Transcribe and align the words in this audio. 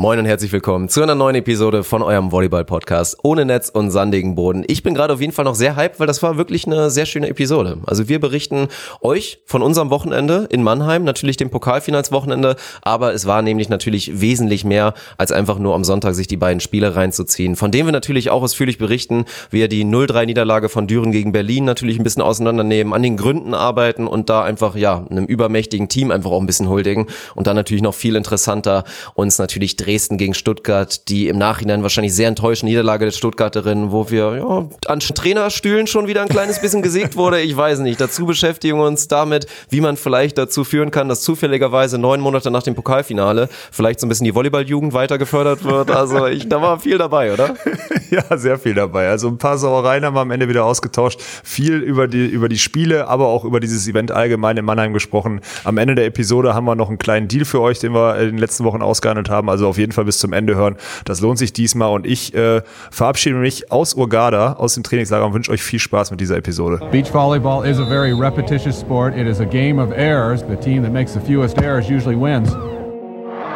Moin 0.00 0.18
und 0.18 0.24
herzlich 0.24 0.50
willkommen 0.50 0.88
zu 0.88 1.02
einer 1.02 1.14
neuen 1.14 1.36
Episode 1.36 1.84
von 1.84 2.00
eurem 2.00 2.32
Volleyball-Podcast 2.32 3.18
ohne 3.22 3.44
Netz 3.44 3.68
und 3.68 3.90
sandigen 3.90 4.34
Boden. 4.34 4.64
Ich 4.66 4.82
bin 4.82 4.94
gerade 4.94 5.12
auf 5.12 5.20
jeden 5.20 5.34
Fall 5.34 5.44
noch 5.44 5.54
sehr 5.54 5.76
hyped, 5.76 6.00
weil 6.00 6.06
das 6.06 6.22
war 6.22 6.38
wirklich 6.38 6.66
eine 6.66 6.88
sehr 6.88 7.04
schöne 7.04 7.28
Episode. 7.28 7.76
Also 7.84 8.08
wir 8.08 8.18
berichten 8.18 8.68
euch 9.02 9.42
von 9.44 9.60
unserem 9.60 9.90
Wochenende 9.90 10.48
in 10.50 10.62
Mannheim, 10.62 11.04
natürlich 11.04 11.36
dem 11.36 11.50
Pokalfinalswochenende, 11.50 12.56
aber 12.80 13.12
es 13.12 13.26
war 13.26 13.42
nämlich 13.42 13.68
natürlich 13.68 14.22
wesentlich 14.22 14.64
mehr, 14.64 14.94
als 15.18 15.32
einfach 15.32 15.58
nur 15.58 15.74
am 15.74 15.84
Sonntag 15.84 16.14
sich 16.14 16.26
die 16.26 16.38
beiden 16.38 16.60
Spiele 16.60 16.96
reinzuziehen, 16.96 17.54
von 17.54 17.70
denen 17.70 17.86
wir 17.86 17.92
natürlich 17.92 18.30
auch 18.30 18.42
ausführlich 18.42 18.78
berichten, 18.78 19.26
wir 19.50 19.68
die 19.68 19.84
0-3-Niederlage 19.84 20.70
von 20.70 20.86
Düren 20.86 21.12
gegen 21.12 21.32
Berlin 21.32 21.66
natürlich 21.66 21.98
ein 21.98 22.04
bisschen 22.04 22.22
auseinandernehmen, 22.22 22.94
an 22.94 23.02
den 23.02 23.18
Gründen 23.18 23.52
arbeiten 23.52 24.06
und 24.06 24.30
da 24.30 24.44
einfach, 24.44 24.76
ja, 24.76 25.04
einem 25.10 25.26
übermächtigen 25.26 25.90
Team 25.90 26.10
einfach 26.10 26.30
auch 26.30 26.40
ein 26.40 26.46
bisschen 26.46 26.70
huldigen 26.70 27.06
und 27.34 27.46
dann 27.46 27.54
natürlich 27.54 27.82
noch 27.82 27.92
viel 27.92 28.16
interessanter 28.16 28.84
uns 29.12 29.38
natürlich 29.38 29.76
Dresden 29.90 30.18
gegen 30.18 30.34
Stuttgart, 30.34 31.08
die 31.08 31.26
im 31.26 31.36
Nachhinein 31.36 31.82
wahrscheinlich 31.82 32.14
sehr 32.14 32.28
enttäuschende 32.28 32.70
Niederlage 32.70 33.06
der 33.06 33.12
Stuttgarterinnen, 33.12 33.90
wo 33.90 34.08
wir 34.08 34.36
ja, 34.36 34.68
an 34.86 35.00
Trainerstühlen 35.00 35.88
schon 35.88 36.06
wieder 36.06 36.22
ein 36.22 36.28
kleines 36.28 36.60
bisschen 36.60 36.80
gesägt 36.80 37.16
wurde. 37.16 37.40
Ich 37.40 37.56
weiß 37.56 37.80
nicht. 37.80 38.00
Dazu 38.00 38.24
beschäftigen 38.24 38.78
wir 38.78 38.86
uns 38.86 39.08
damit, 39.08 39.48
wie 39.68 39.80
man 39.80 39.96
vielleicht 39.96 40.38
dazu 40.38 40.62
führen 40.62 40.92
kann, 40.92 41.08
dass 41.08 41.22
zufälligerweise 41.22 41.98
neun 41.98 42.20
Monate 42.20 42.52
nach 42.52 42.62
dem 42.62 42.76
Pokalfinale 42.76 43.48
vielleicht 43.72 43.98
so 43.98 44.06
ein 44.06 44.08
bisschen 44.08 44.26
die 44.26 44.34
Volleyballjugend 44.34 44.92
weiter 44.92 45.18
gefördert 45.18 45.64
wird. 45.64 45.90
Also 45.90 46.26
ich, 46.26 46.48
da 46.48 46.62
war 46.62 46.78
viel 46.78 46.96
dabei, 46.96 47.32
oder? 47.32 47.56
ja, 48.10 48.36
sehr 48.36 48.60
viel 48.60 48.74
dabei. 48.74 49.08
Also 49.08 49.26
ein 49.26 49.38
paar 49.38 49.58
Sauereien 49.58 50.04
haben 50.04 50.14
wir 50.14 50.20
am 50.20 50.30
Ende 50.30 50.48
wieder 50.48 50.64
ausgetauscht. 50.64 51.20
Viel 51.42 51.78
über 51.78 52.06
die, 52.06 52.26
über 52.26 52.48
die 52.48 52.58
Spiele, 52.58 53.08
aber 53.08 53.26
auch 53.26 53.44
über 53.44 53.58
dieses 53.58 53.88
Event 53.88 54.12
allgemein 54.12 54.56
in 54.56 54.64
Mannheim 54.64 54.92
gesprochen. 54.92 55.40
Am 55.64 55.78
Ende 55.78 55.96
der 55.96 56.06
Episode 56.06 56.54
haben 56.54 56.64
wir 56.66 56.76
noch 56.76 56.90
einen 56.90 56.98
kleinen 56.98 57.26
Deal 57.26 57.44
für 57.44 57.60
euch, 57.60 57.80
den 57.80 57.92
wir 57.92 58.16
in 58.20 58.26
den 58.26 58.38
letzten 58.38 58.62
Wochen 58.62 58.82
ausgehandelt 58.82 59.28
haben. 59.28 59.50
Also 59.50 59.66
auf 59.66 59.79
jeden 59.80 59.92
Fall 59.92 60.04
bis 60.04 60.18
zum 60.18 60.32
Ende 60.32 60.54
hören. 60.54 60.76
Das 61.04 61.20
lohnt 61.20 61.38
sich 61.38 61.52
diesmal 61.52 61.90
und 61.90 62.06
ich 62.06 62.32
äh, 62.34 62.62
verabschiede 62.90 63.36
mich 63.36 63.72
aus 63.72 63.94
Urgada, 63.94 64.52
aus 64.52 64.74
dem 64.74 64.84
Trainingslager 64.84 65.26
und 65.26 65.34
wünsche 65.34 65.50
euch 65.50 65.62
viel 65.62 65.80
Spaß 65.80 66.12
mit 66.12 66.20
dieser 66.20 66.36
Episode. 66.36 66.78
Beach 66.92 67.12
volleyball 67.12 67.66
is 67.66 67.80
a 67.80 67.84
very 67.86 68.12
repetitious 68.12 68.78
sport. 68.78 69.16
It 69.16 69.26
is 69.26 69.40
a 69.40 69.44
game 69.44 69.80
of 69.80 69.90
errors. 69.92 70.44
The 70.48 70.56
team 70.56 70.82
that 70.84 70.92
makes 70.92 71.12
the 71.12 71.20
fewest 71.20 71.58
errors 71.58 71.88
usually 71.90 72.16
wins. 72.16 72.50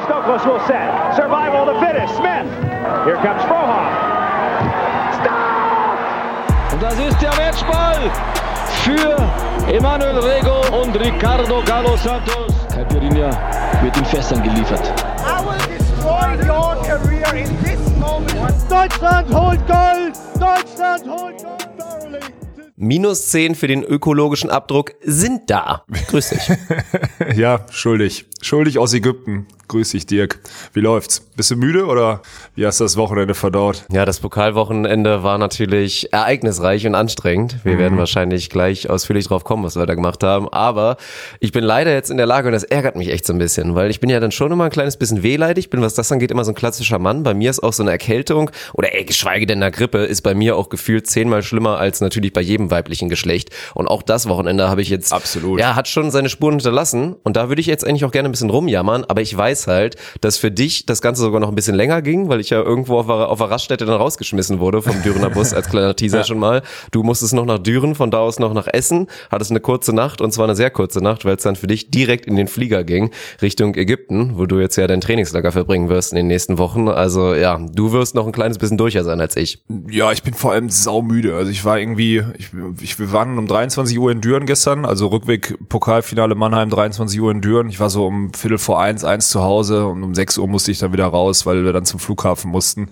Stokos 0.04 0.44
will 0.44 0.60
set. 0.66 1.14
Survival 1.14 1.64
to 1.66 1.78
finish. 1.80 2.10
Smith. 2.16 2.46
Here 3.04 3.16
comes 3.16 3.42
Frohoff. 3.44 3.88
Stop! 5.20 6.72
Und 6.72 6.82
das 6.82 6.98
ist 6.98 7.20
der 7.22 7.34
Matchball 7.36 8.10
für 8.82 9.16
Emanuel 9.72 10.18
Rego 10.18 10.60
und 10.82 10.94
Ricardo 10.98 11.62
Galo 11.64 11.96
Santos. 11.96 12.52
Caipirinha 12.74 13.30
wird 13.82 13.96
in 13.96 14.04
Fässern 14.04 14.42
geliefert. 14.42 14.92
Deutschland 18.68 19.34
holt 19.34 19.66
Gold! 19.66 20.14
Deutschland 20.40 21.06
holt 21.06 21.38
Gold! 21.38 21.64
Thoroughly. 21.78 22.20
Minus 22.76 23.28
10 23.28 23.54
für 23.54 23.68
den 23.68 23.84
ökologischen 23.84 24.50
Abdruck 24.50 24.94
sind 25.00 25.48
da. 25.48 25.84
Grüß 26.08 26.30
dich. 26.30 26.50
ja, 27.36 27.64
schuldig. 27.70 28.26
Schuldig 28.42 28.78
aus 28.78 28.92
Ägypten. 28.94 29.46
Grüß 29.68 29.90
dich, 29.90 30.06
Dirk. 30.06 30.40
Wie 30.72 30.80
läuft's? 30.80 31.20
Bist 31.36 31.50
du 31.50 31.56
müde 31.56 31.86
oder 31.86 32.22
wie 32.54 32.64
hast 32.64 32.78
du 32.78 32.84
das 32.84 32.96
Wochenende 32.96 33.34
verdaut? 33.34 33.84
Ja, 33.90 34.04
das 34.04 34.20
Pokalwochenende 34.20 35.22
war 35.22 35.36
natürlich 35.38 36.12
ereignisreich 36.12 36.86
und 36.86 36.94
anstrengend. 36.94 37.56
Wir 37.64 37.74
mhm. 37.74 37.78
werden 37.78 37.98
wahrscheinlich 37.98 38.50
gleich 38.50 38.88
ausführlich 38.88 39.26
drauf 39.26 39.42
kommen, 39.42 39.64
was 39.64 39.74
wir 39.74 39.84
da 39.86 39.94
gemacht 39.94 40.22
haben. 40.22 40.48
Aber 40.48 40.96
ich 41.40 41.50
bin 41.50 41.64
leider 41.64 41.92
jetzt 41.92 42.10
in 42.10 42.18
der 42.18 42.26
Lage, 42.26 42.48
und 42.48 42.52
das 42.52 42.62
ärgert 42.62 42.94
mich 42.94 43.08
echt 43.08 43.26
so 43.26 43.32
ein 43.32 43.38
bisschen, 43.38 43.74
weil 43.74 43.90
ich 43.90 44.00
bin 44.00 44.10
ja 44.10 44.20
dann 44.20 44.30
schon 44.30 44.52
immer 44.52 44.64
ein 44.64 44.70
kleines 44.70 44.96
bisschen 44.96 45.22
wehleidig, 45.22 45.70
bin, 45.70 45.80
was 45.80 45.94
das 45.94 46.12
angeht, 46.12 46.30
immer 46.30 46.44
so 46.44 46.52
ein 46.52 46.54
klassischer 46.54 46.98
Mann. 46.98 47.22
Bei 47.22 47.34
mir 47.34 47.50
ist 47.50 47.62
auch 47.62 47.72
so 47.72 47.82
eine 47.82 47.90
Erkältung 47.90 48.50
oder 48.74 48.94
ey, 48.94 49.04
geschweige 49.04 49.46
denn 49.46 49.62
eine 49.62 49.72
Grippe, 49.72 49.98
ist 49.98 50.22
bei 50.22 50.34
mir 50.34 50.56
auch 50.56 50.68
gefühlt 50.68 51.08
zehnmal 51.08 51.42
schlimmer 51.42 51.78
als 51.78 52.00
natürlich 52.00 52.32
bei 52.32 52.42
jedem 52.42 52.70
weiblichen 52.70 53.08
Geschlecht. 53.08 53.50
Und 53.74 53.88
auch 53.88 54.02
das 54.02 54.28
Wochenende 54.28 54.68
habe 54.68 54.82
ich 54.82 54.88
jetzt. 54.88 55.12
Absolut. 55.12 55.58
Ja, 55.58 55.74
hat 55.74 55.88
schon 55.88 56.10
seine 56.10 56.28
Spuren 56.28 56.54
hinterlassen. 56.54 57.16
Und 57.24 57.36
da 57.36 57.48
würde 57.48 57.60
ich 57.60 57.66
jetzt 57.66 57.84
eigentlich 57.84 58.04
auch 58.04 58.12
gerne 58.12 58.28
ein 58.28 58.32
bisschen 58.32 58.50
rumjammern, 58.50 59.04
aber 59.04 59.20
ich 59.20 59.36
weiß 59.36 59.53
halt, 59.66 59.96
dass 60.20 60.36
für 60.36 60.50
dich 60.50 60.86
das 60.86 61.00
Ganze 61.00 61.22
sogar 61.22 61.40
noch 61.40 61.48
ein 61.48 61.54
bisschen 61.54 61.74
länger 61.74 62.02
ging, 62.02 62.28
weil 62.28 62.40
ich 62.40 62.50
ja 62.50 62.60
irgendwo 62.60 62.98
auf, 62.98 63.08
auf 63.08 63.38
der 63.38 63.50
Raststätte 63.50 63.86
dann 63.86 63.96
rausgeschmissen 63.96 64.58
wurde 64.58 64.82
vom 64.82 65.02
Dürener 65.02 65.30
Bus 65.30 65.52
als 65.52 65.68
kleiner 65.68 65.96
Teaser 65.96 66.18
ja. 66.18 66.24
schon 66.24 66.38
mal. 66.38 66.62
Du 66.90 67.02
musstest 67.02 67.34
noch 67.34 67.44
nach 67.44 67.58
Düren, 67.58 67.94
von 67.94 68.10
da 68.10 68.18
aus 68.18 68.38
noch 68.38 68.54
nach 68.54 68.66
Essen, 68.66 69.08
hattest 69.30 69.50
eine 69.50 69.60
kurze 69.60 69.92
Nacht 69.92 70.20
und 70.20 70.32
zwar 70.32 70.44
eine 70.44 70.56
sehr 70.56 70.70
kurze 70.70 71.00
Nacht, 71.00 71.24
weil 71.24 71.36
es 71.36 71.42
dann 71.42 71.56
für 71.56 71.66
dich 71.66 71.90
direkt 71.90 72.26
in 72.26 72.36
den 72.36 72.48
Flieger 72.48 72.84
ging, 72.84 73.10
Richtung 73.42 73.74
Ägypten, 73.74 74.32
wo 74.36 74.46
du 74.46 74.58
jetzt 74.58 74.76
ja 74.76 74.86
dein 74.86 75.00
Trainingslager 75.00 75.52
verbringen 75.52 75.88
wirst 75.88 76.12
in 76.12 76.16
den 76.16 76.26
nächsten 76.26 76.58
Wochen. 76.58 76.88
Also 76.88 77.34
ja, 77.34 77.60
du 77.72 77.92
wirst 77.92 78.14
noch 78.14 78.26
ein 78.26 78.32
kleines 78.32 78.58
bisschen 78.58 78.78
durcher 78.78 79.04
sein 79.04 79.20
als 79.20 79.36
ich. 79.36 79.62
Ja, 79.90 80.12
ich 80.12 80.22
bin 80.22 80.34
vor 80.34 80.52
allem 80.52 80.70
saumüde. 80.70 81.34
Also 81.36 81.50
ich 81.50 81.64
war 81.64 81.78
irgendwie, 81.78 82.22
ich, 82.38 82.50
ich, 82.80 82.98
wir 82.98 83.12
waren 83.12 83.38
um 83.38 83.46
23 83.46 83.98
Uhr 83.98 84.10
in 84.10 84.20
Düren 84.20 84.46
gestern, 84.46 84.84
also 84.84 85.08
Rückweg 85.08 85.56
Pokalfinale 85.68 86.34
Mannheim, 86.34 86.70
23 86.70 87.20
Uhr 87.20 87.30
in 87.30 87.40
Düren. 87.40 87.68
Ich 87.68 87.80
war 87.80 87.90
so 87.90 88.06
um 88.06 88.32
Viertel 88.34 88.58
vor 88.58 88.80
eins, 88.80 89.04
eins 89.04 89.30
zu 89.30 89.42
Hause 89.44 89.86
und 89.86 90.02
um 90.02 90.14
6 90.14 90.38
Uhr 90.38 90.48
musste 90.48 90.70
ich 90.70 90.78
dann 90.78 90.92
wieder 90.92 91.06
raus, 91.06 91.46
weil 91.46 91.64
wir 91.64 91.72
dann 91.72 91.84
zum 91.84 92.00
Flughafen 92.00 92.50
mussten. 92.50 92.90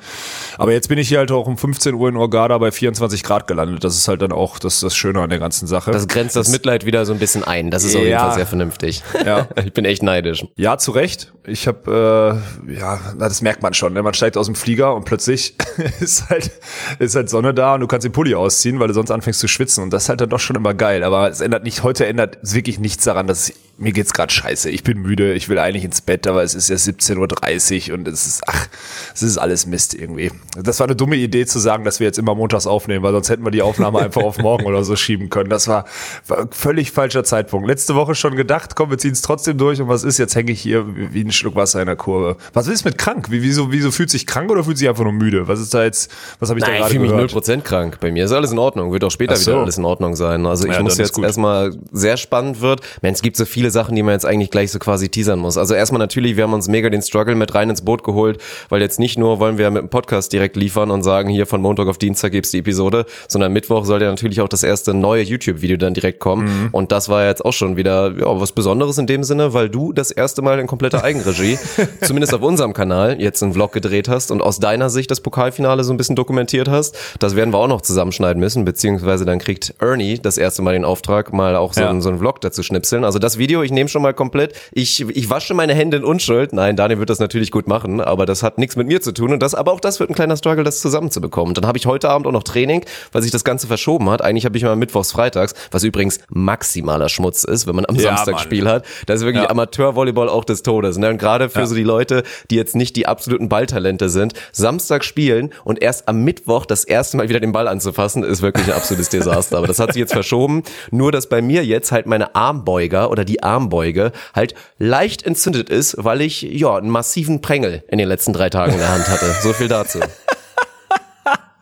Aber 0.58 0.72
jetzt 0.72 0.88
bin 0.88 0.98
ich 0.98 1.08
hier 1.08 1.18
halt 1.18 1.32
auch 1.32 1.46
um 1.46 1.56
15 1.56 1.94
Uhr 1.94 2.08
in 2.08 2.16
Orgada 2.16 2.56
bei 2.58 2.70
24 2.70 3.22
Grad 3.22 3.46
gelandet. 3.46 3.82
Das 3.84 3.96
ist 3.96 4.08
halt 4.08 4.22
dann 4.22 4.32
auch 4.32 4.58
das, 4.58 4.80
das 4.80 4.94
Schöne 4.94 5.20
an 5.20 5.30
der 5.30 5.38
ganzen 5.38 5.66
Sache. 5.66 5.90
Das 5.90 6.08
grenzt 6.08 6.36
das, 6.36 6.46
das 6.46 6.52
Mitleid 6.52 6.86
wieder 6.86 7.04
so 7.06 7.12
ein 7.12 7.18
bisschen 7.18 7.44
ein. 7.44 7.70
Das 7.70 7.84
ist 7.84 7.94
ja, 7.94 8.00
auf 8.00 8.06
jeden 8.06 8.18
Fall 8.18 8.34
sehr 8.34 8.46
vernünftig. 8.46 9.02
Ja. 9.24 9.48
ich 9.64 9.72
bin 9.72 9.84
echt 9.84 10.02
neidisch. 10.02 10.44
Ja, 10.56 10.78
zu 10.78 10.92
Recht. 10.92 11.32
Ich 11.44 11.66
habe, 11.66 12.40
äh, 12.68 12.78
ja, 12.78 13.00
das 13.18 13.42
merkt 13.42 13.62
man 13.62 13.74
schon. 13.74 13.92
Ne? 13.94 14.02
Man 14.02 14.14
steigt 14.14 14.36
aus 14.36 14.46
dem 14.46 14.54
Flieger 14.54 14.94
und 14.94 15.04
plötzlich 15.04 15.56
ist 16.00 16.28
halt, 16.28 16.52
ist 16.98 17.16
halt 17.16 17.30
Sonne 17.30 17.54
da 17.54 17.74
und 17.74 17.80
du 17.80 17.86
kannst 17.86 18.04
den 18.04 18.12
Pulli 18.12 18.34
ausziehen, 18.34 18.78
weil 18.78 18.88
du 18.88 18.94
sonst 18.94 19.10
anfängst 19.10 19.40
zu 19.40 19.48
schwitzen. 19.48 19.82
Und 19.82 19.92
das 19.92 20.04
ist 20.04 20.08
halt 20.08 20.20
dann 20.20 20.30
doch 20.30 20.40
schon 20.40 20.56
immer 20.56 20.74
geil. 20.74 21.02
Aber 21.04 21.28
es 21.28 21.40
ändert 21.40 21.64
nicht, 21.64 21.82
heute 21.82 22.06
ändert 22.06 22.38
wirklich 22.42 22.78
nichts 22.78 23.04
daran, 23.04 23.26
dass 23.26 23.52
mir 23.78 23.92
geht's 23.92 24.12
gerade 24.12 24.32
scheiße. 24.32 24.70
Ich 24.70 24.84
bin 24.84 24.98
müde, 24.98 25.32
ich 25.32 25.48
will 25.48 25.58
eigentlich 25.58 25.84
ins 25.84 26.00
Bett, 26.00 26.26
aber 26.26 26.42
es 26.42 26.54
ist 26.54 26.68
ja 26.68 26.76
17.30 26.76 27.88
Uhr 27.90 27.94
und 27.94 28.06
es 28.06 28.26
ist, 28.26 28.42
ach, 28.46 28.68
es 29.14 29.22
ist 29.22 29.38
alles 29.38 29.66
Mist 29.66 29.94
irgendwie. 29.94 30.30
Das 30.56 30.78
war 30.80 30.86
eine 30.86 30.94
dumme 30.94 31.16
Idee 31.16 31.46
zu 31.46 31.58
sagen, 31.58 31.84
dass 31.84 31.98
wir 31.98 32.06
jetzt 32.06 32.18
immer 32.18 32.34
montags 32.34 32.66
aufnehmen, 32.66 33.02
weil 33.02 33.12
sonst 33.12 33.30
hätten 33.30 33.44
wir 33.44 33.50
die 33.50 33.62
Aufnahme 33.62 34.00
einfach 34.00 34.22
auf 34.22 34.38
morgen 34.38 34.66
oder 34.66 34.84
so 34.84 34.94
schieben 34.94 35.30
können. 35.30 35.50
Das 35.50 35.68
war, 35.68 35.86
war 36.28 36.48
völlig 36.50 36.92
falscher 36.92 37.24
Zeitpunkt. 37.24 37.66
Letzte 37.66 37.94
Woche 37.94 38.14
schon 38.14 38.36
gedacht, 38.36 38.76
komm, 38.76 38.90
wir 38.90 38.98
ziehen 38.98 39.12
es 39.12 39.22
trotzdem 39.22 39.58
durch 39.58 39.80
und 39.80 39.88
was 39.88 40.04
ist, 40.04 40.18
jetzt 40.18 40.36
hänge 40.36 40.52
ich 40.52 40.60
hier 40.60 40.84
wie 40.94 41.24
ein 41.24 41.32
Schluck 41.32 41.56
Wasser 41.56 41.80
in 41.80 41.86
der 41.86 41.96
Kurve. 41.96 42.36
Was 42.52 42.68
ist 42.68 42.84
mit 42.84 42.98
krank? 42.98 43.30
Wie, 43.30 43.42
wieso, 43.42 43.72
wieso 43.72 43.90
fühlt 43.90 44.10
sich 44.10 44.26
krank 44.26 44.50
oder 44.50 44.64
fühlt 44.64 44.78
sich 44.78 44.88
einfach 44.88 45.04
nur 45.04 45.12
müde? 45.12 45.48
Was 45.48 45.60
ist 45.60 45.74
da 45.74 45.82
jetzt, 45.82 46.10
was 46.38 46.50
habe 46.50 46.60
ich 46.60 46.66
Nein, 46.66 46.74
da 46.74 46.88
gerade 46.88 46.94
gehört? 46.94 47.24
Ich 47.24 47.32
fühle 47.32 47.56
mich 47.56 47.62
0% 47.62 47.62
krank. 47.62 47.98
Bei 48.00 48.10
mir 48.10 48.26
ist 48.26 48.32
alles 48.32 48.52
in 48.52 48.58
Ordnung. 48.58 48.92
Wird 48.92 49.04
auch 49.04 49.10
später 49.10 49.36
so. 49.36 49.50
wieder 49.50 49.62
alles 49.62 49.78
in 49.78 49.84
Ordnung 49.84 50.14
sein. 50.14 50.46
Also 50.46 50.66
ich 50.66 50.74
ja, 50.74 50.82
muss 50.82 50.98
jetzt 50.98 51.18
erstmal 51.18 51.72
sehr 51.90 52.16
spannend 52.16 52.60
wird. 52.60 52.80
Mensch, 53.00 53.16
es 53.16 53.22
gibt 53.22 53.36
so 53.36 53.44
viele 53.44 53.61
Sachen, 53.70 53.94
die 53.96 54.02
man 54.02 54.14
jetzt 54.14 54.26
eigentlich 54.26 54.50
gleich 54.50 54.70
so 54.70 54.78
quasi 54.78 55.08
teasern 55.08 55.38
muss. 55.38 55.56
Also 55.56 55.74
erstmal 55.74 55.98
natürlich, 55.98 56.36
wir 56.36 56.44
haben 56.44 56.52
uns 56.52 56.68
mega 56.68 56.90
den 56.90 57.02
Struggle 57.02 57.34
mit 57.34 57.54
rein 57.54 57.70
ins 57.70 57.82
Boot 57.82 58.04
geholt, 58.04 58.40
weil 58.68 58.80
jetzt 58.80 58.98
nicht 58.98 59.18
nur 59.18 59.38
wollen 59.40 59.58
wir 59.58 59.70
mit 59.70 59.82
dem 59.82 59.88
Podcast 59.88 60.32
direkt 60.32 60.56
liefern 60.56 60.90
und 60.90 61.02
sagen, 61.02 61.28
hier 61.28 61.46
von 61.46 61.60
Montag 61.60 61.88
auf 61.88 61.98
Dienstag 61.98 62.32
gibt's 62.32 62.50
die 62.50 62.58
Episode, 62.58 63.06
sondern 63.28 63.52
Mittwoch 63.52 63.84
soll 63.84 64.02
ja 64.02 64.08
natürlich 64.08 64.40
auch 64.40 64.48
das 64.48 64.62
erste 64.62 64.94
neue 64.94 65.22
YouTube-Video 65.22 65.76
dann 65.76 65.94
direkt 65.94 66.20
kommen. 66.20 66.44
Mhm. 66.44 66.68
Und 66.72 66.92
das 66.92 67.08
war 67.08 67.26
jetzt 67.26 67.44
auch 67.44 67.52
schon 67.52 67.76
wieder 67.76 68.12
ja, 68.18 68.40
was 68.40 68.52
Besonderes 68.52 68.98
in 68.98 69.06
dem 69.06 69.24
Sinne, 69.24 69.54
weil 69.54 69.68
du 69.68 69.92
das 69.92 70.10
erste 70.10 70.42
Mal 70.42 70.58
in 70.58 70.66
kompletter 70.66 71.04
Eigenregie, 71.04 71.58
zumindest 72.00 72.34
auf 72.34 72.42
unserem 72.42 72.72
Kanal, 72.72 73.20
jetzt 73.20 73.42
einen 73.42 73.52
Vlog 73.52 73.72
gedreht 73.72 74.08
hast 74.08 74.30
und 74.30 74.42
aus 74.42 74.58
deiner 74.58 74.90
Sicht 74.90 75.10
das 75.10 75.20
Pokalfinale 75.20 75.84
so 75.84 75.92
ein 75.92 75.96
bisschen 75.96 76.16
dokumentiert 76.16 76.68
hast. 76.68 76.96
Das 77.18 77.36
werden 77.36 77.52
wir 77.52 77.58
auch 77.58 77.68
noch 77.68 77.82
zusammenschneiden 77.82 78.40
müssen, 78.40 78.64
beziehungsweise 78.64 79.24
dann 79.24 79.38
kriegt 79.38 79.74
Ernie 79.80 80.18
das 80.18 80.38
erste 80.38 80.62
Mal 80.62 80.72
den 80.72 80.84
Auftrag, 80.84 81.32
mal 81.32 81.56
auch 81.56 81.74
so, 81.74 81.82
ja. 81.82 81.90
einen, 81.90 82.00
so 82.00 82.08
einen 82.08 82.18
Vlog 82.18 82.40
dazu 82.40 82.62
schnipseln. 82.62 83.04
Also 83.04 83.18
das 83.18 83.38
Video, 83.38 83.51
ich 83.60 83.70
nehme 83.70 83.88
schon 83.88 84.00
mal 84.00 84.14
komplett, 84.14 84.54
ich, 84.72 85.00
ich 85.00 85.28
wasche 85.28 85.52
meine 85.52 85.74
Hände 85.74 85.98
in 85.98 86.04
Unschuld. 86.04 86.54
Nein, 86.54 86.76
Daniel 86.76 86.98
wird 86.98 87.10
das 87.10 87.18
natürlich 87.18 87.50
gut 87.50 87.68
machen, 87.68 88.00
aber 88.00 88.24
das 88.24 88.42
hat 88.42 88.56
nichts 88.56 88.76
mit 88.76 88.86
mir 88.86 89.02
zu 89.02 89.12
tun 89.12 89.32
und 89.32 89.42
das, 89.42 89.54
aber 89.54 89.72
auch 89.72 89.80
das 89.80 90.00
wird 90.00 90.08
ein 90.10 90.14
kleiner 90.14 90.36
Struggle, 90.36 90.64
das 90.64 90.80
zusammenzubekommen. 90.80 91.54
Dann 91.54 91.66
habe 91.66 91.76
ich 91.76 91.86
heute 91.86 92.08
Abend 92.08 92.26
auch 92.26 92.32
noch 92.32 92.44
Training, 92.44 92.84
weil 93.12 93.22
sich 93.22 93.30
das 93.30 93.44
Ganze 93.44 93.66
verschoben 93.66 94.08
hat. 94.08 94.22
Eigentlich 94.22 94.46
habe 94.46 94.56
ich 94.56 94.62
immer 94.62 94.76
mittwochs, 94.76 95.12
freitags, 95.12 95.54
was 95.70 95.82
übrigens 95.82 96.20
maximaler 96.28 97.08
Schmutz 97.08 97.44
ist, 97.44 97.66
wenn 97.66 97.74
man 97.74 97.84
am 97.86 97.96
ja, 97.96 98.02
Samstag 98.02 98.34
Mann. 98.34 98.42
Spiel 98.42 98.68
hat. 98.68 98.84
Das 99.06 99.20
ist 99.20 99.26
wirklich 99.26 99.44
ja. 99.44 99.50
Amateurvolleyball 99.50 100.28
auch 100.28 100.44
des 100.44 100.62
Todes. 100.62 100.96
Ne? 100.98 101.10
Und 101.10 101.18
gerade 101.18 101.50
für 101.50 101.60
ja. 101.60 101.66
so 101.66 101.74
die 101.74 101.82
Leute, 101.82 102.22
die 102.50 102.56
jetzt 102.56 102.76
nicht 102.76 102.96
die 102.96 103.06
absoluten 103.06 103.48
Balltalente 103.48 104.08
sind, 104.08 104.34
Samstag 104.52 105.04
spielen 105.04 105.50
und 105.64 105.82
erst 105.82 106.08
am 106.08 106.22
Mittwoch 106.22 106.66
das 106.66 106.84
erste 106.84 107.16
Mal 107.16 107.28
wieder 107.28 107.40
den 107.40 107.52
Ball 107.52 107.68
anzufassen, 107.68 108.22
ist 108.22 108.42
wirklich 108.42 108.66
ein 108.68 108.74
absolutes 108.74 109.08
Desaster. 109.08 109.58
Aber 109.58 109.66
das 109.66 109.78
hat 109.78 109.92
sich 109.92 110.00
jetzt 110.00 110.12
verschoben. 110.12 110.62
Nur, 110.90 111.12
dass 111.12 111.28
bei 111.28 111.42
mir 111.42 111.64
jetzt 111.64 111.92
halt 111.92 112.06
meine 112.06 112.34
Armbeuger 112.34 113.10
oder 113.10 113.24
die 113.24 113.41
Armbeuge 113.42 114.12
halt 114.34 114.54
leicht 114.78 115.24
entzündet 115.24 115.70
ist, 115.70 115.96
weil 115.98 116.20
ich 116.20 116.42
ja 116.42 116.76
einen 116.76 116.90
massiven 116.90 117.40
Prängel 117.40 117.84
in 117.88 117.98
den 117.98 118.08
letzten 118.08 118.32
drei 118.32 118.50
Tagen 118.50 118.72
in 118.72 118.78
der 118.78 118.92
Hand 118.92 119.08
hatte. 119.08 119.34
So 119.42 119.52
viel 119.52 119.68
dazu. 119.68 120.00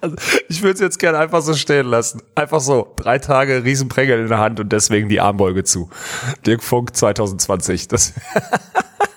Also, 0.03 0.17
ich 0.49 0.63
würde 0.63 0.75
es 0.75 0.81
jetzt 0.81 0.99
gerne 0.99 1.19
einfach 1.19 1.43
so 1.43 1.53
stehen 1.53 1.87
lassen. 1.87 2.23
Einfach 2.35 2.61
so, 2.61 2.95
drei 2.97 3.19
Tage 3.19 3.65
Riesenprängel 3.65 4.21
in 4.21 4.29
der 4.29 4.39
Hand 4.39 4.59
und 4.59 4.73
deswegen 4.73 5.11
die 5.11 5.21
Armbeuge 5.21 5.63
zu. 5.63 5.91
Dirk 6.47 6.63
Funk 6.63 6.97
2020. 6.97 7.89
Das 7.89 8.15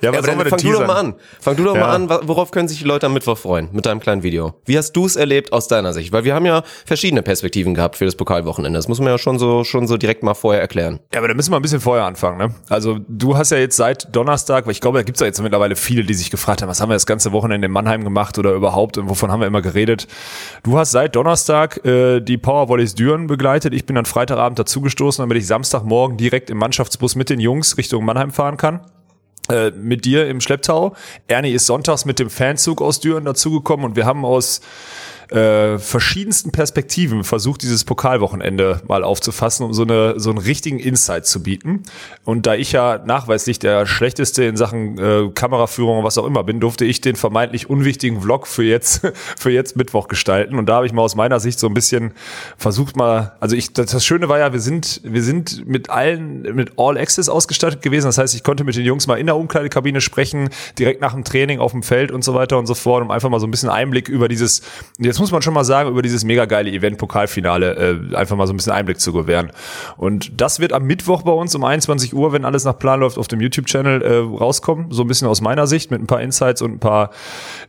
Ja, 0.00 0.10
aber, 0.10 0.26
ja, 0.26 0.44
fang 0.44 0.58
du 0.58 0.72
doch 0.72 0.86
mal 0.86 0.96
an. 0.96 1.14
Fang 1.40 1.56
du 1.56 1.64
doch 1.64 1.74
ja. 1.74 1.80
mal 1.80 1.94
an, 1.94 2.08
worauf 2.28 2.50
können 2.50 2.68
sich 2.68 2.78
die 2.78 2.84
Leute 2.84 3.06
am 3.06 3.14
Mittwoch 3.14 3.38
freuen 3.38 3.68
mit 3.72 3.86
deinem 3.86 4.00
kleinen 4.00 4.22
Video? 4.22 4.54
Wie 4.64 4.76
hast 4.78 4.92
du 4.92 5.06
es 5.06 5.16
erlebt 5.16 5.52
aus 5.52 5.68
deiner 5.68 5.92
Sicht? 5.92 6.12
Weil 6.12 6.24
wir 6.24 6.34
haben 6.34 6.46
ja 6.46 6.62
verschiedene 6.84 7.22
Perspektiven 7.22 7.74
gehabt 7.74 7.96
für 7.96 8.04
das 8.04 8.16
Pokalwochenende. 8.16 8.78
Das 8.78 8.88
muss 8.88 8.98
man 8.98 9.08
ja 9.08 9.18
schon 9.18 9.38
so 9.38 9.64
schon 9.64 9.86
so 9.86 9.96
direkt 9.96 10.22
mal 10.22 10.34
vorher 10.34 10.60
erklären. 10.60 11.00
Ja, 11.12 11.20
aber 11.20 11.28
da 11.28 11.34
müssen 11.34 11.52
wir 11.52 11.56
ein 11.56 11.62
bisschen 11.62 11.80
vorher 11.80 12.04
anfangen. 12.04 12.38
Ne? 12.38 12.54
Also 12.68 12.98
du 13.08 13.36
hast 13.36 13.50
ja 13.50 13.58
jetzt 13.58 13.76
seit 13.76 14.14
Donnerstag, 14.14 14.66
weil 14.66 14.72
ich 14.72 14.80
glaube, 14.80 14.98
da 14.98 15.02
gibt 15.02 15.16
es 15.16 15.20
ja 15.20 15.26
jetzt 15.26 15.40
mittlerweile 15.42 15.76
viele, 15.76 16.04
die 16.04 16.14
sich 16.14 16.30
gefragt 16.30 16.62
haben, 16.62 16.68
was 16.68 16.80
haben 16.80 16.88
wir 16.90 16.94
das 16.94 17.06
ganze 17.06 17.32
Wochenende 17.32 17.66
in 17.66 17.72
Mannheim 17.72 18.04
gemacht 18.04 18.38
oder 18.38 18.52
überhaupt 18.52 18.98
und 18.98 19.08
wovon 19.08 19.30
haben 19.30 19.40
wir 19.40 19.46
immer 19.46 19.62
geredet. 19.62 20.06
Du 20.62 20.78
hast 20.78 20.92
seit 20.92 21.16
Donnerstag 21.16 21.84
äh, 21.84 22.20
die 22.20 22.38
Powervolleys 22.38 22.94
Düren 22.94 23.26
begleitet. 23.26 23.74
Ich 23.74 23.86
bin 23.86 23.96
dann 23.96 24.06
Freitagabend 24.06 24.58
dazugestoßen, 24.58 25.22
damit 25.22 25.38
ich 25.38 25.46
Samstagmorgen 25.46 26.16
direkt 26.16 26.50
im 26.50 26.58
Mannschaftsbus 26.58 27.16
mit 27.16 27.30
den 27.30 27.40
Jungs 27.40 27.76
Richtung 27.76 28.04
Mannheim 28.04 28.30
fahren 28.30 28.56
kann 28.56 28.80
äh, 29.50 29.70
mit 29.70 30.04
dir 30.04 30.26
im 30.28 30.40
Schlepptau. 30.40 30.94
Ernie 31.28 31.52
ist 31.52 31.66
sonntags 31.66 32.04
mit 32.04 32.18
dem 32.18 32.30
Fanzug 32.30 32.80
aus 32.80 33.00
Düren 33.00 33.24
dazugekommen 33.24 33.84
und 33.84 33.96
wir 33.96 34.06
haben 34.06 34.24
aus 34.24 34.60
äh, 35.34 35.78
verschiedensten 35.78 36.52
Perspektiven 36.52 37.24
versucht, 37.24 37.62
dieses 37.62 37.84
Pokalwochenende 37.84 38.80
mal 38.86 39.02
aufzufassen, 39.02 39.66
um 39.66 39.74
so, 39.74 39.82
eine, 39.82 40.14
so 40.18 40.30
einen 40.30 40.38
richtigen 40.38 40.78
Insight 40.78 41.26
zu 41.26 41.42
bieten. 41.42 41.82
Und 42.24 42.46
da 42.46 42.54
ich 42.54 42.72
ja 42.72 43.02
nachweislich 43.04 43.58
der 43.58 43.86
Schlechteste 43.86 44.44
in 44.44 44.56
Sachen 44.56 44.96
äh, 44.98 45.30
Kameraführung 45.34 45.98
und 45.98 46.04
was 46.04 46.18
auch 46.18 46.26
immer 46.26 46.44
bin, 46.44 46.60
durfte 46.60 46.84
ich 46.84 47.00
den 47.00 47.16
vermeintlich 47.16 47.68
unwichtigen 47.68 48.20
Vlog 48.20 48.46
für 48.46 48.62
jetzt, 48.62 49.06
für 49.36 49.50
jetzt 49.50 49.76
Mittwoch 49.76 50.06
gestalten. 50.06 50.56
Und 50.56 50.68
da 50.68 50.76
habe 50.76 50.86
ich 50.86 50.92
mal 50.92 51.02
aus 51.02 51.16
meiner 51.16 51.40
Sicht 51.40 51.58
so 51.58 51.66
ein 51.66 51.74
bisschen 51.74 52.12
versucht 52.56 52.96
mal, 52.96 53.32
also 53.40 53.56
ich, 53.56 53.72
das, 53.72 53.90
das 53.90 54.04
Schöne 54.04 54.28
war 54.28 54.38
ja, 54.38 54.52
wir 54.52 54.60
sind, 54.60 55.00
wir 55.02 55.22
sind 55.22 55.66
mit 55.66 55.90
allen, 55.90 56.42
mit 56.54 56.72
All 56.76 56.96
Access 56.96 57.28
ausgestattet 57.28 57.82
gewesen. 57.82 58.06
Das 58.06 58.18
heißt, 58.18 58.34
ich 58.36 58.44
konnte 58.44 58.62
mit 58.62 58.76
den 58.76 58.84
Jungs 58.84 59.08
mal 59.08 59.16
in 59.16 59.26
der 59.26 59.36
Umkleidekabine 59.36 60.00
sprechen, 60.00 60.50
direkt 60.78 61.00
nach 61.00 61.12
dem 61.12 61.24
Training 61.24 61.58
auf 61.58 61.72
dem 61.72 61.82
Feld 61.82 62.12
und 62.12 62.22
so 62.22 62.34
weiter 62.34 62.56
und 62.56 62.66
so 62.66 62.74
fort, 62.74 63.02
um 63.02 63.10
einfach 63.10 63.30
mal 63.30 63.40
so 63.40 63.46
ein 63.48 63.50
bisschen 63.50 63.68
Einblick 63.68 64.08
über 64.08 64.28
dieses, 64.28 64.62
jetzt 64.98 65.18
muss 65.23 65.23
man 65.32 65.42
schon 65.42 65.54
mal 65.54 65.64
sagen, 65.64 65.90
über 65.90 66.02
dieses 66.02 66.24
mega 66.24 66.44
geile 66.44 66.70
Event-Pokalfinale 66.70 68.10
äh, 68.12 68.16
einfach 68.16 68.36
mal 68.36 68.46
so 68.46 68.52
ein 68.52 68.56
bisschen 68.56 68.72
Einblick 68.72 69.00
zu 69.00 69.12
gewähren. 69.12 69.50
Und 69.96 70.40
das 70.40 70.60
wird 70.60 70.72
am 70.72 70.84
Mittwoch 70.84 71.22
bei 71.22 71.32
uns 71.32 71.54
um 71.54 71.64
21 71.64 72.14
Uhr, 72.14 72.32
wenn 72.32 72.44
alles 72.44 72.64
nach 72.64 72.78
Plan 72.78 73.00
läuft, 73.00 73.18
auf 73.18 73.28
dem 73.28 73.40
YouTube-Channel 73.40 74.02
äh, 74.02 74.16
rauskommen. 74.16 74.90
So 74.90 75.02
ein 75.02 75.08
bisschen 75.08 75.28
aus 75.28 75.40
meiner 75.40 75.66
Sicht 75.66 75.90
mit 75.90 76.00
ein 76.00 76.06
paar 76.06 76.20
Insights 76.20 76.62
und 76.62 76.72
ein 76.72 76.80
paar 76.80 77.10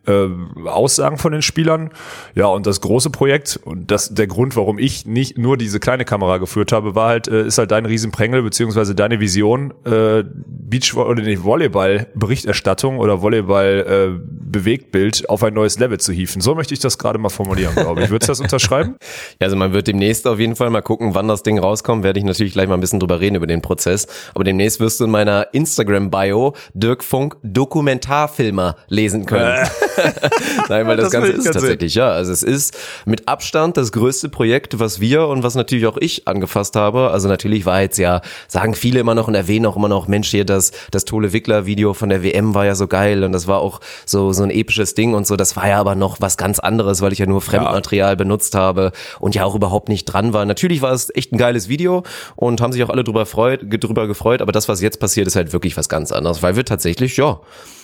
äh, 0.07 0.27
Aussagen 0.65 1.17
von 1.17 1.31
den 1.31 1.41
Spielern. 1.41 1.91
Ja, 2.33 2.47
und 2.47 2.65
das 2.65 2.81
große 2.81 3.09
Projekt 3.09 3.59
und 3.63 3.91
das 3.91 4.13
der 4.13 4.27
Grund, 4.27 4.55
warum 4.55 4.79
ich 4.79 5.05
nicht 5.05 5.37
nur 5.37 5.57
diese 5.57 5.79
kleine 5.79 6.05
Kamera 6.05 6.37
geführt 6.37 6.71
habe, 6.71 6.95
war 6.95 7.09
halt, 7.09 7.27
äh, 7.27 7.45
ist 7.45 7.57
halt 7.57 7.71
dein 7.71 7.85
Riesenprängel 7.85 8.41
beziehungsweise 8.41 8.95
deine 8.95 9.19
Vision, 9.19 9.73
äh, 9.85 10.23
Beach 10.25 10.95
oder 10.95 11.21
nicht 11.21 11.43
Volleyball-Berichterstattung 11.43 12.99
oder 12.99 13.21
Volleyball-Bewegtbild 13.21 15.23
äh, 15.23 15.27
auf 15.27 15.43
ein 15.43 15.53
neues 15.53 15.79
Level 15.79 15.99
zu 15.99 16.13
hieven. 16.13 16.41
So 16.41 16.55
möchte 16.55 16.73
ich 16.73 16.79
das 16.79 16.97
gerade 16.97 17.19
mal 17.19 17.29
formulieren, 17.35 17.75
glaube 17.75 18.03
ich. 18.03 18.09
Würdest 18.09 18.29
du 18.29 18.31
das 18.31 18.39
unterschreiben? 18.39 18.95
Ja, 19.39 19.45
also 19.45 19.55
man 19.55 19.73
wird 19.73 19.87
demnächst 19.87 20.27
auf 20.27 20.39
jeden 20.39 20.55
Fall 20.55 20.69
mal 20.69 20.81
gucken, 20.81 21.13
wann 21.13 21.27
das 21.27 21.43
Ding 21.43 21.59
rauskommt. 21.59 22.03
Werde 22.03 22.19
ich 22.19 22.25
natürlich 22.25 22.53
gleich 22.53 22.67
mal 22.67 22.75
ein 22.75 22.79
bisschen 22.79 22.99
drüber 22.99 23.19
reden 23.19 23.35
über 23.35 23.47
den 23.47 23.61
Prozess. 23.61 24.07
Aber 24.33 24.43
demnächst 24.43 24.79
wirst 24.79 24.99
du 24.99 25.05
in 25.05 25.11
meiner 25.11 25.53
Instagram-Bio 25.53 26.53
Dirk 26.73 27.03
Funk 27.03 27.35
Dokumentarfilmer 27.43 28.75
lesen 28.87 29.25
können. 29.25 29.67
Nein, 30.69 30.87
weil 30.87 30.97
das, 30.97 31.05
das 31.05 31.13
Ganze 31.13 31.31
ist 31.31 31.45
tatsächlich, 31.45 31.93
sehen. 31.93 32.01
ja. 32.01 32.09
Also 32.09 32.31
es 32.31 32.43
ist 32.43 32.77
mit 33.05 33.27
Abstand 33.27 33.77
das 33.77 33.91
größte 33.91 34.29
Projekt, 34.29 34.79
was 34.79 34.99
wir 34.99 35.27
und 35.27 35.43
was 35.43 35.55
natürlich 35.55 35.87
auch 35.87 35.97
ich 35.97 36.27
angefasst 36.27 36.75
habe. 36.75 37.11
Also 37.11 37.27
natürlich 37.27 37.65
war 37.65 37.81
jetzt 37.81 37.97
ja, 37.97 38.21
sagen 38.47 38.75
viele 38.75 38.99
immer 38.99 39.15
noch 39.15 39.27
und 39.27 39.35
erwähnen 39.35 39.65
auch 39.65 39.75
immer 39.75 39.87
noch, 39.87 40.07
Mensch, 40.07 40.29
hier 40.29 40.45
das, 40.45 40.71
das 40.91 41.05
Tole 41.05 41.33
Wickler 41.33 41.65
Video 41.65 41.93
von 41.93 42.09
der 42.09 42.23
WM 42.23 42.53
war 42.53 42.65
ja 42.65 42.75
so 42.75 42.87
geil 42.87 43.23
und 43.23 43.31
das 43.31 43.47
war 43.47 43.59
auch 43.59 43.81
so, 44.05 44.33
so 44.33 44.43
ein 44.43 44.51
episches 44.51 44.95
Ding 44.95 45.13
und 45.13 45.27
so. 45.27 45.35
Das 45.35 45.55
war 45.55 45.67
ja 45.67 45.79
aber 45.79 45.95
noch 45.95 46.21
was 46.21 46.37
ganz 46.37 46.59
anderes, 46.59 47.01
weil 47.01 47.13
ich 47.13 47.19
ja 47.19 47.25
nur 47.25 47.41
Fremdmaterial 47.41 48.11
ja. 48.11 48.15
benutzt 48.15 48.55
habe 48.55 48.91
und 49.19 49.35
ja 49.35 49.45
auch 49.45 49.55
überhaupt 49.55 49.89
nicht 49.89 50.05
dran 50.05 50.33
war. 50.33 50.45
Natürlich 50.45 50.81
war 50.81 50.93
es 50.93 51.13
echt 51.15 51.31
ein 51.31 51.37
geiles 51.37 51.69
Video 51.69 52.03
und 52.35 52.61
haben 52.61 52.73
sich 52.73 52.83
auch 52.83 52.89
alle 52.89 53.03
drüber, 53.03 53.25
freut, 53.25 53.61
drüber 53.63 54.07
gefreut, 54.07 54.41
aber 54.41 54.51
das, 54.51 54.67
was 54.67 54.81
jetzt 54.81 54.99
passiert, 54.99 55.27
ist 55.27 55.35
halt 55.35 55.53
wirklich 55.53 55.77
was 55.77 55.89
ganz 55.89 56.11
anderes, 56.11 56.41
weil 56.43 56.55
wir 56.55 56.65
tatsächlich, 56.65 57.17
ja, 57.17 57.39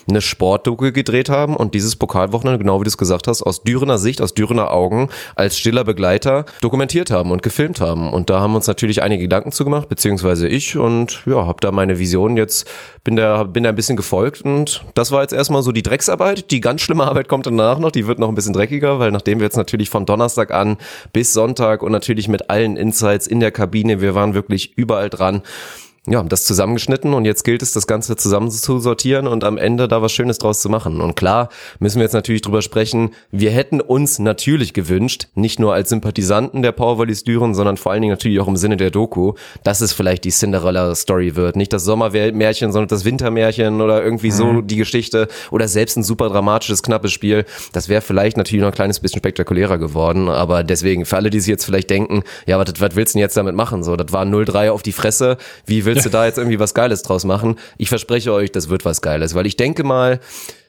eine 0.10 0.22
Sportdoku 0.22 0.92
gedreht 0.92 1.30
haben 1.30 1.56
und 1.56 1.74
dieses 1.74 1.96
Pokalwochenende, 1.96 2.60
genau 2.60 2.80
wie 2.80 2.84
du 2.84 2.90
es 2.90 2.98
gesagt 2.98 3.28
hast, 3.28 3.44
aus 3.44 3.64
Dürener 3.64 3.98
Sicht, 3.98 4.22
aus 4.22 4.34
Dürener 4.34 4.72
Augen, 4.72 5.10
als 5.36 5.58
stiller 5.58 5.84
Begleiter 5.84 6.46
dokumentiert 6.62 7.12
haben 7.12 7.32
und 7.32 7.44
gefilmt 7.44 7.82
haben. 7.82 8.12
Und 8.12 8.30
da 8.30 8.40
haben 8.40 8.56
uns 8.56 8.68
natürlich 8.68 9.02
einige 9.04 9.24
Gedanken 9.24 9.52
zugemacht, 9.52 9.90
beziehungsweise 9.90 10.48
ich 10.48 10.78
und 10.78 11.24
ja, 11.26 11.46
habe 11.46 11.58
da 11.62 11.72
meine 11.72 12.00
Vision 12.00 12.38
jetzt, 12.38 12.70
bin 13.04 13.16
da, 13.16 13.44
bin 13.44 13.64
da 13.64 13.70
ein 13.70 13.76
bisschen 13.76 13.98
gefolgt 13.98 14.42
und 14.42 14.84
das 14.94 15.12
war 15.12 15.22
jetzt 15.22 15.34
erstmal 15.34 15.64
so 15.64 15.72
die 15.72 15.84
Drecksarbeit. 15.84 16.52
Die 16.52 16.62
ganz 16.62 16.82
schlimme 16.82 17.04
Arbeit 17.06 17.28
kommt 17.28 17.46
danach 17.46 17.80
noch, 17.80 17.92
die 17.92 18.08
wird 18.08 18.20
noch 18.20 18.30
ein 18.30 18.36
bisschen 18.36 18.54
dreckiger, 18.54 19.00
weil 19.00 19.12
nachdem 19.12 19.40
wir 19.40 19.46
jetzt 19.46 19.58
natürlich 19.58 19.90
von 19.90 20.06
Donnerstag 20.06 20.52
an 20.52 20.78
bis 21.14 21.34
Sonntag 21.34 21.84
und 21.84 21.92
natürlich 21.92 22.28
mit 22.28 22.50
allen 22.50 22.78
Insights 22.78 23.28
in 23.28 23.40
der 23.40 23.52
Kabine, 23.52 24.02
wir 24.02 24.16
waren 24.16 24.34
wirklich 24.34 24.78
überall 24.78 25.10
dran, 25.10 25.42
ja, 26.08 26.24
das 26.24 26.46
zusammengeschnitten 26.46 27.14
und 27.14 27.26
jetzt 27.26 27.44
gilt 27.44 27.62
es, 27.62 27.74
das 27.74 27.86
Ganze 27.86 28.16
zusammen 28.16 28.50
zu 28.50 28.80
sortieren 28.80 29.28
und 29.28 29.44
am 29.44 29.60
Ende 29.60 29.88
da 29.88 30.02
was 30.02 30.12
Schönes 30.12 30.40
draus 30.40 30.60
zu 30.60 30.68
machen. 30.68 31.00
Und 31.00 31.16
klar 31.16 31.50
müssen 31.78 31.98
wir 31.98 32.04
jetzt 32.04 32.14
natürlich 32.14 32.42
drüber 32.42 32.64
sprechen, 32.64 33.12
wir 33.30 33.52
hätten 33.52 33.80
uns 33.80 34.18
natürlich 34.18 34.74
gewünscht, 34.74 35.28
nicht 35.36 35.60
nur 35.60 35.76
als 35.76 35.90
Sympathisanten 35.90 36.64
der 36.64 36.72
Powervolleys 36.72 37.24
Düren, 37.24 37.54
sondern 37.54 37.78
vor 37.78 37.92
allen 37.92 38.02
Dingen 38.02 38.14
natürlich 38.14 38.40
auch 38.40 38.48
im 38.48 38.58
Sinne 38.58 38.78
der 38.78 38.90
Doku, 38.90 39.34
dass 39.64 39.82
es 39.82 39.94
vielleicht 39.94 40.24
die 40.24 40.32
Cinderella-Story 40.32 41.36
wird. 41.36 41.56
Nicht 41.56 41.72
das 41.72 41.84
Sommermärchen, 41.84 42.72
sondern 42.72 42.88
das 42.88 43.06
Wintermärchen 43.06 43.80
oder 43.80 44.04
irgendwie 44.04 44.32
mhm. 44.32 44.36
so 44.36 44.62
die 44.62 44.78
Geschichte 44.78 45.28
oder 45.52 45.68
selbst 45.68 45.98
ein 45.98 46.04
super 46.04 46.30
dramatisches, 46.30 46.82
knappes 46.82 47.12
Spiel. 47.12 47.46
Das 47.74 47.90
wäre 47.90 48.02
vielleicht 48.02 48.38
natürlich 48.38 48.62
noch 48.62 48.70
ein 48.70 48.76
kleines 48.76 49.00
bisschen 49.02 49.20
spektakulärer 49.20 49.78
geworden, 49.78 50.30
aber 50.30 50.64
deswegen, 50.64 51.06
für 51.06 51.18
alle, 51.18 51.30
die 51.30 51.40
sich 51.40 51.50
jetzt 51.50 51.66
vielleicht 51.66 51.92
denken, 51.92 52.24
ja, 52.48 52.58
was, 52.58 52.74
was 52.80 52.96
willst 52.96 53.14
du 53.14 53.18
denn 53.18 53.22
jetzt 53.22 53.38
damit 53.38 53.54
machen? 53.54 53.84
So, 53.84 53.96
das 53.96 54.12
war 54.12 54.26
0-3 54.26 54.72
auf 54.72 54.82
die 54.82 54.94
Fresse, 54.94 55.38
wie 55.68 55.86
willst 55.92 56.06
du 56.06 56.10
da 56.10 56.26
jetzt 56.26 56.38
irgendwie 56.38 56.60
was 56.60 56.74
Geiles 56.74 57.04
draus 57.04 57.26
machen? 57.26 57.58
Ich 57.78 57.90
verspreche 57.90 58.34
euch, 58.34 58.52
das 58.52 58.70
wird 58.70 58.86
was 58.86 59.02
Geiles, 59.02 59.36
weil 59.36 59.46
ich 59.46 59.58
denke 59.58 59.84
mal, 59.84 60.20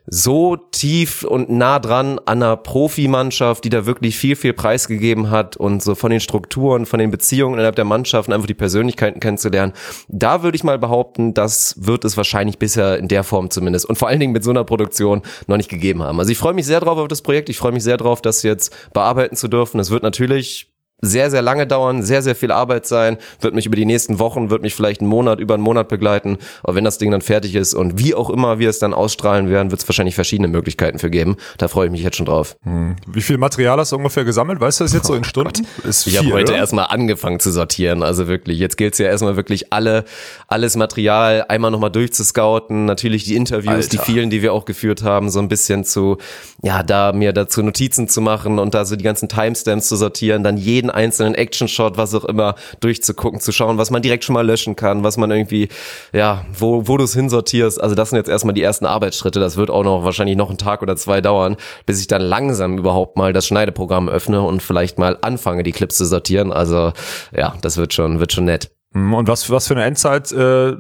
so 0.07 0.57
tief 0.57 1.23
und 1.23 1.49
nah 1.49 1.79
dran 1.79 2.19
an 2.25 2.43
einer 2.43 2.57
Profimannschaft, 2.57 3.65
die 3.65 3.69
da 3.69 3.87
wirklich 3.87 4.17
viel, 4.17 4.35
viel 4.35 4.53
preisgegeben 4.53 5.31
hat 5.31 5.57
und 5.57 5.81
so 5.83 5.95
von 5.95 6.11
den 6.11 6.19
Strukturen, 6.21 6.87
von 6.87 6.99
den 6.99 7.11
Beziehungen 7.11 7.55
innerhalb 7.55 7.77
der 7.77 7.85
Mannschaften 7.85 8.33
einfach 8.33 8.49
die 8.49 8.55
Persönlichkeiten 8.55 9.21
kennenzulernen. 9.21 9.73
Da 10.09 10.43
würde 10.43 10.57
ich 10.57 10.65
mal 10.65 10.79
behaupten, 10.79 11.35
das 11.35 11.77
wird 11.79 12.05
es 12.05 12.17
wahrscheinlich 12.17 12.59
bisher 12.59 12.99
in 12.99 13.07
der 13.07 13.23
Form 13.23 13.51
zumindest 13.51 13.87
und 13.87 13.97
vor 13.97 14.09
allen 14.09 14.19
Dingen 14.19 14.33
mit 14.33 14.43
so 14.43 14.51
einer 14.51 14.65
Produktion 14.65 15.23
noch 15.47 15.57
nicht 15.57 15.71
gegeben 15.71 16.03
haben. 16.03 16.19
Also 16.19 16.33
ich 16.33 16.39
freue 16.39 16.55
mich 16.55 16.67
sehr 16.67 16.81
drauf 16.81 16.99
auf 16.99 17.09
das 17.09 17.23
Projekt. 17.23 17.49
Ich 17.49 17.59
freue 17.59 17.73
mich 17.73 17.85
sehr 17.85 17.97
drauf, 17.97 18.21
das 18.21 18.43
jetzt 18.43 18.75
bearbeiten 18.93 19.37
zu 19.37 19.47
dürfen. 19.47 19.79
Es 19.79 19.91
wird 19.91 20.03
natürlich 20.03 20.72
sehr, 21.03 21.31
sehr 21.31 21.43
lange 21.43 21.67
dauern, 21.67 22.03
sehr, 22.03 22.23
sehr 22.23 22.37
viel 22.37 22.53
Arbeit 22.53 22.87
sein, 22.87 23.19
wird 23.41 23.55
mich 23.55 23.67
über 23.67 23.75
die 23.75 23.85
nächsten 23.85 24.21
Wochen, 24.21 24.51
wird 24.51 24.63
mich 24.63 24.75
vielleicht 24.75 25.01
einen 25.01 25.11
Monat, 25.11 25.41
über 25.41 25.55
einen 25.55 25.63
Monat 25.63 25.89
begleiten. 25.89 26.39
Aber 26.63 26.77
wenn 26.77 26.85
das 26.85 26.97
Ding 26.99 27.11
dann 27.11 27.21
fertig 27.21 27.57
ist 27.57 27.75
und 27.75 27.99
wie 27.99 28.15
auch 28.15 28.31
immer 28.31 28.61
wir 28.61 28.71
es 28.71 28.79
dann 28.79 28.95
ausstrahlen 28.95 29.51
werden, 29.51 29.73
wird 29.73 29.83
es 29.83 29.89
wahrscheinlich 29.89 30.15
verschiedene 30.15 30.47
Möglichkeiten 30.47 31.01
für 31.01 31.11
geben. 31.11 31.37
Da 31.59 31.67
freue 31.67 31.87
ich 31.87 31.93
mich 31.93 32.05
jetzt 32.05 32.17
schon 32.17 32.27
drauf. 32.27 32.57
Hm. 32.63 32.95
Wie 33.07 33.21
viel 33.21 33.37
Material 33.37 33.79
hast 33.79 33.91
du 33.91 33.97
ungefähr 33.97 34.25
gesammelt? 34.25 34.61
Weißt 34.61 34.79
du 34.79 34.85
das 34.85 34.93
jetzt 34.93 35.07
oh 35.07 35.09
so 35.09 35.15
in 35.15 35.25
Stunden? 35.25 35.67
Ist 35.83 36.07
ich 36.07 36.17
habe 36.19 36.33
heute 36.33 36.53
erstmal 36.53 36.87
angefangen 36.87 37.41
zu 37.41 37.51
sortieren. 37.51 38.05
Also 38.05 38.29
wirklich, 38.29 38.61
jetzt 38.61 38.77
gilt 38.77 38.93
es 38.93 39.01
ja 39.01 39.07
erstmal 39.07 39.35
wirklich 39.35 39.73
alle, 39.73 40.05
alles 40.47 40.77
Material 40.77 41.45
einmal 41.49 41.73
nochmal 41.73 41.91
durchzuscouten. 41.91 42.85
Natürlich 42.85 43.25
die 43.25 43.35
Interviews, 43.35 43.75
Alter. 43.75 43.89
die 43.89 43.99
vielen, 43.99 44.31
die 44.31 44.43
wir 44.43 44.53
auch 44.53 44.67
geführt 44.67 45.03
haben, 45.03 45.31
so 45.31 45.41
ein 45.41 45.49
bisschen 45.49 45.85
zu, 45.85 46.19
ja, 46.63 46.85
da 46.85 47.13
mir 47.13 47.33
dazu 47.33 47.61
Notizen 47.61 48.07
zu 48.07 48.21
machen 48.21 48.61
und 48.61 48.75
da 48.75 48.85
so 48.85 48.95
die 48.95 49.05
ganzen 49.05 49.29
Timestamps 49.29 49.89
zu 49.89 49.97
sortieren, 49.97 50.45
dann 50.45 50.57
jeden 50.57 50.92
einzelnen 50.93 51.35
Action-Shot, 51.35 51.97
was 51.97 52.15
auch 52.15 52.25
immer, 52.25 52.55
durchzugucken, 52.81 53.41
zu 53.41 53.53
schauen, 53.53 53.79
was 53.79 53.91
man 53.91 54.03
direkt 54.03 54.25
schon 54.25 54.35
mal 54.35 54.47
löschen 54.47 54.77
kann, 54.77 55.03
was 55.03 55.17
man 55.17 55.31
irgendwie, 55.31 55.69
ja, 56.13 56.45
wo, 56.57 56.87
wo 56.87 56.97
du 56.97 57.05
es 57.05 57.15
hinsortierst. 57.15 57.81
Also 57.81 57.95
das 57.95 58.11
sind 58.11 58.19
jetzt 58.19 58.29
erstmal 58.29 58.55
die 58.55 58.63
ersten 58.63 58.87
Arbeitsschritte. 58.87 59.41
Das 59.41 59.57
wird 59.57 59.71
auch 59.71 59.85
noch 59.85 60.05
wahrscheinlich 60.05 60.37
noch 60.37 60.49
einen 60.49 60.59
Tag 60.59 60.83
oder 60.83 60.97
zwei 60.97 61.21
dauern, 61.21 61.57
bis 61.87 62.01
ich 62.01 62.07
dann 62.07 62.23
langsam 62.23 62.79
überhaupt 62.79 63.17
mal 63.17 63.33
das 63.33 63.47
Schneideprogramm 63.47 64.09
öffne 64.09 64.43
und 64.43 64.63
vielleicht 64.63 64.99
mal 64.99 65.19
anfange, 65.23 65.63
die 65.63 65.73
Clips 65.73 65.97
zu 65.97 66.05
sortieren. 66.05 66.53
Also 66.53 66.93
ja, 67.35 67.55
das 67.63 67.77
wird 67.77 67.95
schon, 67.95 68.21
wird 68.21 68.33
schon 68.33 68.45
nett. 68.45 68.71
Mhm, 68.95 69.15
und 69.15 69.29
was, 69.29 69.49
was 69.49 69.67
für 69.67 69.75
eine 69.75 69.85
Endzeit 69.85 70.33
äh, 70.33 70.77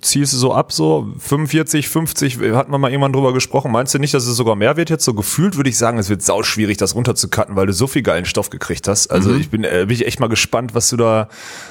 ziehst 0.00 0.32
du 0.32 0.36
so 0.36 0.52
ab? 0.52 0.72
So 0.72 1.12
45, 1.18 1.88
50, 1.88 2.38
hatten 2.54 2.72
wir 2.72 2.78
mal 2.78 2.90
irgendwann 2.90 3.12
drüber 3.12 3.32
gesprochen. 3.32 3.70
Meinst 3.70 3.94
du 3.94 3.98
nicht, 3.98 4.14
dass 4.14 4.26
es 4.26 4.36
sogar 4.36 4.56
mehr 4.56 4.76
wird 4.76 4.90
jetzt? 4.90 5.04
So 5.04 5.14
gefühlt 5.14 5.56
würde 5.56 5.70
ich 5.70 5.78
sagen, 5.78 5.98
es 5.98 6.08
wird 6.08 6.22
sau 6.22 6.42
schwierig, 6.42 6.76
das 6.78 6.94
runterzucutten, 6.94 7.54
weil 7.54 7.66
du 7.66 7.72
so 7.72 7.86
viel 7.86 8.02
geilen 8.02 8.24
Stoff 8.24 8.50
gekriegt 8.50 8.88
hast. 8.88 9.08
Also 9.08 9.30
mhm. 9.30 9.40
ich 9.40 9.50
bin, 9.50 9.64
äh, 9.64 9.84
bin 9.86 9.90
ich 9.90 10.06
echt 10.06 10.18
mal 10.18 10.28
gespannt, 10.28 10.74
was 10.74 10.88
du 10.90 10.96
da, 10.96 11.28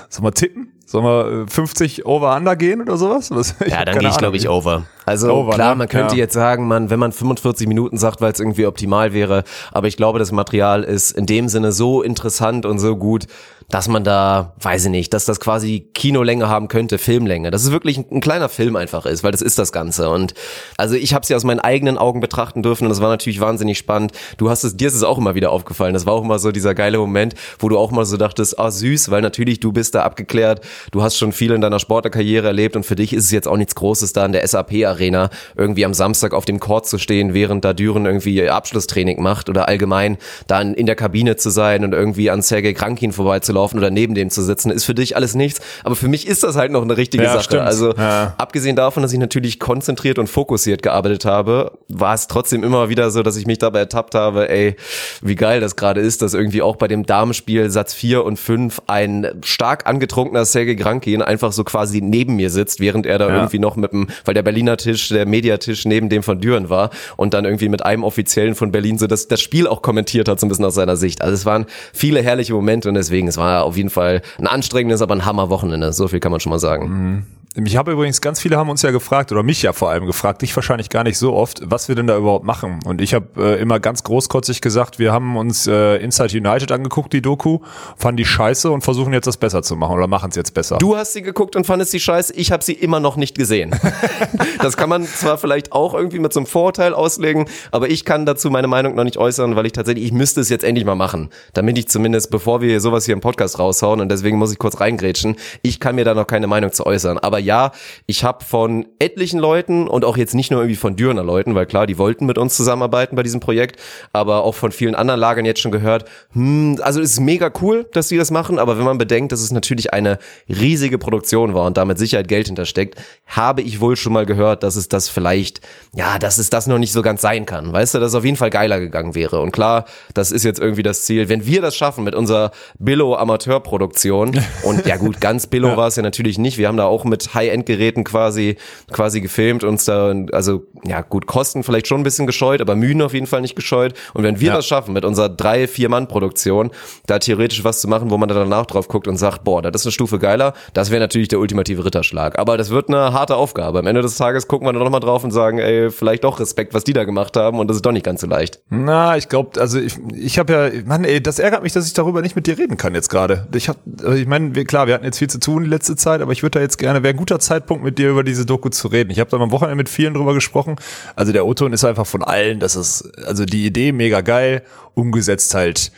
sag 0.09 0.23
mal, 0.23 0.31
tippen? 0.31 0.71
Sollen 0.85 1.05
wir 1.05 1.47
50 1.47 1.99
äh, 1.99 2.03
over-under 2.03 2.55
gehen 2.55 2.81
oder 2.81 2.97
sowas? 2.97 3.31
Was? 3.31 3.55
ja, 3.65 3.83
dann 3.85 3.99
gehe 3.99 4.09
ich, 4.09 4.17
glaube 4.17 4.37
ich, 4.37 4.49
over. 4.49 4.83
Also 5.05 5.31
over, 5.33 5.53
klar, 5.53 5.71
ne? 5.71 5.77
man 5.77 5.87
könnte 5.87 6.15
ja. 6.15 6.21
jetzt 6.21 6.33
sagen, 6.33 6.67
man, 6.67 6.89
wenn 6.89 6.99
man 6.99 7.11
45 7.11 7.67
Minuten 7.67 7.97
sagt, 7.97 8.21
weil 8.21 8.31
es 8.31 8.39
irgendwie 8.39 8.65
optimal 8.65 9.13
wäre, 9.13 9.43
aber 9.71 9.87
ich 9.87 9.97
glaube, 9.97 10.19
das 10.19 10.31
Material 10.31 10.83
ist 10.83 11.11
in 11.11 11.25
dem 11.25 11.47
Sinne 11.47 11.71
so 11.71 12.01
interessant 12.01 12.65
und 12.65 12.79
so 12.79 12.95
gut, 12.95 13.27
dass 13.71 13.87
man 13.87 14.03
da, 14.03 14.53
weiß 14.59 14.85
ich 14.85 14.91
nicht, 14.91 15.13
dass 15.13 15.25
das 15.25 15.39
quasi 15.39 15.87
Kinolänge 15.93 16.49
haben 16.49 16.67
könnte, 16.67 16.97
Filmlänge. 16.97 17.51
Dass 17.51 17.63
es 17.63 17.71
wirklich 17.71 17.97
ein, 17.97 18.05
ein 18.11 18.21
kleiner 18.21 18.49
Film 18.49 18.75
einfach 18.75 19.05
ist, 19.05 19.23
weil 19.23 19.31
das 19.31 19.41
ist 19.41 19.57
das 19.57 19.71
Ganze. 19.71 20.09
Und 20.09 20.33
also 20.77 20.95
ich 20.95 21.13
habe 21.13 21.23
es 21.23 21.29
ja 21.29 21.37
aus 21.37 21.43
meinen 21.43 21.59
eigenen 21.59 21.97
Augen 21.97 22.19
betrachten 22.19 22.63
dürfen 22.63 22.83
und 22.83 22.89
das 22.89 23.01
war 23.01 23.09
natürlich 23.09 23.39
wahnsinnig 23.39 23.77
spannend. 23.77 24.11
Du 24.37 24.49
hast 24.49 24.63
es, 24.63 24.75
dir 24.75 24.87
ist 24.87 24.95
es 24.95 25.03
auch 25.03 25.17
immer 25.17 25.35
wieder 25.35 25.51
aufgefallen. 25.51 25.93
Das 25.93 26.05
war 26.05 26.13
auch 26.13 26.23
immer 26.23 26.37
so 26.39 26.51
dieser 26.51 26.75
geile 26.75 26.97
Moment, 26.97 27.33
wo 27.59 27.69
du 27.69 27.77
auch 27.77 27.91
mal 27.91 28.05
so 28.05 28.17
dachtest, 28.17 28.59
ah 28.59 28.71
süß, 28.71 29.09
weil 29.09 29.21
natürlich 29.21 29.59
du 29.59 29.71
bist 29.71 29.95
da 29.95 30.03
abgeklärt, 30.03 30.61
du 30.91 31.01
hast 31.01 31.17
schon 31.17 31.31
viel 31.31 31.51
in 31.51 31.61
deiner 31.61 31.79
Sportlerkarriere 31.79 32.47
erlebt 32.47 32.75
und 32.75 32.85
für 32.85 32.95
dich 32.95 33.13
ist 33.13 33.25
es 33.25 33.31
jetzt 33.31 33.47
auch 33.47 33.57
nichts 33.57 33.75
Großes 33.75 34.13
da 34.13 34.25
in 34.25 34.33
der 34.33 34.43
SAP-Arena 34.91 35.29
irgendwie 35.55 35.85
am 35.85 35.93
Samstag 35.93 36.33
auf 36.33 36.45
dem 36.45 36.59
Court 36.59 36.85
zu 36.85 36.97
stehen, 36.97 37.33
während 37.33 37.65
da 37.65 37.73
Düren 37.73 38.05
irgendwie 38.05 38.47
Abschlusstraining 38.49 39.21
macht 39.21 39.49
oder 39.49 39.67
allgemein 39.67 40.17
dann 40.47 40.73
in 40.73 40.85
der 40.85 40.95
Kabine 40.95 41.35
zu 41.35 41.49
sein 41.49 41.83
und 41.83 41.93
irgendwie 41.93 42.29
an 42.29 42.41
Sergei 42.41 42.73
Krankin 42.73 43.11
vorbeizulaufen 43.11 43.61
laufen 43.61 43.77
oder 43.77 43.89
neben 43.89 44.15
dem 44.15 44.29
zu 44.29 44.41
sitzen, 44.41 44.71
ist 44.71 44.85
für 44.85 44.95
dich 44.95 45.15
alles 45.15 45.35
nichts. 45.35 45.61
Aber 45.83 45.95
für 45.95 46.07
mich 46.07 46.27
ist 46.27 46.43
das 46.43 46.55
halt 46.55 46.71
noch 46.71 46.81
eine 46.81 46.97
richtige 46.97 47.23
ja, 47.23 47.33
Sache. 47.33 47.43
Stimmt. 47.43 47.61
Also 47.61 47.93
ja. 47.93 48.33
abgesehen 48.37 48.75
davon, 48.75 49.03
dass 49.03 49.13
ich 49.13 49.19
natürlich 49.19 49.59
konzentriert 49.59 50.19
und 50.19 50.27
fokussiert 50.27 50.81
gearbeitet 50.81 51.25
habe, 51.25 51.73
war 51.87 52.13
es 52.13 52.27
trotzdem 52.27 52.63
immer 52.63 52.89
wieder 52.89 53.11
so, 53.11 53.23
dass 53.23 53.37
ich 53.37 53.45
mich 53.45 53.59
dabei 53.59 53.79
ertappt 53.79 54.15
habe, 54.15 54.49
ey, 54.49 54.75
wie 55.21 55.35
geil 55.35 55.61
das 55.61 55.75
gerade 55.75 56.01
ist, 56.01 56.21
dass 56.21 56.33
irgendwie 56.33 56.61
auch 56.61 56.75
bei 56.75 56.87
dem 56.87 57.05
Damenspiel 57.05 57.69
Satz 57.69 57.93
4 57.93 58.23
und 58.23 58.37
5 58.37 58.81
ein 58.87 59.27
stark 59.43 59.87
angetrunkener 59.87 60.45
Sergei 60.45 60.73
Grankin 60.73 61.21
einfach 61.21 61.51
so 61.51 61.63
quasi 61.63 62.01
neben 62.01 62.35
mir 62.35 62.49
sitzt, 62.49 62.79
während 62.79 63.05
er 63.05 63.19
da 63.19 63.29
ja. 63.29 63.35
irgendwie 63.35 63.59
noch 63.59 63.75
mit 63.75 63.91
dem, 63.91 64.07
weil 64.25 64.33
der 64.33 64.43
Berliner 64.43 64.77
Tisch, 64.83 65.09
der 65.09 65.25
Mediatisch 65.25 65.85
neben 65.85 66.09
dem 66.09 66.23
von 66.23 66.39
Düren 66.39 66.69
war 66.69 66.89
und 67.17 67.33
dann 67.33 67.45
irgendwie 67.45 67.69
mit 67.69 67.85
einem 67.85 68.03
Offiziellen 68.03 68.55
von 68.55 68.71
Berlin 68.71 68.97
so 68.97 69.07
das, 69.07 69.27
das 69.27 69.41
Spiel 69.41 69.67
auch 69.67 69.81
kommentiert 69.81 70.27
hat, 70.27 70.39
so 70.39 70.45
ein 70.45 70.49
bisschen 70.49 70.65
aus 70.65 70.75
seiner 70.75 70.95
Sicht. 70.95 71.21
Also 71.21 71.33
es 71.33 71.45
waren 71.45 71.65
viele 71.93 72.21
herrliche 72.21 72.53
Momente 72.53 72.89
und 72.89 72.95
deswegen, 72.95 73.27
es 73.27 73.37
war 73.37 73.63
auf 73.63 73.77
jeden 73.77 73.89
Fall 73.89 74.21
ein 74.37 74.47
anstrengendes, 74.47 75.01
aber 75.01 75.15
ein 75.15 75.25
Hammer-Wochenende. 75.25 75.93
So 75.93 76.07
viel 76.07 76.19
kann 76.19 76.31
man 76.31 76.39
schon 76.39 76.51
mal 76.51 76.59
sagen. 76.59 76.89
Mhm. 76.89 77.40
Ich 77.53 77.75
habe 77.75 77.91
übrigens, 77.91 78.21
ganz 78.21 78.39
viele 78.39 78.55
haben 78.55 78.69
uns 78.69 78.81
ja 78.81 78.91
gefragt, 78.91 79.29
oder 79.33 79.43
mich 79.43 79.61
ja 79.61 79.73
vor 79.73 79.89
allem 79.89 80.05
gefragt, 80.05 80.41
dich 80.41 80.55
wahrscheinlich 80.55 80.89
gar 80.89 81.03
nicht 81.03 81.17
so 81.17 81.33
oft, 81.33 81.59
was 81.65 81.89
wir 81.89 81.95
denn 81.95 82.07
da 82.07 82.15
überhaupt 82.15 82.45
machen. 82.45 82.79
Und 82.85 83.01
ich 83.01 83.13
habe 83.13 83.27
äh, 83.35 83.61
immer 83.61 83.81
ganz 83.81 84.03
großkotzig 84.03 84.61
gesagt, 84.61 84.99
wir 84.99 85.11
haben 85.11 85.35
uns 85.35 85.67
äh, 85.67 85.97
Inside 85.97 86.37
United 86.37 86.71
angeguckt, 86.71 87.11
die 87.11 87.21
Doku, 87.21 87.59
fanden 87.97 88.17
die 88.17 88.25
scheiße 88.25 88.71
und 88.71 88.83
versuchen 88.83 89.11
jetzt 89.11 89.27
das 89.27 89.35
besser 89.35 89.63
zu 89.63 89.75
machen 89.75 89.97
oder 89.97 90.07
machen 90.07 90.29
es 90.29 90.37
jetzt 90.37 90.53
besser. 90.53 90.77
Du 90.77 90.95
hast 90.95 91.11
sie 91.11 91.23
geguckt 91.23 91.57
und 91.57 91.65
fandest 91.65 91.91
sie 91.91 91.99
scheiße, 91.99 92.33
ich 92.35 92.53
habe 92.53 92.63
sie 92.63 92.71
immer 92.71 93.01
noch 93.01 93.17
nicht 93.17 93.37
gesehen. 93.37 93.75
das 94.61 94.77
kann 94.77 94.87
man 94.87 95.03
zwar 95.03 95.37
vielleicht 95.37 95.73
auch 95.73 95.93
irgendwie 95.93 96.19
mit 96.19 96.31
so 96.31 96.39
einem 96.39 96.47
Vorurteil 96.47 96.93
auslegen, 96.93 97.49
aber 97.71 97.89
ich 97.89 98.05
kann 98.05 98.25
dazu 98.25 98.49
meine 98.49 98.67
Meinung 98.67 98.95
noch 98.95 99.03
nicht 99.03 99.17
äußern, 99.17 99.57
weil 99.57 99.65
ich 99.65 99.73
tatsächlich, 99.73 100.05
ich 100.05 100.13
müsste 100.13 100.39
es 100.39 100.47
jetzt 100.47 100.63
endlich 100.63 100.85
mal 100.85 100.95
machen, 100.95 101.29
damit 101.51 101.77
ich 101.77 101.89
zumindest, 101.89 102.31
bevor 102.31 102.61
wir 102.61 102.79
sowas 102.79 103.03
hier 103.03 103.13
im 103.13 103.21
Podcast 103.21 103.59
raushauen, 103.59 103.99
und 103.99 104.07
deswegen 104.07 104.37
muss 104.37 104.53
ich 104.53 104.57
kurz 104.57 104.79
reingrätschen, 104.79 105.35
ich 105.63 105.81
kann 105.81 105.95
mir 105.95 106.05
da 106.05 106.13
noch 106.13 106.27
keine 106.27 106.47
Meinung 106.47 106.71
zu 106.71 106.85
äußern. 106.85 107.17
Aber 107.17 107.40
ja, 107.41 107.71
ich 108.05 108.23
habe 108.23 108.45
von 108.45 108.85
etlichen 108.99 109.39
Leuten 109.39 109.87
und 109.87 110.05
auch 110.05 110.17
jetzt 110.17 110.35
nicht 110.35 110.51
nur 110.51 110.61
irgendwie 110.61 110.77
von 110.77 110.95
Dürner 110.95 111.23
Leuten, 111.23 111.55
weil 111.55 111.65
klar, 111.65 111.87
die 111.87 111.97
wollten 111.97 112.25
mit 112.25 112.37
uns 112.37 112.55
zusammenarbeiten 112.55 113.15
bei 113.15 113.23
diesem 113.23 113.39
Projekt, 113.39 113.79
aber 114.13 114.43
auch 114.43 114.55
von 114.55 114.71
vielen 114.71 114.95
anderen 114.95 115.19
Lagern 115.19 115.45
jetzt 115.45 115.59
schon 115.59 115.71
gehört, 115.71 116.05
hm, 116.33 116.79
also 116.81 117.01
es 117.01 117.11
ist 117.11 117.19
mega 117.19 117.51
cool, 117.61 117.87
dass 117.93 118.07
die 118.07 118.17
das 118.17 118.31
machen, 118.31 118.59
aber 118.59 118.77
wenn 118.77 118.85
man 118.85 118.97
bedenkt, 118.97 119.31
dass 119.31 119.41
es 119.41 119.51
natürlich 119.51 119.93
eine 119.93 120.19
riesige 120.47 120.97
Produktion 120.97 121.53
war 121.53 121.65
und 121.65 121.77
damit 121.77 121.97
Sicherheit 121.97 122.27
Geld 122.27 122.47
hintersteckt, 122.47 122.95
habe 123.25 123.61
ich 123.61 123.81
wohl 123.81 123.95
schon 123.95 124.13
mal 124.13 124.25
gehört, 124.25 124.63
dass 124.63 124.75
es 124.75 124.87
das 124.87 125.09
vielleicht, 125.09 125.61
ja, 125.93 126.19
dass 126.19 126.37
es 126.37 126.49
das 126.49 126.67
noch 126.67 126.77
nicht 126.77 126.91
so 126.91 127.01
ganz 127.01 127.21
sein 127.21 127.45
kann. 127.45 127.73
Weißt 127.73 127.93
du, 127.93 127.99
dass 127.99 128.09
es 128.09 128.15
auf 128.15 128.25
jeden 128.25 128.37
Fall 128.37 128.49
geiler 128.49 128.79
gegangen 128.79 129.15
wäre. 129.15 129.41
Und 129.41 129.51
klar, 129.51 129.85
das 130.13 130.31
ist 130.31 130.43
jetzt 130.43 130.59
irgendwie 130.59 130.83
das 130.83 131.03
Ziel. 131.03 131.29
Wenn 131.29 131.45
wir 131.45 131.61
das 131.61 131.75
schaffen 131.75 132.03
mit 132.03 132.15
unserer 132.15 132.51
Billo 132.79 133.15
Amateurproduktion 133.15 134.39
und 134.63 134.85
ja 134.85 134.97
gut, 134.97 135.21
ganz 135.21 135.47
Billo 135.47 135.69
ja. 135.69 135.77
war 135.77 135.87
es 135.87 135.95
ja 135.95 136.03
natürlich 136.03 136.37
nicht. 136.37 136.57
Wir 136.57 136.67
haben 136.67 136.77
da 136.77 136.85
auch 136.85 137.03
mit 137.03 137.30
High-End 137.33 137.65
Geräten 137.65 138.03
quasi, 138.03 138.57
quasi 138.91 139.21
gefilmt, 139.21 139.63
uns 139.63 139.85
da, 139.85 140.13
also, 140.31 140.63
ja, 140.83 141.01
gut, 141.01 141.25
Kosten 141.25 141.63
vielleicht 141.63 141.87
schon 141.87 142.01
ein 142.01 142.03
bisschen 142.03 142.27
gescheut, 142.27 142.61
aber 142.61 142.75
Mühen 142.75 143.01
auf 143.01 143.13
jeden 143.13 143.27
Fall 143.27 143.41
nicht 143.41 143.55
gescheut. 143.55 143.93
Und 144.13 144.23
wenn 144.23 144.39
wir 144.39 144.49
ja. 144.49 144.55
das 144.55 144.67
schaffen, 144.67 144.93
mit 144.93 145.05
unserer 145.05 145.29
drei, 145.29 145.67
vier 145.67 145.89
Mann 145.89 146.07
Produktion, 146.07 146.71
da 147.07 147.19
theoretisch 147.19 147.63
was 147.63 147.81
zu 147.81 147.87
machen, 147.87 148.09
wo 148.09 148.17
man 148.17 148.29
dann 148.29 148.37
danach 148.37 148.65
drauf 148.65 148.87
guckt 148.87 149.07
und 149.07 149.17
sagt, 149.17 149.43
boah, 149.43 149.61
das 149.61 149.81
ist 149.81 149.87
eine 149.87 149.91
Stufe 149.91 150.19
geiler, 150.19 150.53
das 150.73 150.91
wäre 150.91 150.99
natürlich 150.99 151.27
der 151.27 151.39
ultimative 151.39 151.85
Ritterschlag. 151.85 152.37
Aber 152.37 152.57
das 152.57 152.69
wird 152.69 152.89
eine 152.89 153.13
harte 153.13 153.35
Aufgabe. 153.35 153.79
Am 153.79 153.87
Ende 153.87 154.01
des 154.01 154.17
Tages 154.17 154.47
gucken 154.47 154.67
wir 154.67 154.73
dann 154.73 154.83
nochmal 154.83 154.99
drauf 154.99 155.23
und 155.23 155.31
sagen, 155.31 155.59
ey, 155.59 155.89
vielleicht 155.91 156.23
doch 156.23 156.39
Respekt, 156.39 156.73
was 156.73 156.83
die 156.83 156.93
da 156.93 157.03
gemacht 157.03 157.37
haben 157.37 157.59
und 157.59 157.67
das 157.67 157.77
ist 157.77 157.85
doch 157.85 157.91
nicht 157.91 158.05
ganz 158.05 158.21
so 158.21 158.27
leicht. 158.27 158.61
Na, 158.69 159.17
ich 159.17 159.29
glaube, 159.29 159.59
also 159.59 159.79
ich, 159.79 159.97
ich 160.15 160.39
habe 160.39 160.53
ja, 160.53 160.83
Mann, 160.85 161.03
ey, 161.03 161.21
das 161.21 161.39
ärgert 161.39 161.63
mich, 161.63 161.73
dass 161.73 161.87
ich 161.87 161.93
darüber 161.93 162.21
nicht 162.21 162.35
mit 162.35 162.47
dir 162.47 162.57
reden 162.57 162.77
kann 162.77 162.95
jetzt 162.95 163.09
gerade. 163.09 163.47
Ich 163.53 163.69
hab, 163.69 163.77
also 164.01 164.13
ich 164.13 164.27
meine, 164.27 164.51
klar, 164.65 164.87
wir 164.87 164.93
hatten 164.93 165.05
jetzt 165.05 165.19
viel 165.19 165.29
zu 165.29 165.39
tun 165.39 165.63
die 165.63 165.69
letzte 165.69 165.95
Zeit, 165.95 166.21
aber 166.21 166.31
ich 166.31 166.43
würde 166.43 166.59
da 166.59 166.61
jetzt 166.61 166.77
gerne, 166.77 167.03
wäre 167.03 167.13
guter 167.21 167.39
Zeitpunkt, 167.39 167.83
mit 167.83 167.99
dir 167.99 168.09
über 168.09 168.23
diese 168.23 168.47
Doku 168.47 168.69
zu 168.69 168.87
reden. 168.87 169.11
Ich 169.11 169.19
habe 169.19 169.29
da 169.29 169.37
am 169.37 169.51
Wochenende 169.51 169.75
mit 169.75 169.89
vielen 169.89 170.15
drüber 170.15 170.33
gesprochen. 170.33 170.77
Also 171.15 171.31
der 171.31 171.45
O-Ton 171.45 171.71
ist 171.71 171.85
einfach 171.85 172.07
von 172.07 172.23
allen, 172.23 172.59
das 172.59 172.75
ist, 172.75 173.11
also 173.27 173.45
die 173.45 173.63
Idee 173.63 173.91
mega 173.91 174.21
geil, 174.21 174.63
umgesetzt 174.95 175.53
halt 175.53 175.91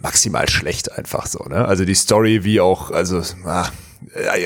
maximal 0.00 0.48
schlecht 0.48 0.90
einfach 0.90 1.26
so, 1.26 1.44
ne? 1.44 1.64
Also 1.66 1.84
die 1.84 1.94
Story 1.94 2.42
wie 2.42 2.60
auch, 2.60 2.90
also, 2.90 3.22
ach, 3.46 3.70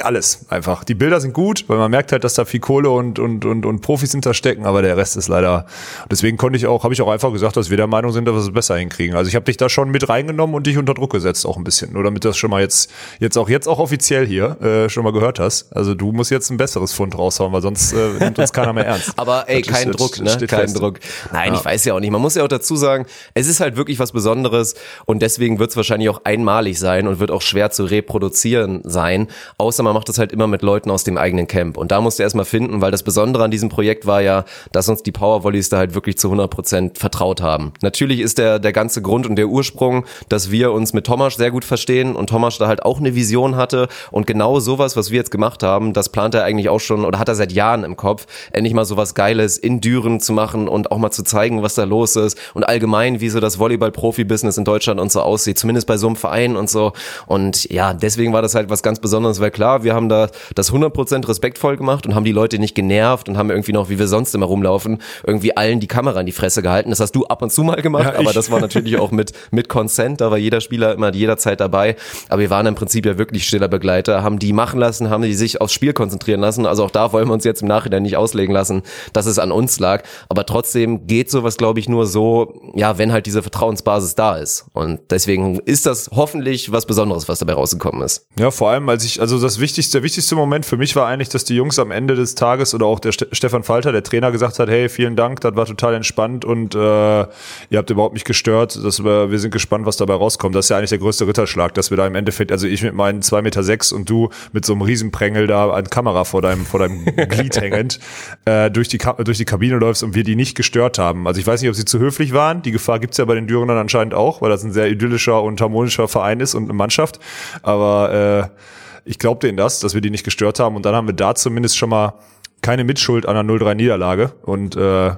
alles 0.02 0.40
einfach. 0.50 0.84
Die 0.84 0.94
Bilder 0.94 1.20
sind 1.20 1.32
gut, 1.32 1.64
weil 1.68 1.78
man 1.78 1.90
merkt 1.90 2.12
halt, 2.12 2.22
dass 2.22 2.34
da 2.34 2.44
viel 2.44 2.60
Kohle 2.60 2.90
und, 2.90 3.18
und, 3.18 3.46
und, 3.46 3.64
und 3.64 3.80
Profis 3.80 4.12
hinterstecken, 4.12 4.66
aber 4.66 4.82
der 4.82 4.96
Rest 4.96 5.16
ist 5.16 5.28
leider. 5.28 5.66
Deswegen 6.10 6.36
konnte 6.36 6.58
ich 6.58 6.66
auch, 6.66 6.84
habe 6.84 6.92
ich 6.92 7.00
auch 7.00 7.08
einfach 7.08 7.32
gesagt, 7.32 7.56
dass 7.56 7.70
wir 7.70 7.78
der 7.78 7.86
Meinung 7.86 8.12
sind, 8.12 8.26
dass 8.26 8.34
wir 8.34 8.40
es 8.40 8.52
besser 8.52 8.76
hinkriegen. 8.76 9.16
Also 9.16 9.28
ich 9.28 9.34
habe 9.34 9.46
dich 9.46 9.56
da 9.56 9.70
schon 9.70 9.90
mit 9.90 10.08
reingenommen 10.08 10.54
und 10.54 10.66
dich 10.66 10.76
unter 10.76 10.92
Druck 10.92 11.12
gesetzt 11.12 11.46
auch 11.46 11.56
ein 11.56 11.64
bisschen, 11.64 11.94
nur 11.94 12.04
damit 12.04 12.24
du 12.24 12.28
das 12.28 12.36
schon 12.36 12.50
mal 12.50 12.60
jetzt, 12.60 12.90
jetzt 13.20 13.38
auch 13.38 13.48
jetzt 13.48 13.66
auch 13.66 13.78
offiziell 13.78 14.26
hier 14.26 14.60
äh, 14.60 14.88
schon 14.90 15.02
mal 15.02 15.12
gehört 15.12 15.38
hast. 15.38 15.74
Also 15.74 15.94
du 15.94 16.12
musst 16.12 16.30
jetzt 16.30 16.50
ein 16.50 16.58
besseres 16.58 16.92
Fund 16.92 17.16
raushauen, 17.16 17.52
weil 17.52 17.62
sonst 17.62 17.94
äh, 17.94 18.18
nimmt 18.18 18.38
uns 18.38 18.52
keiner 18.52 18.74
mehr 18.74 18.86
ernst. 18.86 19.12
aber 19.16 19.48
ey, 19.48 19.62
kein 19.62 19.92
Druck, 19.92 20.20
ne? 20.20 20.36
Kein 20.46 20.60
fest. 20.60 20.78
Druck. 20.78 21.00
Nein, 21.32 21.54
ja. 21.54 21.58
ich 21.58 21.64
weiß 21.64 21.84
ja 21.86 21.94
auch 21.94 22.00
nicht. 22.00 22.10
Man 22.10 22.20
muss 22.20 22.34
ja 22.34 22.44
auch 22.44 22.48
dazu 22.48 22.76
sagen, 22.76 23.06
es 23.32 23.46
ist 23.46 23.60
halt 23.60 23.76
wirklich 23.76 23.98
was 23.98 24.12
Besonderes 24.12 24.74
und 25.06 25.22
deswegen 25.22 25.58
wird 25.58 25.70
es 25.70 25.76
wahrscheinlich 25.76 26.10
auch 26.10 26.20
einmalig 26.24 26.78
sein 26.78 27.08
und 27.08 27.18
wird 27.18 27.30
auch 27.30 27.42
schwer 27.42 27.70
zu 27.70 27.84
reproduzieren 27.84 28.82
sein. 28.84 29.28
Außer 29.58 29.82
man 29.82 29.94
macht 29.94 30.08
das 30.08 30.18
halt 30.18 30.32
immer 30.32 30.46
mit 30.46 30.62
Leuten 30.62 30.90
aus 30.90 31.04
dem 31.04 31.16
eigenen 31.16 31.46
Camp. 31.46 31.76
Und 31.76 31.92
da 31.92 32.00
musst 32.00 32.18
du 32.18 32.22
erstmal 32.22 32.44
finden, 32.44 32.80
weil 32.80 32.90
das 32.90 33.02
Besondere 33.02 33.44
an 33.44 33.50
diesem 33.50 33.68
Projekt 33.68 34.06
war 34.06 34.20
ja, 34.20 34.44
dass 34.72 34.88
uns 34.88 35.02
die 35.02 35.12
Powervolleys 35.12 35.68
da 35.68 35.78
halt 35.78 35.94
wirklich 35.94 36.18
zu 36.18 36.28
100 36.28 36.50
Prozent 36.50 36.98
vertraut 36.98 37.40
haben. 37.40 37.72
Natürlich 37.80 38.20
ist 38.20 38.38
der, 38.38 38.58
der 38.58 38.72
ganze 38.72 39.02
Grund 39.02 39.26
und 39.26 39.36
der 39.36 39.48
Ursprung, 39.48 40.04
dass 40.28 40.50
wir 40.50 40.72
uns 40.72 40.92
mit 40.92 41.06
Thomas 41.06 41.34
sehr 41.34 41.50
gut 41.50 41.64
verstehen 41.64 42.16
und 42.16 42.30
Thomas 42.30 42.58
da 42.58 42.66
halt 42.66 42.82
auch 42.84 42.98
eine 42.98 43.14
Vision 43.14 43.56
hatte. 43.56 43.88
Und 44.10 44.26
genau 44.26 44.60
sowas, 44.60 44.96
was 44.96 45.10
wir 45.10 45.18
jetzt 45.18 45.30
gemacht 45.30 45.62
haben, 45.62 45.92
das 45.92 46.08
plant 46.08 46.34
er 46.34 46.44
eigentlich 46.44 46.68
auch 46.68 46.80
schon 46.80 47.04
oder 47.04 47.18
hat 47.18 47.28
er 47.28 47.34
seit 47.34 47.52
Jahren 47.52 47.84
im 47.84 47.96
Kopf, 47.96 48.26
endlich 48.52 48.74
mal 48.74 48.84
sowas 48.84 49.14
Geiles 49.14 49.56
in 49.56 49.80
Düren 49.80 50.20
zu 50.20 50.32
machen 50.32 50.68
und 50.68 50.90
auch 50.90 50.98
mal 50.98 51.10
zu 51.10 51.22
zeigen, 51.22 51.62
was 51.62 51.74
da 51.74 51.84
los 51.84 52.16
ist 52.16 52.38
und 52.54 52.64
allgemein, 52.64 53.20
wie 53.20 53.28
so 53.28 53.40
das 53.40 53.58
Volleyball-Profi-Business 53.58 54.58
in 54.58 54.64
Deutschland 54.64 55.00
und 55.00 55.12
so 55.12 55.20
aussieht, 55.20 55.58
zumindest 55.58 55.86
bei 55.86 55.96
so 55.96 56.06
einem 56.06 56.16
Verein 56.16 56.56
und 56.56 56.68
so. 56.68 56.92
Und 57.26 57.70
ja, 57.70 57.94
deswegen 57.94 58.32
war 58.32 58.42
das 58.42 58.54
halt 58.54 58.70
was 58.70 58.82
ganz 58.82 58.98
Besonderes, 58.98 59.40
weil 59.44 59.50
klar, 59.50 59.84
wir 59.84 59.94
haben 59.94 60.08
da 60.08 60.28
das 60.54 60.72
100% 60.72 61.28
respektvoll 61.28 61.76
gemacht 61.76 62.06
und 62.06 62.14
haben 62.14 62.24
die 62.24 62.32
Leute 62.32 62.58
nicht 62.58 62.74
genervt 62.74 63.28
und 63.28 63.36
haben 63.36 63.50
irgendwie 63.50 63.72
noch, 63.72 63.90
wie 63.90 63.98
wir 63.98 64.08
sonst 64.08 64.34
immer 64.34 64.46
rumlaufen, 64.46 65.02
irgendwie 65.26 65.54
allen 65.54 65.80
die 65.80 65.86
Kamera 65.86 66.20
in 66.20 66.24
die 66.26 66.32
Fresse 66.32 66.62
gehalten. 66.62 66.88
Das 66.88 66.98
hast 66.98 67.12
du 67.12 67.26
ab 67.26 67.42
und 67.42 67.52
zu 67.52 67.62
mal 67.62 67.82
gemacht, 67.82 68.14
ja, 68.14 68.18
aber 68.18 68.32
das 68.32 68.50
war 68.50 68.58
natürlich 68.58 68.96
auch 68.96 69.10
mit, 69.10 69.32
mit 69.50 69.68
Consent, 69.68 70.22
da 70.22 70.30
war 70.30 70.38
jeder 70.38 70.62
Spieler 70.62 70.94
immer 70.94 71.12
jederzeit 71.12 71.60
dabei. 71.60 71.96
Aber 72.30 72.40
wir 72.40 72.48
waren 72.48 72.64
im 72.64 72.74
Prinzip 72.74 73.04
ja 73.04 73.18
wirklich 73.18 73.46
stiller 73.46 73.68
Begleiter, 73.68 74.22
haben 74.22 74.38
die 74.38 74.54
machen 74.54 74.80
lassen, 74.80 75.10
haben 75.10 75.22
die 75.22 75.34
sich 75.34 75.60
aufs 75.60 75.74
Spiel 75.74 75.92
konzentrieren 75.92 76.40
lassen. 76.40 76.64
Also 76.64 76.82
auch 76.82 76.90
da 76.90 77.12
wollen 77.12 77.28
wir 77.28 77.34
uns 77.34 77.44
jetzt 77.44 77.60
im 77.60 77.68
Nachhinein 77.68 78.02
nicht 78.02 78.16
auslegen 78.16 78.54
lassen, 78.54 78.82
dass 79.12 79.26
es 79.26 79.38
an 79.38 79.52
uns 79.52 79.78
lag. 79.78 80.04
Aber 80.30 80.46
trotzdem 80.46 81.06
geht 81.06 81.30
sowas, 81.30 81.58
glaube 81.58 81.80
ich, 81.80 81.88
nur 81.88 82.06
so, 82.06 82.54
ja, 82.74 82.96
wenn 82.96 83.12
halt 83.12 83.26
diese 83.26 83.42
Vertrauensbasis 83.42 84.14
da 84.14 84.36
ist. 84.36 84.64
Und 84.72 85.00
deswegen 85.10 85.58
ist 85.60 85.84
das 85.84 86.08
hoffentlich 86.14 86.72
was 86.72 86.86
Besonderes, 86.86 87.28
was 87.28 87.40
dabei 87.40 87.52
rausgekommen 87.52 88.00
ist. 88.00 88.26
Ja, 88.38 88.50
vor 88.50 88.70
allem, 88.70 88.88
als 88.88 89.04
ich, 89.04 89.20
also 89.20 89.33
das 89.38 89.60
Wichtigste 89.60 89.74
wichtigste, 89.74 89.98
der 89.98 90.02
wichtigste 90.04 90.36
Moment 90.36 90.64
für 90.64 90.76
mich 90.76 90.94
war 90.94 91.06
eigentlich, 91.06 91.28
dass 91.28 91.44
die 91.44 91.56
Jungs 91.56 91.78
am 91.78 91.90
Ende 91.90 92.14
des 92.14 92.34
Tages 92.34 92.74
oder 92.74 92.86
auch 92.86 93.00
der 93.00 93.12
Ste 93.12 93.26
Stefan 93.32 93.64
Falter, 93.64 93.92
der 93.92 94.02
Trainer, 94.02 94.30
gesagt 94.30 94.58
hat, 94.58 94.68
hey, 94.68 94.88
vielen 94.88 95.16
Dank, 95.16 95.40
das 95.40 95.56
war 95.56 95.66
total 95.66 95.94
entspannt 95.94 96.44
und 96.44 96.74
äh, 96.74 96.78
ihr 96.78 97.26
habt 97.72 97.90
überhaupt 97.90 98.14
nicht 98.14 98.24
gestört. 98.24 98.78
Das, 98.82 99.02
wir, 99.02 99.30
wir 99.30 99.38
sind 99.38 99.50
gespannt, 99.50 99.86
was 99.86 99.96
dabei 99.96 100.14
rauskommt. 100.14 100.54
Das 100.54 100.66
ist 100.66 100.68
ja 100.68 100.78
eigentlich 100.78 100.90
der 100.90 100.98
größte 100.98 101.26
Ritterschlag, 101.26 101.74
dass 101.74 101.90
wir 101.90 101.96
da 101.96 102.06
im 102.06 102.14
Endeffekt, 102.14 102.52
also 102.52 102.66
ich 102.66 102.82
mit 102.82 102.94
meinen 102.94 103.22
zwei 103.22 103.42
Meter 103.42 103.62
sechs 103.62 103.90
und 103.92 104.08
du 104.08 104.30
mit 104.52 104.64
so 104.64 104.74
einem 104.74 104.82
Riesenprängel 104.82 105.46
da 105.46 105.70
an 105.70 105.90
Kamera 105.90 106.24
vor 106.24 106.42
deinem, 106.42 106.64
vor 106.64 106.80
deinem 106.80 107.04
Glied 107.28 107.60
hängend, 107.60 107.98
äh, 108.44 108.70
durch, 108.70 108.88
die 108.88 108.98
durch 108.98 109.38
die 109.38 109.44
Kabine 109.44 109.76
läufst 109.76 110.02
und 110.02 110.14
wir 110.14 110.24
die 110.24 110.36
nicht 110.36 110.56
gestört 110.56 110.98
haben. 110.98 111.26
Also 111.26 111.40
ich 111.40 111.46
weiß 111.46 111.60
nicht, 111.60 111.70
ob 111.70 111.76
sie 111.76 111.84
zu 111.84 111.98
höflich 111.98 112.32
waren. 112.32 112.62
Die 112.62 112.70
Gefahr 112.70 113.00
gibt's 113.00 113.16
ja 113.16 113.24
bei 113.24 113.34
den 113.34 113.46
Dürenern 113.46 113.78
anscheinend 113.78 114.14
auch, 114.14 114.40
weil 114.40 114.50
das 114.50 114.62
ein 114.62 114.72
sehr 114.72 114.88
idyllischer 114.88 115.42
und 115.42 115.60
harmonischer 115.60 116.06
Verein 116.06 116.40
ist 116.40 116.54
und 116.54 116.64
eine 116.64 116.74
Mannschaft. 116.74 117.18
Aber 117.62 118.50
äh, 118.52 118.83
ich 119.04 119.18
glaube 119.18 119.40
denen 119.40 119.56
das, 119.56 119.80
dass 119.80 119.94
wir 119.94 120.00
die 120.00 120.10
nicht 120.10 120.24
gestört 120.24 120.60
haben. 120.60 120.76
Und 120.76 120.84
dann 120.84 120.94
haben 120.94 121.06
wir 121.06 121.14
da 121.14 121.34
zumindest 121.34 121.76
schon 121.76 121.90
mal 121.90 122.14
keine 122.62 122.84
Mitschuld 122.84 123.26
an 123.26 123.36
einer 123.36 123.52
0-3-Niederlage. 123.52 124.32
Und 124.42 124.76
äh, 124.76 125.12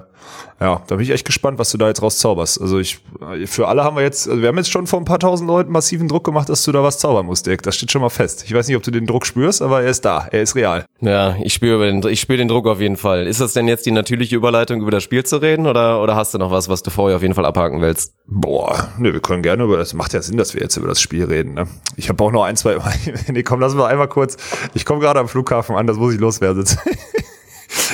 ja, 0.59 0.81
da 0.87 0.95
bin 0.95 1.03
ich 1.03 1.11
echt 1.11 1.25
gespannt, 1.25 1.59
was 1.59 1.71
du 1.71 1.77
da 1.77 1.87
jetzt 1.87 2.01
rauszauberst. 2.01 2.59
Also 2.59 2.79
ich, 2.79 2.99
für 3.45 3.67
alle 3.67 3.83
haben 3.83 3.95
wir 3.95 4.01
jetzt, 4.01 4.27
also 4.27 4.41
wir 4.41 4.47
haben 4.47 4.57
jetzt 4.57 4.71
schon 4.71 4.87
vor 4.87 4.99
ein 4.99 5.05
paar 5.05 5.19
tausend 5.19 5.47
Leuten 5.47 5.71
massiven 5.71 6.07
Druck 6.07 6.23
gemacht, 6.23 6.49
dass 6.49 6.63
du 6.63 6.71
da 6.71 6.81
was 6.81 6.97
zaubern 6.97 7.27
musst, 7.27 7.45
Dirk. 7.45 7.61
Das 7.61 7.75
steht 7.75 7.91
schon 7.91 8.01
mal 8.01 8.09
fest. 8.09 8.43
Ich 8.45 8.53
weiß 8.53 8.67
nicht, 8.67 8.75
ob 8.75 8.81
du 8.81 8.89
den 8.89 9.05
Druck 9.05 9.27
spürst, 9.27 9.61
aber 9.61 9.83
er 9.83 9.89
ist 9.89 10.03
da. 10.03 10.27
Er 10.31 10.41
ist 10.41 10.55
real. 10.55 10.85
Ja, 10.99 11.35
ich 11.43 11.53
spüre 11.53 11.85
den, 11.85 12.03
ich 12.07 12.19
spüre 12.19 12.37
den 12.37 12.47
Druck 12.47 12.65
auf 12.65 12.79
jeden 12.79 12.97
Fall. 12.97 13.27
Ist 13.27 13.39
das 13.39 13.53
denn 13.53 13.67
jetzt 13.67 13.85
die 13.85 13.91
natürliche 13.91 14.35
Überleitung, 14.35 14.81
über 14.81 14.89
das 14.89 15.03
Spiel 15.03 15.23
zu 15.23 15.37
reden 15.37 15.67
oder, 15.67 16.01
oder 16.01 16.15
hast 16.15 16.33
du 16.33 16.39
noch 16.39 16.49
was, 16.49 16.69
was 16.69 16.81
du 16.81 16.89
vorher 16.89 17.17
auf 17.17 17.21
jeden 17.21 17.35
Fall 17.35 17.45
abhaken 17.45 17.81
willst? 17.81 18.13
Boah, 18.25 18.89
ne, 18.97 19.13
wir 19.13 19.19
können 19.19 19.43
gerne 19.43 19.63
über 19.63 19.77
das. 19.77 19.93
Macht 19.93 20.13
ja 20.13 20.21
Sinn, 20.23 20.37
dass 20.37 20.55
wir 20.55 20.61
jetzt 20.61 20.75
über 20.75 20.87
das 20.87 20.99
Spiel 20.99 21.25
reden. 21.25 21.53
Ne? 21.53 21.67
Ich 21.95 22.09
habe 22.09 22.23
auch 22.23 22.31
noch 22.31 22.43
ein, 22.43 22.55
zwei. 22.55 22.77
nee, 23.31 23.43
komm, 23.43 23.59
lass 23.59 23.75
mal 23.75 23.87
einmal 23.87 24.07
kurz. 24.07 24.37
Ich 24.73 24.85
komme 24.85 25.01
gerade 25.01 25.19
am 25.19 25.27
Flughafen 25.27 25.75
an, 25.75 25.85
das 25.85 25.97
muss 25.97 26.13
ich 26.13 26.19
loswerden. 26.19 26.65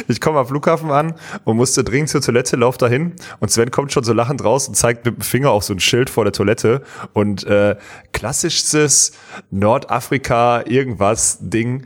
ich 0.08 0.22
komme 0.22 0.40
am 0.40 0.48
Flughafen 0.48 0.92
an 0.92 1.16
und 1.44 1.58
musste 1.58 1.84
dringend 1.84 2.10
zur 2.10 2.22
Toilette, 2.22 2.56
lauf 2.56 2.78
dahin 2.78 3.14
und 3.40 3.52
Sven 3.52 3.72
kommt 3.72 3.92
schon 3.92 4.04
so 4.04 4.14
lachend 4.14 4.44
raus 4.44 4.68
und 4.68 4.76
zeigt 4.76 5.06
mit 5.06 5.18
dem 5.18 5.22
Finger 5.22 5.52
auf 5.52 5.64
so 5.64 5.74
ein 5.74 5.80
Schild 5.80 6.10
vor 6.10 6.24
der 6.24 6.34
Toilette 6.34 6.82
und 7.14 7.46
äh, 7.46 7.76
klassisches 8.12 9.14
Nordafrika 9.52 10.64
irgendwas 10.66 11.38
Ding 11.42 11.84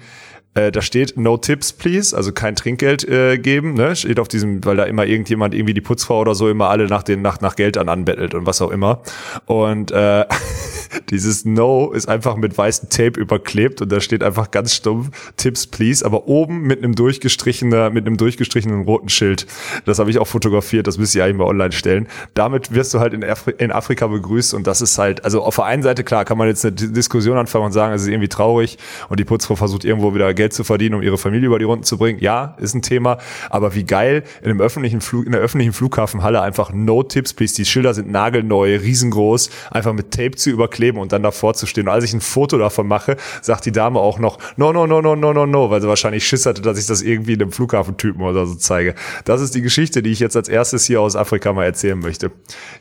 äh, 0.57 0.71
da 0.71 0.81
steht 0.81 1.17
No 1.17 1.37
Tips, 1.37 1.71
please, 1.71 2.17
also 2.17 2.31
kein 2.31 2.55
Trinkgeld 2.55 3.07
äh, 3.07 3.37
geben, 3.37 3.75
ne? 3.75 3.95
Steht 3.95 4.19
auf 4.19 4.27
diesem, 4.27 4.65
weil 4.65 4.75
da 4.75 4.85
immer 4.85 5.05
irgendjemand, 5.05 5.53
irgendwie 5.53 5.75
die 5.75 5.81
Putzfrau 5.81 6.19
oder 6.19 6.33
so, 6.33 6.49
immer 6.49 6.69
alle 6.69 6.87
nach 6.87 7.03
den 7.03 7.21
nach, 7.21 7.41
nach 7.41 7.55
Geld 7.55 7.77
an 7.77 7.89
anbettelt 7.89 8.33
und 8.33 8.47
was 8.47 8.61
auch 8.61 8.71
immer. 8.71 9.03
Und 9.45 9.91
äh, 9.91 10.25
dieses 11.09 11.45
No 11.45 11.91
ist 11.91 12.07
einfach 12.07 12.35
mit 12.35 12.57
weißem 12.57 12.89
Tape 12.89 13.19
überklebt 13.19 13.81
und 13.81 13.91
da 13.91 13.99
steht 13.99 14.23
einfach 14.23 14.51
ganz 14.51 14.73
stumpf 14.73 15.09
Tips, 15.37 15.67
please, 15.67 16.05
aber 16.05 16.27
oben 16.27 16.61
mit 16.61 16.83
einem 16.83 16.95
durchgestrichener, 16.95 17.89
mit 17.89 18.05
einem 18.05 18.17
durchgestrichenen 18.17 18.83
roten 18.83 19.09
Schild. 19.09 19.45
Das 19.85 19.99
habe 19.99 20.09
ich 20.09 20.19
auch 20.19 20.27
fotografiert, 20.27 20.87
das 20.87 20.97
müsst 20.97 21.15
ihr 21.15 21.23
eigentlich 21.23 21.37
mal 21.37 21.45
online 21.45 21.71
stellen. 21.71 22.07
Damit 22.33 22.73
wirst 22.73 22.93
du 22.93 22.99
halt 22.99 23.13
in, 23.13 23.23
Afri 23.23 23.53
in 23.57 23.71
Afrika 23.71 24.07
begrüßt 24.07 24.53
und 24.53 24.67
das 24.67 24.81
ist 24.81 24.97
halt, 24.97 25.23
also 25.23 25.43
auf 25.43 25.55
der 25.55 25.65
einen 25.65 25.83
Seite, 25.83 26.03
klar, 26.03 26.25
kann 26.25 26.37
man 26.37 26.47
jetzt 26.47 26.65
eine 26.65 26.73
Diskussion 26.73 27.37
anfangen 27.37 27.65
und 27.65 27.71
sagen, 27.71 27.93
es 27.93 28.03
ist 28.03 28.07
irgendwie 28.07 28.29
traurig 28.29 28.77
und 29.09 29.19
die 29.19 29.25
Putzfrau 29.25 29.55
versucht 29.55 29.85
irgendwo 29.85 30.13
wieder 30.13 30.33
Geld 30.33 30.53
zu 30.53 30.63
verdienen, 30.63 30.95
um 30.95 31.01
ihre 31.01 31.17
Familie 31.17 31.47
über 31.47 31.59
die 31.59 31.65
Runden 31.65 31.83
zu 31.83 31.97
bringen. 31.97 32.19
Ja, 32.19 32.55
ist 32.59 32.73
ein 32.73 32.81
Thema. 32.81 33.17
Aber 33.49 33.75
wie 33.75 33.83
geil 33.83 34.23
in 34.41 34.49
einem 34.49 34.61
öffentlichen 34.61 35.01
Flug, 35.01 35.25
in 35.25 35.31
der 35.31 35.41
öffentlichen 35.41 35.73
Flughafenhalle 35.73 36.41
einfach 36.41 36.71
No 36.73 37.03
Tips, 37.03 37.33
please. 37.33 37.55
Die 37.55 37.65
Schilder 37.65 37.93
sind 37.93 38.11
nagelneu, 38.11 38.77
riesengroß, 38.77 39.49
einfach 39.71 39.93
mit 39.93 40.11
Tape 40.11 40.35
zu 40.35 40.49
überkleben 40.49 40.76
und 40.97 41.11
dann 41.11 41.23
davor 41.23 41.53
zu 41.53 41.65
stehen. 41.65 41.87
Und 41.87 41.93
als 41.93 42.03
ich 42.03 42.13
ein 42.13 42.21
Foto 42.21 42.57
davon 42.57 42.87
mache, 42.87 43.17
sagt 43.41 43.65
die 43.65 43.71
Dame 43.71 43.99
auch 43.99 44.19
noch 44.19 44.37
No, 44.57 44.71
no, 44.71 44.87
no, 44.87 45.01
no, 45.01 45.15
no, 45.15 45.33
no, 45.33 45.45
no, 45.45 45.69
weil 45.69 45.81
sie 45.81 45.87
wahrscheinlich 45.87 46.27
Schiss 46.27 46.45
hatte, 46.45 46.61
dass 46.61 46.77
ich 46.77 46.85
das 46.85 47.01
irgendwie 47.01 47.33
in 47.33 47.41
einem 47.41 47.51
Flughafentypen 47.51 48.21
oder 48.21 48.45
so 48.45 48.55
zeige. 48.55 48.95
Das 49.25 49.41
ist 49.41 49.55
die 49.55 49.61
Geschichte, 49.61 50.03
die 50.03 50.11
ich 50.11 50.19
jetzt 50.19 50.35
als 50.35 50.49
erstes 50.49 50.85
hier 50.85 51.01
aus 51.01 51.15
Afrika 51.15 51.53
mal 51.53 51.65
erzählen 51.65 51.99
möchte. 51.99 52.31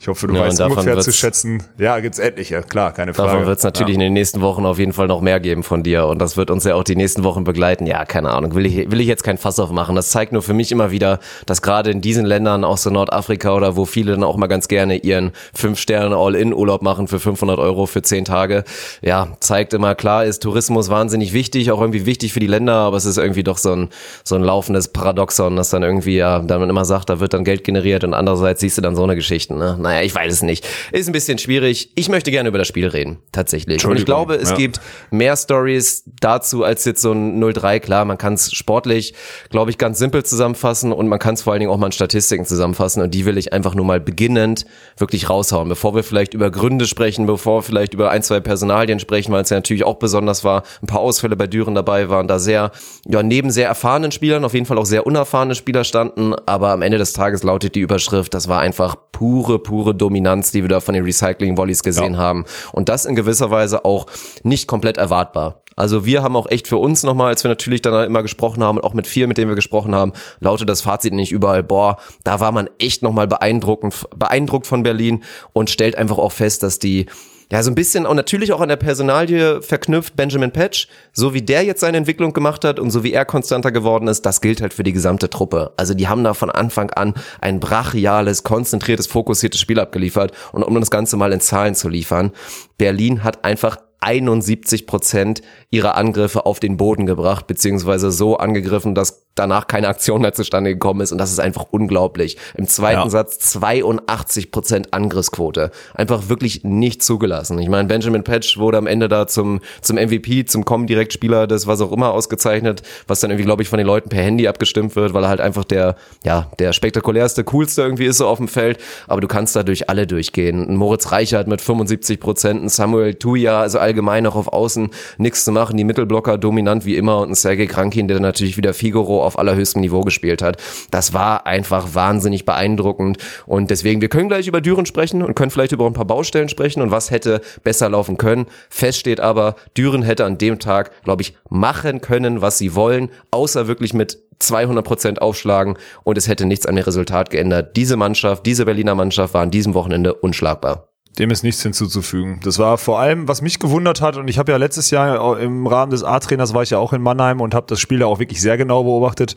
Ich 0.00 0.08
hoffe, 0.08 0.26
du 0.26 0.34
ja, 0.34 0.42
weißt 0.42 0.60
ungefähr 0.60 0.98
zu 0.98 1.12
schätzen. 1.12 1.62
Ja, 1.78 1.98
gibt's 2.00 2.18
etliche, 2.18 2.62
klar, 2.62 2.92
keine 2.92 3.14
Frage. 3.14 3.30
Davon 3.30 3.46
wird 3.46 3.58
es 3.58 3.64
natürlich 3.64 3.94
ja. 3.94 3.94
in 3.94 4.00
den 4.00 4.12
nächsten 4.12 4.40
Wochen 4.40 4.66
auf 4.66 4.78
jeden 4.78 4.92
Fall 4.92 5.06
noch 5.06 5.20
mehr 5.20 5.40
geben 5.40 5.62
von 5.62 5.82
dir 5.82 6.06
und 6.06 6.18
das 6.20 6.36
wird 6.36 6.50
uns 6.50 6.64
ja 6.64 6.74
auch 6.74 6.84
die 6.84 6.96
nächsten 6.96 7.24
Wochen 7.24 7.44
begleiten 7.44 7.86
ja, 7.86 8.04
keine 8.04 8.30
Ahnung, 8.30 8.54
will 8.54 8.66
ich, 8.66 8.90
will 8.90 9.00
ich 9.00 9.06
jetzt 9.06 9.24
kein 9.24 9.38
Fass 9.38 9.58
aufmachen. 9.58 9.94
Das 9.96 10.10
zeigt 10.10 10.32
nur 10.32 10.42
für 10.42 10.54
mich 10.54 10.72
immer 10.72 10.90
wieder, 10.90 11.20
dass 11.46 11.62
gerade 11.62 11.90
in 11.90 12.00
diesen 12.00 12.26
Ländern, 12.26 12.64
auch 12.64 12.78
so 12.78 12.90
Nordafrika 12.90 13.54
oder 13.54 13.76
wo 13.76 13.84
viele 13.84 14.12
dann 14.12 14.24
auch 14.24 14.36
mal 14.36 14.48
ganz 14.48 14.68
gerne 14.68 14.96
ihren 14.96 15.32
fünf 15.54 15.78
Sterne 15.78 16.16
All-In-Urlaub 16.16 16.82
machen 16.82 17.08
für 17.08 17.20
500 17.20 17.58
Euro 17.58 17.85
für 17.88 18.02
zehn 18.02 18.24
Tage, 18.24 18.64
ja, 19.02 19.36
zeigt 19.40 19.74
immer, 19.74 19.94
klar 19.94 20.24
ist 20.24 20.42
Tourismus 20.42 20.88
wahnsinnig 20.88 21.32
wichtig, 21.32 21.70
auch 21.70 21.80
irgendwie 21.80 22.06
wichtig 22.06 22.32
für 22.32 22.40
die 22.40 22.46
Länder, 22.46 22.74
aber 22.74 22.96
es 22.96 23.04
ist 23.04 23.18
irgendwie 23.18 23.42
doch 23.42 23.58
so 23.58 23.72
ein, 23.72 23.88
so 24.24 24.34
ein 24.34 24.42
laufendes 24.42 24.88
Paradoxon, 24.88 25.56
dass 25.56 25.70
dann 25.70 25.82
irgendwie, 25.82 26.16
ja, 26.16 26.40
dann 26.40 26.60
man 26.60 26.70
immer 26.70 26.84
sagt, 26.84 27.10
da 27.10 27.20
wird 27.20 27.34
dann 27.34 27.44
Geld 27.44 27.64
generiert 27.64 28.04
und 28.04 28.14
andererseits 28.14 28.60
siehst 28.60 28.78
du 28.78 28.82
dann 28.82 28.96
so 28.96 29.02
eine 29.02 29.14
Geschichte, 29.14 29.54
ne? 29.54 29.76
Naja, 29.80 30.02
ich 30.02 30.14
weiß 30.14 30.32
es 30.32 30.42
nicht. 30.42 30.66
Ist 30.92 31.08
ein 31.08 31.12
bisschen 31.12 31.38
schwierig. 31.38 31.90
Ich 31.94 32.08
möchte 32.08 32.30
gerne 32.30 32.48
über 32.48 32.58
das 32.58 32.68
Spiel 32.68 32.88
reden, 32.88 33.18
tatsächlich. 33.32 33.84
Und 33.86 33.96
ich 33.96 34.04
glaube, 34.04 34.34
es 34.34 34.50
ja. 34.50 34.56
gibt 34.56 34.80
mehr 35.10 35.36
Stories 35.36 36.04
dazu 36.20 36.64
als 36.64 36.84
jetzt 36.84 37.02
so 37.02 37.12
ein 37.12 37.42
0-3. 37.42 37.80
Klar, 37.80 38.04
man 38.04 38.18
kann 38.18 38.34
es 38.34 38.52
sportlich, 38.52 39.14
glaube 39.50 39.70
ich, 39.70 39.78
ganz 39.78 39.98
simpel 39.98 40.24
zusammenfassen 40.24 40.92
und 40.92 41.08
man 41.08 41.18
kann 41.18 41.34
es 41.34 41.42
vor 41.42 41.52
allen 41.52 41.60
Dingen 41.60 41.72
auch 41.72 41.78
mal 41.78 41.86
in 41.86 41.92
Statistiken 41.92 42.44
zusammenfassen 42.44 43.02
und 43.02 43.12
die 43.12 43.24
will 43.24 43.38
ich 43.38 43.52
einfach 43.52 43.74
nur 43.74 43.84
mal 43.84 44.00
beginnend 44.00 44.66
wirklich 44.96 45.28
raushauen, 45.30 45.68
bevor 45.68 45.94
wir 45.94 46.02
vielleicht 46.02 46.34
über 46.34 46.50
Gründe 46.50 46.86
sprechen, 46.86 47.26
bevor 47.26 47.58
wir 47.58 47.62
vielleicht 47.62 47.75
über 47.92 48.10
ein, 48.10 48.22
zwei 48.22 48.40
Personalien 48.40 48.98
sprechen, 48.98 49.32
weil 49.32 49.42
es 49.42 49.50
ja 49.50 49.56
natürlich 49.56 49.84
auch 49.84 49.96
besonders 49.96 50.44
war, 50.44 50.62
ein 50.82 50.86
paar 50.86 51.00
Ausfälle 51.00 51.36
bei 51.36 51.46
Düren 51.46 51.74
dabei 51.74 52.08
waren, 52.08 52.28
da 52.28 52.38
sehr, 52.38 52.70
ja, 53.06 53.22
neben 53.22 53.50
sehr 53.50 53.68
erfahrenen 53.68 54.12
Spielern 54.12 54.44
auf 54.44 54.54
jeden 54.54 54.66
Fall 54.66 54.78
auch 54.78 54.86
sehr 54.86 55.06
unerfahrene 55.06 55.54
Spieler 55.54 55.84
standen, 55.84 56.34
aber 56.46 56.70
am 56.70 56.82
Ende 56.82 56.98
des 56.98 57.12
Tages 57.12 57.42
lautet 57.42 57.74
die 57.74 57.80
Überschrift, 57.80 58.34
das 58.34 58.48
war 58.48 58.60
einfach 58.60 58.96
pure, 59.12 59.58
pure 59.58 59.94
Dominanz, 59.94 60.52
die 60.52 60.62
wir 60.62 60.68
da 60.68 60.80
von 60.80 60.94
den 60.94 61.04
Recycling-Volleys 61.04 61.82
gesehen 61.82 62.14
ja. 62.14 62.18
haben 62.18 62.44
und 62.72 62.88
das 62.88 63.04
in 63.04 63.16
gewisser 63.16 63.50
Weise 63.50 63.84
auch 63.84 64.06
nicht 64.42 64.66
komplett 64.66 64.96
erwartbar. 64.96 65.62
Also 65.78 66.06
wir 66.06 66.22
haben 66.22 66.36
auch 66.36 66.50
echt 66.50 66.68
für 66.68 66.78
uns 66.78 67.02
nochmal, 67.02 67.28
als 67.28 67.44
wir 67.44 67.50
natürlich 67.50 67.82
dann 67.82 68.06
immer 68.06 68.22
gesprochen 68.22 68.64
haben 68.64 68.78
und 68.78 68.84
auch 68.84 68.94
mit 68.94 69.06
vielen, 69.06 69.28
mit 69.28 69.36
denen 69.36 69.50
wir 69.50 69.56
gesprochen 69.56 69.94
haben, 69.94 70.14
lautet 70.40 70.70
das 70.70 70.80
Fazit 70.80 71.12
nicht 71.12 71.32
überall, 71.32 71.62
boah, 71.62 71.98
da 72.24 72.40
war 72.40 72.50
man 72.50 72.70
echt 72.78 73.02
nochmal 73.02 73.26
beeindruckend, 73.26 74.06
beeindruckt 74.16 74.66
von 74.66 74.82
Berlin 74.82 75.22
und 75.52 75.68
stellt 75.68 75.96
einfach 75.96 76.16
auch 76.16 76.32
fest, 76.32 76.62
dass 76.62 76.78
die 76.78 77.06
ja, 77.50 77.62
so 77.62 77.70
ein 77.70 77.74
bisschen 77.76 78.06
auch 78.06 78.14
natürlich 78.14 78.52
auch 78.52 78.60
an 78.60 78.68
der 78.68 78.76
Personalie 78.76 79.62
verknüpft, 79.62 80.16
Benjamin 80.16 80.50
Patch, 80.50 80.88
so 81.12 81.32
wie 81.32 81.42
der 81.42 81.62
jetzt 81.64 81.80
seine 81.80 81.96
Entwicklung 81.96 82.32
gemacht 82.32 82.64
hat 82.64 82.80
und 82.80 82.90
so 82.90 83.04
wie 83.04 83.12
er 83.12 83.24
konstanter 83.24 83.70
geworden 83.70 84.08
ist, 84.08 84.26
das 84.26 84.40
gilt 84.40 84.60
halt 84.60 84.74
für 84.74 84.82
die 84.82 84.92
gesamte 84.92 85.30
Truppe. 85.30 85.72
Also 85.76 85.94
die 85.94 86.08
haben 86.08 86.24
da 86.24 86.34
von 86.34 86.50
Anfang 86.50 86.90
an 86.90 87.14
ein 87.40 87.60
brachiales, 87.60 88.42
konzentriertes, 88.42 89.06
fokussiertes 89.06 89.60
Spiel 89.60 89.78
abgeliefert 89.78 90.32
und 90.52 90.64
um 90.64 90.74
das 90.80 90.90
Ganze 90.90 91.16
mal 91.16 91.32
in 91.32 91.40
Zahlen 91.40 91.76
zu 91.76 91.88
liefern, 91.88 92.32
Berlin 92.78 93.22
hat 93.22 93.44
einfach 93.44 93.78
71 94.00 94.86
Prozent 94.86 95.42
ihrer 95.70 95.96
Angriffe 95.96 96.46
auf 96.46 96.60
den 96.60 96.76
Boden 96.76 97.06
gebracht, 97.06 97.46
beziehungsweise 97.46 98.10
so 98.10 98.36
angegriffen, 98.36 98.94
dass 98.94 99.25
danach 99.36 99.68
keine 99.68 99.88
Aktion 99.88 100.22
mehr 100.22 100.32
zustande 100.32 100.72
gekommen 100.72 101.02
ist 101.02 101.12
und 101.12 101.18
das 101.18 101.30
ist 101.30 101.38
einfach 101.38 101.66
unglaublich. 101.70 102.36
Im 102.54 102.66
zweiten 102.66 103.02
ja. 103.02 103.10
Satz 103.10 103.38
82 103.38 104.50
Prozent 104.50 104.92
Angriffsquote. 104.92 105.70
Einfach 105.94 106.28
wirklich 106.28 106.64
nicht 106.64 107.02
zugelassen. 107.02 107.58
Ich 107.58 107.68
meine, 107.68 107.86
Benjamin 107.86 108.24
Patch 108.24 108.58
wurde 108.58 108.78
am 108.78 108.86
Ende 108.86 109.08
da 109.08 109.26
zum, 109.28 109.60
zum 109.82 109.96
MVP, 109.96 110.46
zum 110.46 110.64
Com-Direkt-Spieler 110.64 111.46
des 111.46 111.66
was 111.66 111.80
auch 111.80 111.92
immer 111.92 112.12
ausgezeichnet, 112.12 112.82
was 113.06 113.20
dann 113.20 113.30
irgendwie, 113.30 113.44
glaube 113.44 113.62
ich, 113.62 113.68
von 113.68 113.78
den 113.78 113.86
Leuten 113.86 114.08
per 114.08 114.22
Handy 114.22 114.48
abgestimmt 114.48 114.96
wird, 114.96 115.14
weil 115.14 115.24
er 115.24 115.28
halt 115.28 115.40
einfach 115.40 115.64
der, 115.64 115.96
ja, 116.24 116.50
der 116.58 116.72
spektakulärste, 116.72 117.44
coolste 117.44 117.82
irgendwie 117.82 118.06
ist 118.06 118.18
so 118.18 118.26
auf 118.26 118.38
dem 118.38 118.48
Feld. 118.48 118.78
Aber 119.06 119.20
du 119.20 119.28
kannst 119.28 119.54
da 119.54 119.62
durch 119.62 119.90
alle 119.90 120.06
durchgehen. 120.06 120.68
Ein 120.68 120.76
Moritz 120.76 121.12
Reichert 121.12 121.46
mit 121.46 121.60
75 121.60 122.18
Prozent, 122.18 122.64
ein 122.64 122.68
Samuel 122.68 123.14
Tuya, 123.14 123.60
also 123.60 123.78
allgemein 123.78 124.26
auch 124.26 124.36
auf 124.36 124.48
Außen 124.48 124.90
nichts 125.18 125.44
zu 125.44 125.52
machen, 125.52 125.76
die 125.76 125.84
Mittelblocker 125.84 126.38
dominant 126.38 126.86
wie 126.86 126.96
immer 126.96 127.20
und 127.20 127.30
ein 127.30 127.34
Sergei 127.34 127.66
Krankin, 127.66 128.08
der 128.08 128.20
natürlich 128.20 128.56
wieder 128.56 128.72
Figaro 128.72 129.25
auf 129.26 129.38
allerhöchstem 129.38 129.80
Niveau 129.80 130.00
gespielt 130.02 130.42
hat. 130.42 130.62
Das 130.90 131.12
war 131.12 131.46
einfach 131.46 131.94
wahnsinnig 131.94 132.44
beeindruckend 132.44 133.18
und 133.46 133.70
deswegen, 133.70 134.00
wir 134.00 134.08
können 134.08 134.28
gleich 134.28 134.46
über 134.46 134.60
Düren 134.60 134.86
sprechen 134.86 135.22
und 135.22 135.34
können 135.34 135.50
vielleicht 135.50 135.72
über 135.72 135.86
ein 135.86 135.92
paar 135.92 136.04
Baustellen 136.04 136.48
sprechen 136.48 136.82
und 136.82 136.90
was 136.90 137.10
hätte 137.10 137.40
besser 137.62 137.88
laufen 137.88 138.16
können. 138.16 138.46
Fest 138.70 138.98
steht 138.98 139.20
aber, 139.20 139.56
Düren 139.76 140.02
hätte 140.02 140.24
an 140.24 140.38
dem 140.38 140.58
Tag, 140.58 140.90
glaube 141.04 141.22
ich, 141.22 141.36
machen 141.48 142.00
können, 142.00 142.40
was 142.40 142.58
sie 142.58 142.74
wollen, 142.74 143.10
außer 143.30 143.66
wirklich 143.68 143.94
mit 143.94 144.18
200 144.38 144.84
Prozent 144.84 145.22
aufschlagen 145.22 145.78
und 146.04 146.18
es 146.18 146.28
hätte 146.28 146.46
nichts 146.46 146.66
an 146.66 146.76
dem 146.76 146.84
Resultat 146.84 147.30
geändert. 147.30 147.76
Diese 147.76 147.96
Mannschaft, 147.96 148.46
diese 148.46 148.64
Berliner 148.64 148.94
Mannschaft 148.94 149.34
war 149.34 149.42
an 149.42 149.50
diesem 149.50 149.74
Wochenende 149.74 150.14
unschlagbar. 150.14 150.88
Dem 151.18 151.30
ist 151.30 151.42
nichts 151.42 151.62
hinzuzufügen. 151.62 152.40
Das 152.42 152.58
war 152.58 152.76
vor 152.76 152.98
allem, 152.98 153.26
was 153.26 153.40
mich 153.40 153.58
gewundert 153.58 154.02
hat, 154.02 154.16
und 154.16 154.28
ich 154.28 154.38
habe 154.38 154.52
ja 154.52 154.58
letztes 154.58 154.90
Jahr 154.90 155.38
im 155.40 155.66
Rahmen 155.66 155.90
des 155.90 156.04
A-Trainers 156.04 156.52
war 156.52 156.62
ich 156.62 156.70
ja 156.70 156.78
auch 156.78 156.92
in 156.92 157.00
Mannheim 157.00 157.40
und 157.40 157.54
habe 157.54 157.66
das 157.68 157.80
Spiel 157.80 158.00
da 158.00 158.06
auch 158.06 158.18
wirklich 158.18 158.42
sehr 158.42 158.58
genau 158.58 158.84
beobachtet. 158.84 159.34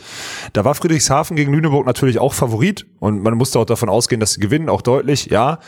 Da 0.51 0.65
war 0.65 0.75
Friedrichshafen 0.75 1.37
gegen 1.37 1.53
Lüneburg 1.53 1.85
natürlich 1.85 2.19
auch 2.19 2.33
Favorit 2.33 2.85
und 2.99 3.23
man 3.23 3.35
musste 3.35 3.59
auch 3.59 3.65
davon 3.65 3.87
ausgehen, 3.87 4.19
dass 4.19 4.33
sie 4.33 4.41
gewinnen, 4.41 4.67
auch 4.67 4.81
deutlich, 4.81 5.27
ja. 5.27 5.59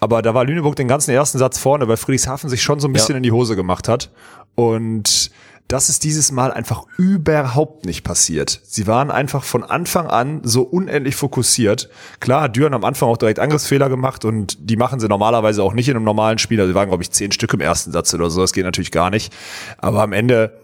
Aber 0.00 0.22
da 0.22 0.32
war 0.32 0.44
Lüneburg 0.44 0.76
den 0.76 0.88
ganzen 0.88 1.10
ersten 1.10 1.36
Satz 1.36 1.58
vorne, 1.58 1.86
weil 1.88 1.98
Friedrichshafen 1.98 2.48
sich 2.48 2.62
schon 2.62 2.80
so 2.80 2.88
ein 2.88 2.94
bisschen 2.94 3.14
ja. 3.14 3.16
in 3.18 3.22
die 3.22 3.32
Hose 3.32 3.54
gemacht 3.54 3.86
hat. 3.86 4.10
Und 4.54 5.30
das 5.70 5.88
ist 5.88 6.02
dieses 6.02 6.32
Mal 6.32 6.52
einfach 6.52 6.84
überhaupt 6.96 7.86
nicht 7.86 8.02
passiert. 8.02 8.60
Sie 8.64 8.88
waren 8.88 9.10
einfach 9.10 9.44
von 9.44 9.62
Anfang 9.62 10.08
an 10.08 10.40
so 10.42 10.62
unendlich 10.62 11.14
fokussiert. 11.14 11.88
Klar 12.18 12.48
Düren 12.48 12.74
am 12.74 12.84
Anfang 12.84 13.08
auch 13.08 13.16
direkt 13.16 13.38
Angriffsfehler 13.38 13.88
gemacht 13.88 14.24
und 14.24 14.58
die 14.68 14.76
machen 14.76 14.98
sie 14.98 15.06
normalerweise 15.06 15.62
auch 15.62 15.72
nicht 15.72 15.88
in 15.88 15.94
einem 15.94 16.04
normalen 16.04 16.38
Spiel. 16.38 16.58
Also 16.60 16.72
sie 16.72 16.74
waren, 16.74 16.88
glaube 16.88 17.04
ich, 17.04 17.12
zehn 17.12 17.30
Stück 17.30 17.54
im 17.54 17.60
ersten 17.60 17.92
Satz 17.92 18.12
oder 18.12 18.30
so. 18.30 18.40
Das 18.40 18.52
geht 18.52 18.64
natürlich 18.64 18.90
gar 18.90 19.10
nicht. 19.10 19.32
Aber 19.78 20.02
am 20.02 20.12
Ende, 20.12 20.58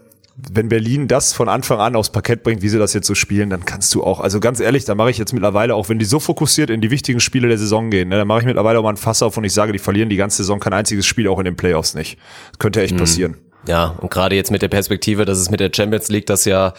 wenn 0.51 0.67
Berlin 0.67 1.07
das 1.07 1.31
von 1.31 1.47
Anfang 1.47 1.79
an 1.79 1.95
aufs 1.95 2.09
Parkett 2.09 2.43
bringt, 2.43 2.61
wie 2.61 2.69
sie 2.69 2.77
das 2.77 2.93
jetzt 2.93 3.07
so 3.07 3.15
spielen, 3.15 3.49
dann 3.49 3.63
kannst 3.63 3.95
du 3.95 4.03
auch, 4.03 4.19
also 4.19 4.41
ganz 4.41 4.59
ehrlich, 4.59 4.83
da 4.83 4.93
mache 4.93 5.09
ich 5.09 5.17
jetzt 5.17 5.31
mittlerweile 5.31 5.73
auch, 5.73 5.87
wenn 5.87 5.99
die 5.99 6.05
so 6.05 6.19
fokussiert 6.19 6.69
in 6.69 6.81
die 6.81 6.91
wichtigen 6.91 7.21
Spiele 7.21 7.47
der 7.47 7.57
Saison 7.57 7.89
gehen, 7.89 8.09
ne, 8.09 8.17
dann 8.17 8.27
mache 8.27 8.41
ich 8.41 8.45
mittlerweile 8.45 8.77
auch 8.79 8.83
mal 8.83 8.89
ein 8.89 8.97
Fass 8.97 9.23
auf 9.23 9.37
und 9.37 9.45
ich 9.45 9.53
sage, 9.53 9.71
die 9.71 9.79
verlieren 9.79 10.09
die 10.09 10.17
ganze 10.17 10.37
Saison 10.37 10.59
kein 10.59 10.73
einziges 10.73 11.05
Spiel 11.05 11.29
auch 11.29 11.39
in 11.39 11.45
den 11.45 11.55
Playoffs 11.55 11.95
nicht. 11.95 12.19
Das 12.51 12.59
könnte 12.59 12.81
echt 12.81 12.93
mhm. 12.93 12.99
passieren. 12.99 13.37
Ja, 13.67 13.95
und 13.99 14.09
gerade 14.09 14.35
jetzt 14.35 14.51
mit 14.51 14.61
der 14.61 14.69
Perspektive, 14.69 15.25
dass 15.25 15.37
es 15.37 15.49
mit 15.49 15.59
der 15.59 15.71
Champions 15.73 16.09
League 16.09 16.25
das 16.25 16.45
ja 16.45 16.73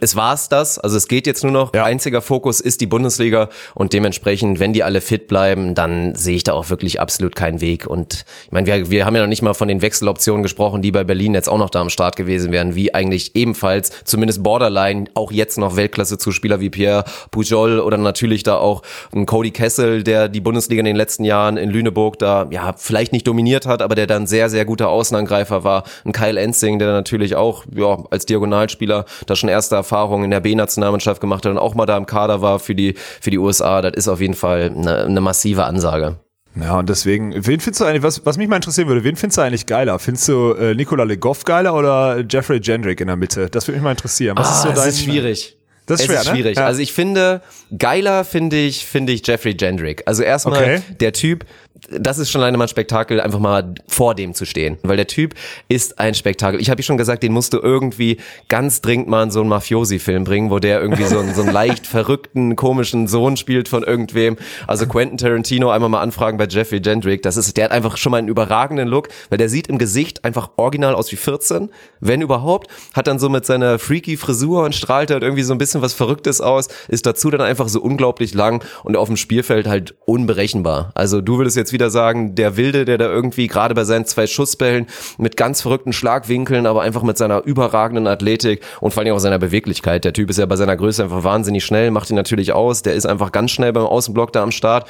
es 0.00 0.16
war's 0.16 0.48
das. 0.48 0.78
Also 0.78 0.96
es 0.96 1.08
geht 1.08 1.26
jetzt 1.26 1.42
nur 1.42 1.52
noch, 1.52 1.74
ja. 1.74 1.84
einziger 1.84 2.22
Fokus 2.22 2.60
ist 2.60 2.80
die 2.80 2.86
Bundesliga 2.86 3.48
und 3.74 3.92
dementsprechend, 3.92 4.60
wenn 4.60 4.72
die 4.72 4.82
alle 4.82 5.00
fit 5.00 5.26
bleiben, 5.26 5.74
dann 5.74 6.14
sehe 6.14 6.36
ich 6.36 6.44
da 6.44 6.52
auch 6.52 6.70
wirklich 6.70 7.00
absolut 7.00 7.34
keinen 7.34 7.60
Weg. 7.60 7.86
Und 7.86 8.24
ich 8.46 8.52
meine, 8.52 8.66
wir, 8.66 8.90
wir 8.90 9.06
haben 9.06 9.16
ja 9.16 9.22
noch 9.22 9.28
nicht 9.28 9.42
mal 9.42 9.54
von 9.54 9.68
den 9.68 9.82
Wechseloptionen 9.82 10.42
gesprochen, 10.42 10.82
die 10.82 10.92
bei 10.92 11.04
Berlin 11.04 11.34
jetzt 11.34 11.48
auch 11.48 11.58
noch 11.58 11.70
da 11.70 11.80
am 11.80 11.90
Start 11.90 12.16
gewesen 12.16 12.52
wären, 12.52 12.74
wie 12.74 12.94
eigentlich 12.94 13.34
ebenfalls 13.34 13.90
zumindest 14.04 14.42
Borderline 14.42 15.06
auch 15.14 15.32
jetzt 15.32 15.58
noch 15.58 15.76
Weltklasse-Zuspieler 15.76 16.60
wie 16.60 16.70
Pierre 16.70 17.04
Pujol 17.30 17.80
oder 17.80 17.96
natürlich 17.96 18.42
da 18.42 18.56
auch 18.56 18.82
ein 19.12 19.26
Cody 19.26 19.50
Kessel, 19.50 20.04
der 20.04 20.28
die 20.28 20.40
Bundesliga 20.40 20.80
in 20.80 20.86
den 20.86 20.96
letzten 20.96 21.24
Jahren 21.24 21.56
in 21.56 21.70
Lüneburg 21.70 22.18
da 22.18 22.46
ja 22.50 22.74
vielleicht 22.76 23.12
nicht 23.12 23.26
dominiert 23.26 23.66
hat, 23.66 23.82
aber 23.82 23.94
der 23.94 24.06
dann 24.06 24.26
sehr, 24.26 24.48
sehr 24.50 24.64
guter 24.64 24.88
Außenangreifer 24.88 25.64
war. 25.64 25.84
Ein 26.04 26.12
Kyle 26.30 26.40
Ensing, 26.40 26.78
der 26.78 26.92
natürlich 26.92 27.36
auch 27.36 27.64
ja, 27.74 28.02
als 28.10 28.26
Diagonalspieler 28.26 29.04
da 29.26 29.36
schon 29.36 29.48
erste 29.48 29.74
Erfahrungen 29.76 30.24
in 30.24 30.30
der 30.30 30.40
B-Nationalmannschaft 30.40 31.20
gemacht 31.20 31.44
hat 31.44 31.52
und 31.52 31.58
auch 31.58 31.74
mal 31.74 31.86
da 31.86 31.96
im 31.96 32.06
Kader 32.06 32.42
war 32.42 32.58
für 32.58 32.74
die, 32.74 32.94
für 33.20 33.30
die 33.30 33.38
USA. 33.38 33.82
Das 33.82 33.94
ist 33.94 34.08
auf 34.08 34.20
jeden 34.20 34.34
Fall 34.34 34.72
eine, 34.74 35.04
eine 35.04 35.20
massive 35.20 35.64
Ansage. 35.64 36.16
Ja, 36.60 36.78
und 36.78 36.88
deswegen, 36.88 37.32
wen 37.34 37.60
findest 37.60 37.80
du 37.80 37.84
eigentlich, 37.84 38.02
was, 38.02 38.26
was 38.26 38.36
mich 38.36 38.48
mal 38.48 38.56
interessieren 38.56 38.88
würde, 38.88 39.04
wen 39.04 39.14
findest 39.14 39.38
du 39.38 39.42
eigentlich 39.42 39.66
geiler? 39.66 39.98
Findest 40.00 40.28
du 40.28 40.52
äh, 40.54 40.74
Nikola 40.74 41.04
Legoff 41.04 41.44
geiler 41.44 41.74
oder 41.74 42.24
Jeffrey 42.28 42.58
Gendrick 42.58 43.00
in 43.00 43.06
der 43.06 43.16
Mitte? 43.16 43.48
Das 43.48 43.68
würde 43.68 43.78
mich 43.78 43.84
mal 43.84 43.92
interessieren. 43.92 44.36
Was 44.36 44.48
ah, 44.48 44.50
ist 44.50 44.62
so 44.62 44.68
dein, 44.68 44.76
das 44.76 44.86
ist 44.88 45.04
schwierig. 45.04 45.56
Das 45.86 46.00
ist 46.00 46.06
schwer, 46.06 46.16
es 46.16 46.22
ist 46.22 46.30
schwierig. 46.30 46.56
Ne? 46.56 46.62
Ja. 46.62 46.66
Also 46.66 46.80
ich 46.80 46.92
finde, 46.92 47.40
geiler 47.76 48.24
finde 48.24 48.56
ich, 48.56 48.84
finde 48.84 49.12
ich 49.12 49.26
Jeffrey 49.26 49.54
Gendrick. 49.54 50.02
Also 50.06 50.22
erstmal 50.22 50.60
okay. 50.60 50.82
der 51.00 51.12
Typ, 51.12 51.44
das 51.88 52.18
ist 52.18 52.30
schon 52.30 52.40
alleine 52.40 52.58
mal 52.58 52.64
ein 52.64 52.68
Spektakel, 52.68 53.20
einfach 53.20 53.38
mal 53.38 53.74
vor 53.88 54.14
dem 54.14 54.34
zu 54.34 54.44
stehen. 54.44 54.78
Weil 54.82 54.96
der 54.96 55.06
Typ 55.06 55.34
ist 55.68 55.98
ein 55.98 56.14
Spektakel. 56.14 56.60
Ich 56.60 56.70
habe 56.70 56.82
schon 56.82 56.96
gesagt, 56.96 57.22
den 57.22 57.32
musst 57.32 57.52
du 57.52 57.58
irgendwie 57.58 58.18
ganz 58.48 58.80
dringend 58.80 59.08
mal 59.08 59.24
in 59.24 59.30
so 59.30 59.40
einen 59.40 59.48
Mafiosi-Film 59.48 60.24
bringen, 60.24 60.50
wo 60.50 60.58
der 60.58 60.80
irgendwie 60.80 61.04
so 61.04 61.18
einen, 61.18 61.34
so 61.34 61.42
einen 61.42 61.52
leicht 61.52 61.86
verrückten, 61.86 62.56
komischen 62.56 63.06
Sohn 63.06 63.36
spielt 63.36 63.68
von 63.68 63.82
irgendwem. 63.82 64.36
Also 64.66 64.86
Quentin 64.86 65.18
Tarantino 65.18 65.70
einmal 65.70 65.90
mal 65.90 66.00
anfragen 66.00 66.38
bei 66.38 66.46
Jeffrey 66.46 66.80
Gendrick. 66.80 67.22
Das 67.22 67.36
ist, 67.36 67.56
der 67.56 67.66
hat 67.66 67.72
einfach 67.72 67.96
schon 67.96 68.12
mal 68.12 68.18
einen 68.18 68.28
überragenden 68.28 68.88
Look, 68.88 69.08
weil 69.28 69.38
der 69.38 69.48
sieht 69.48 69.68
im 69.68 69.78
Gesicht 69.78 70.24
einfach 70.24 70.50
original 70.56 70.94
aus 70.94 71.10
wie 71.12 71.16
14, 71.16 71.70
wenn 72.00 72.22
überhaupt. 72.22 72.70
Hat 72.94 73.06
dann 73.06 73.18
so 73.18 73.28
mit 73.28 73.46
seiner 73.46 73.78
freaky 73.78 74.16
Frisur 74.16 74.64
und 74.64 74.74
strahlt 74.74 75.10
halt 75.10 75.22
irgendwie 75.22 75.42
so 75.42 75.52
ein 75.52 75.58
bisschen 75.58 75.82
was 75.82 75.94
Verrücktes 75.94 76.40
aus. 76.40 76.68
Ist 76.88 77.06
dazu 77.06 77.30
dann 77.30 77.40
einfach 77.40 77.68
so 77.68 77.80
unglaublich 77.80 78.34
lang 78.34 78.64
und 78.84 78.96
auf 78.96 79.08
dem 79.08 79.16
Spielfeld 79.16 79.66
halt 79.66 79.94
unberechenbar. 80.04 80.92
Also 80.94 81.20
du 81.20 81.38
würdest 81.38 81.56
jetzt 81.56 81.69
wieder 81.72 81.90
sagen, 81.90 82.34
der 82.34 82.56
Wilde, 82.56 82.84
der 82.84 82.98
da 82.98 83.06
irgendwie 83.06 83.46
gerade 83.46 83.74
bei 83.74 83.84
seinen 83.84 84.04
zwei 84.04 84.26
Schussbällen 84.26 84.86
mit 85.18 85.36
ganz 85.36 85.62
verrückten 85.62 85.92
Schlagwinkeln, 85.92 86.66
aber 86.66 86.82
einfach 86.82 87.02
mit 87.02 87.18
seiner 87.18 87.44
überragenden 87.44 88.06
Athletik 88.06 88.62
und 88.80 88.92
vor 88.92 89.02
allem 89.02 89.14
auch 89.14 89.18
seiner 89.18 89.38
Beweglichkeit. 89.38 90.04
Der 90.04 90.12
Typ 90.12 90.30
ist 90.30 90.38
ja 90.38 90.46
bei 90.46 90.56
seiner 90.56 90.76
Größe 90.76 91.02
einfach 91.02 91.24
wahnsinnig 91.24 91.64
schnell, 91.64 91.90
macht 91.90 92.10
ihn 92.10 92.16
natürlich 92.16 92.52
aus. 92.52 92.82
Der 92.82 92.94
ist 92.94 93.06
einfach 93.06 93.32
ganz 93.32 93.50
schnell 93.50 93.72
beim 93.72 93.84
Außenblock 93.84 94.32
da 94.32 94.42
am 94.42 94.50
Start. 94.50 94.88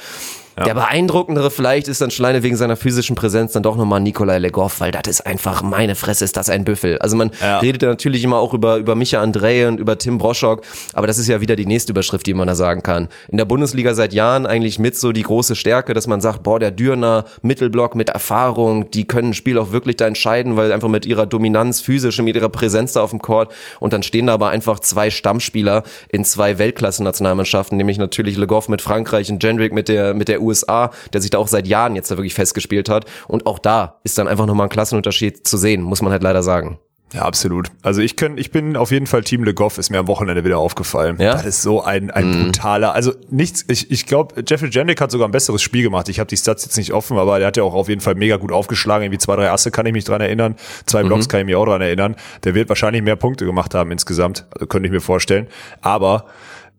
Ja. 0.57 0.65
Der 0.65 0.73
beeindruckendere 0.73 1.49
vielleicht 1.49 1.87
ist 1.87 2.01
dann 2.01 2.11
schon 2.11 2.25
alleine 2.25 2.43
wegen 2.43 2.55
seiner 2.55 2.75
physischen 2.75 3.15
Präsenz 3.15 3.53
dann 3.53 3.63
doch 3.63 3.77
nochmal 3.77 4.01
Nikolai 4.01 4.37
Legoff, 4.37 4.81
weil 4.81 4.91
das 4.91 5.07
ist 5.07 5.25
einfach, 5.25 5.61
meine 5.63 5.95
Fresse, 5.95 6.25
ist 6.25 6.35
das 6.35 6.49
ein 6.49 6.65
Büffel. 6.65 6.97
Also 6.99 7.15
man 7.15 7.31
ja. 7.39 7.59
redet 7.59 7.81
ja 7.83 7.89
natürlich 7.89 8.23
immer 8.23 8.37
auch 8.37 8.53
über, 8.53 8.77
über 8.77 8.95
Micha 8.95 9.21
André 9.21 9.67
und 9.67 9.79
über 9.79 9.97
Tim 9.97 10.17
Broschok, 10.17 10.61
aber 10.93 11.07
das 11.07 11.17
ist 11.17 11.27
ja 11.27 11.39
wieder 11.39 11.55
die 11.55 11.65
nächste 11.65 11.93
Überschrift, 11.93 12.27
die 12.27 12.33
man 12.33 12.47
da 12.47 12.55
sagen 12.55 12.83
kann. 12.83 13.07
In 13.29 13.37
der 13.37 13.45
Bundesliga 13.45 13.93
seit 13.93 14.13
Jahren 14.13 14.45
eigentlich 14.45 14.77
mit 14.77 14.97
so 14.97 15.13
die 15.13 15.23
große 15.23 15.55
Stärke, 15.55 15.93
dass 15.93 16.07
man 16.07 16.19
sagt, 16.19 16.43
boah, 16.43 16.59
der 16.59 16.71
Dürner, 16.71 17.25
Mittelblock 17.41 17.95
mit 17.95 18.09
Erfahrung, 18.09 18.91
die 18.91 19.05
können 19.05 19.29
ein 19.29 19.33
Spiel 19.33 19.57
auch 19.57 19.71
wirklich 19.71 19.95
da 19.95 20.07
entscheiden, 20.07 20.57
weil 20.57 20.73
einfach 20.73 20.89
mit 20.89 21.05
ihrer 21.05 21.25
Dominanz 21.25 21.79
physisch 21.79 22.19
und 22.19 22.25
mit 22.25 22.35
ihrer 22.35 22.49
Präsenz 22.49 22.93
da 22.93 23.01
auf 23.01 23.11
dem 23.11 23.21
Court 23.21 23.53
und 23.79 23.93
dann 23.93 24.03
stehen 24.03 24.27
da 24.27 24.33
aber 24.33 24.49
einfach 24.49 24.79
zwei 24.79 25.09
Stammspieler 25.09 25.83
in 26.09 26.25
zwei 26.25 26.57
Weltklasse-Nationalmannschaften, 26.57 27.77
nämlich 27.77 27.97
natürlich 27.97 28.37
Legoff 28.37 28.67
mit 28.67 28.81
Frankreich 28.81 29.31
und 29.31 29.39
Gendrick 29.39 29.73
mit 29.73 29.87
der, 29.87 30.13
mit 30.13 30.27
der 30.27 30.40
USA, 30.41 30.91
der 31.13 31.21
sich 31.21 31.29
da 31.29 31.37
auch 31.37 31.47
seit 31.47 31.67
Jahren 31.67 31.95
jetzt 31.95 32.11
da 32.11 32.17
wirklich 32.17 32.33
festgespielt 32.33 32.89
hat. 32.89 33.05
Und 33.27 33.45
auch 33.45 33.59
da 33.59 33.99
ist 34.03 34.17
dann 34.17 34.27
einfach 34.27 34.45
nochmal 34.45 34.67
ein 34.67 34.71
Klassenunterschied 34.71 35.47
zu 35.47 35.57
sehen, 35.57 35.81
muss 35.81 36.01
man 36.01 36.11
halt 36.11 36.23
leider 36.23 36.43
sagen. 36.43 36.79
Ja, 37.13 37.23
absolut. 37.23 37.67
Also 37.81 38.01
ich 38.01 38.15
kann, 38.15 38.37
ich 38.37 38.51
bin 38.51 38.77
auf 38.77 38.91
jeden 38.91 39.05
Fall 39.05 39.23
Team 39.23 39.43
Le 39.43 39.53
Goff, 39.53 39.77
ist 39.77 39.89
mir 39.89 39.99
am 39.99 40.07
Wochenende 40.07 40.45
wieder 40.45 40.59
aufgefallen. 40.59 41.17
Ja? 41.19 41.33
Das 41.33 41.45
ist 41.45 41.61
so 41.61 41.83
ein, 41.83 42.09
ein 42.09 42.29
mm. 42.29 42.43
brutaler, 42.45 42.93
also 42.93 43.13
nichts, 43.29 43.65
ich, 43.67 43.91
ich 43.91 44.05
glaube, 44.05 44.43
Jeffrey 44.47 44.69
Jendick 44.69 45.01
hat 45.01 45.11
sogar 45.11 45.27
ein 45.27 45.31
besseres 45.31 45.61
Spiel 45.61 45.83
gemacht. 45.83 46.07
Ich 46.07 46.19
habe 46.19 46.27
die 46.27 46.37
Stats 46.37 46.63
jetzt 46.63 46.77
nicht 46.77 46.93
offen, 46.93 47.17
aber 47.17 47.37
der 47.39 47.47
hat 47.47 47.57
ja 47.57 47.63
auch 47.63 47.73
auf 47.73 47.89
jeden 47.89 47.99
Fall 47.99 48.15
mega 48.15 48.37
gut 48.37 48.53
aufgeschlagen. 48.53 49.03
Irgendwie 49.03 49.19
zwei, 49.19 49.35
drei 49.35 49.51
Asse 49.51 49.71
kann 49.71 49.85
ich 49.85 49.93
mich 49.93 50.05
dran 50.05 50.21
erinnern. 50.21 50.55
Zwei 50.85 51.03
Blocks 51.03 51.27
mhm. 51.27 51.31
kann 51.31 51.39
ich 51.41 51.45
mich 51.47 51.55
auch 51.55 51.65
dran 51.65 51.81
erinnern. 51.81 52.15
Der 52.45 52.55
wird 52.55 52.69
wahrscheinlich 52.69 53.01
mehr 53.03 53.17
Punkte 53.17 53.45
gemacht 53.45 53.75
haben 53.75 53.91
insgesamt, 53.91 54.45
also 54.51 54.67
könnte 54.67 54.87
ich 54.87 54.93
mir 54.93 55.01
vorstellen. 55.01 55.47
Aber 55.81 56.27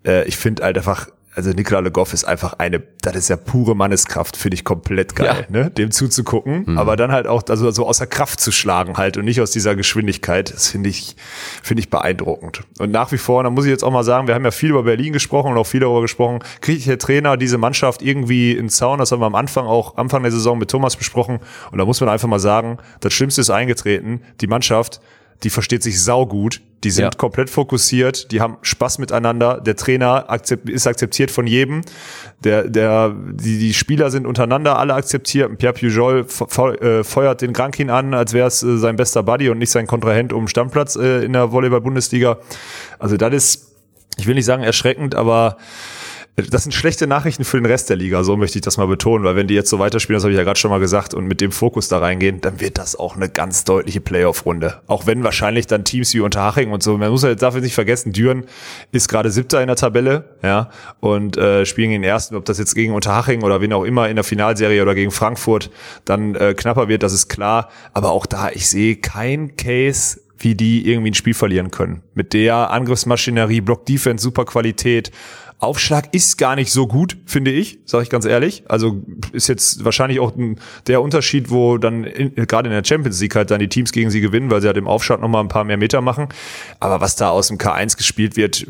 äh, 0.07 0.27
ich 0.27 0.39
finde 0.39 0.63
halt 0.63 0.79
einfach, 0.79 1.09
also 1.35 1.51
Nikola 1.51 1.81
Le 1.81 1.91
Goff 1.91 2.13
ist 2.13 2.25
einfach 2.25 2.55
eine, 2.59 2.83
das 3.01 3.17
ist 3.17 3.29
ja 3.29 3.37
pure 3.37 3.75
Manneskraft, 3.75 4.37
finde 4.37 4.55
ich 4.57 4.65
komplett 4.65 5.17
geil, 5.17 5.47
ja. 5.49 5.63
ne, 5.65 5.71
dem 5.71 5.91
zuzugucken, 5.91 6.65
mhm. 6.67 6.79
aber 6.79 6.97
dann 6.97 7.11
halt 7.11 7.27
auch 7.27 7.43
also 7.49 7.71
so 7.71 7.87
außer 7.87 8.07
Kraft 8.07 8.41
zu 8.41 8.53
schlagen 8.53 8.97
halt 8.97 9.17
und 9.17 9.25
nicht 9.25 9.41
aus 9.41 9.51
dieser 9.51 9.75
Geschwindigkeit, 9.75 10.53
das 10.53 10.69
finde 10.69 10.91
ich 10.91 11.17
finde 11.63 11.81
ich 11.81 11.91
beeindruckend. 11.91 12.63
Und 12.79 12.91
nach 12.91 13.13
wie 13.13 13.19
vor, 13.19 13.43
da 13.43 13.51
muss 13.51 13.65
ich 13.65 13.71
jetzt 13.71 13.85
auch 13.85 13.91
mal 13.91 14.05
sagen, 14.05 14.27
wir 14.27 14.35
haben 14.35 14.45
ja 14.45 14.51
viel 14.51 14.71
über 14.71 14.83
Berlin 14.83 15.13
gesprochen 15.13 15.53
und 15.53 15.59
auch 15.59 15.67
viel 15.67 15.81
darüber 15.81 16.03
gesprochen, 16.03 16.41
kriegt 16.61 16.87
der 16.87 16.99
Trainer 16.99 17.37
diese 17.37 17.59
Mannschaft 17.59 18.03
irgendwie 18.03 18.53
in 18.53 18.69
Zaun, 18.69 18.99
das 18.99 19.13
haben 19.13 19.21
wir 19.21 19.27
am 19.27 19.35
Anfang 19.35 19.67
auch 19.67 19.97
Anfang 19.97 20.23
der 20.23 20.33
Saison 20.33 20.59
mit 20.59 20.71
Thomas 20.71 20.97
besprochen 20.97 21.41
und 21.71 21.79
da 21.79 21.85
muss 21.85 22.01
man 22.01 22.11
einfach 22.11 22.29
mal 22.29 22.41
sagen, 22.41 22.79
das 23.01 23.13
Schlimmste 23.13 23.41
ist 23.41 23.51
eingetreten, 23.51 24.23
die 24.41 24.47
Mannschaft 24.47 25.01
die 25.43 25.51
versteht 25.51 25.83
sich 25.83 26.03
saugut, 26.03 26.61
die 26.85 26.91
sind 26.91 27.05
ja. 27.05 27.11
komplett 27.11 27.51
fokussiert, 27.51 28.33
die 28.33 28.41
haben 28.41 28.57
Spaß 28.63 28.99
miteinander, 28.99 29.61
der 29.61 29.77
Trainer 29.77 30.31
akzept, 30.31 30.69
ist 30.69 30.87
akzeptiert 30.87 31.31
von 31.31 31.47
jedem, 31.47 31.83
der, 32.43 32.69
der, 32.69 33.15
die, 33.15 33.59
die 33.59 33.75
Spieler 33.75 34.11
sind 34.11 34.27
untereinander 34.27 34.79
alle 34.79 34.95
akzeptiert. 34.95 35.57
Pierre 35.59 35.75
Pujol 35.75 36.27
äh, 36.81 37.05
feuert 37.05 37.41
den 37.41 37.53
Grankin 37.53 37.91
an, 37.91 38.15
als 38.15 38.33
wäre 38.33 38.49
es 38.49 38.63
äh, 38.63 38.79
sein 38.79 38.97
bester 38.97 39.23
Buddy 39.23 39.49
und 39.49 39.59
nicht 39.59 39.71
sein 39.71 39.87
Kontrahent 39.87 40.33
um 40.33 40.49
Stammplatz 40.49 40.97
äh, 40.97 41.25
in 41.25 41.33
der 41.33 41.53
Volleyball-Bundesliga. 41.53 42.39
Also 42.99 43.17
das 43.17 43.33
ist, 43.33 43.73
ich 44.17 44.27
will 44.27 44.35
nicht 44.35 44.47
sagen 44.47 44.63
erschreckend, 44.63 45.15
aber 45.15 45.59
das 46.37 46.63
sind 46.63 46.73
schlechte 46.73 47.07
Nachrichten 47.07 47.45
für 47.45 47.59
den 47.59 47.67
Rest 47.67 47.91
der 47.91 47.97
Liga, 47.97 48.25
so 48.25 48.39
möchte 48.39 48.57
ich 48.57 48.63
das 48.63 48.79
mal 48.79 48.87
betonen, 48.87 49.23
weil 49.25 49.37
wenn 49.37 49.49
die 49.49 49.55
jetzt 49.55 49.69
so 49.69 49.79
weiterspielen, 49.79 50.17
das 50.17 50.25
habe 50.25 50.33
ich 50.33 50.39
ja 50.39 50.45
gerade 50.45 50.59
schon 50.59 50.71
mal 50.71 50.81
gesagt, 50.81 51.13
und 51.13 51.27
mit 51.27 51.43
dem 51.43 51.53
Fokus 51.53 51.89
da 51.89 51.99
reingehen, 51.99 52.41
dann 52.41 52.59
wird 52.59 52.79
das 52.79 52.97
auch 52.97 53.17
eine 53.17 53.29
ganz 53.29 53.65
deutliche 53.65 54.01
Playoff-Runde. 54.01 54.81
Auch 54.87 55.07
wenn 55.07 55.25
wahrscheinlich 55.25 55.67
dann 55.67 55.85
Teams 55.85 56.15
wie 56.15 56.21
Unterhaching 56.21 56.73
und 56.73 56.83
so, 56.83 56.97
man 56.97 57.11
muss 57.11 57.23
ja 57.23 57.35
dafür 57.35 57.61
nicht 57.61 57.75
vergessen, 57.75 58.13
Düren 58.13 58.45
ist 58.93 59.09
gerade 59.09 59.31
Siebter 59.31 59.61
in 59.61 59.67
der 59.67 59.77
Tabelle, 59.77 60.37
ja, 60.43 60.71
und 61.01 61.37
äh, 61.37 61.67
spielen 61.67 61.91
den 61.91 62.03
ersten, 62.03 62.35
ob 62.35 62.47
das 62.47 62.59
jetzt 62.59 62.75
gegen 62.75 62.95
Unterhaching 62.95 63.43
oder 63.43 63.61
wen 63.61 63.73
auch 63.75 63.85
immer 63.85 64.09
in 64.09 64.17
der 64.17 64.25
Finalserie 64.25 64.81
oder 64.81 64.95
gegen 64.95 65.11
Frankfurt 65.11 65.71
dann 66.07 66.35
äh, 66.35 66.55
knapper 66.55 66.89
wird, 66.89 67.03
das 67.03 67.13
ist 67.13 67.29
klar. 67.29 67.69
Aber 67.93 68.11
auch 68.11 68.25
da, 68.25 68.49
ich 68.51 68.69
sehe 68.69 68.97
kein 68.97 69.57
Case, 69.57 70.19
wie 70.39 70.55
die 70.55 70.91
irgendwie 70.91 71.11
ein 71.11 71.15
Spiel 71.15 71.35
verlieren 71.35 71.71
können. 71.71 72.03
Mit 72.15 72.33
der 72.33 72.71
Angriffsmaschinerie, 72.71 73.61
Block 73.61 73.87
Defense, 73.87 74.23
super 74.23 74.45
Qualität, 74.45 75.13
Aufschlag 75.63 76.13
ist 76.13 76.39
gar 76.39 76.57
nicht 76.57 76.73
so 76.73 76.89
gut, 76.89 77.17
finde 77.25 77.53
ich, 77.53 77.79
sage 77.85 78.03
ich 78.03 78.11
ganz 78.11 78.25
ehrlich. 78.25 78.65
Also 78.69 79.01
ist 79.33 79.49
jetzt 79.49 79.85
wahrscheinlich 79.85 80.19
auch 80.19 80.33
der 80.89 81.01
Unterschied, 81.01 81.51
wo 81.51 81.79
dann 81.79 82.03
gerade 82.03 82.69
in 82.69 82.75
der 82.75 82.85
Champions 82.85 83.21
League 83.21 83.37
halt 83.37 83.51
dann 83.53 83.61
die 83.61 83.69
Teams 83.69 83.93
gegen 83.93 84.11
sie 84.11 84.21
gewinnen, 84.21 84.51
weil 84.51 84.61
sie 84.61 84.67
halt 84.67 84.77
im 84.77 84.89
Aufschlag 84.89 85.21
nochmal 85.21 85.43
ein 85.43 85.49
paar 85.49 85.63
mehr 85.63 85.77
Meter 85.77 86.01
machen. 86.01 86.29
Aber 86.81 87.01
was 87.01 87.15
da 87.15 87.31
aus 87.31 87.49
dem 87.49 87.59
K1 87.59 87.97
gespielt 87.97 88.37
wird, 88.37 88.67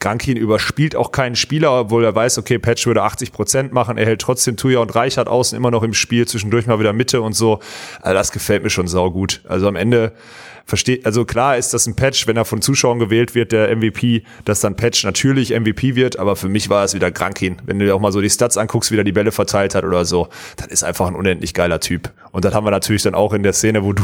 Grankin 0.00 0.36
überspielt 0.36 0.96
auch 0.96 1.12
keinen 1.12 1.36
Spieler, 1.36 1.80
obwohl 1.80 2.04
er 2.04 2.14
weiß, 2.14 2.38
okay, 2.38 2.58
Patch 2.58 2.86
würde 2.86 3.02
80 3.02 3.32
Prozent 3.32 3.72
machen, 3.72 3.96
er 3.96 4.06
hält 4.06 4.20
trotzdem 4.20 4.56
Tuya 4.56 4.80
und 4.80 4.94
Reichert 4.94 5.28
außen 5.28 5.56
immer 5.56 5.70
noch 5.70 5.82
im 5.82 5.94
Spiel, 5.94 6.26
zwischendurch 6.26 6.66
mal 6.66 6.78
wieder 6.78 6.92
Mitte 6.92 7.22
und 7.22 7.32
so. 7.32 7.60
Also 8.00 8.14
das 8.14 8.32
gefällt 8.32 8.62
mir 8.62 8.70
schon 8.70 8.86
saugut. 8.86 9.42
Also 9.48 9.66
am 9.68 9.76
Ende 9.76 10.12
versteht, 10.64 11.06
also 11.06 11.24
klar 11.24 11.56
ist 11.56 11.74
das 11.74 11.86
ein 11.86 11.94
Patch, 11.94 12.26
wenn 12.26 12.36
er 12.36 12.44
von 12.44 12.62
Zuschauern 12.62 12.98
gewählt 12.98 13.34
wird, 13.34 13.52
der 13.52 13.74
MVP, 13.76 14.24
dass 14.44 14.60
dann 14.60 14.74
Patch 14.76 15.04
natürlich 15.04 15.50
MVP 15.50 15.94
wird, 15.94 16.18
aber 16.18 16.36
für 16.36 16.48
mich 16.48 16.70
war 16.70 16.84
es 16.84 16.94
wieder 16.94 17.10
Grankin. 17.10 17.56
Wenn 17.66 17.78
du 17.78 17.84
dir 17.84 17.94
auch 17.94 18.00
mal 18.00 18.12
so 18.12 18.20
die 18.20 18.30
Stats 18.30 18.56
anguckst, 18.56 18.90
wie 18.90 18.96
er 18.96 19.04
die 19.04 19.12
Bälle 19.12 19.32
verteilt 19.32 19.74
hat 19.74 19.84
oder 19.84 20.04
so, 20.04 20.28
dann 20.56 20.70
ist 20.70 20.82
einfach 20.82 21.06
ein 21.06 21.14
unendlich 21.14 21.54
geiler 21.54 21.80
Typ. 21.80 22.10
Und 22.32 22.44
das 22.44 22.54
haben 22.54 22.66
wir 22.66 22.70
natürlich 22.70 23.02
dann 23.02 23.14
auch 23.14 23.32
in 23.32 23.42
der 23.42 23.52
Szene, 23.52 23.84
wo 23.84 23.92
du, 23.92 24.02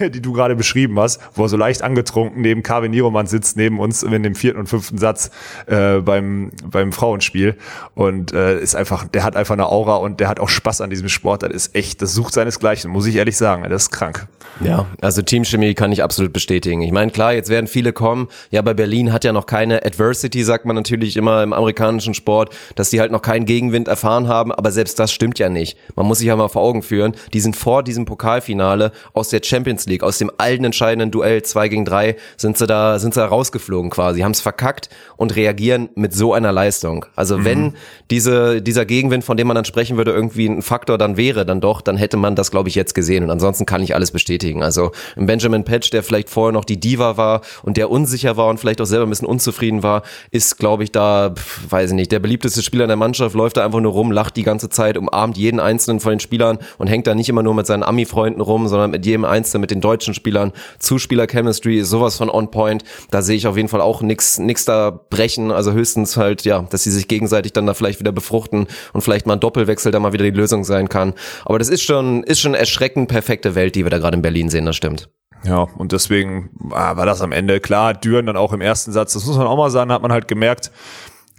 die 0.00 0.22
du 0.22 0.32
gerade 0.32 0.54
beschrieben 0.54 0.98
hast, 0.98 1.20
wo 1.34 1.44
er 1.44 1.48
so 1.48 1.56
leicht 1.56 1.82
angetrunken 1.82 2.40
neben 2.40 2.62
Carvin 2.62 2.92
Nieromann 2.92 3.26
sitzt, 3.26 3.56
neben 3.56 3.80
uns 3.80 4.02
in 4.02 4.22
dem 4.22 4.34
vierten 4.34 4.60
und 4.60 4.68
fünften 4.68 4.84
fünften 4.84 4.98
Satz 4.98 5.30
äh, 5.66 6.00
beim, 6.00 6.50
beim 6.64 6.92
Frauenspiel. 6.92 7.56
Und 7.94 8.32
äh, 8.32 8.60
ist 8.60 8.74
einfach, 8.74 9.06
der 9.06 9.24
hat 9.24 9.36
einfach 9.36 9.54
eine 9.54 9.66
Aura 9.66 9.96
und 9.96 10.20
der 10.20 10.28
hat 10.28 10.40
auch 10.40 10.48
Spaß 10.48 10.80
an 10.80 10.90
diesem 10.90 11.08
Sport. 11.08 11.42
Das 11.42 11.52
ist 11.52 11.74
echt, 11.74 12.02
das 12.02 12.12
sucht 12.12 12.34
seinesgleichen, 12.34 12.90
muss 12.90 13.06
ich 13.06 13.16
ehrlich 13.16 13.36
sagen. 13.36 13.64
Das 13.68 13.84
ist 13.84 13.90
krank. 13.90 14.26
Ja, 14.60 14.86
also 15.00 15.22
Teamchemie 15.22 15.74
kann 15.74 15.90
ich 15.92 16.02
absolut 16.02 16.32
bestätigen. 16.32 16.82
Ich 16.82 16.92
meine, 16.92 17.10
klar, 17.10 17.32
jetzt 17.32 17.48
werden 17.48 17.66
viele 17.66 17.92
kommen. 17.92 18.28
Ja, 18.50 18.62
bei 18.62 18.74
Berlin 18.74 19.12
hat 19.12 19.24
ja 19.24 19.32
noch 19.32 19.46
keine 19.46 19.84
Adversity, 19.84 20.42
sagt 20.44 20.64
man 20.64 20.76
natürlich 20.76 21.16
immer 21.16 21.42
im 21.42 21.52
amerikanischen 21.52 22.14
Sport, 22.14 22.54
dass 22.76 22.90
die 22.90 23.00
halt 23.00 23.10
noch 23.10 23.22
keinen 23.22 23.46
Gegenwind 23.46 23.88
erfahren 23.88 24.28
haben. 24.28 24.52
Aber 24.52 24.70
selbst 24.70 24.98
das 24.98 25.12
stimmt 25.12 25.38
ja 25.38 25.48
nicht. 25.48 25.76
Man 25.96 26.06
muss 26.06 26.18
sich 26.18 26.28
ja 26.28 26.36
mal 26.36 26.48
vor 26.48 26.62
Augen 26.62 26.82
führen, 26.82 27.14
die 27.32 27.40
sind 27.40 27.56
vor 27.56 27.82
diesem 27.82 28.04
Pokalfinale 28.04 28.92
aus 29.12 29.30
der 29.30 29.40
Champions 29.42 29.86
League, 29.86 30.02
aus 30.02 30.18
dem 30.18 30.30
alten 30.38 30.64
entscheidenden 30.64 31.10
Duell 31.10 31.42
2 31.42 31.68
gegen 31.68 31.84
3, 31.84 32.16
sind 32.36 32.56
sie 32.56 32.66
da, 32.66 32.98
sind 32.98 33.14
sie 33.14 33.20
da 33.20 33.26
rausgeflogen 33.26 33.90
quasi, 33.90 34.20
haben 34.20 34.32
es 34.32 34.40
verkackt 34.40 34.88
und 35.16 35.34
reagieren 35.34 35.88
mit 35.94 36.14
so 36.14 36.32
einer 36.32 36.52
Leistung. 36.52 37.06
Also 37.16 37.38
mhm. 37.38 37.44
wenn 37.44 37.74
diese, 38.10 38.62
dieser 38.62 38.84
Gegenwind, 38.84 39.24
von 39.24 39.36
dem 39.36 39.48
man 39.48 39.56
dann 39.56 39.64
sprechen 39.64 39.96
würde, 39.96 40.12
irgendwie 40.12 40.46
ein 40.46 40.62
Faktor 40.62 40.96
dann 40.96 41.16
wäre, 41.16 41.44
dann 41.44 41.60
doch, 41.60 41.80
dann 41.80 41.96
hätte 41.96 42.16
man 42.16 42.36
das, 42.36 42.50
glaube 42.50 42.68
ich, 42.68 42.74
jetzt 42.74 42.94
gesehen. 42.94 43.24
Und 43.24 43.30
ansonsten 43.30 43.66
kann 43.66 43.82
ich 43.82 43.94
alles 43.94 44.10
bestätigen. 44.10 44.33
Also 44.62 44.92
Benjamin 45.16 45.64
Patch, 45.64 45.90
der 45.90 46.02
vielleicht 46.02 46.30
vorher 46.30 46.52
noch 46.52 46.64
die 46.64 46.78
Diva 46.78 47.16
war 47.16 47.42
und 47.62 47.76
der 47.76 47.90
unsicher 47.90 48.36
war 48.36 48.48
und 48.48 48.58
vielleicht 48.58 48.80
auch 48.80 48.86
selber 48.86 49.06
ein 49.06 49.10
bisschen 49.10 49.28
unzufrieden 49.28 49.82
war, 49.82 50.02
ist, 50.30 50.58
glaube 50.58 50.84
ich, 50.84 50.92
da, 50.92 51.34
weiß 51.68 51.90
ich 51.90 51.96
nicht, 51.96 52.12
der 52.12 52.18
beliebteste 52.18 52.62
Spieler 52.62 52.84
in 52.84 52.88
der 52.88 52.96
Mannschaft, 52.96 53.34
läuft 53.34 53.56
da 53.56 53.64
einfach 53.64 53.80
nur 53.80 53.92
rum, 53.92 54.10
lacht 54.10 54.36
die 54.36 54.42
ganze 54.42 54.68
Zeit, 54.68 54.96
umarmt 54.96 55.36
jeden 55.36 55.60
einzelnen 55.60 56.00
von 56.00 56.10
den 56.10 56.20
Spielern 56.20 56.58
und 56.78 56.86
hängt 56.86 57.06
da 57.06 57.14
nicht 57.14 57.28
immer 57.28 57.42
nur 57.42 57.54
mit 57.54 57.66
seinen 57.66 57.82
Ami-Freunden 57.82 58.40
rum, 58.40 58.68
sondern 58.68 58.90
mit 58.90 59.06
jedem 59.06 59.24
Einzelnen, 59.24 59.60
mit 59.60 59.70
den 59.70 59.80
deutschen 59.80 60.14
Spielern. 60.14 60.52
Zuspieler-Chemistry 60.78 61.78
ist 61.78 61.90
sowas 61.90 62.16
von 62.16 62.30
on 62.30 62.50
point. 62.50 62.84
Da 63.10 63.22
sehe 63.22 63.36
ich 63.36 63.46
auf 63.46 63.56
jeden 63.56 63.68
Fall 63.68 63.80
auch 63.80 64.02
nichts 64.02 64.38
nix 64.38 64.64
da 64.64 64.90
brechen. 65.10 65.50
Also 65.50 65.72
höchstens 65.72 66.16
halt, 66.16 66.44
ja, 66.44 66.62
dass 66.70 66.84
sie 66.84 66.90
sich 66.90 67.08
gegenseitig 67.08 67.52
dann 67.52 67.66
da 67.66 67.74
vielleicht 67.74 68.00
wieder 68.00 68.12
befruchten 68.12 68.66
und 68.92 69.00
vielleicht 69.02 69.26
mal 69.26 69.34
ein 69.34 69.40
Doppelwechsel 69.40 69.92
da 69.92 70.00
mal 70.00 70.12
wieder 70.12 70.24
die 70.24 70.30
Lösung 70.30 70.64
sein 70.64 70.88
kann. 70.88 71.14
Aber 71.44 71.58
das 71.58 71.68
ist 71.68 71.82
schon, 71.82 72.22
ist 72.24 72.40
schon 72.40 72.54
erschreckend 72.54 73.08
perfekte 73.08 73.54
Welt, 73.54 73.74
die 73.74 73.84
wir 73.84 73.90
da 73.90 73.98
gerade 73.98 74.14
Berlin 74.24 74.48
sehen, 74.48 74.64
das 74.64 74.74
stimmt. 74.74 75.10
Ja, 75.44 75.58
und 75.76 75.92
deswegen 75.92 76.48
ah, 76.70 76.96
war 76.96 77.04
das 77.04 77.20
am 77.20 77.30
Ende 77.30 77.60
klar. 77.60 77.92
Düren 77.92 78.24
dann 78.24 78.38
auch 78.38 78.54
im 78.54 78.62
ersten 78.62 78.90
Satz, 78.90 79.12
das 79.12 79.26
muss 79.26 79.36
man 79.36 79.46
auch 79.46 79.58
mal 79.58 79.70
sagen, 79.70 79.92
hat 79.92 80.00
man 80.00 80.12
halt 80.12 80.28
gemerkt, 80.28 80.70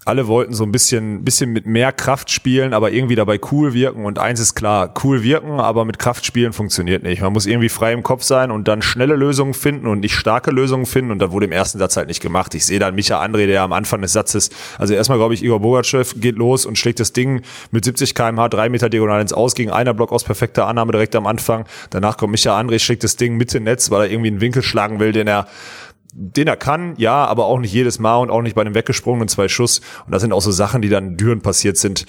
alle 0.05 0.27
wollten 0.27 0.53
so 0.53 0.63
ein 0.63 0.71
bisschen, 0.71 1.23
bisschen 1.23 1.51
mit 1.51 1.65
mehr 1.65 1.91
Kraft 1.91 2.29
spielen, 2.29 2.73
aber 2.73 2.91
irgendwie 2.91 3.15
dabei 3.15 3.39
cool 3.51 3.73
wirken. 3.73 4.05
Und 4.05 4.19
eins 4.19 4.39
ist 4.39 4.53
klar, 4.53 4.93
cool 5.03 5.23
wirken, 5.23 5.59
aber 5.59 5.83
mit 5.83 5.97
Kraft 5.97 6.25
spielen 6.27 6.53
funktioniert 6.53 7.01
nicht. 7.01 7.23
Man 7.23 7.33
muss 7.33 7.47
irgendwie 7.47 7.69
frei 7.69 7.91
im 7.91 8.03
Kopf 8.03 8.21
sein 8.21 8.51
und 8.51 8.67
dann 8.67 8.83
schnelle 8.83 9.15
Lösungen 9.15 9.55
finden 9.55 9.87
und 9.87 10.01
nicht 10.01 10.13
starke 10.13 10.51
Lösungen 10.51 10.85
finden. 10.85 11.09
Und 11.09 11.17
das 11.19 11.31
wurde 11.31 11.47
im 11.47 11.51
ersten 11.51 11.79
Satz 11.79 11.97
halt 11.97 12.07
nicht 12.07 12.21
gemacht. 12.21 12.53
Ich 12.53 12.67
sehe 12.67 12.77
dann 12.77 12.93
Micha 12.93 13.19
André, 13.19 13.47
der 13.47 13.63
am 13.63 13.73
Anfang 13.73 14.03
des 14.03 14.13
Satzes, 14.13 14.51
also 14.77 14.93
erstmal 14.93 15.17
glaube 15.17 15.33
ich, 15.33 15.43
Igor 15.43 15.59
Bogachev 15.59 16.13
geht 16.19 16.35
los 16.35 16.67
und 16.67 16.77
schlägt 16.77 16.99
das 16.99 17.11
Ding 17.11 17.41
mit 17.71 17.83
70 17.83 18.13
kmh, 18.13 18.47
drei 18.49 18.69
Meter 18.69 18.89
diagonal 18.89 19.21
ins 19.21 19.33
Aus 19.33 19.55
gegen 19.55 19.71
einer 19.71 19.95
Block 19.95 20.11
aus 20.11 20.23
perfekter 20.23 20.67
Annahme 20.67 20.91
direkt 20.91 21.15
am 21.15 21.25
Anfang. 21.25 21.65
Danach 21.89 22.17
kommt 22.17 22.29
Micha 22.29 22.59
André, 22.59 22.77
schlägt 22.77 23.03
das 23.03 23.15
Ding 23.15 23.37
Mitte 23.37 23.59
Netz, 23.59 23.89
weil 23.89 24.03
er 24.03 24.11
irgendwie 24.11 24.29
einen 24.29 24.41
Winkel 24.41 24.61
schlagen 24.61 24.99
will, 24.99 25.13
den 25.13 25.27
er 25.27 25.47
den 26.17 26.47
er 26.47 26.55
kann, 26.55 26.93
ja, 26.97 27.25
aber 27.25 27.45
auch 27.45 27.59
nicht 27.59 27.73
jedes 27.73 27.99
Mal 27.99 28.17
und 28.17 28.29
auch 28.29 28.41
nicht 28.41 28.55
bei 28.55 28.61
einem 28.61 28.73
weggesprungenen 28.73 29.27
zwei 29.27 29.49
Schuss. 29.49 29.81
Und 30.05 30.13
das 30.13 30.21
sind 30.21 30.31
auch 30.31 30.41
so 30.41 30.51
Sachen, 30.51 30.81
die 30.81 30.87
dann 30.87 31.17
Düren 31.17 31.41
passiert 31.41 31.77
sind 31.77 32.05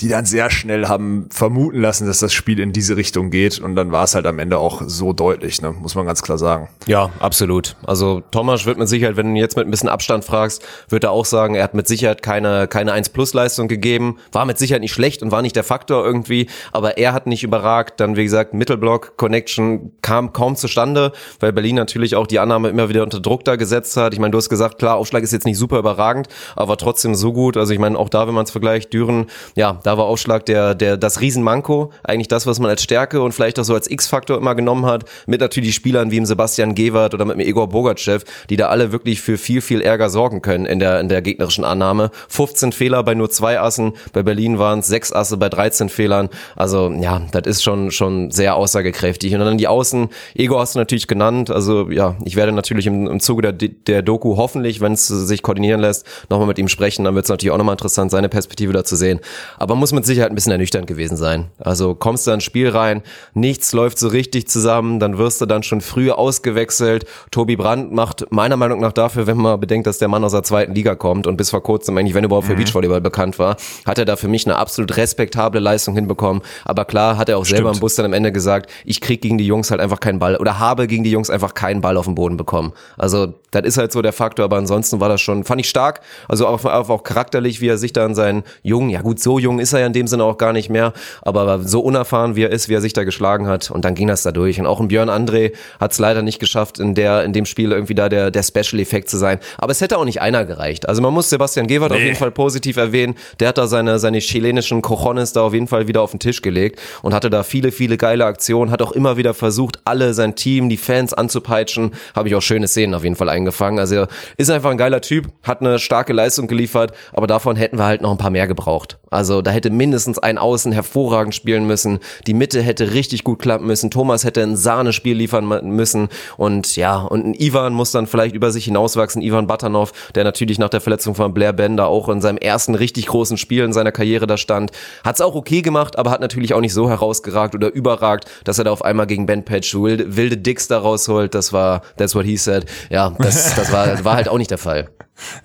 die 0.00 0.08
dann 0.08 0.24
sehr 0.24 0.50
schnell 0.50 0.88
haben 0.88 1.28
vermuten 1.30 1.80
lassen, 1.80 2.06
dass 2.06 2.18
das 2.18 2.32
Spiel 2.32 2.58
in 2.58 2.72
diese 2.72 2.96
Richtung 2.96 3.30
geht. 3.30 3.60
Und 3.60 3.76
dann 3.76 3.92
war 3.92 4.04
es 4.04 4.14
halt 4.16 4.26
am 4.26 4.40
Ende 4.40 4.58
auch 4.58 4.82
so 4.86 5.12
deutlich, 5.12 5.62
ne? 5.62 5.70
muss 5.70 5.94
man 5.94 6.04
ganz 6.04 6.22
klar 6.22 6.36
sagen. 6.36 6.68
Ja, 6.86 7.10
absolut. 7.20 7.76
Also 7.86 8.22
Thomas 8.32 8.66
wird 8.66 8.76
mit 8.76 8.88
Sicherheit, 8.88 9.16
wenn 9.16 9.32
du 9.32 9.40
jetzt 9.40 9.56
mit 9.56 9.66
ein 9.66 9.70
bisschen 9.70 9.88
Abstand 9.88 10.24
fragst, 10.24 10.64
wird 10.88 11.04
er 11.04 11.12
auch 11.12 11.24
sagen, 11.24 11.54
er 11.54 11.62
hat 11.62 11.74
mit 11.74 11.86
Sicherheit 11.86 12.22
keine, 12.22 12.66
keine 12.66 12.92
1-Plus-Leistung 12.92 13.68
gegeben. 13.68 14.18
War 14.32 14.46
mit 14.46 14.58
Sicherheit 14.58 14.82
nicht 14.82 14.92
schlecht 14.92 15.22
und 15.22 15.30
war 15.30 15.42
nicht 15.42 15.54
der 15.54 15.62
Faktor 15.62 16.04
irgendwie, 16.04 16.48
aber 16.72 16.98
er 16.98 17.12
hat 17.12 17.28
nicht 17.28 17.44
überragt. 17.44 18.00
Dann, 18.00 18.16
wie 18.16 18.24
gesagt, 18.24 18.52
Mittelblock, 18.52 19.16
Connection 19.16 19.92
kam 20.02 20.32
kaum 20.32 20.56
zustande, 20.56 21.12
weil 21.38 21.52
Berlin 21.52 21.76
natürlich 21.76 22.16
auch 22.16 22.26
die 22.26 22.40
Annahme 22.40 22.68
immer 22.68 22.88
wieder 22.88 23.04
unter 23.04 23.20
Druck 23.20 23.44
da 23.44 23.54
gesetzt 23.54 23.96
hat. 23.96 24.12
Ich 24.12 24.18
meine, 24.18 24.32
du 24.32 24.38
hast 24.38 24.48
gesagt, 24.48 24.78
klar, 24.78 24.96
Aufschlag 24.96 25.22
ist 25.22 25.32
jetzt 25.32 25.46
nicht 25.46 25.58
super 25.58 25.78
überragend, 25.78 26.26
aber 26.56 26.76
trotzdem 26.76 27.14
so 27.14 27.32
gut. 27.32 27.56
Also 27.56 27.72
ich 27.72 27.78
meine, 27.78 27.96
auch 27.96 28.08
da, 28.08 28.26
wenn 28.26 28.34
man 28.34 28.44
es 28.44 28.50
vergleicht, 28.50 28.92
Düren, 28.92 29.26
ja, 29.54 29.78
da 29.84 29.98
war 29.98 30.06
Aufschlag 30.06 30.44
der, 30.46 30.74
der, 30.74 30.96
das 30.96 31.20
Riesenmanko, 31.20 31.92
eigentlich 32.02 32.28
das, 32.28 32.46
was 32.46 32.58
man 32.58 32.70
als 32.70 32.82
Stärke 32.82 33.22
und 33.22 33.32
vielleicht 33.32 33.60
auch 33.60 33.64
so 33.64 33.74
als 33.74 33.88
X-Faktor 33.88 34.38
immer 34.38 34.54
genommen 34.56 34.86
hat, 34.86 35.04
mit 35.26 35.40
natürlich 35.40 35.74
Spielern 35.74 36.10
wie 36.10 36.16
im 36.16 36.26
Sebastian 36.26 36.74
Gewert 36.74 37.14
oder 37.14 37.24
mit 37.26 37.36
dem 37.36 37.46
Igor 37.46 37.68
Bogatschew, 37.68 38.20
die 38.50 38.56
da 38.56 38.68
alle 38.68 38.92
wirklich 38.92 39.20
für 39.20 39.36
viel, 39.36 39.60
viel 39.60 39.82
Ärger 39.82 40.08
sorgen 40.08 40.42
können 40.42 40.64
in 40.64 40.78
der, 40.78 41.00
in 41.00 41.08
der 41.08 41.20
gegnerischen 41.20 41.64
Annahme. 41.64 42.10
15 42.28 42.72
Fehler 42.72 43.02
bei 43.02 43.14
nur 43.14 43.30
zwei 43.30 43.60
Assen, 43.60 43.92
bei 44.14 44.22
Berlin 44.22 44.58
waren 44.58 44.78
es 44.78 44.86
sechs 44.86 45.12
Asse 45.12 45.36
bei 45.36 45.50
13 45.50 45.90
Fehlern. 45.90 46.30
Also 46.56 46.90
ja, 46.90 47.20
das 47.32 47.42
ist 47.46 47.62
schon, 47.62 47.90
schon 47.90 48.30
sehr 48.30 48.56
aussagekräftig. 48.56 49.34
Und 49.34 49.40
dann 49.40 49.58
die 49.58 49.68
Außen, 49.68 50.08
Igor 50.34 50.60
hast 50.60 50.74
du 50.74 50.78
natürlich 50.78 51.06
genannt, 51.06 51.50
also 51.50 51.90
ja, 51.90 52.16
ich 52.24 52.36
werde 52.36 52.52
natürlich 52.52 52.86
im, 52.86 53.06
im 53.06 53.20
Zuge 53.20 53.52
der, 53.52 53.68
der 53.68 54.00
Doku 54.00 54.38
hoffentlich, 54.38 54.80
wenn 54.80 54.92
es 54.92 55.08
sich 55.08 55.42
koordinieren 55.42 55.80
lässt, 55.80 56.06
nochmal 56.30 56.46
mit 56.48 56.58
ihm 56.58 56.68
sprechen, 56.68 57.04
dann 57.04 57.14
wird 57.14 57.26
es 57.26 57.28
natürlich 57.28 57.52
auch 57.52 57.58
nochmal 57.58 57.74
interessant, 57.74 58.10
seine 58.10 58.30
Perspektive 58.30 58.72
da 58.72 58.82
zu 58.82 58.96
sehen. 58.96 59.20
Aber 59.58 59.73
muss 59.78 59.92
mit 59.92 60.04
Sicherheit 60.04 60.30
ein 60.30 60.34
bisschen 60.34 60.52
ernüchternd 60.52 60.86
gewesen 60.86 61.16
sein. 61.16 61.46
Also 61.58 61.94
kommst 61.94 62.26
du 62.26 62.30
ins 62.30 62.44
Spiel 62.44 62.68
rein, 62.68 63.02
nichts 63.34 63.72
läuft 63.72 63.98
so 63.98 64.08
richtig 64.08 64.48
zusammen, 64.48 65.00
dann 65.00 65.18
wirst 65.18 65.40
du 65.40 65.46
dann 65.46 65.62
schon 65.62 65.80
früh 65.80 66.10
ausgewechselt. 66.10 67.06
Tobi 67.30 67.56
Brandt 67.56 67.92
macht 67.92 68.26
meiner 68.30 68.56
Meinung 68.56 68.80
nach 68.80 68.92
dafür, 68.92 69.26
wenn 69.26 69.36
man 69.36 69.58
bedenkt, 69.60 69.86
dass 69.86 69.98
der 69.98 70.08
Mann 70.08 70.24
aus 70.24 70.32
der 70.32 70.42
zweiten 70.42 70.74
Liga 70.74 70.94
kommt 70.94 71.26
und 71.26 71.36
bis 71.36 71.50
vor 71.50 71.62
kurzem 71.62 71.96
eigentlich, 71.96 72.14
wenn 72.14 72.24
überhaupt 72.24 72.46
für 72.46 72.54
mhm. 72.54 72.58
Beachvolleyball 72.58 73.00
bekannt 73.00 73.38
war, 73.38 73.56
hat 73.86 73.98
er 73.98 74.04
da 74.04 74.16
für 74.16 74.28
mich 74.28 74.46
eine 74.46 74.56
absolut 74.56 74.96
respektable 74.96 75.60
Leistung 75.60 75.94
hinbekommen. 75.94 76.42
Aber 76.64 76.84
klar 76.84 77.16
hat 77.16 77.28
er 77.28 77.38
auch 77.38 77.44
Stimmt. 77.44 77.58
selber 77.58 77.72
im 77.72 77.80
Bus 77.80 77.94
dann 77.94 78.06
am 78.06 78.12
Ende 78.12 78.32
gesagt, 78.32 78.70
ich 78.84 79.00
krieg 79.00 79.22
gegen 79.22 79.38
die 79.38 79.46
Jungs 79.46 79.70
halt 79.70 79.80
einfach 79.80 80.00
keinen 80.00 80.18
Ball 80.18 80.36
oder 80.36 80.58
habe 80.58 80.86
gegen 80.86 81.04
die 81.04 81.10
Jungs 81.10 81.30
einfach 81.30 81.54
keinen 81.54 81.80
Ball 81.80 81.96
auf 81.96 82.06
den 82.06 82.14
Boden 82.14 82.36
bekommen. 82.36 82.72
Also 82.96 83.34
das 83.50 83.64
ist 83.64 83.78
halt 83.78 83.92
so 83.92 84.02
der 84.02 84.12
Faktor, 84.12 84.44
aber 84.44 84.56
ansonsten 84.56 85.00
war 85.00 85.08
das 85.08 85.20
schon, 85.20 85.44
fand 85.44 85.60
ich 85.60 85.68
stark. 85.68 86.00
Also 86.28 86.46
auch, 86.46 86.64
auch 86.64 87.02
charakterlich, 87.02 87.60
wie 87.60 87.68
er 87.68 87.78
sich 87.78 87.92
da 87.92 88.04
in 88.04 88.14
seinen 88.14 88.42
jungen, 88.62 88.90
ja 88.90 89.02
gut, 89.02 89.20
so 89.20 89.38
jung 89.38 89.58
ist 89.58 89.63
er 89.72 89.80
ja 89.80 89.86
in 89.86 89.92
dem 89.92 90.06
Sinne 90.06 90.24
auch 90.24 90.38
gar 90.38 90.52
nicht 90.52 90.70
mehr, 90.70 90.92
aber 91.22 91.60
so 91.60 91.80
unerfahren 91.80 92.36
wie 92.36 92.42
er 92.42 92.50
ist, 92.50 92.68
wie 92.68 92.74
er 92.74 92.80
sich 92.80 92.92
da 92.92 93.04
geschlagen 93.04 93.46
hat 93.46 93.70
und 93.70 93.84
dann 93.84 93.94
ging 93.94 94.08
das 94.08 94.22
da 94.22 94.32
durch. 94.32 94.58
Und 94.60 94.66
auch 94.66 94.80
ein 94.80 94.88
Björn 94.88 95.10
André 95.10 95.52
hat 95.80 95.92
es 95.92 95.98
leider 95.98 96.22
nicht 96.22 96.38
geschafft, 96.38 96.78
in 96.78 96.94
der 96.94 97.24
in 97.24 97.32
dem 97.32 97.46
Spiel 97.46 97.72
irgendwie 97.72 97.94
da 97.94 98.08
der, 98.08 98.30
der 98.30 98.42
Special-Effekt 98.42 99.08
zu 99.08 99.16
sein. 99.16 99.38
Aber 99.58 99.72
es 99.72 99.80
hätte 99.80 99.98
auch 99.98 100.04
nicht 100.04 100.20
einer 100.20 100.44
gereicht. 100.44 100.88
Also 100.88 101.02
man 101.02 101.12
muss 101.12 101.30
Sebastian 101.30 101.66
Gewert 101.66 101.90
nee. 101.90 101.96
auf 101.96 102.02
jeden 102.02 102.16
Fall 102.16 102.30
positiv 102.30 102.76
erwähnen. 102.76 103.14
Der 103.40 103.48
hat 103.48 103.58
da 103.58 103.66
seine, 103.66 103.98
seine 103.98 104.18
chilenischen 104.18 104.82
Cojones 104.82 105.32
da 105.32 105.42
auf 105.42 105.54
jeden 105.54 105.68
Fall 105.68 105.88
wieder 105.88 106.02
auf 106.02 106.10
den 106.10 106.20
Tisch 106.20 106.42
gelegt 106.42 106.80
und 107.02 107.14
hatte 107.14 107.30
da 107.30 107.42
viele, 107.42 107.72
viele 107.72 107.96
geile 107.96 108.24
Aktionen, 108.24 108.70
hat 108.70 108.82
auch 108.82 108.92
immer 108.92 109.16
wieder 109.16 109.34
versucht, 109.34 109.80
alle 109.84 110.14
sein 110.14 110.34
Team, 110.36 110.68
die 110.68 110.76
Fans 110.76 111.14
anzupeitschen. 111.14 111.92
Habe 112.14 112.28
ich 112.28 112.34
auch 112.34 112.42
schöne 112.42 112.68
Szenen 112.68 112.94
auf 112.94 113.04
jeden 113.04 113.16
Fall 113.16 113.28
eingefangen. 113.28 113.78
Also 113.78 114.06
ist 114.36 114.50
einfach 114.50 114.70
ein 114.70 114.78
geiler 114.78 115.00
Typ, 115.00 115.26
hat 115.42 115.60
eine 115.60 115.78
starke 115.78 116.12
Leistung 116.12 116.46
geliefert, 116.46 116.92
aber 117.12 117.26
davon 117.26 117.56
hätten 117.56 117.78
wir 117.78 117.84
halt 117.84 118.02
noch 118.02 118.10
ein 118.10 118.18
paar 118.18 118.30
mehr 118.30 118.46
gebraucht. 118.46 118.98
Also 119.10 119.42
da 119.42 119.50
hätte 119.54 119.70
mindestens 119.70 120.18
ein 120.18 120.38
Außen 120.38 120.72
hervorragend 120.72 121.34
spielen 121.34 121.66
müssen. 121.66 122.00
Die 122.26 122.34
Mitte 122.34 122.62
hätte 122.62 122.92
richtig 122.92 123.24
gut 123.24 123.38
klappen 123.38 123.66
müssen. 123.66 123.90
Thomas 123.90 124.24
hätte 124.24 124.42
ein 124.42 124.56
Sahnespiel 124.56 125.16
liefern 125.16 125.46
müssen. 125.64 126.08
Und 126.36 126.76
ja, 126.76 127.00
und 127.00 127.26
ein 127.26 127.34
Ivan 127.34 127.72
muss 127.72 127.92
dann 127.92 128.06
vielleicht 128.06 128.34
über 128.34 128.50
sich 128.50 128.66
hinauswachsen. 128.66 129.22
Ivan 129.22 129.46
Batanov, 129.46 129.92
der 130.14 130.24
natürlich 130.24 130.58
nach 130.58 130.68
der 130.68 130.80
Verletzung 130.80 131.14
von 131.14 131.32
Blair 131.32 131.52
Bender 131.52 131.86
auch 131.86 132.08
in 132.08 132.20
seinem 132.20 132.38
ersten 132.38 132.74
richtig 132.74 133.06
großen 133.06 133.36
Spiel 133.36 133.64
in 133.64 133.72
seiner 133.72 133.92
Karriere 133.92 134.26
da 134.26 134.36
stand. 134.36 134.72
Hat 135.04 135.14
es 135.14 135.20
auch 135.20 135.34
okay 135.34 135.62
gemacht, 135.62 135.98
aber 135.98 136.10
hat 136.10 136.20
natürlich 136.20 136.54
auch 136.54 136.60
nicht 136.60 136.74
so 136.74 136.88
herausgeragt 136.88 137.54
oder 137.54 137.72
überragt, 137.72 138.30
dass 138.44 138.58
er 138.58 138.64
da 138.64 138.72
auf 138.72 138.84
einmal 138.84 139.06
gegen 139.06 139.26
Ben 139.26 139.44
Patch 139.44 139.74
wilde, 139.74 140.16
wilde 140.16 140.36
Dicks 140.36 140.68
da 140.68 140.78
rausholt. 140.78 141.34
Das 141.34 141.52
war, 141.52 141.82
that's 141.96 142.14
what 142.14 142.24
he 142.24 142.36
said. 142.36 142.66
Ja, 142.90 143.14
das, 143.18 143.54
das 143.54 143.72
war, 143.72 144.04
war 144.04 144.16
halt 144.16 144.28
auch 144.28 144.38
nicht 144.38 144.50
der 144.50 144.58
Fall. 144.58 144.88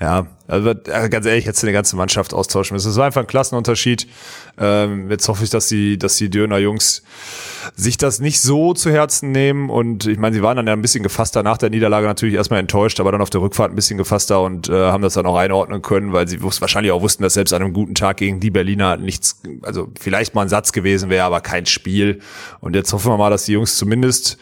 Ja, 0.02 0.26
also 0.48 0.74
ganz 0.90 1.26
ehrlich, 1.26 1.46
hättest 1.46 1.62
du 1.62 1.68
eine 1.68 1.74
ganze 1.74 1.96
Mannschaft 1.96 2.34
austauschen 2.34 2.74
müssen. 2.74 2.90
Es 2.90 2.98
war 2.98 3.06
einfach 3.06 3.22
ein 3.22 3.28
Klassenunterschied. 3.28 4.08
Ähm, 4.58 5.12
jetzt 5.12 5.28
hoffe 5.28 5.44
ich, 5.44 5.52
dass 5.52 5.68
die, 5.68 5.98
dass 6.00 6.16
die 6.16 6.30
Döner-Jungs 6.30 7.04
sich 7.76 7.98
das 7.98 8.20
nicht 8.20 8.42
so 8.42 8.74
zu 8.74 8.90
Herzen 8.90 9.32
nehmen. 9.32 9.70
Und 9.70 10.08
ich 10.08 10.18
meine, 10.18 10.34
sie 10.34 10.42
waren 10.42 10.58
dann 10.58 10.66
ja 10.66 10.74
ein 10.74 10.82
bisschen 10.82 11.04
gefasster 11.04 11.44
nach 11.44 11.58
der 11.58 11.70
Niederlage 11.70 12.08
natürlich 12.08 12.34
erstmal 12.34 12.60
enttäuscht, 12.60 13.00
aber 13.00 13.12
dann 13.12 13.22
auf 13.22 13.30
der 13.30 13.42
Rückfahrt 13.42 13.72
ein 13.72 13.76
bisschen 13.76 14.00
gefasster 14.00 14.42
und 14.42 14.70
äh, 14.70 14.74
haben 14.74 15.04
das 15.04 15.14
dann 15.14 15.28
auch 15.28 15.38
einordnen 15.38 15.84
können, 15.84 16.14
weil 16.14 16.28
sie 16.28 16.42
wahrscheinlich 16.42 16.92
auch 16.92 17.02
wussten, 17.02 17.22
dass 17.22 17.36
selbst 17.36 17.54
an 17.54 17.62
einem 17.62 17.74
guten 17.74 17.94
Tag 17.94 18.18
gegen 18.18 18.40
die 18.40 18.50
Berliner 18.50 18.98
nichts, 18.98 19.42
also 19.62 19.90
vielleicht 20.00 20.34
mal 20.34 20.42
ein 20.42 20.50
Satz 20.50 20.72
gewesen 20.72 21.12
wäre, 21.12 21.26
aber 21.26 21.42
kein 21.42 21.68
Spiel. 21.68 22.22
Und 22.60 22.76
jetzt 22.76 22.92
hoffen 22.92 23.12
wir 23.12 23.18
mal, 23.18 23.30
dass 23.30 23.46
die 23.46 23.54
Jungs 23.54 23.78
zumindest 23.78 24.40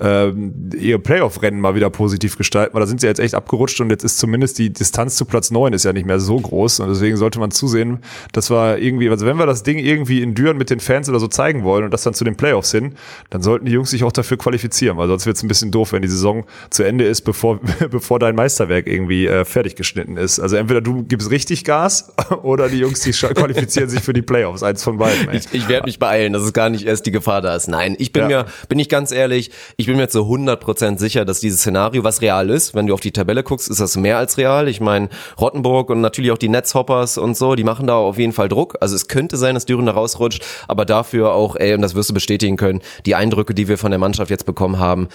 ähm, 0.00 0.70
ihr 0.78 0.98
Playoff-Rennen 0.98 1.60
mal 1.60 1.74
wieder 1.74 1.90
positiv 1.90 2.36
gestalten, 2.36 2.74
weil 2.74 2.80
da 2.80 2.86
sind 2.86 3.00
sie 3.00 3.06
jetzt 3.06 3.20
echt 3.20 3.34
abgerutscht 3.34 3.80
und 3.80 3.90
jetzt 3.90 4.04
ist 4.04 4.18
zumindest 4.18 4.58
die 4.58 4.72
Distanz 4.72 5.16
zu 5.16 5.24
Platz 5.24 5.50
neun 5.50 5.72
ist 5.72 5.84
ja 5.84 5.92
nicht 5.92 6.06
mehr 6.06 6.20
so 6.20 6.38
groß 6.38 6.80
und 6.80 6.88
deswegen 6.88 7.16
sollte 7.16 7.38
man 7.38 7.50
zusehen, 7.50 7.98
dass 8.32 8.50
wir 8.50 8.78
irgendwie, 8.78 9.08
also 9.10 9.26
wenn 9.26 9.36
wir 9.36 9.46
das 9.46 9.62
Ding 9.62 9.78
irgendwie 9.78 10.22
in 10.22 10.34
Düren 10.34 10.56
mit 10.56 10.70
den 10.70 10.80
Fans 10.80 11.08
oder 11.08 11.20
so 11.20 11.28
zeigen 11.28 11.64
wollen 11.64 11.84
und 11.84 11.92
das 11.92 12.02
dann 12.02 12.14
zu 12.14 12.24
den 12.24 12.36
Playoffs 12.36 12.72
hin, 12.72 12.94
dann 13.28 13.42
sollten 13.42 13.66
die 13.66 13.72
Jungs 13.72 13.90
sich 13.90 14.04
auch 14.04 14.12
dafür 14.12 14.38
qualifizieren, 14.38 14.96
weil 14.96 15.08
sonst 15.08 15.26
wird 15.26 15.36
es 15.36 15.42
ein 15.42 15.48
bisschen 15.48 15.70
doof, 15.70 15.92
wenn 15.92 16.02
die 16.02 16.08
Saison 16.08 16.44
zu 16.70 16.82
Ende 16.82 17.04
ist, 17.04 17.22
bevor, 17.22 17.60
bevor 17.90 18.18
dein 18.18 18.34
Meisterwerk 18.34 18.86
irgendwie 18.86 19.26
äh, 19.26 19.44
fertig 19.44 19.76
geschnitten 19.76 20.16
ist. 20.16 20.40
Also 20.40 20.56
entweder 20.56 20.80
du 20.80 21.02
gibst 21.02 21.30
richtig 21.30 21.64
Gas 21.64 22.12
oder 22.42 22.68
die 22.68 22.78
Jungs, 22.78 23.00
die 23.00 23.12
qualifizieren 23.12 23.88
sich 23.90 24.00
für 24.00 24.12
die 24.12 24.22
Playoffs. 24.22 24.62
Eins 24.62 24.82
von 24.82 24.96
beiden. 24.96 25.28
Ey. 25.28 25.38
Ich, 25.38 25.52
ich 25.52 25.68
werde 25.68 25.86
mich 25.86 25.98
beeilen, 25.98 26.32
dass 26.32 26.42
es 26.42 26.52
gar 26.52 26.70
nicht 26.70 26.86
erst 26.86 27.06
die 27.06 27.10
Gefahr 27.10 27.42
da 27.42 27.54
ist. 27.54 27.68
Nein, 27.68 27.96
ich 27.98 28.12
bin 28.12 28.22
ja. 28.22 28.28
mir, 28.28 28.46
bin 28.68 28.78
ich 28.78 28.88
ganz 28.88 29.12
ehrlich, 29.12 29.50
ich 29.76 29.89
bin 29.90 29.96
mir 29.96 30.08
zu 30.08 30.20
100% 30.20 30.98
sicher, 30.98 31.24
dass 31.24 31.40
dieses 31.40 31.62
Szenario, 31.62 32.04
was 32.04 32.22
real 32.22 32.48
ist, 32.48 32.76
wenn 32.76 32.86
du 32.86 32.94
auf 32.94 33.00
die 33.00 33.10
Tabelle 33.10 33.42
guckst, 33.42 33.68
ist 33.68 33.80
das 33.80 33.96
mehr 33.96 34.18
als 34.18 34.38
real. 34.38 34.68
Ich 34.68 34.80
meine, 34.80 35.08
Rottenburg 35.40 35.90
und 35.90 36.00
natürlich 36.00 36.30
auch 36.30 36.38
die 36.38 36.48
Netzhoppers 36.48 37.18
und 37.18 37.36
so, 37.36 37.56
die 37.56 37.64
machen 37.64 37.88
da 37.88 37.96
auf 37.96 38.16
jeden 38.16 38.32
Fall 38.32 38.48
Druck. 38.48 38.76
Also 38.80 38.94
es 38.94 39.08
könnte 39.08 39.36
sein, 39.36 39.56
dass 39.56 39.66
Düren 39.66 39.86
da 39.86 39.92
rausrutscht, 39.92 40.44
aber 40.68 40.84
dafür 40.84 41.32
auch, 41.32 41.56
ey, 41.56 41.74
und 41.74 41.82
das 41.82 41.96
wirst 41.96 42.08
du 42.08 42.14
bestätigen 42.14 42.56
können, 42.56 42.82
die 43.04 43.16
Eindrücke, 43.16 43.52
die 43.52 43.66
wir 43.66 43.78
von 43.78 43.90
der 43.90 43.98
Mannschaft 43.98 44.30
jetzt 44.30 44.46
bekommen 44.46 44.78
haben, 44.78 45.08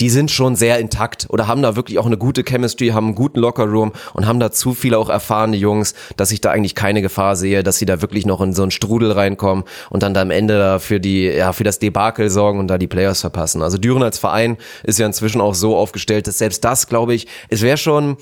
die 0.00 0.10
sind 0.10 0.30
schon 0.30 0.56
sehr 0.56 0.78
intakt 0.78 1.26
oder 1.28 1.46
haben 1.46 1.62
da 1.62 1.76
wirklich 1.76 1.98
auch 1.98 2.06
eine 2.06 2.16
gute 2.16 2.42
Chemistry, 2.42 2.88
haben 2.88 3.08
einen 3.08 3.14
guten 3.14 3.40
Lockerroom 3.40 3.92
und 4.14 4.26
haben 4.26 4.40
da 4.40 4.50
zu 4.50 4.74
viele 4.74 4.98
auch 4.98 5.08
erfahrene 5.08 5.56
Jungs, 5.56 5.94
dass 6.16 6.32
ich 6.32 6.40
da 6.40 6.50
eigentlich 6.50 6.74
keine 6.74 7.02
Gefahr 7.02 7.36
sehe, 7.36 7.62
dass 7.62 7.78
sie 7.78 7.86
da 7.86 8.00
wirklich 8.00 8.26
noch 8.26 8.40
in 8.40 8.54
so 8.54 8.62
einen 8.62 8.70
Strudel 8.70 9.12
reinkommen 9.12 9.64
und 9.90 10.02
dann 10.02 10.14
da 10.14 10.22
am 10.22 10.30
Ende 10.30 10.58
da 10.58 10.78
für 10.78 11.00
die, 11.00 11.24
ja, 11.24 11.52
für 11.52 11.64
das 11.64 11.78
Debakel 11.78 12.30
sorgen 12.30 12.58
und 12.58 12.68
da 12.68 12.78
die 12.78 12.88
Players 12.88 13.20
verpassen. 13.20 13.62
Also 13.62 13.78
Düren 13.78 14.02
als 14.02 14.18
Verein 14.18 14.56
ist 14.82 14.98
ja 14.98 15.06
inzwischen 15.06 15.40
auch 15.40 15.54
so 15.54 15.76
aufgestellt, 15.76 16.26
dass 16.26 16.38
selbst 16.38 16.64
das, 16.64 16.86
glaube 16.86 17.14
ich, 17.14 17.26
es 17.48 17.62
wäre 17.62 17.76
schon, 17.76 18.16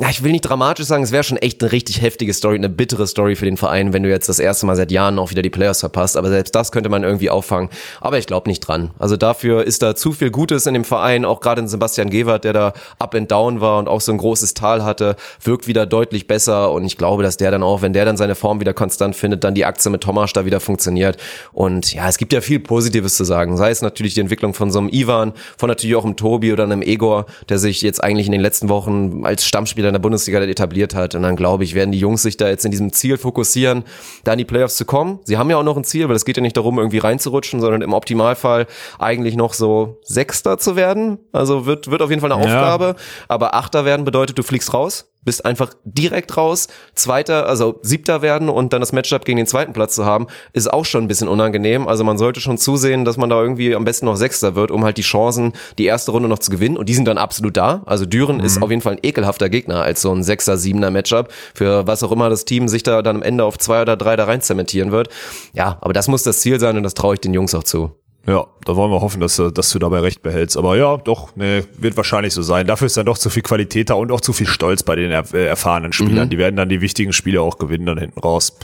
ja, 0.00 0.08
ich 0.10 0.24
will 0.24 0.32
nicht 0.32 0.40
dramatisch 0.40 0.86
sagen, 0.86 1.04
es 1.04 1.12
wäre 1.12 1.22
schon 1.22 1.36
echt 1.36 1.62
eine 1.62 1.70
richtig 1.70 2.02
heftige 2.02 2.34
Story, 2.34 2.56
eine 2.56 2.68
bittere 2.68 3.06
Story 3.06 3.36
für 3.36 3.44
den 3.44 3.56
Verein, 3.56 3.92
wenn 3.92 4.02
du 4.02 4.08
jetzt 4.08 4.28
das 4.28 4.40
erste 4.40 4.66
Mal 4.66 4.74
seit 4.74 4.90
Jahren 4.90 5.20
auch 5.20 5.30
wieder 5.30 5.40
die 5.40 5.50
Playoffs 5.50 5.78
verpasst. 5.78 6.16
Aber 6.16 6.30
selbst 6.30 6.52
das 6.52 6.72
könnte 6.72 6.88
man 6.88 7.04
irgendwie 7.04 7.30
auffangen. 7.30 7.70
Aber 8.00 8.18
ich 8.18 8.26
glaube 8.26 8.48
nicht 8.48 8.58
dran. 8.58 8.90
Also 8.98 9.16
dafür 9.16 9.62
ist 9.62 9.82
da 9.82 9.94
zu 9.94 10.10
viel 10.10 10.32
Gutes 10.32 10.66
in 10.66 10.74
dem 10.74 10.82
Verein, 10.82 11.24
auch 11.24 11.38
gerade 11.40 11.60
in 11.60 11.68
Sebastian 11.68 12.10
Gewert, 12.10 12.42
der 12.42 12.52
da 12.52 12.72
up 12.98 13.14
and 13.14 13.30
down 13.30 13.60
war 13.60 13.78
und 13.78 13.86
auch 13.86 14.00
so 14.00 14.10
ein 14.10 14.18
großes 14.18 14.54
Tal 14.54 14.82
hatte, 14.82 15.14
wirkt 15.40 15.68
wieder 15.68 15.86
deutlich 15.86 16.26
besser. 16.26 16.72
Und 16.72 16.84
ich 16.84 16.96
glaube, 16.96 17.22
dass 17.22 17.36
der 17.36 17.52
dann 17.52 17.62
auch, 17.62 17.80
wenn 17.80 17.92
der 17.92 18.04
dann 18.04 18.16
seine 18.16 18.34
Form 18.34 18.58
wieder 18.58 18.74
konstant 18.74 19.14
findet, 19.14 19.44
dann 19.44 19.54
die 19.54 19.64
Aktie 19.64 19.92
mit 19.92 20.00
Thomas 20.00 20.32
da 20.32 20.44
wieder 20.44 20.58
funktioniert. 20.58 21.18
Und 21.52 21.94
ja, 21.94 22.08
es 22.08 22.18
gibt 22.18 22.32
ja 22.32 22.40
viel 22.40 22.58
Positives 22.58 23.16
zu 23.16 23.22
sagen. 23.22 23.56
Sei 23.56 23.70
es 23.70 23.80
natürlich 23.80 24.14
die 24.14 24.20
Entwicklung 24.20 24.54
von 24.54 24.72
so 24.72 24.80
einem 24.80 24.88
Ivan, 24.88 25.34
von 25.56 25.68
natürlich 25.68 25.94
auch 25.94 26.04
einem 26.04 26.16
Tobi 26.16 26.52
oder 26.52 26.64
einem 26.64 26.82
Egor, 26.82 27.26
der 27.48 27.60
sich 27.60 27.80
jetzt 27.82 28.02
eigentlich 28.02 28.26
in 28.26 28.32
den 28.32 28.40
letzten 28.40 28.68
Wochen 28.68 29.20
als 29.22 29.46
Stammspieler 29.46 29.83
wieder 29.84 29.90
in 29.90 29.94
der 29.94 30.00
Bundesliga 30.00 30.40
etabliert 30.40 30.94
hat. 30.94 31.14
Und 31.14 31.22
dann 31.22 31.36
glaube 31.36 31.64
ich, 31.64 31.74
werden 31.74 31.92
die 31.92 31.98
Jungs 31.98 32.22
sich 32.22 32.36
da 32.36 32.48
jetzt 32.48 32.64
in 32.64 32.70
diesem 32.70 32.92
Ziel 32.92 33.18
fokussieren, 33.18 33.84
da 34.24 34.32
in 34.32 34.38
die 34.38 34.44
Playoffs 34.44 34.76
zu 34.76 34.84
kommen. 34.84 35.20
Sie 35.24 35.36
haben 35.36 35.50
ja 35.50 35.58
auch 35.58 35.62
noch 35.62 35.76
ein 35.76 35.84
Ziel, 35.84 36.08
weil 36.08 36.16
es 36.16 36.24
geht 36.24 36.36
ja 36.36 36.42
nicht 36.42 36.56
darum, 36.56 36.78
irgendwie 36.78 36.98
reinzurutschen, 36.98 37.60
sondern 37.60 37.82
im 37.82 37.92
Optimalfall 37.92 38.66
eigentlich 38.98 39.36
noch 39.36 39.52
so 39.52 40.00
Sechster 40.02 40.58
zu 40.58 40.74
werden. 40.74 41.18
Also 41.32 41.66
wird, 41.66 41.90
wird 41.90 42.00
auf 42.00 42.10
jeden 42.10 42.20
Fall 42.20 42.32
eine 42.32 42.42
Aufgabe. 42.42 42.84
Ja. 42.84 42.94
Aber 43.28 43.54
Achter 43.54 43.84
werden 43.84 44.04
bedeutet, 44.04 44.38
du 44.38 44.42
fliegst 44.42 44.72
raus 44.72 45.13
bist 45.24 45.44
einfach 45.44 45.74
direkt 45.84 46.36
raus. 46.36 46.68
Zweiter, 46.94 47.46
also 47.46 47.78
siebter 47.82 48.22
werden 48.22 48.48
und 48.48 48.72
dann 48.72 48.80
das 48.80 48.92
Matchup 48.92 49.24
gegen 49.24 49.36
den 49.36 49.46
zweiten 49.46 49.72
Platz 49.72 49.94
zu 49.94 50.04
haben, 50.04 50.26
ist 50.52 50.72
auch 50.72 50.84
schon 50.84 51.04
ein 51.04 51.08
bisschen 51.08 51.28
unangenehm. 51.28 51.88
Also 51.88 52.04
man 52.04 52.18
sollte 52.18 52.40
schon 52.40 52.58
zusehen, 52.58 53.04
dass 53.04 53.16
man 53.16 53.30
da 53.30 53.40
irgendwie 53.40 53.74
am 53.74 53.84
besten 53.84 54.06
noch 54.06 54.16
Sechster 54.16 54.54
wird, 54.54 54.70
um 54.70 54.84
halt 54.84 54.96
die 54.96 55.02
Chancen, 55.02 55.52
die 55.78 55.86
erste 55.86 56.10
Runde 56.10 56.28
noch 56.28 56.38
zu 56.38 56.50
gewinnen. 56.50 56.76
Und 56.76 56.88
die 56.88 56.94
sind 56.94 57.06
dann 57.06 57.18
absolut 57.18 57.56
da. 57.56 57.82
Also 57.86 58.06
Düren 58.06 58.38
mhm. 58.38 58.44
ist 58.44 58.62
auf 58.62 58.70
jeden 58.70 58.82
Fall 58.82 58.94
ein 58.94 59.00
ekelhafter 59.02 59.48
Gegner 59.48 59.82
als 59.82 60.02
so 60.02 60.12
ein 60.12 60.22
Sechser, 60.22 60.56
Siebener 60.56 60.90
Matchup, 60.90 61.32
für 61.54 61.86
was 61.86 62.02
auch 62.02 62.12
immer 62.12 62.30
das 62.30 62.44
Team 62.44 62.68
sich 62.68 62.82
da 62.82 63.02
dann 63.02 63.16
am 63.16 63.22
Ende 63.22 63.44
auf 63.44 63.58
zwei 63.58 63.82
oder 63.82 63.96
drei 63.96 64.16
da 64.16 64.24
rein 64.24 64.40
zementieren 64.40 64.92
wird. 64.92 65.08
Ja, 65.52 65.78
aber 65.80 65.92
das 65.92 66.08
muss 66.08 66.22
das 66.22 66.40
Ziel 66.40 66.60
sein 66.60 66.76
und 66.76 66.82
das 66.82 66.94
traue 66.94 67.14
ich 67.14 67.20
den 67.20 67.34
Jungs 67.34 67.54
auch 67.54 67.64
zu. 67.64 67.92
Ja, 68.26 68.46
da 68.64 68.76
wollen 68.76 68.90
wir 68.90 69.02
hoffen, 69.02 69.20
dass, 69.20 69.36
dass 69.36 69.70
du 69.70 69.78
dabei 69.78 70.00
recht 70.00 70.22
behältst. 70.22 70.56
Aber 70.56 70.76
ja, 70.76 70.96
doch, 70.96 71.36
ne, 71.36 71.64
wird 71.76 71.96
wahrscheinlich 71.96 72.32
so 72.32 72.42
sein. 72.42 72.66
Dafür 72.66 72.86
ist 72.86 72.96
dann 72.96 73.06
doch 73.06 73.18
zu 73.18 73.28
viel 73.28 73.42
Qualität 73.42 73.90
da 73.90 73.94
und 73.94 74.10
auch 74.10 74.20
zu 74.20 74.32
viel 74.32 74.46
Stolz 74.46 74.82
bei 74.82 74.96
den 74.96 75.10
er 75.10 75.24
äh, 75.34 75.46
erfahrenen 75.46 75.92
Spielern. 75.92 76.26
Mhm. 76.26 76.30
Die 76.30 76.38
werden 76.38 76.56
dann 76.56 76.68
die 76.70 76.80
wichtigen 76.80 77.12
Spiele 77.12 77.42
auch 77.42 77.58
gewinnen 77.58 77.84
dann 77.84 77.98
hinten 77.98 78.20
raus. 78.20 78.56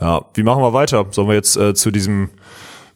Ja, 0.00 0.26
wie 0.34 0.42
machen 0.42 0.62
wir 0.62 0.74
weiter? 0.74 1.06
Sollen 1.10 1.28
wir 1.28 1.34
jetzt 1.34 1.56
äh, 1.56 1.74
zu 1.74 1.90
diesem 1.90 2.28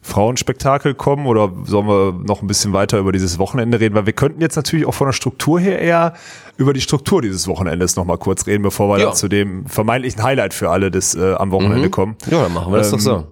Frauenspektakel 0.03 0.95
kommen 0.95 1.27
oder 1.27 1.51
sollen 1.65 1.87
wir 1.87 2.13
noch 2.13 2.41
ein 2.41 2.47
bisschen 2.47 2.73
weiter 2.73 2.99
über 2.99 3.11
dieses 3.11 3.39
Wochenende 3.39 3.79
reden? 3.79 3.95
Weil 3.95 4.05
wir 4.05 4.13
könnten 4.13 4.41
jetzt 4.41 4.55
natürlich 4.55 4.85
auch 4.85 4.93
von 4.93 5.07
der 5.07 5.13
Struktur 5.13 5.59
her 5.59 5.79
eher 5.79 6.13
über 6.57 6.73
die 6.73 6.81
Struktur 6.81 7.21
dieses 7.21 7.47
Wochenendes 7.47 7.95
noch 7.95 8.05
mal 8.05 8.17
kurz 8.17 8.45
reden, 8.45 8.63
bevor 8.63 8.89
wir 8.89 8.99
ja. 8.99 9.05
dann 9.07 9.15
zu 9.15 9.27
dem 9.27 9.65
vermeintlichen 9.65 10.21
Highlight 10.23 10.53
für 10.53 10.69
alle 10.69 10.91
des 10.91 11.15
äh, 11.15 11.33
am 11.33 11.51
Wochenende 11.51 11.87
mhm. 11.87 11.91
kommen. 11.91 12.15
Ja, 12.29 12.43
dann 12.43 12.53
machen 12.53 12.71
wir 12.71 12.77
das 12.77 12.91
ähm, 12.91 12.97
doch 12.97 12.99
so. 12.99 13.27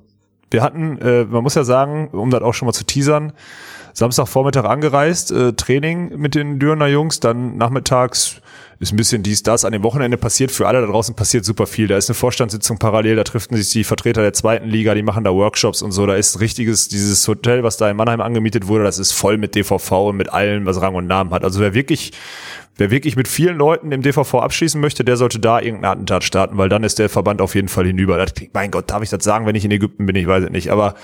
Wir 0.51 0.61
hatten, 0.61 0.97
äh, 0.99 1.25
man 1.25 1.43
muss 1.43 1.55
ja 1.55 1.63
sagen, 1.63 2.09
um 2.11 2.29
das 2.31 2.41
auch 2.41 2.53
schon 2.53 2.65
mal 2.65 2.73
zu 2.73 2.83
teasern, 2.83 3.33
Samstagvormittag 3.93 4.65
angereist, 4.65 5.31
äh, 5.31 5.53
Training 5.53 6.17
mit 6.17 6.35
den 6.35 6.59
Dürner 6.59 6.87
Jungs, 6.87 7.19
dann 7.19 7.57
nachmittags 7.57 8.41
ist 8.79 8.93
ein 8.93 8.95
bisschen 8.95 9.23
dies, 9.23 9.43
das. 9.43 9.65
An 9.65 9.73
dem 9.73 9.83
Wochenende 9.83 10.15
passiert 10.17 10.51
für 10.51 10.67
alle 10.67 10.79
da 10.79 10.87
draußen 10.87 11.13
passiert 11.13 11.43
super 11.43 11.67
viel. 11.67 11.87
Da 11.87 11.97
ist 11.97 12.09
eine 12.09 12.15
Vorstandssitzung 12.15 12.77
parallel, 12.77 13.17
da 13.17 13.25
treffen 13.25 13.57
sich 13.57 13.69
die 13.71 13.83
Vertreter 13.83 14.21
der 14.21 14.31
zweiten 14.31 14.69
Liga, 14.69 14.95
die 14.95 15.03
machen 15.03 15.25
da 15.25 15.33
Workshops 15.33 15.81
und 15.81 15.91
so. 15.91 16.05
Da 16.05 16.15
ist 16.15 16.39
richtiges, 16.39 16.87
dieses 16.87 17.27
Hotel, 17.27 17.63
was 17.63 17.75
da 17.75 17.89
in 17.89 17.97
Mannheim 17.97 18.21
angemietet 18.21 18.67
wurde, 18.67 18.85
das 18.85 18.97
ist 18.97 19.11
voll 19.11 19.37
mit 19.37 19.53
DVV 19.55 20.09
und 20.09 20.17
mit 20.17 20.31
allem, 20.31 20.65
was 20.65 20.81
Rang 20.81 20.95
und 20.95 21.07
Namen 21.07 21.31
hat. 21.31 21.43
Also 21.43 21.59
wer 21.59 21.73
wirklich 21.73 22.13
wer 22.79 22.91
wirklich 22.91 23.15
mit 23.15 23.27
vielen 23.27 23.57
Leuten 23.57 23.91
im 23.91 24.01
DVV 24.01 24.35
abschließen 24.35 24.79
möchte, 24.79 25.03
der 25.03 25.17
sollte 25.17 25.39
da 25.39 25.59
irgendeinen 25.59 25.91
Attentat 25.91 26.23
starten, 26.23 26.57
weil 26.57 26.69
dann 26.69 26.83
ist 26.83 26.99
der 26.99 27.09
Verband 27.09 27.41
auf 27.41 27.55
jeden 27.55 27.67
Fall 27.67 27.85
hinüber. 27.85 28.17
Das 28.17 28.33
mein 28.53 28.71
Gott, 28.71 28.89
darf 28.89 29.03
ich 29.03 29.09
das 29.09 29.23
sagen, 29.23 29.45
wenn 29.45 29.55
ich 29.55 29.65
in 29.65 29.71
Ägypten 29.71 30.05
bin? 30.05 30.15
Ich 30.15 30.27
weiß 30.27 30.45
es 30.45 30.49
nicht. 30.49 30.69
Aber 30.69 30.95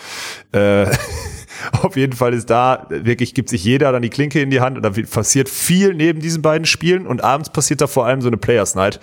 äh, 0.52 0.86
auf 1.82 1.96
jeden 1.96 2.14
Fall 2.14 2.34
ist 2.34 2.50
da 2.50 2.88
wirklich, 2.90 3.34
gibt 3.34 3.50
sich 3.50 3.64
jeder 3.64 3.92
dann 3.92 4.02
die 4.02 4.10
Klinke 4.10 4.42
in 4.42 4.50
die 4.50 4.62
Hand 4.62 4.78
und 4.78 4.84
da 4.84 4.90
passiert 4.90 5.50
viel 5.50 5.94
neben 5.94 6.20
diesen 6.20 6.42
beiden 6.42 6.66
Spielen 6.66 7.06
und 7.06 7.24
abends 7.24 7.50
passiert 7.50 7.82
da 7.82 7.88
vor 7.88 8.06
allem 8.06 8.22
so 8.22 8.28
eine 8.28 8.38
Players 8.38 8.76
Night. 8.76 9.00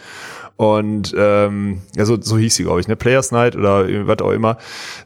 Und 0.57 1.15
ähm, 1.17 1.81
ja, 1.97 2.05
so, 2.05 2.21
so 2.21 2.39
hieß 2.39 2.55
sie, 2.55 2.65
glaube 2.65 2.81
ich, 2.81 2.89
ne? 2.89 2.95
Players 2.95 3.33
Night 3.33 3.57
oder 3.57 3.87
was 4.07 4.19
auch 4.21 4.31
immer. 4.31 4.59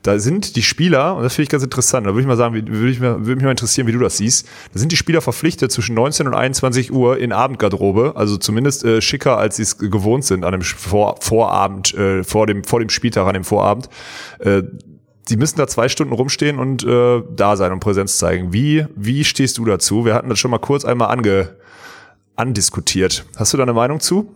Da 0.03 0.19
sind 0.19 0.57
die 0.57 0.63
Spieler, 0.63 1.17
und 1.17 1.23
das 1.23 1.35
finde 1.35 1.45
ich 1.45 1.49
ganz 1.51 1.63
interessant, 1.63 2.07
da 2.07 2.11
würde 2.11 2.21
ich 2.21 2.27
mal 2.27 2.37
sagen, 2.37 2.55
würde 2.55 2.91
ich 2.91 3.01
mir, 3.01 3.21
würde 3.21 3.37
mich 3.37 3.45
mal 3.45 3.51
interessieren, 3.53 3.87
wie 3.87 3.93
du 3.93 3.99
das 3.99 4.17
siehst. 4.19 4.47
Da 4.73 4.79
sind 4.79 4.93
die 4.93 4.97
Spieler 4.97 5.21
verpflichtet, 5.21 5.73
zwischen 5.73 5.95
19 5.95 6.27
und 6.27 6.35
21 6.35 6.93
Uhr 6.93 7.19
in 7.19 7.33
Abendgarderobe, 7.33 8.13
also 8.17 8.37
zumindest 8.37 8.85
äh, 8.85 9.01
schicker, 9.01 9.39
als 9.39 9.57
sie 9.57 9.63
es 9.63 9.79
gewohnt 9.79 10.25
sind 10.25 10.45
an 10.45 10.53
dem 10.53 10.63
Vor 10.63 11.17
Vorabend, 11.21 11.95
äh, 11.95 12.25
vor 12.25 12.47
dem, 12.47 12.65
vor 12.65 12.81
dem 12.81 12.89
Spieltag, 12.89 13.27
an 13.27 13.35
dem 13.35 13.45
Vorabend. 13.45 13.89
Äh, 14.41 14.63
die 15.29 15.37
müssen 15.37 15.59
da 15.59 15.67
zwei 15.67 15.89
Stunden 15.89 16.13
rumstehen 16.13 16.59
und 16.59 16.85
äh, 16.85 17.23
da 17.35 17.57
sein 17.57 17.73
und 17.73 17.81
Präsenz 17.81 18.19
zeigen. 18.19 18.53
Wie, 18.53 18.87
wie 18.95 19.25
stehst 19.25 19.59
du 19.59 19.65
dazu? 19.65 20.05
Wir 20.05 20.15
hatten 20.15 20.29
das 20.29 20.39
schon 20.39 20.51
mal 20.51 20.59
kurz 20.59 20.85
einmal 20.85 21.09
ange, 21.09 21.57
andiskutiert. 22.37 23.25
Hast 23.37 23.53
du 23.53 23.57
da 23.57 23.65
eine 23.65 23.73
Meinung 23.73 24.01
zu? 24.01 24.33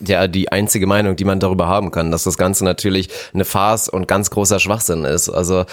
Ja 0.00 0.26
die 0.26 0.52
einzige 0.52 0.86
Meinung, 0.86 1.16
die 1.16 1.24
man 1.24 1.40
darüber 1.40 1.66
haben 1.66 1.90
kann, 1.90 2.10
dass 2.10 2.24
das 2.24 2.38
Ganze 2.38 2.64
natürlich 2.64 3.08
eine 3.32 3.44
Farce 3.44 3.88
und 3.88 4.08
ganz 4.08 4.30
großer 4.30 4.60
Schwachsinn 4.60 5.04
ist. 5.04 5.28
Also 5.28 5.64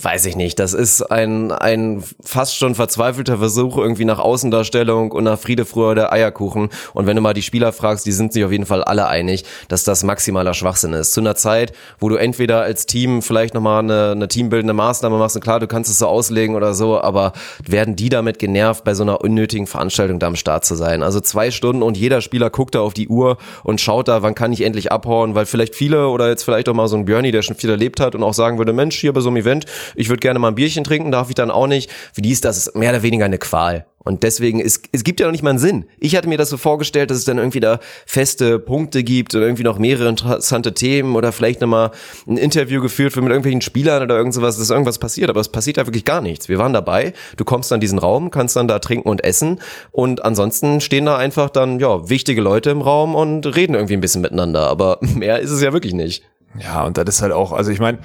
weiß 0.00 0.26
ich 0.26 0.36
nicht. 0.36 0.58
Das 0.58 0.72
ist 0.72 1.02
ein, 1.02 1.52
ein 1.52 2.02
fast 2.22 2.56
schon 2.56 2.74
verzweifelter 2.74 3.38
Versuch 3.38 3.76
irgendwie 3.76 4.04
nach 4.04 4.18
Außendarstellung 4.18 5.10
und 5.12 5.24
nach 5.24 5.38
Friede, 5.38 5.64
Freude, 5.64 6.12
Eierkuchen. 6.12 6.70
Und 6.94 7.06
wenn 7.06 7.16
du 7.16 7.22
mal 7.22 7.34
die 7.34 7.42
Spieler 7.42 7.72
fragst, 7.72 8.06
die 8.06 8.12
sind 8.12 8.32
sich 8.32 8.44
auf 8.44 8.52
jeden 8.52 8.66
Fall 8.66 8.82
alle 8.82 9.06
einig, 9.08 9.44
dass 9.68 9.84
das 9.84 10.02
maximaler 10.02 10.54
Schwachsinn 10.54 10.92
ist. 10.92 11.12
Zu 11.12 11.20
einer 11.20 11.36
Zeit, 11.36 11.72
wo 11.98 12.08
du 12.08 12.16
entweder 12.16 12.62
als 12.62 12.86
Team 12.86 13.22
vielleicht 13.22 13.54
nochmal 13.54 13.82
eine, 13.82 14.12
eine 14.12 14.28
teambildende 14.28 14.74
Maßnahme 14.74 15.18
machst 15.18 15.36
und 15.36 15.42
klar, 15.42 15.60
du 15.60 15.66
kannst 15.66 15.90
es 15.90 15.98
so 15.98 16.06
auslegen 16.06 16.56
oder 16.56 16.74
so, 16.74 17.00
aber 17.00 17.32
werden 17.64 17.96
die 17.96 18.08
damit 18.08 18.38
genervt, 18.38 18.84
bei 18.84 18.94
so 18.94 19.02
einer 19.02 19.20
unnötigen 19.20 19.66
Veranstaltung 19.66 20.18
da 20.18 20.26
am 20.26 20.36
Start 20.36 20.64
zu 20.64 20.74
sein? 20.74 21.02
Also 21.02 21.20
zwei 21.20 21.50
Stunden 21.50 21.82
und 21.82 21.96
jeder 21.96 22.20
Spieler 22.20 22.50
guckt 22.50 22.74
da 22.74 22.80
auf 22.80 22.94
die 22.94 23.08
Uhr 23.08 23.35
und 23.64 23.80
schaut 23.80 24.08
da, 24.08 24.22
wann 24.22 24.34
kann 24.34 24.52
ich 24.52 24.62
endlich 24.62 24.92
abhauen, 24.92 25.34
weil 25.34 25.46
vielleicht 25.46 25.74
viele 25.74 26.08
oder 26.08 26.28
jetzt 26.28 26.42
vielleicht 26.42 26.68
auch 26.68 26.74
mal 26.74 26.88
so 26.88 26.96
ein 26.96 27.04
Björni, 27.04 27.32
der 27.32 27.42
schon 27.42 27.56
viel 27.56 27.70
erlebt 27.70 28.00
hat 28.00 28.14
und 28.14 28.22
auch 28.22 28.34
sagen 28.34 28.58
würde, 28.58 28.72
Mensch, 28.72 28.96
hier 28.96 29.12
bei 29.12 29.20
so 29.20 29.28
einem 29.28 29.38
Event, 29.38 29.66
ich 29.94 30.08
würde 30.08 30.20
gerne 30.20 30.38
mal 30.38 30.48
ein 30.48 30.54
Bierchen 30.54 30.84
trinken, 30.84 31.10
darf 31.10 31.28
ich 31.28 31.34
dann 31.34 31.50
auch 31.50 31.66
nicht. 31.66 31.90
Für 32.12 32.22
die 32.22 32.30
ist 32.30 32.44
das 32.44 32.74
mehr 32.74 32.90
oder 32.90 33.02
weniger 33.02 33.24
eine 33.24 33.38
Qual. 33.38 33.86
Und 34.06 34.22
deswegen, 34.22 34.60
es, 34.60 34.80
es 34.92 35.02
gibt 35.02 35.18
ja 35.18 35.26
noch 35.26 35.32
nicht 35.32 35.42
mal 35.42 35.50
einen 35.50 35.58
Sinn. 35.58 35.84
Ich 35.98 36.14
hatte 36.14 36.28
mir 36.28 36.38
das 36.38 36.48
so 36.48 36.56
vorgestellt, 36.56 37.10
dass 37.10 37.18
es 37.18 37.24
dann 37.24 37.38
irgendwie 37.38 37.58
da 37.58 37.80
feste 38.06 38.60
Punkte 38.60 39.02
gibt 39.02 39.34
oder 39.34 39.46
irgendwie 39.46 39.64
noch 39.64 39.80
mehrere 39.80 40.08
interessante 40.08 40.74
Themen 40.74 41.16
oder 41.16 41.32
vielleicht 41.32 41.60
nochmal 41.60 41.90
ein 42.28 42.36
Interview 42.36 42.80
geführt 42.80 43.16
wird 43.16 43.24
mit 43.24 43.32
irgendwelchen 43.32 43.62
Spielern 43.62 44.04
oder 44.04 44.16
irgend 44.16 44.32
sowas, 44.32 44.58
dass 44.58 44.70
irgendwas 44.70 45.00
passiert. 45.00 45.28
Aber 45.28 45.40
es 45.40 45.48
passiert 45.48 45.78
da 45.78 45.86
wirklich 45.88 46.04
gar 46.04 46.20
nichts. 46.20 46.48
Wir 46.48 46.58
waren 46.58 46.72
dabei, 46.72 47.14
du 47.36 47.44
kommst 47.44 47.72
dann 47.72 47.80
diesen 47.80 47.98
Raum, 47.98 48.30
kannst 48.30 48.54
dann 48.54 48.68
da 48.68 48.78
trinken 48.78 49.08
und 49.08 49.24
essen 49.24 49.58
und 49.90 50.24
ansonsten 50.24 50.80
stehen 50.80 51.06
da 51.06 51.16
einfach 51.16 51.50
dann, 51.50 51.80
ja, 51.80 52.08
wichtige 52.08 52.40
Leute 52.40 52.70
im 52.70 52.82
Raum 52.82 53.16
und 53.16 53.44
reden 53.56 53.74
irgendwie 53.74 53.94
ein 53.94 54.00
bisschen 54.00 54.22
miteinander. 54.22 54.68
Aber 54.68 54.98
mehr 55.16 55.40
ist 55.40 55.50
es 55.50 55.62
ja 55.62 55.72
wirklich 55.72 55.94
nicht. 55.94 56.22
Ja, 56.62 56.84
und 56.84 56.96
das 56.96 57.06
ist 57.06 57.22
halt 57.22 57.32
auch, 57.32 57.52
also 57.52 57.70
ich 57.70 57.80
meine, 57.80 57.98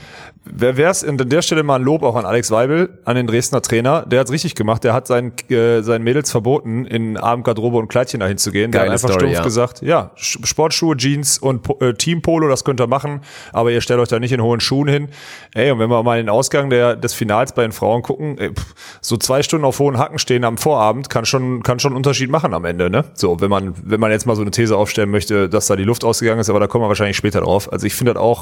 wer 0.43 0.77
wär's 0.77 1.03
an 1.03 1.17
der 1.17 1.41
Stelle 1.41 1.63
mal 1.63 1.75
ein 1.75 1.83
Lob 1.83 2.03
auch 2.03 2.15
an 2.15 2.25
Alex 2.25 2.51
Weibel, 2.51 2.99
an 3.05 3.15
den 3.15 3.27
Dresdner 3.27 3.61
Trainer, 3.61 4.05
der 4.05 4.21
hat's 4.21 4.31
richtig 4.31 4.55
gemacht, 4.55 4.83
der 4.83 4.93
hat 4.93 5.07
seinen, 5.07 5.33
äh, 5.49 5.81
seinen 5.81 6.03
Mädels 6.03 6.31
verboten, 6.31 6.85
in 6.85 7.17
Abendgarderobe 7.17 7.77
und 7.77 7.87
Kleidchen 7.87 8.19
dahin 8.19 8.37
zu 8.37 8.51
gehen. 8.51 8.71
Der 8.71 8.81
hat 8.81 8.89
einfach 8.89 9.09
Story, 9.09 9.25
stumpf 9.25 9.37
ja. 9.37 9.43
gesagt, 9.43 9.81
ja, 9.81 10.11
Sportschuhe, 10.15 10.97
Jeans 10.97 11.37
und 11.37 11.69
äh, 11.81 11.93
Teampolo, 11.93 12.47
das 12.47 12.63
könnt 12.63 12.81
ihr 12.81 12.87
machen, 12.87 13.21
aber 13.53 13.71
ihr 13.71 13.81
stellt 13.81 13.99
euch 13.99 14.09
da 14.09 14.19
nicht 14.19 14.31
in 14.31 14.41
hohen 14.41 14.59
Schuhen 14.59 14.87
hin. 14.87 15.09
Ey, 15.53 15.71
und 15.71 15.79
wenn 15.79 15.89
wir 15.89 16.01
mal 16.03 16.17
den 16.17 16.29
Ausgang 16.29 16.69
der, 16.69 16.95
des 16.95 17.13
Finals 17.13 17.53
bei 17.53 17.61
den 17.61 17.71
Frauen 17.71 18.01
gucken, 18.01 18.37
ey, 18.37 18.51
pff, 18.51 18.73
so 19.01 19.17
zwei 19.17 19.43
Stunden 19.43 19.65
auf 19.65 19.79
hohen 19.79 19.97
Hacken 19.97 20.17
stehen 20.17 20.43
am 20.43 20.57
Vorabend 20.57 21.09
kann 21.09 21.25
schon, 21.25 21.61
kann 21.61 21.79
schon 21.79 21.91
einen 21.91 21.97
Unterschied 21.97 22.31
machen 22.31 22.53
am 22.53 22.65
Ende, 22.65 22.89
ne? 22.89 23.05
So, 23.13 23.39
wenn 23.41 23.49
man, 23.49 23.73
wenn 23.83 23.99
man 23.99 24.11
jetzt 24.11 24.25
mal 24.25 24.35
so 24.35 24.41
eine 24.41 24.51
These 24.51 24.75
aufstellen 24.75 25.11
möchte, 25.11 25.49
dass 25.49 25.67
da 25.67 25.75
die 25.75 25.83
Luft 25.83 26.03
ausgegangen 26.03 26.39
ist, 26.39 26.49
aber 26.49 26.59
da 26.59 26.67
kommen 26.67 26.83
wir 26.83 26.87
wahrscheinlich 26.87 27.17
später 27.17 27.41
drauf. 27.41 27.71
Also 27.71 27.85
ich 27.85 27.93
finde 27.93 28.13
das 28.13 28.21
auch, 28.21 28.40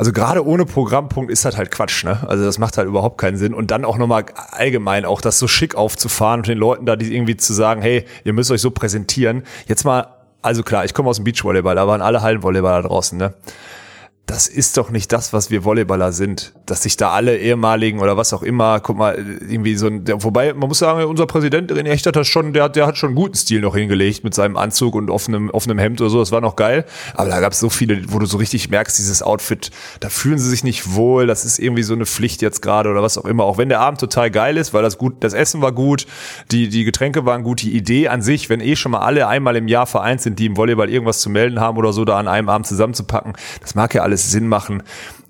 also 0.00 0.12
gerade 0.12 0.46
ohne 0.46 0.64
Programmpunkt 0.64 1.30
ist 1.30 1.44
das 1.44 1.58
halt 1.58 1.70
Quatsch, 1.70 2.04
ne? 2.04 2.26
Also 2.26 2.42
das 2.44 2.58
macht 2.58 2.78
halt 2.78 2.88
überhaupt 2.88 3.18
keinen 3.18 3.36
Sinn. 3.36 3.52
Und 3.52 3.70
dann 3.70 3.84
auch 3.84 3.98
nochmal 3.98 4.24
allgemein 4.50 5.04
auch 5.04 5.20
das 5.20 5.38
so 5.38 5.46
schick 5.46 5.74
aufzufahren 5.74 6.40
und 6.40 6.48
den 6.48 6.56
Leuten 6.56 6.86
da 6.86 6.96
die 6.96 7.14
irgendwie 7.14 7.36
zu 7.36 7.52
sagen, 7.52 7.82
hey, 7.82 8.06
ihr 8.24 8.32
müsst 8.32 8.50
euch 8.50 8.62
so 8.62 8.70
präsentieren. 8.70 9.42
Jetzt 9.66 9.84
mal, 9.84 10.06
also 10.40 10.62
klar, 10.62 10.86
ich 10.86 10.94
komme 10.94 11.10
aus 11.10 11.16
dem 11.16 11.24
Beachvolleyball, 11.24 11.74
da 11.74 11.86
waren 11.86 12.00
alle 12.00 12.22
Hallenvolleyballer 12.22 12.88
draußen, 12.88 13.18
ne? 13.18 13.34
Das 14.30 14.46
ist 14.46 14.76
doch 14.76 14.90
nicht 14.90 15.10
das, 15.10 15.32
was 15.32 15.50
wir 15.50 15.64
Volleyballer 15.64 16.12
sind. 16.12 16.52
Dass 16.64 16.84
sich 16.84 16.96
da 16.96 17.10
alle 17.10 17.36
ehemaligen 17.36 17.98
oder 17.98 18.16
was 18.16 18.32
auch 18.32 18.44
immer, 18.44 18.78
guck 18.78 18.96
mal, 18.96 19.16
irgendwie 19.16 19.74
so 19.74 19.88
ein, 19.88 20.04
der, 20.04 20.22
wobei, 20.22 20.54
man 20.54 20.68
muss 20.68 20.78
sagen, 20.78 21.02
unser 21.04 21.26
Präsident 21.26 21.72
René 21.72 21.88
Echt 21.88 22.06
hat 22.06 22.14
das 22.14 22.28
schon, 22.28 22.52
der, 22.52 22.68
der 22.68 22.86
hat 22.86 22.96
schon 22.96 23.16
guten 23.16 23.34
Stil 23.34 23.60
noch 23.60 23.74
hingelegt 23.74 24.22
mit 24.22 24.32
seinem 24.32 24.56
Anzug 24.56 24.94
und 24.94 25.10
offenem, 25.10 25.50
offenem 25.50 25.80
Hemd 25.80 26.00
oder 26.00 26.10
so, 26.10 26.20
das 26.20 26.30
war 26.30 26.40
noch 26.40 26.54
geil. 26.54 26.84
Aber 27.14 27.28
da 27.28 27.40
gab 27.40 27.54
es 27.54 27.58
so 27.58 27.70
viele, 27.70 28.12
wo 28.12 28.20
du 28.20 28.26
so 28.26 28.38
richtig 28.38 28.70
merkst, 28.70 28.96
dieses 28.98 29.20
Outfit, 29.20 29.72
da 29.98 30.08
fühlen 30.10 30.38
sie 30.38 30.48
sich 30.48 30.62
nicht 30.62 30.94
wohl, 30.94 31.26
das 31.26 31.44
ist 31.44 31.58
irgendwie 31.58 31.82
so 31.82 31.94
eine 31.94 32.06
Pflicht 32.06 32.40
jetzt 32.40 32.62
gerade 32.62 32.88
oder 32.88 33.02
was 33.02 33.18
auch 33.18 33.24
immer. 33.24 33.42
Auch 33.42 33.58
wenn 33.58 33.68
der 33.68 33.80
Abend 33.80 33.98
total 33.98 34.30
geil 34.30 34.56
ist, 34.56 34.72
weil 34.72 34.84
das 34.84 34.96
gut, 34.96 35.24
das 35.24 35.32
Essen 35.32 35.60
war 35.60 35.72
gut, 35.72 36.06
die, 36.52 36.68
die 36.68 36.84
Getränke 36.84 37.26
waren 37.26 37.42
gut, 37.42 37.62
die 37.62 37.76
Idee 37.76 38.06
an 38.06 38.22
sich, 38.22 38.48
wenn 38.48 38.60
eh 38.60 38.76
schon 38.76 38.92
mal 38.92 39.00
alle 39.00 39.26
einmal 39.26 39.56
im 39.56 39.66
Jahr 39.66 39.86
vereint 39.86 40.20
sind, 40.20 40.38
die 40.38 40.46
im 40.46 40.56
Volleyball 40.56 40.88
irgendwas 40.88 41.18
zu 41.18 41.30
melden 41.30 41.58
haben 41.58 41.76
oder 41.78 41.92
so, 41.92 42.04
da 42.04 42.16
an 42.16 42.28
einem 42.28 42.48
Abend 42.48 42.68
zusammenzupacken, 42.68 43.32
das 43.60 43.74
mag 43.74 43.92
ja 43.92 44.02
alles 44.02 44.19
Sinn 44.28 44.48
machen. 44.48 44.82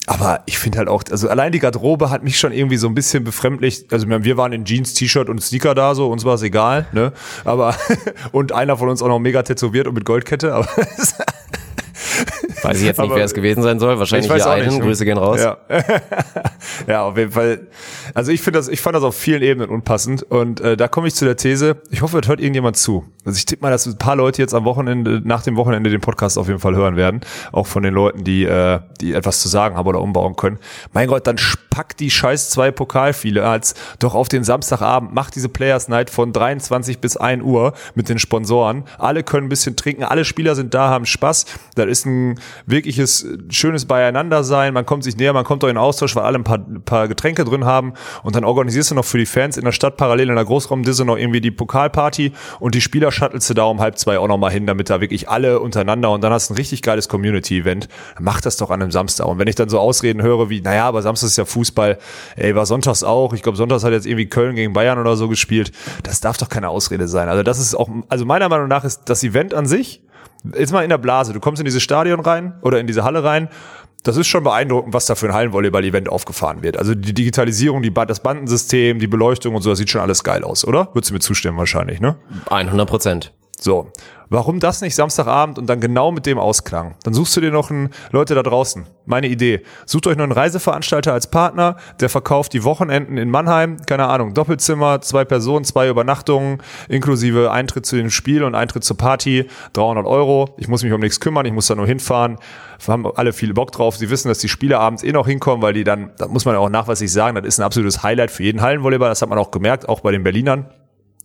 Aber 0.07 0.43
ich 0.47 0.59
finde 0.59 0.79
halt 0.79 0.89
auch, 0.89 1.05
also 1.11 1.29
allein 1.29 1.53
die 1.53 1.59
Garderobe 1.61 2.11
hat 2.11 2.25
mich 2.25 2.39
schon 2.39 2.53
irgendwie 2.53 2.79
so 2.79 2.89
ein 2.89 2.95
bisschen 2.95 3.23
befremdlich. 3.23 3.85
Also 3.91 4.09
wir 4.09 4.37
waren 4.37 4.53
in 4.53 4.65
Jeans, 4.65 4.95
T-Shirt 4.95 5.29
und 5.29 5.41
Sneaker 5.43 5.75
da, 5.75 5.95
so 5.95 6.11
uns 6.11 6.25
war 6.25 6.35
es 6.35 6.43
egal, 6.43 6.87
ne? 6.93 7.13
Aber 7.45 7.77
und 8.33 8.53
einer 8.53 8.77
von 8.77 8.89
uns 8.89 9.03
auch 9.03 9.09
noch 9.09 9.21
mega 9.21 9.43
tätowiert 9.43 9.87
und 9.87 9.95
mit 9.95 10.05
Goldkette, 10.05 10.55
aber 10.55 10.69
Weiß 12.63 12.79
ich 12.79 12.87
jetzt 12.87 13.01
nicht, 13.01 13.15
wer 13.15 13.25
es 13.25 13.35
gewesen 13.35 13.63
sein 13.63 13.79
soll. 13.79 13.99
Wahrscheinlich 13.99 14.33
hier 14.33 14.47
einen. 14.47 14.69
Nicht. 14.69 14.81
Grüße 14.81 15.05
gehen 15.05 15.19
raus. 15.19 15.41
Ja. 15.41 15.59
ja, 16.87 17.03
auf 17.03 17.17
jeden 17.17 17.33
Fall. 17.33 17.69
Also 18.15 18.33
ich 18.33 18.41
finde 18.41 18.59
das, 18.59 18.69
ich 18.69 18.81
fand 18.81 18.97
das 18.97 19.03
auf 19.03 19.17
vielen 19.17 19.43
Ebenen 19.43 19.71
unpassend. 19.71 20.23
Und 20.23 20.61
äh, 20.61 20.77
da 20.77 20.89
komme 20.89 21.09
ich 21.09 21.15
zu 21.15 21.25
der 21.25 21.37
These, 21.37 21.83
ich 21.91 22.03
hoffe, 22.03 22.19
es 22.19 22.29
hört 22.29 22.41
irgendjemand 22.41 22.77
zu. 22.77 23.05
Also 23.25 23.37
ich 23.37 23.47
tippe 23.47 23.63
mal, 23.63 23.71
dass 23.71 23.87
ein 23.87 23.99
paar 23.99 24.17
Leute 24.17 24.41
jetzt 24.41 24.55
am 24.55 24.65
Wochenende, 24.65 25.21
nach 25.25 25.43
dem 25.43 25.57
Wochenende 25.57 25.91
den 25.91 26.01
Podcast 26.01 26.39
auf 26.39 26.49
jeden 26.49 26.61
Fall 26.61 26.75
hören 26.75 26.97
werden. 26.97 27.21
Auch 27.53 27.67
von 27.67 27.83
den 27.83 27.95
Leuten, 27.95 28.25
die, 28.25 28.45
äh, 28.45 28.81
die 29.01 29.15
etwas 29.15 29.41
zu 29.41 29.49
sagen 29.49 29.77
haben 29.77 29.87
oder 29.87 30.01
umbauen 30.01 30.37
können. 30.37 30.59
Mein 30.93 31.09
Gott, 31.09 31.27
dann 31.27 31.37
packt 31.71 32.01
die 32.01 32.11
scheiß 32.11 32.51
zwei 32.51 32.71
Pokalfiele 32.71 33.47
als 33.47 33.75
doch 33.99 34.15
auf 34.15 34.29
den 34.29 34.45
Samstagabend, 34.45 35.15
macht 35.15 35.37
diese 35.37 35.49
Players 35.49 35.89
Night 35.89 36.11
von 36.11 36.33
23 36.33 36.99
bis 36.99 37.17
1 37.17 37.43
Uhr 37.43 37.75
mit 37.95 38.09
den 38.09 38.19
Sponsoren. 38.19 38.85
Alle 38.99 39.23
können 39.23 39.47
ein 39.47 39.51
bisschen 39.51 39.77
trinken, 39.77 40.03
alle 40.03 40.25
Spieler 40.25 40.55
sind 40.55 40.75
da, 40.75 40.91
haben 40.91 41.07
Spaß. 41.07 41.47
Das 41.77 41.87
ist 41.87 42.07
ein 42.07 42.39
wirkliches 42.67 43.27
schönes 43.49 43.85
Beieinander 43.85 44.45
sein. 44.45 44.75
Man 44.75 44.87
kommt 44.87 45.05
sich 45.05 45.17
näher, 45.17 45.33
man 45.33 45.45
kommt 45.45 45.63
doch 45.63 45.69
in 45.69 45.77
Austausch, 45.77 46.17
weil 46.17 46.25
alle 46.25 46.39
ein 46.39 46.45
paar, 46.45 46.59
paar 46.59 47.09
Getränke 47.09 47.45
drin 47.45 47.65
haben. 47.65 47.95
Und 48.23 48.37
dann 48.37 48.45
organisierst 48.45 48.91
du 48.91 48.95
noch 48.95 49.05
für 49.05 49.19
die 49.19 49.27
Fans 49.27 49.57
in 49.57 49.65
der 49.65 49.73
Stadt 49.73 49.97
parallel 49.97 50.31
in 50.31 50.35
der 50.35 50.45
Großraumdisse 50.45 51.05
noch 51.05 51.17
irgendwie 51.17 51.41
die 51.41 51.51
Pokalparty 51.51 52.33
und 52.59 52.75
die 52.75 52.81
Spieler 52.81 53.13
shuttelst 53.13 53.49
du 53.51 53.55
da 53.55 53.65
um 53.65 53.81
halb 53.81 53.99
zwei 53.99 54.19
auch 54.19 54.29
noch 54.29 54.39
mal 54.39 54.51
hin, 54.51 54.67
damit 54.67 54.91
da 54.91 55.01
wirklich 55.01 55.29
alle 55.29 55.61
untereinander 55.61 56.11
und 56.11 56.23
dann 56.23 56.33
hast 56.33 56.51
du 56.51 56.55
ein 56.55 56.57
richtig 56.57 56.83
geiles 56.83 57.09
Community-Event. 57.09 57.89
Mach 58.19 58.41
das 58.41 58.57
doch 58.57 58.71
an 58.71 58.83
einem 58.83 58.91
Samstag. 58.91 59.27
Und 59.27 59.39
wenn 59.39 59.49
ich 59.49 59.55
dann 59.55 59.69
so 59.69 59.79
Ausreden 59.79 60.23
höre 60.23 60.51
wie, 60.51 60.61
naja, 60.61 60.87
aber 60.87 61.03
Samstag 61.03 61.29
ist 61.29 61.37
ja 61.37 61.45
Fußball, 61.45 61.99
ey, 62.37 62.55
war 62.55 62.67
sonntags 62.67 63.05
auch. 63.05 63.33
Ich 63.33 63.43
glaube, 63.43 63.57
sonntags 63.57 63.85
hat 63.85 63.93
jetzt 63.93 64.07
irgendwie 64.07 64.27
Köln 64.27 64.55
gegen 64.55 64.73
Bayern 64.73 64.99
oder 64.99 65.17
so 65.17 65.29
gespielt. 65.29 65.73
Das 66.03 66.21
darf 66.21 66.39
doch 66.39 66.49
keine 66.49 66.69
Ausrede 66.69 67.09
sein. 67.09 67.29
Also 67.29 67.43
das 67.43 67.59
ist 67.59 67.75
auch, 67.75 67.89
also 68.09 68.25
meiner 68.25 68.49
Meinung 68.49 68.69
nach 68.69 68.85
ist 68.85 69.03
das 69.07 69.23
Event 69.23 69.55
an 69.55 69.67
sich 69.67 70.03
jetzt 70.57 70.73
mal 70.73 70.83
in 70.83 70.91
der 70.91 70.99
Blase, 70.99 71.33
du 71.33 71.41
kommst 71.41 71.61
in 71.61 71.65
dieses 71.65 71.83
Stadion 71.83 72.21
rein 72.21 72.55
oder 72.63 72.81
in 72.81 72.87
diese 72.87 73.05
Halle 73.05 73.25
rein. 73.25 73.49
Das 74.03 74.17
ist 74.17 74.29
schon 74.29 74.45
beeindruckend, 74.45 74.95
was 74.95 75.07
da 75.07 75.15
für 75.15 75.27
ein 75.27 75.35
Hallenvolleyball-Event 75.35 76.09
aufgefahren 76.09 76.63
wird. 76.63 76.79
Also 76.79 76.95
die 76.95 77.13
Digitalisierung, 77.13 77.83
die, 77.83 77.93
das 77.93 78.21
Bandensystem, 78.21 78.99
die 78.99 79.07
Beleuchtung 79.07 79.55
und 79.55 79.63
so, 79.63 79.71
das 79.71 79.79
sieht 79.79 79.91
schon 79.91 80.01
alles 80.01 80.25
geil 80.25 80.43
aus, 80.43 80.65
oder? 80.65 80.89
Würdest 80.95 81.11
du 81.11 81.15
mir 81.15 81.21
zustimmen 81.21 81.59
wahrscheinlich, 81.59 82.01
ne? 82.01 82.17
100 82.49 82.89
Prozent. 82.89 83.33
So. 83.61 83.93
Warum 84.33 84.61
das 84.61 84.81
nicht 84.81 84.95
Samstagabend 84.95 85.59
und 85.59 85.67
dann 85.67 85.81
genau 85.81 86.13
mit 86.13 86.25
dem 86.25 86.39
Ausklang? 86.39 86.95
Dann 87.03 87.15
suchst 87.15 87.37
du 87.37 87.41
dir 87.41 87.51
noch 87.51 87.69
einen, 87.69 87.91
Leute 88.13 88.37
da 88.37 88.45
draußen, 88.45 88.87
meine 89.05 89.27
Idee. 89.27 89.63
Sucht 89.87 90.07
euch 90.07 90.17
noch 90.17 90.23
einen 90.23 90.31
Reiseveranstalter 90.31 91.13
als 91.13 91.27
Partner, 91.27 91.77
der 91.99 92.09
verkauft 92.09 92.53
die 92.53 92.63
Wochenenden 92.63 93.19
in 93.19 93.29
Mannheim, 93.29 93.79
keine 93.87 94.07
Ahnung, 94.07 94.33
Doppelzimmer, 94.33 95.01
zwei 95.01 95.25
Personen, 95.25 95.65
zwei 95.65 95.89
Übernachtungen, 95.89 96.63
inklusive 96.89 97.51
Eintritt 97.51 97.87
zu 97.87 97.97
dem 97.97 98.09
Spiel 98.09 98.45
und 98.45 98.55
Eintritt 98.55 98.85
zur 98.85 98.97
Party, 98.97 99.49
300 99.73 100.07
Euro. 100.07 100.55
Ich 100.59 100.69
muss 100.69 100.85
mich 100.85 100.93
um 100.93 101.01
nichts 101.01 101.19
kümmern, 101.19 101.45
ich 101.45 101.53
muss 101.53 101.67
da 101.67 101.75
nur 101.75 101.89
hinfahren. 101.89 102.39
Wir 102.79 102.93
haben 102.93 103.07
alle 103.17 103.33
viel 103.33 103.53
Bock 103.53 103.73
drauf. 103.73 103.97
Sie 103.97 104.11
wissen, 104.11 104.29
dass 104.29 104.39
die 104.39 104.49
Spieler 104.49 104.79
abends 104.79 105.03
eh 105.03 105.11
noch 105.11 105.27
hinkommen, 105.27 105.61
weil 105.61 105.73
die 105.73 105.83
dann, 105.83 106.13
da 106.19 106.29
muss 106.29 106.45
man 106.45 106.55
ja 106.55 106.61
auch 106.61 106.71
nachweislich 106.71 107.13
sagen, 107.13 107.35
das 107.35 107.47
ist 107.47 107.59
ein 107.59 107.65
absolutes 107.65 108.05
Highlight 108.05 108.31
für 108.31 108.45
jeden 108.45 108.61
Hallenvolleyball. 108.61 109.09
Das 109.09 109.23
hat 109.23 109.29
man 109.29 109.39
auch 109.39 109.51
gemerkt, 109.51 109.89
auch 109.89 110.01
bei 110.01 110.13
den 110.13 110.23
Berlinern. 110.23 110.67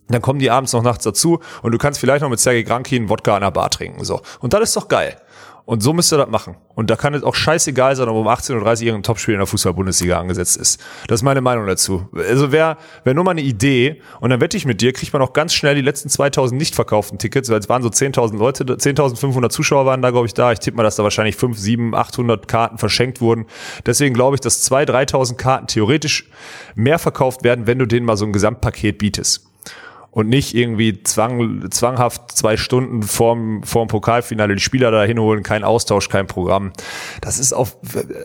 Dann 0.08 0.22
kommen 0.22 0.40
die 0.40 0.52
abends 0.52 0.74
noch 0.74 0.84
nachts 0.84 1.04
dazu 1.04 1.40
und 1.62 1.72
du 1.72 1.78
kannst 1.78 2.00
vielleicht 2.00 2.22
noch 2.22 2.30
mit 2.30 2.40
Sergei 2.40 2.62
Grankin 2.62 3.10
Wodka 3.10 3.36
an 3.36 3.42
der 3.42 3.52
Bar 3.52 3.70
trinken. 3.72 4.04
So. 4.04 4.22
Und 4.40 4.54
das 4.54 4.62
ist 4.62 4.76
doch 4.76 4.88
geil. 4.88 5.18
Und 5.66 5.82
so 5.82 5.94
müsst 5.94 6.14
ihr 6.14 6.18
das 6.18 6.30
machen. 6.30 6.58
Und 6.76 6.92
da 6.92 6.96
kann 6.96 7.16
es 7.16 7.24
auch 7.24 7.34
scheißegal 7.34 7.96
sein, 7.96 8.08
ob 8.08 8.16
um 8.16 8.28
18.30 8.28 8.54
Uhr 8.54 8.82
irgendein 8.82 9.04
Topspiel 9.04 9.34
in 9.34 9.40
der 9.40 9.48
Fußball-Bundesliga 9.48 10.20
angesetzt 10.20 10.58
ist. 10.58 10.80
Das 11.08 11.22
ist 11.22 11.24
meine 11.24 11.42
Meinung 11.42 11.66
dazu. 11.66 12.08
Also 12.16 12.52
wer, 12.52 12.78
wer 13.04 13.16
nur 13.16 13.24
mal 13.24 13.32
eine 13.32 13.42
Idee, 13.42 14.00
und 14.20 14.30
dann 14.30 14.42
wette 14.42 14.58
ich 14.58 14.66
mit 14.68 14.82
dir, 14.82 14.94
kriegt 14.94 15.12
man 15.12 15.24
auch 15.24 15.34
ganz 15.34 15.56
schnell 15.56 15.74
die 15.74 15.82
letzten 15.82 16.10
2000 16.10 16.60
nicht 16.60 16.76
verkauften 16.76 17.18
Tickets, 17.18 17.50
weil 17.50 17.60
es 17.60 17.68
waren 17.68 17.82
so 17.82 17.90
10.000 17.90 18.38
Leute, 18.38 18.64
10.500 18.64 19.50
Zuschauer 19.50 19.88
waren 19.88 20.04
da, 20.04 20.12
glaube 20.12 20.28
ich, 20.28 20.36
da. 20.36 20.52
Ich 20.52 20.60
tippe 20.60 20.78
mal, 20.78 20.84
dass 20.84 20.98
da 20.98 21.04
wahrscheinlich 21.04 21.36
5, 21.36 21.58
7, 21.58 21.96
800 21.96 22.48
Karten 22.48 22.78
verschenkt 22.78 23.20
wurden. 23.20 23.48
Deswegen 23.88 24.14
glaube 24.14 24.36
ich, 24.36 24.42
dass 24.42 24.70
2.000, 24.72 25.10
3.000 25.10 25.36
Karten 25.36 25.68
theoretisch 25.68 26.30
mehr 26.76 27.00
verkauft 27.00 27.44
werden, 27.44 27.66
wenn 27.66 27.80
du 27.80 27.88
denen 27.88 28.06
mal 28.06 28.18
so 28.18 28.26
ein 28.26 28.34
Gesamtpaket 28.34 29.00
bietest 29.00 29.45
und 30.16 30.30
nicht 30.30 30.56
irgendwie 30.56 31.04
zwang, 31.04 31.70
zwanghaft 31.72 32.32
zwei 32.32 32.56
Stunden 32.56 33.04
vorm, 33.04 33.64
vorm 33.64 33.90
Pokalfinale 33.90 34.56
die 34.56 34.62
Spieler 34.62 34.90
da 34.90 35.04
hinholen, 35.04 35.44
kein 35.44 35.66
Austausch, 35.66 36.08
kein 36.08 36.26
Programm. 36.26 36.72
Das 37.20 37.38
ist 37.38 37.52
auf, 37.52 37.76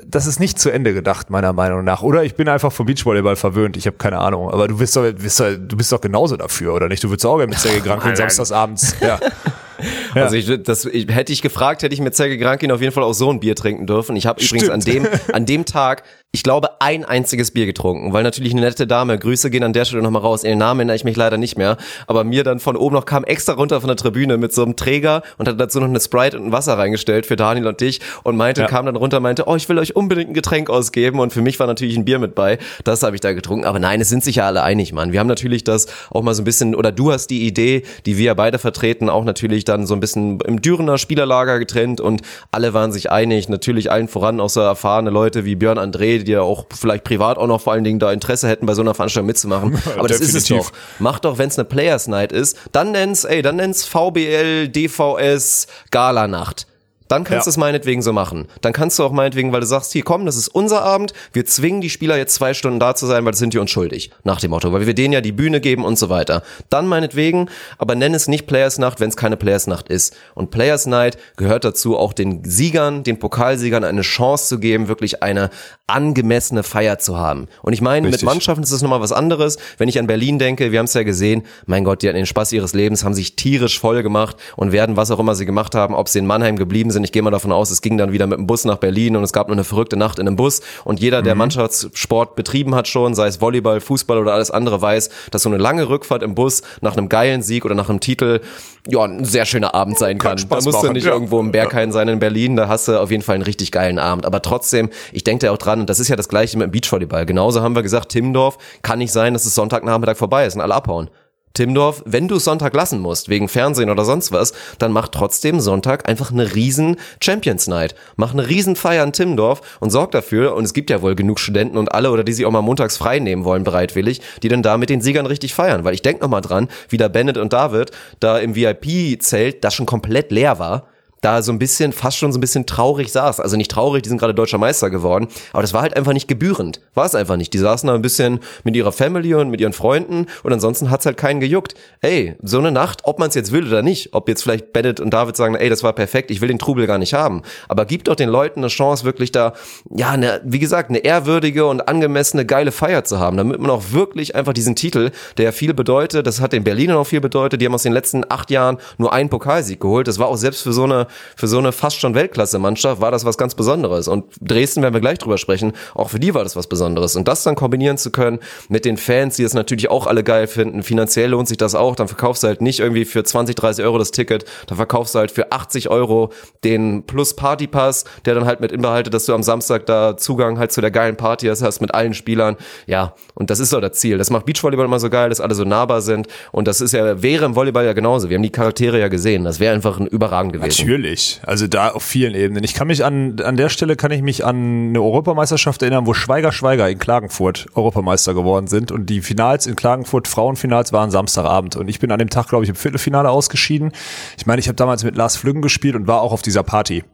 das 0.06 0.26
ist 0.26 0.38
nicht 0.38 0.60
zu 0.60 0.70
Ende 0.70 0.94
gedacht, 0.94 1.30
meiner 1.30 1.52
Meinung 1.52 1.82
nach. 1.82 2.02
Oder 2.02 2.22
ich 2.22 2.36
bin 2.36 2.48
einfach 2.48 2.70
vom 2.70 2.86
Beachvolleyball 2.86 3.34
verwöhnt, 3.34 3.76
ich 3.76 3.88
habe 3.88 3.96
keine 3.96 4.18
Ahnung. 4.18 4.48
Aber 4.52 4.68
du 4.68 4.78
bist 4.78 4.94
doch, 4.94 5.02
bist 5.12 5.40
doch, 5.40 5.50
du 5.58 5.76
bist 5.76 5.90
doch 5.90 6.00
genauso 6.00 6.36
dafür, 6.36 6.74
oder 6.74 6.86
nicht? 6.86 7.02
Du 7.02 7.10
würdest 7.10 7.26
auch 7.26 7.38
gerne 7.38 7.50
mit 7.50 7.58
Sergei 7.58 7.80
Grankin 7.80 8.14
samstagsabends. 8.14 8.94
Ja. 9.00 9.18
Ja. 10.14 10.24
Also 10.24 10.36
ich, 10.36 10.62
das, 10.62 10.84
ich, 10.84 11.08
hätte 11.08 11.32
ich 11.32 11.42
gefragt, 11.42 11.82
hätte 11.82 11.94
ich 11.94 12.00
mit 12.00 12.14
Sergei 12.14 12.36
Grankin 12.36 12.70
auf 12.72 12.80
jeden 12.80 12.92
Fall 12.92 13.04
auch 13.04 13.12
so 13.12 13.30
ein 13.30 13.40
Bier 13.40 13.54
trinken 13.54 13.86
dürfen. 13.86 14.16
Ich 14.16 14.26
habe 14.26 14.42
übrigens 14.42 14.68
an 14.68 14.80
dem, 14.80 15.06
an 15.32 15.46
dem 15.46 15.64
Tag, 15.64 16.02
ich 16.32 16.44
glaube, 16.44 16.80
ein 16.80 17.04
einziges 17.04 17.50
Bier 17.50 17.66
getrunken, 17.66 18.12
weil 18.12 18.22
natürlich 18.22 18.52
eine 18.52 18.60
nette 18.60 18.86
Dame, 18.86 19.18
Grüße 19.18 19.50
gehen 19.50 19.64
an 19.64 19.72
der 19.72 19.84
Stelle 19.84 20.00
nochmal 20.00 20.22
raus, 20.22 20.44
ihren 20.44 20.58
Namen 20.58 20.80
erinnere 20.80 20.94
ich 20.94 21.02
mich 21.02 21.16
leider 21.16 21.36
nicht 21.38 21.58
mehr, 21.58 21.76
aber 22.06 22.22
mir 22.22 22.44
dann 22.44 22.60
von 22.60 22.76
oben 22.76 22.94
noch 22.94 23.04
kam 23.04 23.24
extra 23.24 23.54
runter 23.54 23.80
von 23.80 23.88
der 23.88 23.96
Tribüne 23.96 24.36
mit 24.36 24.52
so 24.52 24.62
einem 24.62 24.76
Träger 24.76 25.22
und 25.38 25.48
hat 25.48 25.58
dazu 25.58 25.80
noch 25.80 25.88
eine 25.88 26.00
Sprite 26.00 26.38
und 26.38 26.46
ein 26.46 26.52
Wasser 26.52 26.78
reingestellt 26.78 27.26
für 27.26 27.34
Daniel 27.34 27.66
und 27.66 27.80
dich 27.80 28.00
und 28.22 28.36
meinte, 28.36 28.60
ja. 28.60 28.68
kam 28.68 28.86
dann 28.86 28.94
runter, 28.94 29.18
meinte, 29.18 29.48
oh, 29.48 29.56
ich 29.56 29.68
will 29.68 29.78
euch 29.78 29.96
unbedingt 29.96 30.30
ein 30.30 30.34
Getränk 30.34 30.70
ausgeben 30.70 31.18
und 31.18 31.32
für 31.32 31.42
mich 31.42 31.58
war 31.58 31.66
natürlich 31.66 31.96
ein 31.96 32.04
Bier 32.04 32.20
mit 32.20 32.36
bei, 32.36 32.58
das 32.84 33.02
habe 33.02 33.16
ich 33.16 33.20
da 33.20 33.32
getrunken, 33.32 33.66
aber 33.66 33.80
nein, 33.80 34.00
es 34.00 34.08
sind 34.08 34.22
sich 34.22 34.36
ja 34.36 34.46
alle 34.46 34.62
einig, 34.62 34.92
Mann. 34.92 35.10
Wir 35.10 35.18
haben 35.18 35.26
natürlich 35.26 35.64
das 35.64 35.86
auch 36.10 36.22
mal 36.22 36.34
so 36.34 36.42
ein 36.42 36.44
bisschen, 36.44 36.76
oder 36.76 36.92
du 36.92 37.10
hast 37.10 37.28
die 37.28 37.44
Idee, 37.44 37.82
die 38.06 38.18
wir 38.18 38.36
beide 38.36 38.60
vertreten, 38.60 39.10
auch 39.10 39.24
natürlich 39.24 39.64
dann 39.64 39.84
so 39.84 39.94
ein 39.94 39.99
bisschen 40.00 40.40
im 40.40 40.60
Dürener 40.60 40.98
Spielerlager 40.98 41.58
getrennt 41.58 42.00
und 42.00 42.22
alle 42.50 42.74
waren 42.74 42.92
sich 42.92 43.10
einig, 43.10 43.48
natürlich 43.48 43.90
allen 43.90 44.08
voran 44.08 44.40
auch 44.40 44.50
so 44.50 44.60
erfahrene 44.60 45.10
Leute 45.10 45.44
wie 45.44 45.56
Björn 45.56 45.78
André, 45.78 46.22
die 46.22 46.32
ja 46.32 46.42
auch 46.42 46.66
vielleicht 46.74 47.04
privat 47.04 47.38
auch 47.38 47.46
noch 47.46 47.60
vor 47.60 47.72
allen 47.72 47.84
Dingen 47.84 47.98
da 47.98 48.12
Interesse 48.12 48.48
hätten, 48.48 48.66
bei 48.66 48.74
so 48.74 48.82
einer 48.82 48.94
Veranstaltung 48.94 49.26
mitzumachen. 49.26 49.80
Aber 49.98 50.08
das 50.08 50.20
ist 50.20 50.34
es 50.34 50.46
doch. 50.46 50.72
Mach 50.98 51.18
doch, 51.18 51.38
wenn 51.38 51.48
es 51.48 51.58
eine 51.58 51.64
Players 51.64 52.08
Night 52.08 52.32
ist, 52.32 52.56
dann 52.72 52.92
nenn's, 52.92 53.24
ey, 53.24 53.42
dann 53.42 53.56
nenn's 53.56 53.84
VBL, 53.84 54.68
DVS, 54.68 55.66
Gala-Nacht 55.90 56.66
Dann 57.10 57.24
kannst 57.24 57.46
du 57.46 57.50
es 57.50 57.56
meinetwegen 57.56 58.02
so 58.02 58.12
machen. 58.12 58.46
Dann 58.60 58.72
kannst 58.72 58.98
du 58.98 59.04
auch 59.04 59.10
meinetwegen, 59.10 59.52
weil 59.52 59.60
du 59.60 59.66
sagst, 59.66 59.92
hier 59.92 60.04
komm, 60.04 60.26
das 60.26 60.36
ist 60.36 60.48
unser 60.48 60.82
Abend, 60.82 61.12
wir 61.32 61.44
zwingen 61.44 61.80
die 61.80 61.90
Spieler 61.90 62.16
jetzt 62.16 62.34
zwei 62.34 62.54
Stunden 62.54 62.78
da 62.78 62.94
zu 62.94 63.06
sein, 63.06 63.24
weil 63.24 63.32
das 63.32 63.40
sind 63.40 63.52
die 63.52 63.58
uns 63.58 63.70
schuldig. 63.70 64.12
Nach 64.22 64.40
dem 64.40 64.50
Motto, 64.50 64.72
weil 64.72 64.86
wir 64.86 64.94
denen 64.94 65.12
ja 65.12 65.20
die 65.20 65.32
Bühne 65.32 65.60
geben 65.60 65.84
und 65.84 65.98
so 65.98 66.08
weiter. 66.08 66.44
Dann 66.68 66.86
meinetwegen, 66.86 67.50
aber 67.78 67.96
nenn 67.96 68.14
es 68.14 68.28
nicht 68.28 68.46
Players 68.46 68.78
Nacht, 68.78 69.00
wenn 69.00 69.08
es 69.08 69.16
keine 69.16 69.36
Players 69.36 69.66
Nacht 69.66 69.88
ist. 69.88 70.16
Und 70.34 70.52
Players 70.52 70.86
Night 70.86 71.18
gehört 71.36 71.64
dazu, 71.64 71.98
auch 71.98 72.12
den 72.12 72.44
Siegern, 72.44 73.02
den 73.02 73.18
Pokalsiegern 73.18 73.82
eine 73.82 74.02
Chance 74.02 74.46
zu 74.46 74.60
geben, 74.60 74.86
wirklich 74.86 75.20
eine 75.20 75.50
angemessene 75.88 76.62
Feier 76.62 76.98
zu 76.98 77.18
haben. 77.18 77.48
Und 77.62 77.72
ich 77.72 77.80
meine, 77.80 78.08
mit 78.08 78.22
Mannschaften 78.22 78.62
ist 78.62 78.72
das 78.72 78.82
nochmal 78.82 79.00
was 79.00 79.10
anderes. 79.10 79.58
Wenn 79.78 79.88
ich 79.88 79.98
an 79.98 80.06
Berlin 80.06 80.38
denke, 80.38 80.70
wir 80.70 80.78
haben 80.78 80.86
es 80.86 80.94
ja 80.94 81.02
gesehen, 81.02 81.42
mein 81.66 81.82
Gott, 81.82 82.02
die 82.02 82.08
hatten 82.08 82.16
den 82.16 82.26
Spaß 82.26 82.52
ihres 82.52 82.72
Lebens, 82.72 83.04
haben 83.04 83.14
sich 83.14 83.34
tierisch 83.34 83.80
voll 83.80 84.04
gemacht 84.04 84.36
und 84.54 84.70
werden, 84.70 84.96
was 84.96 85.10
auch 85.10 85.18
immer 85.18 85.34
sie 85.34 85.46
gemacht 85.46 85.74
haben, 85.74 85.94
ob 85.94 86.08
sie 86.08 86.20
in 86.20 86.26
Mannheim 86.26 86.56
geblieben 86.56 86.92
sind. 86.92 86.99
Ich 87.04 87.12
gehe 87.12 87.22
mal 87.22 87.30
davon 87.30 87.52
aus, 87.52 87.70
es 87.70 87.82
ging 87.82 87.98
dann 87.98 88.12
wieder 88.12 88.26
mit 88.26 88.38
dem 88.38 88.46
Bus 88.46 88.64
nach 88.64 88.78
Berlin 88.78 89.16
und 89.16 89.22
es 89.22 89.32
gab 89.32 89.48
nur 89.48 89.54
eine 89.54 89.64
verrückte 89.64 89.96
Nacht 89.96 90.18
in 90.18 90.26
einem 90.26 90.36
Bus. 90.36 90.60
Und 90.84 91.00
jeder, 91.00 91.22
der 91.22 91.34
mhm. 91.34 91.40
Mannschaftssport 91.40 92.36
betrieben 92.36 92.74
hat 92.74 92.88
schon, 92.88 93.14
sei 93.14 93.26
es 93.26 93.40
Volleyball, 93.40 93.80
Fußball 93.80 94.18
oder 94.18 94.32
alles 94.32 94.50
andere, 94.50 94.80
weiß, 94.80 95.10
dass 95.30 95.42
so 95.42 95.48
eine 95.48 95.58
lange 95.58 95.88
Rückfahrt 95.88 96.22
im 96.22 96.34
Bus 96.34 96.62
nach 96.80 96.96
einem 96.96 97.08
geilen 97.08 97.42
Sieg 97.42 97.64
oder 97.64 97.74
nach 97.74 97.88
einem 97.88 98.00
Titel 98.00 98.40
ja 98.88 99.02
ein 99.02 99.24
sehr 99.24 99.44
schöner 99.44 99.74
Abend 99.74 99.98
sein 99.98 100.18
kann. 100.18 100.36
kann. 100.36 100.48
Da 100.48 100.60
musst 100.60 100.82
du 100.82 100.92
nicht 100.92 101.04
ja. 101.04 101.12
irgendwo 101.12 101.40
im 101.40 101.52
Berghain 101.52 101.92
sein 101.92 102.08
in 102.08 102.18
Berlin, 102.18 102.56
da 102.56 102.68
hast 102.68 102.88
du 102.88 102.98
auf 103.00 103.10
jeden 103.10 103.22
Fall 103.22 103.34
einen 103.34 103.44
richtig 103.44 103.72
geilen 103.72 103.98
Abend. 103.98 104.24
Aber 104.26 104.42
trotzdem, 104.42 104.90
ich 105.12 105.24
denke 105.24 105.46
da 105.46 105.52
auch 105.52 105.58
dran, 105.58 105.80
und 105.80 105.90
das 105.90 106.00
ist 106.00 106.08
ja 106.08 106.16
das 106.16 106.28
gleiche 106.28 106.56
mit 106.56 106.66
dem 106.66 106.70
Beachvolleyball. 106.70 107.26
Genauso 107.26 107.62
haben 107.62 107.74
wir 107.74 107.82
gesagt, 107.82 108.10
Timmendorf 108.10 108.58
kann 108.82 108.98
nicht 108.98 109.12
sein, 109.12 109.34
dass 109.34 109.44
es 109.44 109.54
Sonntagnachmittag 109.54 110.16
vorbei 110.16 110.46
ist 110.46 110.54
und 110.54 110.60
alle 110.60 110.74
abhauen. 110.74 111.10
Timdorf, 111.54 112.02
wenn 112.06 112.28
du 112.28 112.38
Sonntag 112.38 112.74
lassen 112.74 113.00
musst, 113.00 113.28
wegen 113.28 113.48
Fernsehen 113.48 113.90
oder 113.90 114.04
sonst 114.04 114.32
was, 114.32 114.52
dann 114.78 114.92
mach 114.92 115.08
trotzdem 115.08 115.60
Sonntag 115.60 116.08
einfach 116.08 116.30
eine 116.30 116.54
riesen 116.54 116.96
Champions 117.22 117.66
Night. 117.66 117.94
Mach 118.16 118.32
eine 118.32 118.48
riesen 118.48 118.76
Feier 118.76 119.04
in 119.04 119.12
Timdorf 119.12 119.60
und 119.80 119.90
sorg 119.90 120.12
dafür, 120.12 120.54
und 120.54 120.64
es 120.64 120.74
gibt 120.74 120.90
ja 120.90 121.02
wohl 121.02 121.14
genug 121.14 121.40
Studenten 121.40 121.76
und 121.76 121.92
alle 121.92 122.10
oder 122.10 122.24
die 122.24 122.32
sich 122.32 122.46
auch 122.46 122.50
mal 122.50 122.62
montags 122.62 122.96
frei 122.96 123.18
nehmen 123.18 123.44
wollen, 123.44 123.64
bereitwillig, 123.64 124.20
die 124.42 124.48
dann 124.48 124.62
da 124.62 124.78
mit 124.78 124.90
den 124.90 125.00
Siegern 125.00 125.26
richtig 125.26 125.54
feiern. 125.54 125.84
Weil 125.84 125.94
ich 125.94 126.02
denk 126.02 126.20
noch 126.20 126.28
mal 126.28 126.40
dran, 126.40 126.68
wie 126.88 126.96
da 126.96 127.08
Bennett 127.08 127.36
und 127.36 127.52
David 127.52 127.90
da 128.20 128.38
im 128.38 128.54
VIP-Zelt, 128.54 129.64
das 129.64 129.74
schon 129.74 129.86
komplett 129.86 130.30
leer 130.30 130.58
war, 130.58 130.86
da 131.20 131.42
so 131.42 131.52
ein 131.52 131.58
bisschen, 131.58 131.92
fast 131.92 132.16
schon 132.16 132.32
so 132.32 132.38
ein 132.38 132.40
bisschen 132.40 132.66
traurig 132.66 133.12
saß. 133.12 133.40
Also 133.40 133.56
nicht 133.56 133.70
traurig, 133.70 134.02
die 134.02 134.08
sind 134.08 134.18
gerade 134.18 134.34
deutscher 134.34 134.58
Meister 134.58 134.90
geworden, 134.90 135.28
aber 135.52 135.62
das 135.62 135.74
war 135.74 135.82
halt 135.82 135.96
einfach 135.96 136.12
nicht 136.12 136.28
gebührend. 136.28 136.80
War 136.94 137.06
es 137.06 137.14
einfach 137.14 137.36
nicht. 137.36 137.52
Die 137.52 137.58
saßen 137.58 137.86
da 137.86 137.94
ein 137.94 138.02
bisschen 138.02 138.40
mit 138.64 138.76
ihrer 138.76 138.92
Family 138.92 139.34
und 139.34 139.50
mit 139.50 139.60
ihren 139.60 139.72
Freunden 139.72 140.26
und 140.42 140.52
ansonsten 140.52 140.90
hat's 140.90 141.06
halt 141.06 141.16
keinen 141.16 141.40
gejuckt. 141.40 141.74
Ey, 142.00 142.36
so 142.42 142.58
eine 142.58 142.72
Nacht, 142.72 143.02
ob 143.04 143.18
man 143.18 143.28
es 143.28 143.34
jetzt 143.34 143.52
will 143.52 143.66
oder 143.66 143.82
nicht, 143.82 144.14
ob 144.14 144.28
jetzt 144.28 144.42
vielleicht 144.42 144.72
Bennett 144.72 145.00
und 145.00 145.10
David 145.10 145.36
sagen, 145.36 145.54
ey, 145.54 145.68
das 145.68 145.82
war 145.82 145.92
perfekt, 145.92 146.30
ich 146.30 146.40
will 146.40 146.48
den 146.48 146.58
Trubel 146.58 146.86
gar 146.86 146.98
nicht 146.98 147.14
haben. 147.14 147.42
Aber 147.68 147.84
gib 147.84 148.04
doch 148.04 148.16
den 148.16 148.28
Leuten 148.28 148.60
eine 148.60 148.68
Chance, 148.68 149.04
wirklich 149.04 149.32
da, 149.32 149.52
ja, 149.90 150.10
eine, 150.10 150.40
wie 150.44 150.58
gesagt, 150.58 150.90
eine 150.90 150.98
ehrwürdige 150.98 151.66
und 151.66 151.86
angemessene, 151.86 152.46
geile 152.46 152.72
Feier 152.72 153.04
zu 153.04 153.18
haben, 153.18 153.36
damit 153.36 153.60
man 153.60 153.70
auch 153.70 153.92
wirklich 153.92 154.34
einfach 154.34 154.52
diesen 154.52 154.74
Titel, 154.74 155.10
der 155.36 155.46
ja 155.46 155.52
viel 155.52 155.74
bedeutet, 155.74 156.26
das 156.26 156.40
hat 156.40 156.52
den 156.52 156.64
Berlinern 156.64 156.96
auch 156.96 157.06
viel 157.06 157.20
bedeutet, 157.20 157.60
die 157.60 157.66
haben 157.66 157.74
aus 157.74 157.82
den 157.82 157.92
letzten 157.92 158.24
acht 158.28 158.50
Jahren 158.50 158.78
nur 158.98 159.12
einen 159.12 159.28
Pokalsieg 159.28 159.80
geholt. 159.80 160.08
Das 160.08 160.18
war 160.18 160.28
auch 160.28 160.36
selbst 160.36 160.62
für 160.62 160.72
so 160.72 160.84
eine 160.84 161.06
für 161.36 161.48
so 161.48 161.58
eine 161.58 161.72
fast 161.72 162.00
schon 162.00 162.14
Weltklasse-Mannschaft 162.14 163.00
war 163.00 163.10
das 163.10 163.24
was 163.24 163.38
ganz 163.38 163.54
Besonderes. 163.54 164.08
Und 164.08 164.24
Dresden, 164.40 164.82
werden 164.82 164.94
wir 164.94 165.00
gleich 165.00 165.18
drüber 165.18 165.38
sprechen, 165.38 165.72
auch 165.94 166.10
für 166.10 166.20
die 166.20 166.34
war 166.34 166.44
das 166.44 166.56
was 166.56 166.66
Besonderes. 166.66 167.16
Und 167.16 167.28
das 167.28 167.42
dann 167.42 167.54
kombinieren 167.54 167.98
zu 167.98 168.10
können 168.10 168.38
mit 168.68 168.84
den 168.84 168.96
Fans, 168.96 169.36
die 169.36 169.44
es 169.44 169.54
natürlich 169.54 169.90
auch 169.90 170.06
alle 170.06 170.24
geil 170.24 170.46
finden, 170.46 170.82
finanziell 170.82 171.30
lohnt 171.30 171.48
sich 171.48 171.58
das 171.58 171.74
auch, 171.74 171.96
dann 171.96 172.08
verkaufst 172.08 172.42
du 172.42 172.48
halt 172.48 172.60
nicht 172.60 172.80
irgendwie 172.80 173.04
für 173.04 173.24
20, 173.24 173.54
30 173.56 173.84
Euro 173.84 173.98
das 173.98 174.10
Ticket, 174.10 174.44
dann 174.66 174.76
verkaufst 174.76 175.14
du 175.14 175.18
halt 175.18 175.30
für 175.30 175.52
80 175.52 175.88
Euro 175.88 176.32
den 176.64 177.04
Plus 177.04 177.34
Party 177.34 177.66
Pass, 177.66 178.04
der 178.24 178.34
dann 178.34 178.46
halt 178.46 178.60
mit 178.60 178.72
inbehaltet, 178.72 179.14
dass 179.14 179.26
du 179.26 179.34
am 179.34 179.42
Samstag 179.42 179.86
da 179.86 180.16
Zugang 180.16 180.58
halt 180.58 180.72
zu 180.72 180.80
der 180.80 180.90
geilen 180.90 181.16
Party 181.16 181.46
hast 181.46 181.80
mit 181.80 181.94
allen 181.94 182.14
Spielern. 182.14 182.56
Ja, 182.86 183.14
und 183.34 183.50
das 183.50 183.60
ist 183.60 183.70
so 183.70 183.80
das 183.80 183.92
Ziel. 183.92 184.18
Das 184.18 184.30
macht 184.30 184.46
Beachvolleyball 184.46 184.86
immer 184.86 185.00
so 185.00 185.10
geil, 185.10 185.28
dass 185.28 185.40
alle 185.40 185.54
so 185.54 185.64
nahbar 185.64 186.02
sind. 186.02 186.28
Und 186.52 186.68
das 186.68 186.80
ist 186.80 186.92
ja, 186.92 187.22
wäre 187.22 187.44
im 187.44 187.54
Volleyball 187.54 187.84
ja 187.84 187.92
genauso. 187.92 188.28
Wir 188.30 188.36
haben 188.36 188.42
die 188.42 188.50
Charaktere 188.50 189.00
ja 189.00 189.08
gesehen. 189.08 189.44
Das 189.44 189.60
wäre 189.60 189.74
einfach 189.74 189.98
ein 189.98 190.06
überragend 190.06 190.52
gewesen. 190.52 190.82
Natürlich. 190.82 190.99
Also 191.44 191.66
da 191.66 191.90
auf 191.90 192.02
vielen 192.02 192.34
Ebenen. 192.34 192.64
Ich 192.64 192.74
kann 192.74 192.86
mich 192.86 193.04
an, 193.04 193.40
an 193.40 193.56
der 193.56 193.68
Stelle 193.68 193.96
kann 193.96 194.10
ich 194.10 194.22
mich 194.22 194.44
an 194.44 194.90
eine 194.90 195.00
Europameisterschaft 195.00 195.82
erinnern, 195.82 196.06
wo 196.06 196.14
Schweiger 196.14 196.52
Schweiger 196.52 196.88
in 196.88 196.98
Klagenfurt 196.98 197.66
Europameister 197.74 198.34
geworden 198.34 198.66
sind 198.66 198.92
und 198.92 199.06
die 199.06 199.20
Finals 199.20 199.66
in 199.66 199.76
Klagenfurt, 199.76 200.28
Frauenfinals 200.28 200.92
waren 200.92 201.10
Samstagabend 201.10 201.76
und 201.76 201.88
ich 201.88 202.00
bin 202.00 202.10
an 202.12 202.18
dem 202.18 202.30
Tag, 202.30 202.48
glaube 202.48 202.64
ich, 202.64 202.70
im 202.70 202.76
Viertelfinale 202.76 203.30
ausgeschieden. 203.30 203.92
Ich 204.38 204.46
meine, 204.46 204.60
ich 204.60 204.68
habe 204.68 204.76
damals 204.76 205.04
mit 205.04 205.16
Lars 205.16 205.36
Flüggen 205.36 205.62
gespielt 205.62 205.94
und 205.94 206.06
war 206.06 206.22
auch 206.22 206.32
auf 206.32 206.42
dieser 206.42 206.62
Party. 206.62 207.04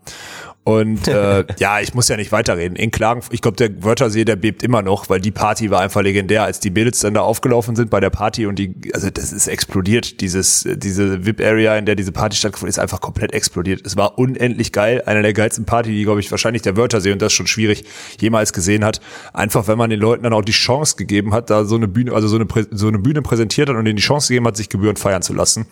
Und 0.67 1.07
äh, 1.07 1.45
ja, 1.61 1.79
ich 1.79 1.95
muss 1.95 2.09
ja 2.09 2.17
nicht 2.17 2.33
weiterreden. 2.33 2.75
In 2.75 2.91
Klagenfurt, 2.91 3.33
ich 3.33 3.41
glaube, 3.41 3.57
der 3.57 3.85
Wörthersee, 3.85 4.25
der 4.25 4.35
bebt 4.35 4.65
immer 4.65 4.83
noch, 4.83 5.09
weil 5.09 5.21
die 5.21 5.31
Party 5.31 5.71
war 5.71 5.81
einfach 5.81 6.03
legendär, 6.03 6.43
als 6.43 6.59
die 6.59 6.71
Bills 6.71 6.99
dann 6.99 7.15
da 7.15 7.21
aufgelaufen 7.21 7.77
sind 7.77 7.89
bei 7.89 8.01
der 8.01 8.11
Party 8.11 8.47
und 8.47 8.59
die, 8.59 8.75
also 8.93 9.09
das 9.09 9.33
ist 9.33 9.47
explodiert. 9.47 10.21
Dieses, 10.21 10.69
diese 10.69 11.25
VIP-Area, 11.25 11.77
in 11.77 11.87
der 11.87 11.95
diese 11.95 12.11
Party 12.11 12.37
stattgefunden 12.37 12.71
ist, 12.71 12.81
einfach 12.81 13.01
komplett 13.01 13.33
explodiert. 13.33 13.87
Es 13.87 13.97
war 13.97 14.19
unendlich 14.19 14.73
geil. 14.73 15.05
Einer 15.07 15.23
der 15.23 15.35
geilsten 15.35 15.67
Party, 15.67 15.93
die, 15.93 16.03
glaube 16.03 16.19
ich, 16.19 16.33
wahrscheinlich 16.33 16.63
der 16.63 16.77
Wörthersee, 16.77 17.13
und 17.13 17.23
das 17.23 17.29
ist 17.33 17.37
schon 17.37 17.47
schwierig, 17.47 17.85
jemals 18.19 18.53
gesehen 18.53 18.85
hat. 18.85 19.01
Einfach, 19.33 19.69
wenn 19.69 19.79
man 19.79 19.91
den 19.91 20.01
Leuten 20.01 20.25
dann 20.25 20.33
auch 20.33 20.43
die 20.43 20.51
Chance 20.51 20.97
gegeben 20.97 21.33
hat, 21.33 21.49
da 21.49 21.65
so 21.65 21.77
eine 21.77 21.87
Bühne, 21.87 22.13
also 22.13 22.27
so 22.27 22.35
eine, 22.35 22.47
so 22.73 22.89
eine 22.89 22.99
Bühne 22.99 23.23
präsentiert 23.23 23.69
hat 23.69 23.77
und 23.77 23.87
ihnen 23.87 23.95
die 23.95 24.03
Chance 24.03 24.27
gegeben 24.31 24.49
hat, 24.49 24.57
sich 24.57 24.69
gebührend 24.69 24.99
feiern 24.99 25.23
zu 25.23 25.33
lassen. 25.33 25.67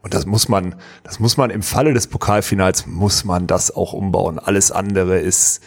Und 0.00 0.14
das 0.14 0.24
muss 0.24 0.48
man, 0.48 0.74
das 1.04 1.20
muss 1.20 1.36
man 1.36 1.50
im 1.50 1.60
Falle 1.60 1.92
des 1.92 2.06
Pokalfinals, 2.06 2.86
muss 2.86 3.26
man 3.26 3.46
das 3.46 3.76
auch 3.76 3.92
umbauen 3.92 4.37
alles 4.38 4.70
andere 4.70 5.18
ist, 5.18 5.60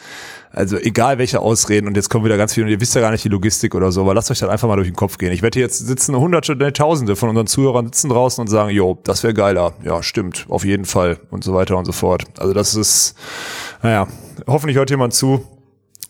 also 0.54 0.78
egal 0.78 1.18
welche 1.18 1.40
Ausreden 1.40 1.88
und 1.88 1.96
jetzt 1.96 2.10
kommen 2.10 2.26
wieder 2.26 2.38
ganz 2.38 2.54
viele 2.54 2.66
und 2.66 2.72
ihr 2.72 2.82
wisst 2.82 2.94
ja 2.94 3.02
gar 3.02 3.12
nicht 3.12 3.24
die 3.24 3.30
Logistik 3.30 3.74
oder 3.74 3.92
so, 3.92 4.02
aber 4.02 4.14
lasst 4.14 4.32
euch 4.32 4.40
dann 4.40 4.50
einfach 4.50 4.68
mal 4.68 4.76
durch 4.76 4.88
den 4.88 4.96
Kopf 4.96 5.18
gehen. 5.18 5.32
Ich 5.32 5.42
wette, 5.42 5.60
jetzt 5.60 5.80
sitzen 5.80 6.16
hunderte, 6.16 6.56
ne, 6.56 6.74
tausende 6.74 7.16
von 7.16 7.30
unseren 7.30 7.48
Zuhörern 7.48 7.86
sitzen 7.86 8.10
draußen 8.10 8.42
und 8.42 8.48
sagen, 8.48 8.72
jo, 8.72 9.00
das 9.04 9.24
wäre 9.24 9.34
geiler. 9.34 9.74
Ja, 9.84 10.04
stimmt, 10.04 10.46
auf 10.50 10.66
jeden 10.66 10.86
Fall 10.86 11.20
und 11.30 11.44
so 11.44 11.54
weiter 11.54 11.78
und 11.78 11.86
so 11.86 11.94
fort. 11.94 12.26
Also 12.38 12.54
das 12.54 12.76
ist, 12.76 13.16
naja, 13.82 14.08
hoffentlich 14.46 14.78
hört 14.78 14.90
jemand 14.90 15.14
zu 15.14 15.46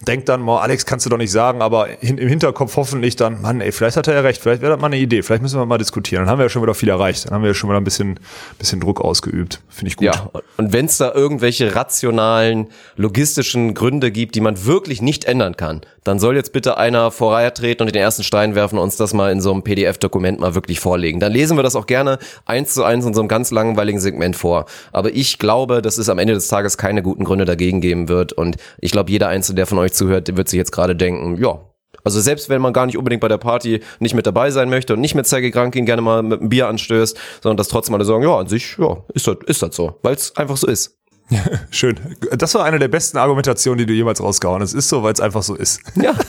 denkt 0.08 0.30
dann 0.30 0.42
mal, 0.42 0.62
Alex, 0.62 0.86
kannst 0.86 1.06
du 1.06 1.10
doch 1.10 1.18
nicht 1.18 1.32
sagen, 1.32 1.62
aber 1.62 1.88
hin, 2.00 2.18
im 2.18 2.28
Hinterkopf 2.28 2.76
hoffentlich 2.76 3.16
dann, 3.16 3.42
Mann, 3.42 3.62
ey, 3.62 3.72
vielleicht 3.72 3.98
hat 3.98 4.08
er 4.08 4.16
ja 4.16 4.22
recht, 4.22 4.42
vielleicht 4.42 4.62
wäre 4.62 4.74
das 4.74 4.82
mal 4.82 4.88
eine 4.88 4.98
Idee, 4.98 5.22
vielleicht 5.22 5.42
müssen 5.42 5.60
wir 5.60 5.66
mal 5.66 5.78
diskutieren. 5.78 6.24
Dann 6.24 6.32
haben 6.32 6.40
wir 6.40 6.46
ja 6.46 6.50
schon 6.50 6.62
wieder 6.62 6.74
viel 6.74 6.90
erreicht, 6.90 7.26
dann 7.26 7.34
haben 7.34 7.44
wir 7.44 7.50
ja 7.50 7.54
schon 7.54 7.70
wieder 7.70 7.80
ein 7.80 7.84
bisschen, 7.84 8.20
bisschen 8.58 8.80
Druck 8.80 9.02
ausgeübt. 9.02 9.62
Finde 9.70 9.90
ich 9.90 9.98
gut. 9.98 10.06
Ja, 10.06 10.30
und 10.58 10.74
wenn 10.74 10.86
es 10.86 10.98
da 10.98 11.12
irgendwelche 11.14 11.76
rationalen, 11.76 12.68
logistischen 12.96 13.74
Gründe 13.74 14.12
gibt, 14.12 14.36
die 14.36 14.42
man 14.42 14.66
wirklich 14.66 15.02
nicht 15.02 15.26
ändern 15.26 15.56
kann, 15.58 15.82
dann 16.04 16.20
soll 16.20 16.36
jetzt 16.36 16.52
bitte 16.52 16.78
einer 16.78 17.12
vorbeitreten 17.12 17.86
und 17.86 17.94
den 17.94 18.02
ersten 18.02 18.24
Stein 18.24 18.56
werfen 18.56 18.78
und 18.78 18.84
uns 18.84 18.98
das 18.98 19.14
mal 19.14 19.32
in 19.32 19.40
so 19.40 19.52
einem 19.52 19.62
PDF-Dokument 19.62 20.40
mal 20.40 20.56
wirklich 20.56 20.80
vorlegen. 20.80 21.20
Dann 21.20 21.32
lesen 21.32 21.58
wir 21.58 21.64
das 21.64 21.76
auch 21.76 21.86
gerne 21.86 22.18
eins 22.46 22.74
zu 22.74 22.84
eins 22.84 23.06
in 23.06 23.14
so 23.14 23.22
einem 23.22 23.28
ganz 23.28 23.52
langweiligen 23.52 24.00
Segment 24.00 24.36
vor. 24.36 24.66
Aber 24.92 25.14
ich 25.14 25.38
glaube, 25.38 25.82
dass 25.82 26.00
es 26.00 26.10
am 26.10 26.18
Ende 26.18 26.34
des 26.34 26.48
Tages 26.48 26.78
keine 26.78 27.04
guten 27.04 27.24
Gründe 27.24 27.46
dagegen 27.46 27.82
geben 27.82 28.08
wird 28.08 28.34
und 28.34 28.58
ich 28.80 28.92
glaube, 28.92 29.12
jeder 29.12 29.28
Einzelne, 29.28 29.58
der 29.58 29.68
von 29.68 29.78
euch 29.78 29.91
zuhört, 29.92 30.36
wird 30.36 30.50
sich 30.50 30.58
jetzt 30.58 30.72
gerade 30.72 30.96
denken, 30.96 31.42
ja, 31.42 31.60
also 32.04 32.20
selbst 32.20 32.50
wenn 32.50 32.62
man 32.62 32.74
gar 32.74 32.86
nicht 32.86 32.98
unbedingt 32.98 33.22
bei 33.22 33.28
der 33.28 33.38
Party 33.38 33.82
nicht 34.00 34.16
mit 34.16 34.26
dabei 34.26 34.50
sein 34.50 34.70
möchte 34.70 34.94
und 34.94 35.02
nicht 35.02 35.16
mit 35.16 35.28
Sergei 35.28 35.52
Krankin 35.52 35.86
gerne 35.86 36.02
mal 36.02 36.24
mit 36.24 36.40
einem 36.40 36.50
Bier 36.50 36.68
anstößt, 36.68 37.18
sondern 37.42 37.58
das 37.58 37.68
trotzdem 37.68 37.96
alle 37.96 38.06
sagen, 38.06 38.24
ja, 38.24 38.38
an 38.38 38.48
sich, 38.48 38.78
ja, 38.78 38.98
ist 39.14 39.28
das, 39.28 39.38
ist 39.46 39.62
das 39.62 39.76
so, 39.76 40.00
weil 40.02 40.16
es 40.16 40.36
einfach 40.36 40.58
so 40.58 40.68
ist. 40.68 40.98
Schön. 41.72 42.00
Das 42.32 42.54
war 42.56 42.66
eine 42.66 42.80
der 42.80 42.88
besten 42.88 43.18
Argumentationen, 43.18 43.78
die 43.78 43.86
du 43.86 43.94
jemals 43.94 44.22
rausgehauen 44.22 44.62
hast. 44.62 44.74
Ist 44.74 44.90
so, 44.90 45.04
weil 45.04 45.14
es 45.14 45.22
einfach 45.22 45.44
so 45.44 45.56
ist. 45.56 45.82
Ja. 45.96 46.14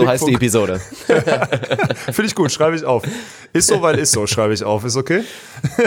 So 0.00 0.08
heißt 0.08 0.28
die 0.28 0.34
Episode. 0.34 0.80
Finde 2.12 2.26
ich 2.26 2.34
gut, 2.34 2.50
schreibe 2.50 2.76
ich 2.76 2.84
auf. 2.84 3.02
Ist 3.52 3.68
so, 3.68 3.82
weil 3.82 3.98
ist 3.98 4.12
so, 4.12 4.26
schreibe 4.26 4.54
ich 4.54 4.62
auf. 4.62 4.84
Ist 4.84 4.96
okay? 4.96 5.22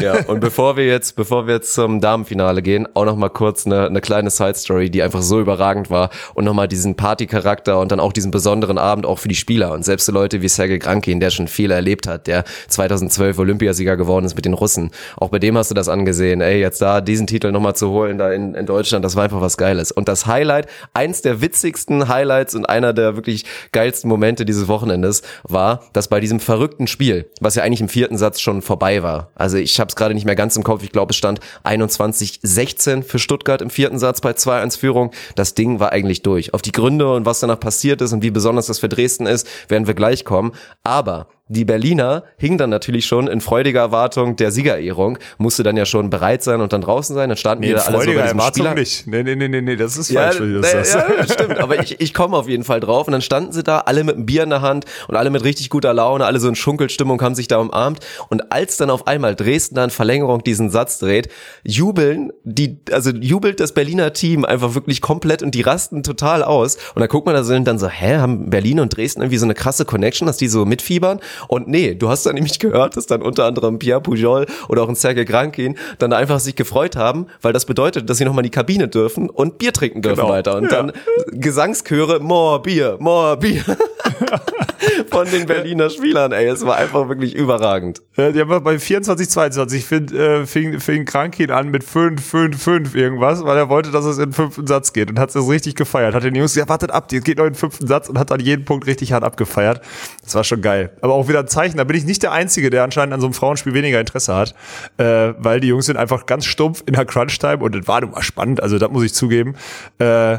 Ja, 0.02 0.26
und 0.26 0.42
bevor 0.42 0.76
wir 0.76 0.86
jetzt, 0.86 1.16
bevor 1.16 1.48
wir 1.48 1.56
jetzt 1.56 1.74
zum 1.74 2.02
Damenfinale 2.02 2.62
gehen, 2.62 2.88
auch 2.94 3.06
noch 3.06 3.16
mal 3.16 3.30
kurz 3.30 3.66
eine, 3.66 3.86
eine 3.86 4.02
kleine 4.02 4.30
Side-Story, 4.30 4.90
die 4.90 5.02
einfach 5.02 5.22
so 5.22 5.40
überragend 5.40 5.90
war 5.90 6.10
und 6.34 6.44
noch 6.44 6.54
mal 6.54 6.68
diesen 6.68 6.96
Party-Charakter 6.96 7.80
und 7.80 7.92
dann 7.92 8.00
auch 8.00 8.12
diesen 8.12 8.32
besonderen 8.32 8.78
Abend 8.78 9.06
auch 9.06 9.20
für 9.20 9.30
die 9.30 9.36
Spieler 9.36 9.72
und 9.72 9.86
selbst 9.86 10.06
so 10.06 10.12
Leute 10.12 10.42
wie 10.42 10.50
Sergei 10.50 10.78
Krankin, 10.78 11.20
der 11.20 11.30
schon 11.30 11.48
viel 11.48 11.72
erlebt 11.72 12.06
hat, 12.06 12.28
der 12.28 12.44
2012 12.68 13.40
Olympiasieger 13.40 13.96
geworden 13.96 14.26
ist 14.26 14.36
mit 14.36 14.46
den 14.46 14.54
Russen. 14.54 14.92
Auch 15.16 15.30
bei 15.30 15.40
dem 15.40 15.58
hast 15.58 15.72
du 15.72 15.76
das 15.76 15.88
angesehen. 15.88 16.42
Ey, 16.42 16.60
jetzt 16.60 16.82
da 16.82 17.00
diesen 17.00 17.28
Titel 17.28 17.52
noch 17.52 17.62
mal 17.62 17.76
zu 17.76 17.90
holen 17.90 18.18
da 18.18 18.32
in, 18.32 18.56
in 18.56 18.66
Deutschland, 18.66 19.06
das 19.06 19.16
war 19.16 19.24
einfach 19.24 19.42
was 19.42 19.58
Geiles. 19.58 19.92
Und 19.92 20.08
das 20.10 20.26
Highlight, 20.26 20.68
eins 20.94 21.22
der 21.22 21.42
witzigsten 21.42 22.10
Highlights 22.10 22.56
und 22.56 22.68
einer 22.68 22.94
der 22.94 23.16
wirklich 23.16 23.46
geilsten 23.72 24.03
Momente 24.04 24.46
dieses 24.46 24.68
Wochenendes 24.68 25.22
war, 25.44 25.84
dass 25.94 26.08
bei 26.08 26.20
diesem 26.20 26.40
verrückten 26.40 26.88
Spiel, 26.88 27.30
was 27.40 27.56
ja 27.56 27.64
eigentlich 27.64 27.82
im 27.82 27.90
vierten 27.90 28.18
Satz 28.18 28.40
schon 28.40 28.62
vorbei 28.62 29.04
war, 29.04 29.32
also 29.36 29.58
ich 29.58 29.80
habe 29.80 29.90
es 29.90 29.96
gerade 29.96 30.14
nicht 30.14 30.26
mehr 30.26 30.36
ganz 30.36 30.56
im 30.56 30.64
Kopf, 30.64 30.84
ich 30.84 30.92
glaube 30.92 31.12
es 31.12 31.18
stand 31.18 31.40
21-16 31.64 33.04
für 33.04 33.20
Stuttgart 33.20 33.62
im 33.62 33.70
vierten 33.70 34.00
Satz 34.00 34.22
bei 34.22 34.32
2-1 34.32 34.78
Führung, 34.78 35.12
das 35.36 35.54
Ding 35.54 35.80
war 35.80 35.92
eigentlich 35.92 36.22
durch. 36.22 36.54
Auf 36.54 36.62
die 36.62 36.72
Gründe 36.72 37.12
und 37.14 37.26
was 37.26 37.40
danach 37.40 37.60
passiert 37.60 38.02
ist 38.02 38.14
und 38.14 38.24
wie 38.24 38.32
besonders 38.32 38.68
das 38.68 38.80
für 38.80 38.90
Dresden 38.90 39.26
ist, 39.26 39.48
werden 39.70 39.88
wir 39.88 39.94
gleich 39.94 40.26
kommen, 40.26 40.54
aber 40.84 41.28
die 41.50 41.66
Berliner 41.66 42.24
hingen 42.38 42.58
dann 42.58 42.70
natürlich 42.70 43.06
schon 43.06 43.28
in 43.28 43.42
freudiger 43.42 43.82
Erwartung 43.82 44.38
der 44.38 44.52
Siegerehrung, 44.52 45.18
musste 45.38 45.62
dann 45.62 45.76
ja 45.76 45.86
schon 45.86 46.10
bereit 46.10 46.42
sein 46.42 46.62
und 46.62 46.72
dann 46.72 46.80
draußen 46.80 47.14
sein. 47.14 47.28
Dann 47.28 47.38
standen 47.38 47.66
nee, 47.66 47.74
alle 47.74 47.84
so 47.84 47.98
bei 47.98 48.06
diesem 48.06 48.20
Erwartung 48.20 48.66
Spieler. 48.66 48.74
nicht. 48.76 49.08
Nee, 49.08 49.24
nee, 49.24 49.36
nee, 49.36 49.50
nee, 49.50 49.62
nee, 49.62 49.76
das 49.76 49.98
ist 49.98 50.10
ja, 50.10 50.22
falsch, 50.22 50.40
wie 50.40 50.54
du 50.54 50.62
das 50.62 50.72
sagst. 50.72 50.96
Ja, 50.96 51.34
stimmt, 51.34 51.60
aber 51.60 51.82
ich, 51.82 52.00
ich 52.00 52.14
komme 52.14 52.38
auf 52.38 52.48
jeden 52.48 52.64
Fall 52.64 52.80
drauf. 52.80 53.08
Und 53.08 53.12
dann 53.12 53.22
standen 53.22 53.52
sie 53.52 53.62
da, 53.62 53.80
alle 53.80 54.06
mit 54.06 54.16
einem 54.16 54.26
Bier 54.26 54.44
in 54.44 54.52
der 54.52 54.62
Hand 54.62 54.86
und 55.10 55.18
alle 55.18 55.30
mit 55.30 55.44
richtig 55.44 55.70
guter 55.70 55.94
Laune, 55.94 56.26
alle 56.26 56.40
so 56.40 56.48
in 56.48 56.56
Schunkelstimmung, 56.56 57.22
haben 57.22 57.36
sich 57.36 57.50
da 57.50 57.58
umarmt. 57.58 58.00
Und 58.30 58.54
als 58.54 58.78
dann 58.78 58.90
auf 58.90 59.06
einmal 59.08 59.36
Dresden 59.36 59.76
dann 59.76 59.90
Verlängerung 59.90 60.44
diesen 60.44 60.70
Satz 60.70 61.00
dreht, 61.00 61.28
jubeln 61.64 62.32
die, 62.46 62.80
also 62.92 63.10
jubelt 63.10 63.60
das 63.60 63.74
Berliner 63.74 64.14
Team 64.14 64.46
einfach 64.46 64.76
wirklich 64.76 65.02
komplett 65.02 65.44
und 65.44 65.54
die 65.56 65.62
rasten 65.62 66.04
total 66.04 66.42
aus. 66.42 66.78
Und 66.96 67.02
dann 67.02 67.10
guckt 67.10 67.26
man 67.26 67.36
da 67.36 67.44
so 67.44 67.54
und 67.54 67.66
dann 67.66 67.80
so, 67.80 67.90
hä, 67.90 68.16
haben 68.16 68.50
Berlin 68.50 68.80
und 68.80 68.96
Dresden 68.96 69.22
irgendwie 69.22 69.38
so 69.38 69.46
eine 69.46 69.56
krasse 69.56 69.84
Connection, 69.84 70.26
dass 70.26 70.38
die 70.38 70.48
so 70.48 70.64
mitfiebern? 70.64 71.20
Und 71.48 71.68
nee, 71.68 71.96
du 71.96 72.10
hast 72.10 72.26
dann 72.26 72.36
nämlich 72.36 72.60
gehört, 72.60 72.98
dass 72.98 73.06
dann 73.06 73.22
unter 73.22 73.46
anderem 73.46 73.80
Pierre 73.80 74.02
Pujol 74.02 74.46
oder 74.70 74.84
auch 74.84 74.90
ein 74.90 74.96
Sergei 74.96 75.24
Grankin 75.24 75.78
dann 76.00 76.14
einfach 76.14 76.40
sich 76.40 76.56
gefreut 76.56 76.96
haben, 76.96 77.28
weil 77.42 77.54
das 77.54 77.66
bedeutet, 77.66 78.10
dass 78.10 78.18
sie 78.18 78.26
nochmal 78.26 78.44
in 78.44 78.52
die 78.52 78.56
Kabine 78.56 78.88
dürfen 78.88 79.30
und 79.30 79.58
Bier 79.58 79.74
trinken 79.74 80.02
dürfen 80.02 80.22
genau. 80.22 80.30
weiter. 80.30 80.58
Und 80.58 80.64
ja. 80.64 80.70
dann 80.70 80.92
Gesangschöre, 81.32 82.20
more 82.20 82.62
Bier, 82.62 82.98
more 83.00 83.38
Bier. 83.38 83.64
von 85.10 85.30
den 85.30 85.46
Berliner 85.46 85.90
Spielern, 85.90 86.32
ey. 86.32 86.48
Es 86.48 86.66
war 86.66 86.78
einfach 86.78 87.08
wirklich 87.10 87.36
überragend. 87.36 88.02
Ja, 88.18 88.32
die 88.32 88.40
haben 88.40 88.64
bei 88.64 88.80
24, 88.80 89.30
22 89.30 89.86
find, 89.86 90.12
äh, 90.12 90.46
fing, 90.46 90.80
fing 90.80 91.06
Krankin 91.06 91.52
an 91.52 91.70
mit 91.70 91.84
5, 91.84 92.24
5, 92.24 92.62
5 92.62 92.96
irgendwas, 92.96 93.44
weil 93.44 93.58
er 93.58 93.70
wollte, 93.70 93.92
dass 93.92 94.06
es 94.06 94.18
in 94.18 94.26
den 94.26 94.34
fünften 94.34 94.68
Satz 94.68 94.94
geht 94.94 95.10
und 95.10 95.20
hat 95.20 95.36
es 95.36 95.48
richtig 95.48 95.76
gefeiert. 95.76 96.16
Hat 96.16 96.24
den 96.24 96.36
Jungs 96.36 96.54
gesagt, 96.54 96.70
wartet 96.70 96.92
ab, 96.92 97.12
jetzt 97.12 97.26
geht 97.26 97.38
noch 97.38 97.46
in 97.46 97.54
den 97.54 97.60
fünften 97.60 97.88
Satz 97.88 98.10
und 98.10 98.18
hat 98.20 98.32
dann 98.32 98.40
jeden 98.40 98.66
Punkt 98.66 98.88
richtig 98.88 99.14
hart 99.14 99.24
abgefeiert. 99.24 99.82
Das 100.24 100.36
war 100.36 100.44
schon 100.44 100.62
geil. 100.62 100.92
Aber 101.02 101.14
auch 101.14 101.28
wieder 101.28 101.40
ein 101.40 101.48
Zeichen, 101.48 101.78
da 101.78 101.84
bin 101.84 101.98
ich 101.98 102.06
nicht 102.06 102.24
der 102.24 102.32
Einzige, 102.32 102.70
der 102.70 102.84
anscheinend 102.84 103.14
an 103.14 103.22
so 103.22 103.28
einem 103.28 103.34
Frauenspiel 103.34 103.74
weniger 103.74 104.00
Interesse 104.00 104.36
hat, 104.36 104.56
äh, 104.98 105.34
weil 105.38 105.60
die 105.60 105.68
Jungs 105.68 105.86
sind 105.86 105.98
einfach 105.98 106.26
ganz 106.26 106.46
stumpf 106.46 106.84
in 106.86 106.94
der 106.94 107.06
Crunch-Time 107.06 107.58
und 107.58 107.76
das 107.76 107.88
war 107.88 108.02
nun 108.02 108.12
mal 108.12 108.24
spannend, 108.24 108.62
also 108.62 108.78
das 108.78 108.90
muss 108.90 109.04
ich 109.04 109.14
zugeben. 109.14 109.56
Äh, 110.00 110.38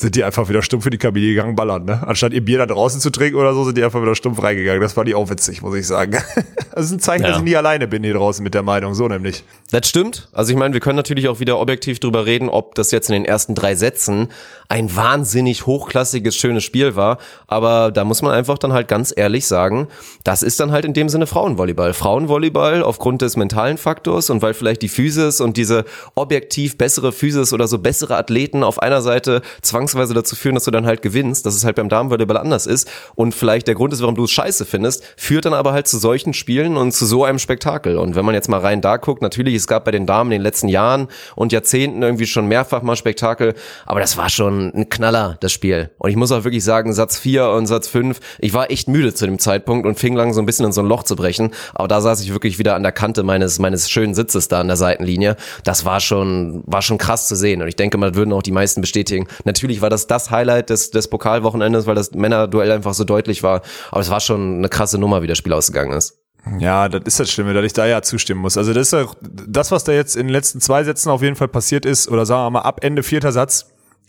sind 0.00 0.16
die 0.16 0.24
einfach 0.24 0.48
wieder 0.48 0.62
stumpf 0.62 0.86
in 0.86 0.92
die 0.92 0.98
Kabine 0.98 1.26
gegangen, 1.26 1.54
ballern, 1.54 1.84
ne? 1.84 2.02
Anstatt 2.06 2.32
ihr 2.32 2.42
Bier 2.42 2.58
da 2.58 2.66
draußen 2.66 3.00
zu 3.00 3.10
trinken 3.10 3.38
oder 3.38 3.52
so, 3.52 3.64
sind 3.64 3.76
die 3.76 3.84
einfach 3.84 4.00
wieder 4.00 4.14
stumpf 4.14 4.42
reingegangen. 4.42 4.80
Das 4.80 4.94
fand 4.94 5.08
ich 5.08 5.14
auch 5.14 5.28
witzig, 5.28 5.62
muss 5.62 5.74
ich 5.74 5.86
sagen. 5.86 6.16
Das 6.72 6.84
ist 6.84 6.92
ein 6.92 7.00
Zeichen, 7.00 7.24
ja. 7.24 7.30
dass 7.30 7.38
ich 7.38 7.44
nie 7.44 7.56
alleine 7.56 7.88
bin 7.88 8.04
hier 8.04 8.14
draußen 8.14 8.44
mit 8.44 8.54
der 8.54 8.62
Meinung, 8.62 8.94
so 8.94 9.06
nämlich. 9.08 9.42
Das 9.72 9.88
stimmt. 9.88 10.28
Also 10.32 10.52
ich 10.52 10.56
meine, 10.56 10.72
wir 10.72 10.80
können 10.80 10.96
natürlich 10.96 11.28
auch 11.28 11.40
wieder 11.40 11.58
objektiv 11.58 11.98
drüber 11.98 12.26
reden, 12.26 12.48
ob 12.48 12.76
das 12.76 12.92
jetzt 12.92 13.10
in 13.10 13.14
den 13.14 13.24
ersten 13.24 13.56
drei 13.56 13.74
Sätzen 13.74 14.28
ein 14.68 14.94
wahnsinnig 14.94 15.66
hochklassiges, 15.66 16.36
schönes 16.36 16.62
Spiel 16.62 16.94
war. 16.94 17.18
Aber 17.48 17.90
da 17.90 18.04
muss 18.04 18.22
man 18.22 18.32
einfach 18.32 18.56
dann 18.56 18.72
halt 18.72 18.86
ganz 18.86 19.12
ehrlich 19.14 19.46
sagen, 19.46 19.88
das 20.22 20.44
ist 20.44 20.60
dann 20.60 20.70
halt 20.70 20.84
in 20.84 20.94
dem 20.94 21.08
Sinne 21.08 21.26
Frauenvolleyball. 21.26 21.92
Frauenvolleyball 21.92 22.84
aufgrund 22.84 23.20
des 23.20 23.36
mentalen 23.36 23.78
Faktors 23.78 24.30
und 24.30 24.40
weil 24.40 24.54
vielleicht 24.54 24.82
die 24.82 24.88
Physis 24.88 25.40
und 25.40 25.56
diese 25.56 25.84
objektiv 26.14 26.78
bessere 26.78 27.10
Physis 27.10 27.52
oder 27.52 27.66
so 27.66 27.78
bessere 27.78 28.16
Athleten 28.16 28.62
auf 28.62 28.80
einer 28.80 29.02
Seite 29.02 29.42
zwangsweise 29.90 30.14
dazu 30.14 30.36
führen, 30.36 30.54
dass 30.54 30.64
du 30.64 30.70
dann 30.70 30.86
halt 30.86 31.02
gewinnst, 31.02 31.46
dass 31.46 31.54
es 31.54 31.64
halt 31.64 31.76
beim 31.76 31.88
Damenvolleyball 31.88 32.36
anders 32.36 32.66
ist 32.66 32.90
und 33.14 33.34
vielleicht 33.34 33.66
der 33.68 33.74
Grund 33.74 33.92
ist, 33.92 34.00
warum 34.00 34.14
du 34.14 34.24
es 34.24 34.30
scheiße 34.30 34.64
findest, 34.64 35.04
führt 35.16 35.44
dann 35.44 35.54
aber 35.54 35.72
halt 35.72 35.88
zu 35.88 35.98
solchen 35.98 36.32
Spielen 36.32 36.76
und 36.76 36.92
zu 36.92 37.06
so 37.06 37.24
einem 37.24 37.38
Spektakel. 37.38 37.98
Und 37.98 38.14
wenn 38.14 38.24
man 38.24 38.34
jetzt 38.34 38.48
mal 38.48 38.60
rein 38.60 38.80
da 38.80 38.96
guckt, 38.96 39.22
natürlich, 39.22 39.54
es 39.54 39.66
gab 39.66 39.84
bei 39.84 39.90
den 39.90 40.06
Damen 40.06 40.30
in 40.30 40.38
den 40.38 40.42
letzten 40.42 40.68
Jahren 40.68 41.08
und 41.34 41.52
Jahrzehnten 41.52 42.02
irgendwie 42.02 42.26
schon 42.26 42.46
mehrfach 42.46 42.82
mal 42.82 42.96
Spektakel, 42.96 43.54
aber 43.86 44.00
das 44.00 44.16
war 44.16 44.30
schon 44.30 44.72
ein, 44.74 44.88
Knaller, 44.88 45.36
das 45.40 45.52
Spiel. 45.52 45.90
Und 45.98 46.10
ich 46.10 46.16
muss 46.16 46.32
auch 46.32 46.44
wirklich 46.44 46.64
sagen, 46.64 46.92
Satz 46.92 47.18
4 47.18 47.48
und 47.50 47.66
Satz 47.66 47.88
5, 47.88 48.18
ich 48.38 48.52
war 48.52 48.70
echt 48.70 48.88
müde 48.88 49.14
zu 49.14 49.26
dem 49.26 49.38
Zeitpunkt 49.38 49.86
und 49.86 49.98
fing 49.98 50.14
lang 50.14 50.32
so 50.32 50.40
ein 50.40 50.46
bisschen 50.46 50.66
in 50.66 50.72
so 50.72 50.82
ein 50.82 50.86
Loch 50.86 51.04
zu 51.04 51.16
brechen. 51.16 51.50
Aber 51.74 51.88
da 51.88 52.00
saß 52.00 52.20
ich 52.22 52.32
wirklich 52.32 52.58
wieder 52.58 52.74
an 52.74 52.82
der 52.82 52.92
Kante 52.92 53.22
meines, 53.22 53.58
meines 53.58 53.90
schönen 53.90 54.14
Sitzes 54.14 54.48
da 54.48 54.60
an 54.60 54.66
der 54.66 54.76
Seitenlinie. 54.76 55.36
Das 55.64 55.84
war 55.84 56.00
schon, 56.00 56.62
war 56.66 56.82
schon 56.82 56.98
krass 56.98 57.28
zu 57.28 57.36
sehen. 57.36 57.62
Und 57.62 57.68
ich 57.68 57.76
denke 57.76 57.98
mal, 57.98 58.14
würden 58.14 58.32
auch 58.32 58.42
die 58.42 58.52
meisten 58.52 58.80
bestätigen. 58.80 59.26
Natürlich 59.44 59.69
war 59.82 59.90
das 59.90 60.06
das 60.06 60.30
Highlight 60.30 60.70
des, 60.70 60.90
des 60.90 61.08
Pokalwochenendes, 61.08 61.86
weil 61.86 61.94
das 61.94 62.12
Männerduell 62.12 62.72
einfach 62.72 62.94
so 62.94 63.04
deutlich 63.04 63.42
war. 63.42 63.62
Aber 63.90 64.00
es 64.00 64.10
war 64.10 64.20
schon 64.20 64.58
eine 64.58 64.68
krasse 64.68 64.98
Nummer, 64.98 65.22
wie 65.22 65.26
das 65.26 65.38
Spiel 65.38 65.52
ausgegangen 65.52 65.92
ist. 65.92 66.18
Ja, 66.58 66.88
das 66.88 67.02
ist 67.04 67.20
das 67.20 67.30
Schlimme, 67.30 67.52
dass 67.52 67.64
ich 67.64 67.72
da 67.72 67.86
ja 67.86 68.02
zustimmen 68.02 68.40
muss. 68.40 68.56
Also 68.56 68.72
das 68.72 68.88
ist 68.88 68.92
ja 68.92 69.06
das, 69.20 69.70
was 69.70 69.84
da 69.84 69.92
jetzt 69.92 70.16
in 70.16 70.26
den 70.26 70.32
letzten 70.32 70.60
zwei 70.60 70.84
Sätzen 70.84 71.10
auf 71.10 71.22
jeden 71.22 71.36
Fall 71.36 71.48
passiert 71.48 71.84
ist, 71.84 72.08
oder 72.08 72.26
sagen 72.26 72.46
wir 72.46 72.50
mal 72.50 72.60
ab 72.60 72.82
Ende 72.82 73.02
vierter 73.02 73.32
Satz, 73.32 73.66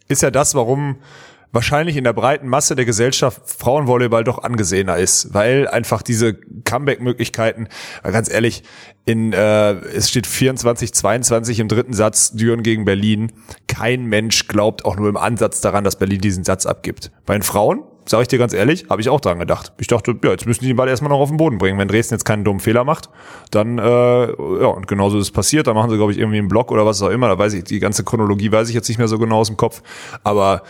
ist 0.07 0.21
ja 0.21 0.31
das, 0.31 0.55
warum 0.55 0.97
wahrscheinlich 1.51 1.97
in 1.97 2.03
der 2.03 2.13
breiten 2.13 2.47
Masse 2.47 2.75
der 2.75 2.85
Gesellschaft 2.85 3.41
Frauenvolleyball 3.45 4.23
doch 4.23 4.43
angesehener 4.43 4.97
ist, 4.97 5.33
weil 5.33 5.67
einfach 5.67 6.01
diese 6.01 6.33
Comeback-Möglichkeiten, 6.33 7.67
ganz 8.03 8.31
ehrlich, 8.31 8.63
in 9.05 9.33
äh, 9.33 9.71
es 9.71 10.09
steht 10.09 10.27
24, 10.27 10.93
22 10.93 11.59
im 11.59 11.67
dritten 11.67 11.93
Satz 11.93 12.31
Düren 12.31 12.63
gegen 12.63 12.85
Berlin. 12.85 13.31
Kein 13.67 14.05
Mensch 14.05 14.47
glaubt 14.47 14.85
auch 14.85 14.95
nur 14.95 15.09
im 15.09 15.17
Ansatz 15.17 15.61
daran, 15.61 15.83
dass 15.83 15.97
Berlin 15.97 16.21
diesen 16.21 16.43
Satz 16.43 16.65
abgibt. 16.65 17.11
Bei 17.25 17.33
den 17.33 17.43
Frauen 17.43 17.83
sage 18.05 18.23
ich 18.23 18.27
dir 18.27 18.39
ganz 18.39 18.53
ehrlich, 18.53 18.85
habe 18.89 19.01
ich 19.01 19.09
auch 19.09 19.21
dran 19.21 19.39
gedacht. 19.39 19.71
Ich 19.77 19.87
dachte, 19.87 20.15
ja, 20.23 20.31
jetzt 20.31 20.45
müssen 20.45 20.61
die 20.61 20.67
den 20.67 20.77
Ball 20.77 20.87
erstmal 20.87 21.09
noch 21.09 21.19
auf 21.19 21.29
den 21.29 21.37
Boden 21.37 21.57
bringen. 21.57 21.77
Wenn 21.77 21.87
Dresden 21.87 22.15
jetzt 22.15 22.25
keinen 22.25 22.43
dummen 22.43 22.59
Fehler 22.59 22.83
macht, 22.83 23.09
dann, 23.51 23.77
äh, 23.77 23.81
ja, 23.83 24.67
und 24.67 24.87
genauso 24.87 25.17
ist 25.17 25.25
es 25.25 25.31
passiert. 25.31 25.67
Da 25.67 25.73
machen 25.73 25.89
sie, 25.89 25.97
glaube 25.97 26.11
ich, 26.11 26.17
irgendwie 26.17 26.39
einen 26.39 26.47
Block 26.47 26.71
oder 26.71 26.85
was 26.85 27.01
auch 27.01 27.09
immer. 27.09 27.27
Da 27.27 27.37
weiß 27.37 27.53
ich, 27.53 27.63
die 27.63 27.79
ganze 27.79 28.03
Chronologie 28.03 28.51
weiß 28.51 28.69
ich 28.69 28.75
jetzt 28.75 28.87
nicht 28.89 28.97
mehr 28.97 29.07
so 29.07 29.19
genau 29.19 29.37
aus 29.39 29.47
dem 29.47 29.57
Kopf. 29.57 29.81
Aber 30.23 30.63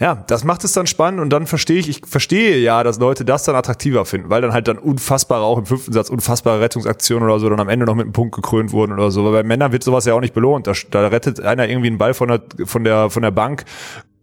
ja, 0.00 0.24
das 0.28 0.44
macht 0.44 0.62
es 0.62 0.72
dann 0.72 0.86
spannend 0.86 1.20
und 1.20 1.30
dann 1.30 1.46
verstehe 1.46 1.78
ich, 1.78 1.88
ich 1.88 2.02
verstehe 2.06 2.58
ja, 2.58 2.84
dass 2.84 3.00
Leute 3.00 3.24
das 3.24 3.42
dann 3.42 3.56
attraktiver 3.56 4.04
finden, 4.04 4.30
weil 4.30 4.40
dann 4.40 4.52
halt 4.52 4.68
dann 4.68 4.78
unfassbare, 4.78 5.42
auch 5.42 5.58
im 5.58 5.66
fünften 5.66 5.92
Satz, 5.92 6.08
unfassbare 6.08 6.60
Rettungsaktionen 6.60 7.28
oder 7.28 7.40
so 7.40 7.50
dann 7.50 7.58
am 7.58 7.68
Ende 7.68 7.84
noch 7.84 7.96
mit 7.96 8.04
einem 8.04 8.12
Punkt 8.12 8.34
gekrönt 8.34 8.72
wurden 8.72 8.92
oder 8.92 9.10
so. 9.10 9.24
Weil 9.24 9.32
bei 9.32 9.42
Männern 9.42 9.72
wird 9.72 9.82
sowas 9.82 10.04
ja 10.04 10.14
auch 10.14 10.20
nicht 10.20 10.34
belohnt. 10.34 10.68
Da, 10.68 10.72
da 10.90 11.08
rettet 11.08 11.40
einer 11.40 11.68
irgendwie 11.68 11.88
einen 11.88 11.98
Ball 11.98 12.14
von 12.14 12.28
der, 12.28 12.42
von 12.64 12.84
der, 12.84 13.10
von 13.10 13.22
der 13.22 13.32
Bank, 13.32 13.64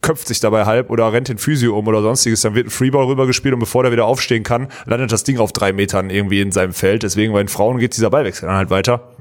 köpft 0.05 0.27
sich 0.27 0.39
dabei 0.39 0.65
halb 0.65 0.91
oder 0.91 1.11
rennt 1.11 1.29
den 1.29 1.39
Physio 1.39 1.77
um 1.77 1.87
oder 1.87 2.03
sonstiges, 2.03 2.41
dann 2.41 2.53
wird 2.53 2.67
ein 2.67 2.69
Freeball 2.69 3.05
rübergespielt 3.05 3.55
und 3.55 3.59
bevor 3.59 3.81
der 3.81 3.91
wieder 3.91 4.05
aufstehen 4.05 4.43
kann, 4.43 4.67
landet 4.85 5.11
das 5.11 5.23
Ding 5.23 5.39
auf 5.39 5.51
drei 5.51 5.73
Metern 5.73 6.11
irgendwie 6.11 6.41
in 6.41 6.51
seinem 6.51 6.73
Feld. 6.73 7.01
Deswegen 7.01 7.33
bei 7.33 7.41
den 7.41 7.47
Frauen 7.47 7.79
geht 7.79 7.97
dieser 7.97 8.11
Ballwechsel 8.11 8.47
dann 8.47 8.55
halt 8.55 8.69
weiter. 8.69 9.15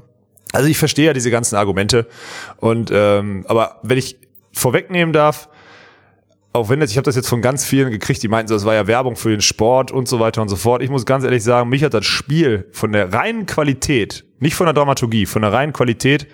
Also 0.53 0.69
ich 0.69 0.77
verstehe 0.77 1.07
ja 1.07 1.13
diese 1.13 1.31
ganzen 1.31 1.55
Argumente. 1.55 2.05
Und 2.57 2.91
ähm, 2.93 3.45
aber 3.47 3.79
wenn 3.81 3.97
ich 3.97 4.19
vorwegnehmen 4.53 5.11
darf, 5.11 5.49
auch 6.53 6.69
wenn 6.69 6.79
jetzt, 6.79 6.91
ich 6.91 6.97
habe 6.97 7.05
das 7.05 7.15
jetzt 7.15 7.27
von 7.27 7.41
ganz 7.41 7.65
vielen 7.65 7.89
gekriegt, 7.89 8.21
die 8.21 8.27
meinten 8.27 8.49
so, 8.49 8.53
das 8.53 8.63
war 8.63 8.75
ja 8.75 8.85
Werbung 8.85 9.15
für 9.15 9.31
den 9.31 9.41
Sport 9.41 9.91
und 9.91 10.07
so 10.07 10.19
weiter 10.19 10.43
und 10.43 10.49
so 10.49 10.55
fort. 10.55 10.83
Ich 10.83 10.91
muss 10.91 11.07
ganz 11.07 11.23
ehrlich 11.23 11.43
sagen, 11.43 11.67
mich 11.67 11.83
hat 11.83 11.95
das 11.95 12.05
Spiel 12.05 12.69
von 12.71 12.91
der 12.91 13.11
reinen 13.11 13.47
Qualität, 13.47 14.23
nicht 14.39 14.53
von 14.53 14.67
der 14.67 14.73
Dramaturgie, 14.73 15.25
von 15.25 15.41
der 15.41 15.51
reinen 15.51 15.73
Qualität 15.73 16.27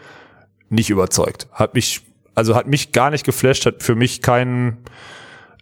nicht 0.70 0.90
überzeugt. 0.90 1.48
Hat 1.54 1.74
mich 1.74 2.02
also 2.42 2.56
hat 2.56 2.66
mich 2.66 2.92
gar 2.92 3.12
nicht 3.12 3.24
geflasht, 3.24 3.68
hat 3.68 3.84
für 3.84 3.94
mich 3.94 4.24
kein 4.24 4.78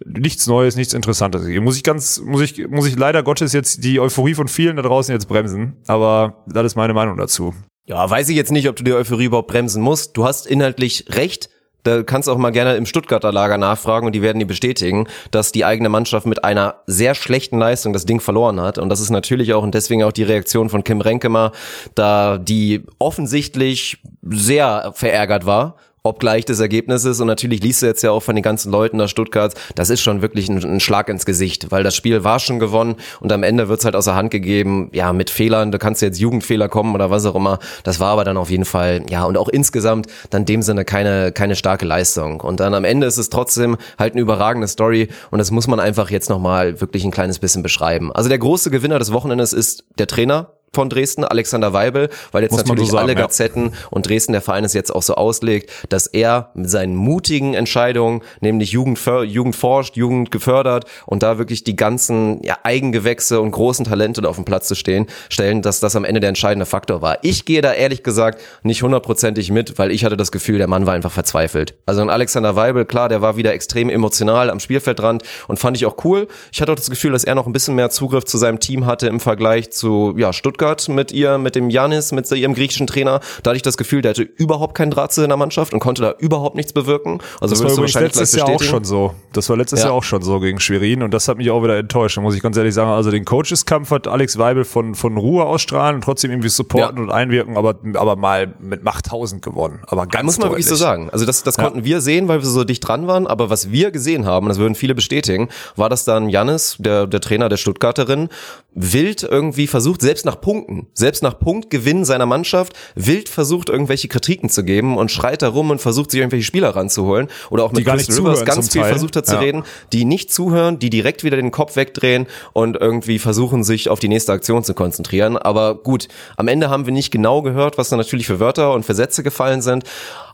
nichts 0.06 0.48
Neues, 0.48 0.78
nichts 0.78 0.94
Interessantes. 0.94 1.46
Muss 1.60 1.76
ich 1.76 1.84
ganz, 1.84 2.22
muss 2.22 2.42
ich, 2.42 2.70
muss 2.70 2.88
ich 2.88 2.98
leider 2.98 3.22
Gottes 3.22 3.52
jetzt 3.52 3.84
die 3.84 4.00
Euphorie 4.00 4.34
von 4.34 4.48
vielen 4.48 4.78
da 4.78 4.82
draußen 4.82 5.14
jetzt 5.14 5.28
bremsen. 5.28 5.76
Aber 5.88 6.46
das 6.48 6.68
ist 6.68 6.76
meine 6.78 6.94
Meinung 6.94 7.18
dazu. 7.18 7.54
Ja, 7.86 8.10
weiß 8.10 8.30
ich 8.30 8.38
jetzt 8.38 8.54
nicht, 8.54 8.70
ob 8.70 8.78
du 8.78 8.86
die 8.86 8.94
Euphorie 8.94 9.26
überhaupt 9.26 9.50
bremsen 9.50 9.84
musst. 9.84 10.16
Du 10.16 10.24
hast 10.24 10.48
inhaltlich 10.48 11.04
recht. 11.10 11.50
Da 11.84 12.02
kannst 12.04 12.30
du 12.30 12.32
auch 12.32 12.38
mal 12.38 12.52
gerne 12.52 12.78
im 12.78 12.86
Stuttgarter 12.86 13.34
Lager 13.34 13.58
nachfragen 13.58 14.06
und 14.06 14.14
die 14.14 14.22
werden 14.22 14.40
dir 14.40 14.46
bestätigen, 14.46 15.08
dass 15.32 15.52
die 15.52 15.66
eigene 15.66 15.90
Mannschaft 15.90 16.26
mit 16.26 16.46
einer 16.46 16.76
sehr 16.88 17.14
schlechten 17.14 17.60
Leistung 17.60 17.92
das 17.92 18.06
Ding 18.06 18.22
verloren 18.22 18.62
hat. 18.62 18.78
Und 18.78 18.88
das 18.88 19.02
ist 19.02 19.10
natürlich 19.10 19.54
auch 19.54 19.64
und 19.64 19.76
deswegen 19.76 20.04
auch 20.04 20.14
die 20.14 20.24
Reaktion 20.24 20.70
von 20.70 20.86
Kim 20.86 21.02
Renkemer, 21.02 21.52
da 21.96 22.38
die 22.38 22.86
offensichtlich 23.00 23.98
sehr 24.22 24.94
verärgert 24.96 25.46
war 25.46 25.76
obgleich 26.04 26.46
des 26.46 26.60
Ergebnisses. 26.60 27.20
Und 27.20 27.28
natürlich 27.28 27.62
liest 27.62 27.82
du 27.82 27.86
jetzt 27.86 28.02
ja 28.02 28.12
auch 28.12 28.22
von 28.22 28.36
den 28.36 28.44
ganzen 28.44 28.72
Leuten 28.72 28.98
da 28.98 29.08
Stuttgart, 29.08 29.54
das 29.76 29.90
ist 29.90 30.02
schon 30.02 30.22
wirklich 30.22 30.50
ein, 30.50 30.64
ein, 30.64 30.80
Schlag 30.80 31.10
ins 31.10 31.26
Gesicht, 31.26 31.72
weil 31.72 31.84
das 31.84 31.96
Spiel 31.96 32.24
war 32.24 32.40
schon 32.40 32.60
gewonnen 32.60 32.96
und 33.20 33.32
am 33.32 33.44
Ende 33.44 33.70
wird's 33.70 33.86
halt 33.86 33.96
außer 33.96 34.16
Hand 34.16 34.32
gegeben, 34.32 34.90
ja, 34.94 35.12
mit 35.14 35.30
Fehlern, 35.30 35.72
du 35.72 35.78
kannst 35.78 36.02
jetzt 36.02 36.20
Jugendfehler 36.20 36.70
kommen 36.70 36.96
oder 36.96 37.10
was 37.10 37.26
auch 37.26 37.36
immer. 37.36 37.60
Das 37.84 38.00
war 38.00 38.12
aber 38.12 38.24
dann 38.24 38.38
auf 38.38 38.50
jeden 38.50 38.66
Fall, 38.66 39.04
ja, 39.10 39.26
und 39.26 39.38
auch 39.38 39.50
insgesamt 39.50 40.08
dann 40.30 40.44
in 40.44 40.46
dem 40.46 40.62
Sinne 40.62 40.86
keine, 40.86 41.32
keine 41.32 41.56
starke 41.56 41.86
Leistung. 41.86 42.42
Und 42.42 42.60
dann 42.60 42.74
am 42.74 42.86
Ende 42.86 43.08
ist 43.08 43.18
es 43.18 43.30
trotzdem 43.30 43.78
halt 43.98 44.14
eine 44.14 44.22
überragende 44.22 44.68
Story 44.68 45.10
und 45.32 45.40
das 45.40 45.52
muss 45.52 45.68
man 45.68 45.80
einfach 45.80 46.10
jetzt 46.10 46.30
nochmal 46.30 46.80
wirklich 46.82 47.04
ein 47.04 47.12
kleines 47.12 47.40
bisschen 47.40 47.64
beschreiben. 47.64 48.12
Also 48.14 48.30
der 48.30 48.40
große 48.40 48.72
Gewinner 48.72 49.00
des 49.00 49.12
Wochenendes 49.12 49.54
ist 49.54 49.84
der 49.98 50.08
Trainer, 50.08 50.54
von 50.74 50.90
Dresden, 50.90 51.24
Alexander 51.24 51.74
Weibel, 51.74 52.10
weil 52.32 52.44
jetzt 52.44 52.52
Muss 52.52 52.66
natürlich 52.66 52.88
so 52.88 52.94
sagen, 52.94 53.04
alle 53.04 53.16
Gazetten 53.16 53.66
ja. 53.66 53.72
und 53.90 54.08
Dresden 54.08 54.34
der 54.34 54.42
Verein 54.42 54.64
es 54.64 54.74
jetzt 54.74 54.94
auch 54.94 55.02
so 55.02 55.16
auslegt, 55.16 55.72
dass 55.90 56.08
er 56.08 56.52
mit 56.54 56.70
seinen 56.70 56.96
mutigen 56.96 57.54
Entscheidungen, 57.54 58.22
nämlich 58.40 58.72
Jugend, 58.72 59.00
Jugend 59.26 59.56
forscht, 59.56 59.98
Jugend 59.98 60.32
gefördert 60.32 60.86
und 61.06 61.24
da 61.24 61.38
wirklich 61.38 61.64
die 61.64 61.76
ganzen 61.76 62.42
ja, 62.44 62.58
Eigengewächse 62.64 63.42
und 63.42 63.52
großen 63.52 63.86
Talente 63.86 64.28
auf 64.28 64.36
dem 64.36 64.46
Platz 64.46 64.68
zu 64.68 64.76
stehen, 64.76 65.08
stellen, 65.30 65.62
dass 65.62 65.80
das 65.80 65.96
am 65.96 66.04
Ende 66.04 66.20
der 66.20 66.30
entscheidende 66.30 66.66
Faktor 66.66 67.02
war. 67.02 67.20
Ich 67.22 67.46
gehe 67.46 67.62
da 67.62 67.74
ehrlich 67.74 68.04
gesagt 68.04 68.42
nicht 68.64 68.84
hundertprozentig 68.84 69.52
mit, 69.52 69.80
weil 69.80 69.92
ich 69.92 70.06
hatte 70.06 70.18
das 70.18 70.32
Gefühl, 70.32 70.58
der 70.58 70.68
Mann 70.68 70.86
war 70.86 70.94
einfach 70.94 71.12
verzweifelt. 71.12 71.76
Also 71.86 72.02
ein 72.02 72.10
Alexander 72.10 72.56
Weibel, 72.56 72.86
klar, 72.86 73.10
der 73.10 73.22
war 73.22 73.38
wieder 73.38 73.54
extrem 73.54 73.90
emotional 73.90 74.50
am 74.50 74.60
Spielfeldrand 74.60 75.24
und 75.48 75.58
fand 75.58 75.78
ich 75.78 75.86
auch 75.86 76.04
cool. 76.04 76.28
Ich 76.52 76.62
hatte 76.62 76.72
auch 76.72 76.76
das 76.76 76.90
Gefühl, 76.90 77.14
dass 77.14 77.24
er 77.24 77.36
noch 77.36 77.48
ein 77.48 77.54
bisschen 77.54 77.76
mehr 77.76 77.90
Zugriff 77.90 78.26
zu 78.26 78.38
seinem 78.38 78.60
Team 78.60 78.86
hatte 78.86 79.08
im 79.08 79.20
Vergleich 79.20 79.72
zu 79.72 80.14
ja, 80.18 80.34
Stuttgart 80.34 80.59
mit 80.90 81.12
ihr, 81.12 81.38
mit 81.38 81.56
dem 81.56 81.70
Janis, 81.70 82.12
mit 82.12 82.30
ihrem 82.32 82.54
griechischen 82.54 82.88
Trainer. 82.88 83.20
Da 83.44 83.52
hatte 83.52 83.58
ich 83.58 83.64
das 83.64 83.78
Gefühl, 83.78 84.02
der 84.02 84.12
hatte 84.12 84.24
überhaupt 84.24 84.76
keinen 84.76 84.92
Draht 84.92 85.14
zu 85.14 85.22
seiner 85.22 85.38
Mannschaft 85.38 85.74
und 85.74 85.80
konnte 85.80 86.02
da 86.02 86.16
überhaupt 86.20 86.56
nichts 86.56 86.74
bewirken. 86.74 87.20
Also 87.40 87.56
das 87.56 87.64
war 87.64 87.72
übrigens 87.72 87.94
letztes 87.96 88.36
Jahr 88.36 88.50
auch 88.50 88.62
schon 88.62 88.84
so. 88.84 89.14
Das 89.34 89.50
war 89.50 89.58
letztes 89.58 89.80
ja. 89.80 89.88
Jahr 89.88 89.96
auch 89.96 90.04
schon 90.04 90.22
so 90.22 90.40
gegen 90.40 90.60
Schwerin 90.60 91.04
und 91.04 91.14
das 91.14 91.28
hat 91.28 91.38
mich 91.38 91.50
auch 91.52 91.64
wieder 91.64 91.78
enttäuscht. 91.78 92.18
Da 92.18 92.22
muss 92.22 92.36
ich 92.36 92.42
ganz 92.42 92.58
ehrlich 92.58 92.74
sagen, 92.74 92.90
also 92.90 93.12
den 93.12 93.26
Coacheskampf 93.26 93.92
hat 93.92 94.08
Alex 94.08 94.38
Weibel 94.38 94.66
von, 94.66 94.96
von 94.96 95.18
Ruhe 95.18 95.46
ausstrahlen 95.46 95.96
und 95.96 96.04
trotzdem 96.04 96.32
irgendwie 96.32 96.50
supporten 96.50 96.98
ja. 96.98 97.04
und 97.04 97.12
einwirken, 97.12 97.58
aber, 97.58 97.76
aber 97.96 98.16
mal 98.16 98.54
mit 98.60 98.84
Macht 98.84 99.06
1000 99.06 99.42
gewonnen. 99.42 99.80
Aber 99.88 100.08
ganz 100.08 100.26
Muss 100.26 100.38
man 100.38 100.50
deutlich. 100.50 100.66
wirklich 100.66 100.78
so 100.78 100.84
sagen. 100.84 101.10
Also 101.12 101.26
das, 101.26 101.44
das 101.44 101.58
ja. 101.58 101.64
konnten 101.64 101.84
wir 101.84 102.02
sehen, 102.02 102.28
weil 102.28 102.42
wir 102.42 102.48
so 102.48 102.64
dicht 102.64 102.88
dran 102.88 103.08
waren, 103.08 103.28
aber 103.28 103.50
was 103.50 103.72
wir 103.72 103.92
gesehen 103.92 104.26
haben, 104.26 104.48
das 104.48 104.58
würden 104.58 104.76
viele 104.76 104.96
bestätigen, 104.96 105.50
war, 105.76 105.90
dass 105.90 106.06
dann 106.06 106.30
Jannis, 106.30 106.78
der, 106.80 107.08
der 107.08 107.22
Trainer 107.22 107.50
der 107.50 107.58
Stuttgarterin, 107.58 108.30
wild 108.74 109.24
irgendwie 109.24 109.68
versucht, 109.68 110.02
selbst 110.02 110.26
nach 110.26 110.40
Punkten, 110.40 110.49
selbst 110.94 111.24
nach 111.24 111.40
Punktgewinn 111.40 112.06
seiner 112.06 112.26
Mannschaft, 112.26 112.74
wild 112.96 113.30
versucht, 113.30 113.70
irgendwelche 113.70 114.08
Kritiken 114.08 114.50
zu 114.50 114.64
geben 114.64 114.98
und 114.98 115.12
schreit 115.12 115.42
da 115.42 115.50
rum 115.50 115.70
und 115.70 115.80
versucht, 115.80 116.12
sich 116.12 116.20
irgendwelche 116.20 116.46
Spieler 116.46 116.76
ranzuholen. 116.76 117.28
Oder 117.50 117.64
auch 117.64 117.72
mit 117.72 117.86
Chris 117.86 118.18
Rivers 118.18 118.46
ganz 118.46 118.72
viel 118.72 118.82
Teil. 118.82 118.92
versucht 118.92 119.16
hat 119.16 119.26
zu 119.26 119.36
ja. 119.36 119.40
reden, 119.40 119.64
die 119.94 120.06
nicht 120.06 120.34
zuhören, 120.34 120.80
die 120.80 120.90
direkt 120.90 121.24
wieder 121.24 121.38
den 121.38 121.52
Kopf 121.52 121.76
wegdrehen 121.76 122.28
und 122.54 122.76
irgendwie 122.78 123.20
versuchen, 123.20 123.64
sich 123.64 123.90
auf 123.90 124.00
die 124.00 124.08
nächste 124.08 124.32
Aktion 124.32 124.64
zu 124.64 124.74
konzentrieren. 124.74 125.38
Aber 125.38 125.76
gut, 125.76 126.08
am 126.38 126.48
Ende 126.48 126.70
haben 126.70 126.86
wir 126.86 126.94
nicht 126.94 127.12
genau 127.12 127.42
gehört, 127.42 127.78
was 127.78 127.90
da 127.90 127.98
natürlich 127.98 128.28
für 128.28 128.40
Wörter 128.40 128.74
und 128.74 128.86
für 128.86 128.96
Sätze 128.96 129.24
gefallen 129.24 129.62
sind. 129.62 129.84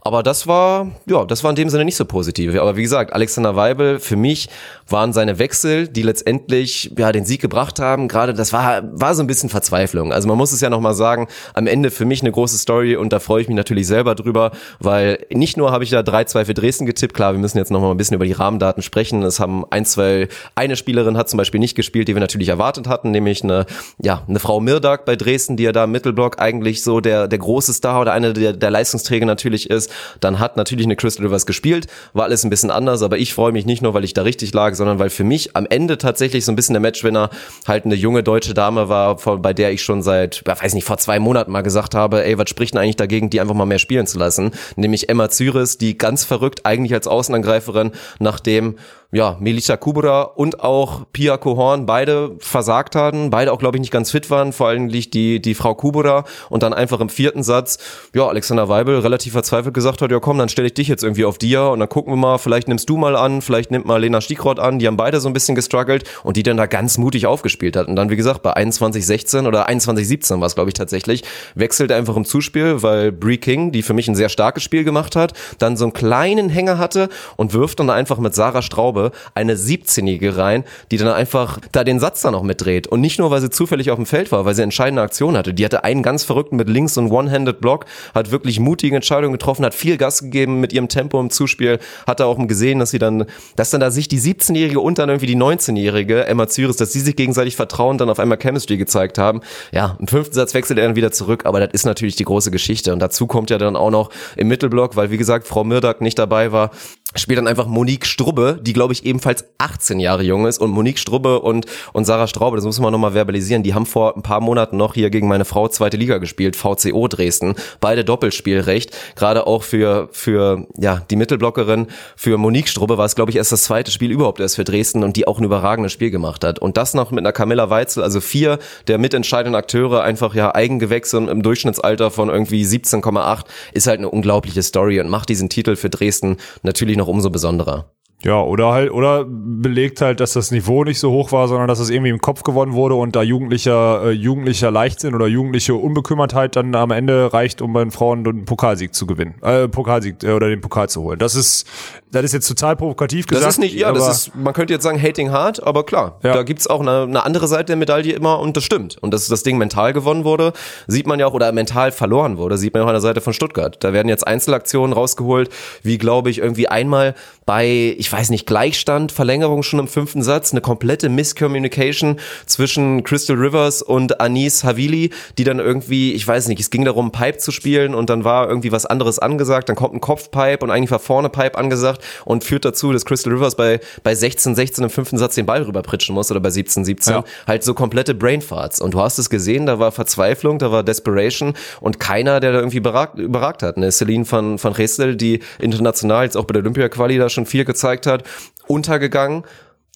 Aber 0.06 0.22
das 0.22 0.46
war, 0.46 0.92
ja, 1.08 1.26
das 1.26 1.44
war 1.44 1.50
in 1.50 1.56
dem 1.56 1.68
Sinne 1.70 1.84
nicht 1.84 1.96
so 1.96 2.06
positiv. 2.06 2.56
Aber 2.62 2.78
wie 2.78 2.84
gesagt, 2.84 3.12
Alexander 3.12 3.56
Weibel, 3.56 4.00
für 4.00 4.16
mich 4.16 4.50
waren 4.88 5.14
seine 5.14 5.40
Wechsel, 5.40 5.88
die 5.88 6.04
letztendlich, 6.04 6.92
ja, 6.96 7.12
den 7.12 7.26
Sieg 7.26 7.42
gebracht 7.42 7.80
haben. 7.80 8.08
Gerade 8.08 8.36
das 8.36 8.54
war, 8.54 8.84
war 8.92 9.16
so 9.16 9.24
ein 9.24 9.28
bisschen 9.28 9.50
Verzweiflung. 9.50 10.14
Also 10.14 10.28
man 10.28 10.38
muss 10.38 10.52
es 10.52 10.62
ja 10.62 10.70
nochmal 10.70 10.94
sagen, 10.94 11.28
am 11.56 11.66
Ende 11.66 11.90
für 11.90 12.06
mich 12.06 12.22
eine 12.22 12.32
große 12.32 12.60
Story 12.60 12.96
und 12.96 13.14
da 13.14 13.20
freue 13.20 13.42
ich 13.42 13.48
mich 13.48 13.58
natürlich 13.58 13.88
selber 13.88 14.14
drüber, 14.14 14.52
weil 14.80 15.26
nicht 15.34 15.58
nur 15.58 15.72
habe 15.72 15.84
ich 15.84 15.90
da 15.90 16.02
3-2 16.02 16.46
für 16.46 16.54
Dresden 16.54 16.86
getippt. 16.86 17.16
Klar, 17.16 17.34
wir 17.34 17.40
müssen 17.40 17.58
jetzt 17.58 17.72
nochmal 17.72 17.90
ein 17.90 17.98
bisschen 17.98 18.14
über 18.14 18.26
die 18.26 18.34
Rahmendaten 18.34 18.84
sprechen. 18.84 19.24
Es 19.24 19.40
haben 19.40 19.66
ein, 19.72 19.86
zwei, 19.86 20.28
eine 20.54 20.76
Spielerin 20.76 21.18
hat 21.18 21.30
zum 21.30 21.38
Beispiel 21.38 21.60
nicht 21.60 21.74
gespielt, 21.74 22.08
die 22.10 22.16
wir 22.16 22.22
natürlich 22.22 22.50
erwartet 22.50 22.88
hatten, 22.88 23.10
nämlich 23.10 23.44
eine, 23.44 23.66
ja, 24.04 24.22
eine 24.28 24.38
Frau 24.38 24.60
Mirdag 24.60 25.06
bei 25.06 25.16
Dresden, 25.16 25.58
die 25.58 25.64
ja 25.64 25.72
da 25.72 25.86
im 25.86 25.92
Mittelblock 25.92 26.40
eigentlich 26.40 26.84
so 26.84 27.00
der, 27.00 27.28
der 27.28 27.40
große 27.40 27.74
Star 27.74 28.02
oder 28.02 28.14
eine 28.14 28.34
der, 28.34 28.54
der 28.54 28.70
Leistungsträger 28.70 29.26
natürlich 29.26 29.72
ist. 29.72 29.95
Dann 30.20 30.40
hat 30.40 30.58
natürlich 30.58 30.86
eine 30.86 30.96
Crystal 30.96 31.26
Rivers 31.26 31.46
gespielt, 31.46 31.88
war 32.14 32.26
alles 32.26 32.44
ein 32.44 32.50
bisschen 32.50 32.72
anders, 32.72 33.02
aber 33.02 33.18
ich 33.18 33.34
freue 33.34 33.52
mich 33.52 33.66
nicht 33.66 33.82
nur, 33.82 33.94
weil 33.94 34.04
ich 34.04 34.14
da 34.14 34.24
richtig 34.24 34.54
lag, 34.54 34.76
sondern 34.76 35.00
weil 35.00 35.10
für 35.10 35.24
mich 35.24 35.56
am 35.56 35.66
Ende 35.66 35.98
tatsächlich 35.98 36.46
so 36.46 36.52
ein 36.52 36.56
bisschen 36.56 36.74
der 36.74 36.82
Matchwinner 36.82 37.30
halt 37.68 37.86
eine 37.86 37.96
junge 37.96 38.24
deutsche 38.24 38.54
Dame 38.54 38.90
war, 38.90 39.16
bei 39.16 39.54
der 39.54 39.72
ich 39.72 39.84
schon 39.84 40.02
seit, 40.02 40.44
weiß 40.46 40.74
nicht, 40.74 40.86
vor 40.86 40.98
zwei 40.98 41.20
Monaten 41.20 41.52
mal 41.52 41.62
gesagt 41.62 41.96
habe, 41.96 42.26
ey, 42.26 42.38
was 42.38 42.50
spricht 42.50 42.74
denn 42.74 42.82
eigentlich 42.82 42.96
dagegen, 42.96 43.30
die 43.30 43.42
einfach 43.42 43.56
mal 43.56 43.66
mehr 43.66 43.80
spielen 43.80 44.08
zu 44.08 44.18
lassen? 44.18 44.52
Nämlich 44.76 45.10
Emma 45.10 45.30
Zyris, 45.30 45.78
die 45.78 45.98
ganz 45.98 46.24
verrückt 46.24 46.66
eigentlich 46.66 46.94
als 46.94 47.08
Außenangreiferin, 47.08 47.92
nachdem 48.20 48.76
ja, 49.12 49.38
Melissa 49.40 49.78
Kubura 49.78 50.24
und 50.24 50.62
auch 50.62 51.04
Pia 51.14 51.38
Kohorn 51.38 51.86
beide 51.86 52.36
versagt 52.40 52.96
hatten, 52.96 53.30
beide 53.30 53.54
auch, 53.54 53.60
glaube 53.60 53.78
ich, 53.78 53.82
nicht 53.82 53.92
ganz 53.92 54.12
fit 54.12 54.30
waren, 54.30 54.54
vor 54.54 54.68
allem 54.68 54.90
die, 54.90 55.42
die 55.42 55.56
Frau 55.56 55.76
Kubura 55.76 56.26
und 56.50 56.64
dann 56.64 56.74
einfach 56.74 57.00
im 57.00 57.10
vierten 57.10 57.44
Satz, 57.44 57.78
ja, 58.14 58.28
Alexander 58.28 58.68
Weibel 58.68 59.00
relativ 59.00 59.34
verzweifelt 59.34 59.74
gesagt 59.74 60.02
hat, 60.02 60.12
ja 60.12 60.20
komm, 60.20 60.38
dann 60.38 60.50
stelle 60.50 60.68
ich 60.68 60.74
dich 60.74 60.88
jetzt 60.88 61.04
irgendwie 61.04 61.26
auf 61.26 61.38
dir 61.38 61.70
und 61.70 61.80
dann 61.80 61.90
gucken 61.90 62.14
wir 62.14 62.18
mal, 62.18 62.38
vielleicht 62.38 62.68
nimmst 62.68 62.90
du 62.90 62.98
mal 62.98 63.16
an, 63.16 63.42
vielleicht 63.42 63.72
nimmt 63.72 63.86
mal 63.86 64.02
Lena 64.02 64.22
Stiekroth 64.22 64.60
an, 64.60 64.80
die 64.80 64.88
haben 64.88 64.98
beide 64.98 65.20
so 65.20 65.30
ein 65.30 65.34
bisschen 65.34 65.56
gestruggelt 65.56 66.04
und 66.24 66.38
die 66.38 66.44
dann 66.44 66.58
da 66.58 66.66
ganz 66.66 66.98
mutig 66.98 67.26
aufgespielt 67.28 67.76
hat. 67.76 67.88
Und 67.88 67.96
dann, 67.96 68.10
wie 68.10 68.16
gesagt, 68.16 68.42
bei 68.42 68.56
21-16 68.56 69.48
oder 69.48 69.70
21-17 69.70 70.40
war 70.40 70.48
es, 70.48 70.56
glaube 70.56 70.70
ich, 70.70 70.74
tatsächlich, 70.74 71.24
wechselt 71.56 71.92
einfach 71.92 72.16
im 72.16 72.26
Zuspiel, 72.26 72.82
weil 72.84 73.12
Brie 73.12 73.38
King, 73.38 73.72
die 73.72 73.84
für 73.84 73.94
mich 73.94 74.08
ein 74.08 74.16
sehr 74.16 74.30
starkes 74.30 74.64
Spiel 74.64 74.84
gemacht 74.84 75.16
hat, 75.16 75.34
dann 75.60 75.78
so 75.78 75.86
einen 75.86 75.94
kleinen 75.94 76.50
Hänger 76.50 76.78
hatte 76.78 77.10
und 77.38 77.54
wirft 77.54 77.80
dann 77.80 77.90
einfach 77.90 78.18
mit 78.18 78.36
Sarah 78.36 78.62
Straube 78.96 79.12
eine 79.34 79.56
17-Jährige 79.56 80.38
rein, 80.38 80.64
die 80.92 80.98
dann 80.98 81.10
einfach 81.10 81.60
da 81.72 81.84
den 81.84 82.00
Satz 82.00 82.22
dann 82.22 82.34
noch 82.34 82.44
mitdreht. 82.44 82.88
Und 82.88 83.02
nicht 83.02 83.20
nur, 83.20 83.32
weil 83.32 83.42
sie 83.42 83.50
zufällig 83.50 83.92
auf 83.92 83.98
dem 83.98 84.06
Feld 84.06 84.32
war, 84.32 84.46
weil 84.46 84.56
sie 84.56 84.64
entscheidende 84.64 85.02
Aktion 85.02 85.38
hatte. 85.38 85.54
Die 85.54 85.66
hatte 85.66 85.84
einen 85.84 86.04
ganz 86.04 86.24
verrückten 86.24 86.56
mit 86.56 86.70
links 86.70 86.98
und 86.98 87.12
One-Handed 87.12 87.60
Block, 87.60 87.86
hat 88.14 88.32
wirklich 88.32 88.60
mutige 88.60 88.96
Entscheidungen 88.96 89.34
getroffen, 89.34 89.66
hat 89.66 89.74
viel 89.74 89.98
Gas 89.98 90.22
gegeben 90.22 90.60
mit 90.60 90.74
ihrem 90.74 90.88
Tempo 90.88 91.20
im 91.20 91.30
Zuspiel, 91.30 91.80
hat 92.08 92.20
da 92.20 92.26
auch 92.26 92.36
gesehen, 92.36 92.80
dass 92.80 92.92
sie 92.92 93.00
dann, 93.00 93.26
dass 93.56 93.70
dann 93.70 93.80
da 93.80 93.90
sich 93.90 94.08
die 94.08 94.20
17-Jährige 94.20 94.80
und 94.80 95.00
dann 95.00 95.10
irgendwie 95.10 95.26
die 95.26 95.38
19-Jährige 95.38 96.26
Emma 96.26 96.48
Zyris, 96.48 96.76
dass 96.78 96.92
sie 96.92 97.00
sich 97.00 97.16
gegenseitig 97.16 97.56
vertrauen, 97.56 97.98
dann 97.98 98.10
auf 98.10 98.20
einmal 98.20 98.38
Chemistry 98.38 98.78
gezeigt 98.78 99.18
haben. 99.18 99.42
Ja, 99.72 99.98
im 100.00 100.08
fünften 100.08 100.36
Satz 100.36 100.54
wechselt 100.54 100.80
er 100.80 100.86
dann 100.86 100.96
wieder 100.96 101.12
zurück, 101.12 101.46
aber 101.46 101.60
das 101.60 101.70
ist 101.72 101.86
natürlich 101.86 102.16
die 102.16 102.26
große 102.26 102.52
Geschichte. 102.52 102.92
Und 102.92 103.00
dazu 103.00 103.26
kommt 103.26 103.50
ja 103.50 103.58
dann 103.58 103.76
auch 103.76 103.90
noch 103.90 104.10
im 104.36 104.48
Mittelblock, 104.48 104.96
weil 104.96 105.12
wie 105.12 105.18
gesagt, 105.18 105.48
Frau 105.48 105.64
Mirdak 105.64 106.02
nicht 106.02 106.20
dabei 106.20 106.52
war, 106.52 106.72
spielt 107.16 107.38
dann 107.38 107.48
einfach 107.48 107.68
Monique 107.68 108.06
Strubbe, 108.06 108.60
die 108.62 108.74
glaube 108.74 108.94
ich 108.94 109.06
ebenfalls 109.06 109.46
18 109.58 110.00
Jahre 110.00 110.24
jung 110.24 110.46
ist. 110.46 110.60
Und 110.60 110.72
Monique 110.72 111.00
Strubbe 111.00 111.40
und 111.40 111.66
und 111.94 112.06
Sarah 112.06 112.28
Straube, 112.28 112.58
das 112.58 112.66
muss 112.66 112.80
man 112.80 112.92
nochmal 112.92 113.14
verbalisieren, 113.14 113.64
die 113.64 113.74
haben 113.74 113.86
vor 113.86 114.16
ein 114.16 114.22
paar 114.22 114.42
Monaten 114.42 114.78
noch 114.78 114.94
hier 114.94 115.10
gegen 115.10 115.28
meine 115.28 115.46
Frau 115.46 115.68
zweite 115.68 115.98
Liga 115.98 116.18
gespielt, 116.18 116.56
VCO 116.56 117.08
Dresden, 117.08 117.56
beide 117.80 118.04
Doppelspielrecht, 118.04 118.96
gerade 119.16 119.48
auch 119.48 119.64
für 119.64 120.10
für 120.12 120.68
ja, 120.78 121.02
die 121.10 121.16
Mittelblockerin, 121.16 121.88
für 122.16 122.38
Monique 122.38 122.68
Strubbe 122.68 122.98
war 122.98 123.06
es 123.06 123.16
glaube 123.16 123.32
ich 123.32 123.38
erst 123.38 123.52
das 123.52 123.64
zweite 123.64 123.92
Spiel 123.92 124.12
überhaupt 124.12 124.40
erst 124.40 124.58
für 124.58 124.64
Dresden 124.64 125.04
und 125.04 125.16
die 125.16 125.28
auch 125.28 125.40
ein 125.40 125.46
überragendes 125.46 125.94
Spiel 125.94 126.12
gemacht 126.12 126.44
hat. 126.44 126.60
Und 126.60 126.78
das 126.78 126.94
noch 126.94 127.12
mit 127.12 127.20
einer 127.20 127.32
Camilla 127.32 127.70
Weitzel, 127.70 128.04
also 128.04 128.20
vier 128.20 128.60
der 128.88 128.98
mitentscheidenden 128.98 129.56
Akteure 129.56 130.04
einfach 130.04 130.36
ja 130.36 130.54
Eigengewächse 130.54 131.18
im 131.18 131.44
Durchschnittsalter 131.44 132.12
von 132.12 132.30
irgendwie 132.30 132.64
17,8 132.64 133.46
ist 133.74 133.88
halt 133.88 134.00
eine 134.00 134.10
unglaubliche 134.10 134.62
Story 134.64 135.00
und 135.00 135.10
macht 135.10 135.30
diesen 135.30 135.50
Titel 135.50 135.76
für 135.76 135.90
Dresden 135.90 136.38
natürlich 136.64 136.98
noch 136.98 137.05
noch 137.05 137.05
umso 137.10 137.30
besonderer. 137.30 137.84
Ja, 138.26 138.42
oder 138.42 138.72
halt, 138.72 138.92
oder 138.92 139.24
belegt 139.28 140.02
halt, 140.02 140.20
dass 140.20 140.34
das 140.34 140.50
Niveau 140.50 140.84
nicht 140.84 141.00
so 141.00 141.12
hoch 141.12 141.32
war, 141.32 141.48
sondern 141.48 141.68
dass 141.68 141.78
es 141.78 141.92
irgendwie 141.92 142.10
im 142.10 142.20
Kopf 142.20 142.42
gewonnen 142.42 142.74
wurde 142.74 142.96
und 142.96 143.16
da 143.16 143.22
jugendlicher, 143.22 144.06
äh, 144.06 144.12
jugendlicher 144.12 144.72
Leichtsinn 144.72 145.14
oder 145.14 145.28
jugendliche 145.28 145.76
Unbekümmertheit 145.76 146.56
dann 146.56 146.74
am 146.74 146.90
Ende 146.90 147.32
reicht, 147.34 147.62
um 147.62 147.72
bei 147.72 147.84
den 147.84 147.92
Frauen 147.92 148.24
den 148.24 148.46
Pokalsieg 148.46 148.96
zu 148.96 149.06
gewinnen, 149.06 149.36
äh, 149.44 149.68
Pokalsieg 149.68 150.24
äh, 150.24 150.32
oder 150.32 150.50
den 150.50 150.60
Pokal 150.60 150.90
zu 150.90 151.04
holen. 151.04 151.20
Das 151.20 151.36
ist, 151.36 151.68
das 152.12 152.24
ist 152.24 152.34
jetzt 152.34 152.48
total 152.48 152.76
provokativ 152.76 153.28
gesagt. 153.28 153.46
Das 153.46 153.54
ist 153.54 153.60
nicht, 153.60 153.76
ja, 153.76 153.92
das 153.92 154.08
ist, 154.08 154.36
man 154.36 154.56
könnte 154.56 154.74
jetzt 154.74 154.84
sagen 154.84 155.00
hating 155.00 155.30
hard, 155.30 155.62
aber 155.62 155.86
klar, 155.86 156.20
ja. 156.24 156.34
da 156.34 156.42
gibt's 156.42 156.66
auch 156.66 156.82
eine, 156.82 157.04
eine 157.04 157.24
andere 157.26 157.48
Seite 157.48 157.66
der 157.66 157.76
Medaille 157.76 158.14
immer 158.14 158.40
und 158.40 158.58
das 158.58 158.64
stimmt. 158.64 158.98
Und 159.02 159.14
dass 159.14 159.28
das 159.28 159.44
Ding 159.44 159.60
mental 159.60 159.94
gewonnen 159.94 160.24
wurde, 160.24 160.54
sieht 160.88 161.06
man 161.06 161.20
ja 161.20 161.28
auch, 161.28 161.36
oder 161.36 161.52
mental 161.52 161.92
verloren 161.92 162.40
wurde, 162.40 162.58
sieht 162.58 162.74
man 162.74 162.82
ja 162.82 162.86
auch 162.86 162.90
an 162.90 162.96
der 162.96 163.02
Seite 163.02 163.22
von 163.22 163.34
Stuttgart. 163.34 163.84
Da 163.84 163.94
werden 163.94 164.10
jetzt 164.10 164.26
Einzelaktionen 164.26 164.94
rausgeholt, 164.94 165.52
wie 165.84 166.00
glaube 166.00 166.32
ich 166.32 166.40
irgendwie 166.40 166.68
einmal 166.68 167.14
bei, 167.46 167.96
ich 167.98 168.12
weiß 168.12 168.32
nicht, 168.32 168.48
Gleichstand, 168.48 169.12
Verlängerung 169.12 169.62
schon 169.62 169.80
im 169.80 169.88
fünften 169.88 170.24
Satz, 170.24 170.52
eine 170.52 170.62
komplette 170.62 171.10
Miscommunication 171.10 172.20
zwischen 172.48 173.04
Crystal 173.04 173.36
Rivers 173.36 173.84
und 173.84 174.20
Anis 174.20 174.64
Havili, 174.64 175.12
die 175.38 175.44
dann 175.44 175.60
irgendwie, 175.60 176.14
ich 176.14 176.28
weiß 176.28 176.48
nicht, 176.48 176.60
es 176.60 176.72
ging 176.72 176.86
darum, 176.86 177.12
Pipe 177.12 177.38
zu 177.38 177.52
spielen 177.52 177.94
und 177.94 178.10
dann 178.10 178.24
war 178.24 178.50
irgendwie 178.50 178.72
was 178.72 178.88
anderes 178.88 179.20
angesagt, 179.20 179.70
dann 179.70 179.76
kommt 179.76 179.94
ein 179.94 180.02
Kopfpipe 180.02 180.60
und 180.62 180.72
eigentlich 180.72 180.90
war 180.90 180.98
vorne 180.98 181.30
Pipe 181.30 181.56
angesagt 181.56 182.04
und 182.26 182.44
führt 182.44 182.66
dazu, 182.66 182.92
dass 182.92 183.06
Crystal 183.06 183.32
Rivers 183.32 183.56
bei, 183.56 183.80
bei 184.02 184.16
16, 184.16 184.56
16 184.56 184.84
im 184.86 184.90
fünften 184.90 185.20
Satz 185.20 185.36
den 185.36 185.46
Ball 185.46 185.62
rüberpritschen 185.62 186.16
muss 186.16 186.32
oder 186.32 186.40
bei 186.40 186.50
17, 186.50 186.84
17, 186.84 187.14
ja. 187.14 187.24
halt 187.46 187.64
so 187.64 187.76
komplette 187.76 188.16
Brainfarts. 188.16 188.82
Und 188.82 188.96
du 188.96 189.02
hast 189.02 189.20
es 189.20 189.30
gesehen, 189.30 189.68
da 189.68 189.78
war 189.78 189.92
Verzweiflung, 189.92 190.58
da 190.58 190.72
war 190.72 190.82
Desperation 190.82 191.54
und 191.80 192.00
keiner, 192.00 192.40
der 192.40 192.54
da 192.54 192.58
irgendwie 192.58 192.78
überragt, 192.78 193.20
überragt 193.20 193.62
hat. 193.62 193.78
Ne? 193.78 193.92
Celine 193.92 194.30
van, 194.30 194.62
van 194.62 194.74
Restel, 194.74 195.16
die 195.16 195.42
international 195.60 196.24
jetzt 196.24 196.38
auch 196.38 196.46
bei 196.46 196.54
der 196.54 196.64
Olympia-Quali 196.64 197.20
da 197.20 197.30
schon 197.36 197.46
viel 197.46 197.66
gezeigt 197.66 198.08
hat, 198.08 198.24
untergegangen. 198.68 199.44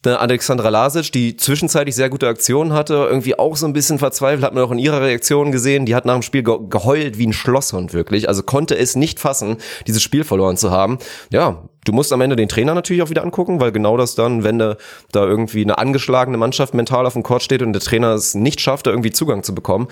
Alexandra 0.06 0.70
Lasic, 0.70 1.12
die 1.12 1.36
zwischenzeitlich 1.36 1.94
sehr 1.94 2.10
gute 2.10 2.30
Aktionen 2.30 2.72
hatte, 2.72 2.94
irgendwie 3.10 3.38
auch 3.38 3.58
so 3.58 3.66
ein 3.66 3.74
bisschen 3.74 4.00
verzweifelt, 4.00 4.44
hat 4.44 4.54
man 4.54 4.64
auch 4.64 4.72
in 4.72 4.80
ihrer 4.80 5.02
Reaktion 5.02 5.52
gesehen, 5.52 5.86
die 5.86 5.94
hat 5.94 6.06
nach 6.06 6.14
dem 6.14 6.22
Spiel 6.22 6.42
geheult 6.42 7.18
wie 7.18 7.28
ein 7.28 7.34
Schlosshund 7.34 7.94
wirklich, 7.94 8.30
also 8.30 8.42
konnte 8.42 8.78
es 8.78 8.96
nicht 8.96 9.20
fassen, 9.20 9.58
dieses 9.88 10.02
Spiel 10.02 10.24
verloren 10.24 10.56
zu 10.56 10.72
haben. 10.72 11.00
Ja, 11.32 11.64
Du 11.86 11.94
musst 11.94 12.12
am 12.12 12.22
Ende 12.22 12.36
den 12.36 12.50
Trainer 12.50 12.76
natürlich 12.76 13.02
auch 13.02 13.10
wieder 13.10 13.24
angucken, 13.24 13.62
weil 13.62 13.72
genau 13.72 13.96
das 13.96 14.14
dann, 14.14 14.44
wenn 14.44 14.60
da, 14.60 14.76
da 15.12 15.26
irgendwie 15.26 15.64
eine 15.64 15.78
angeschlagene 15.78 16.38
Mannschaft 16.38 16.74
mental 16.74 17.06
auf 17.06 17.14
dem 17.14 17.24
Court 17.24 17.42
steht 17.42 17.62
und 17.62 17.74
der 17.74 17.82
Trainer 17.82 18.14
es 18.14 18.36
nicht 18.36 18.60
schafft, 18.60 18.86
da 18.86 18.92
irgendwie 18.92 19.12
Zugang 19.12 19.44
zu 19.44 19.56
bekommen, 19.56 19.88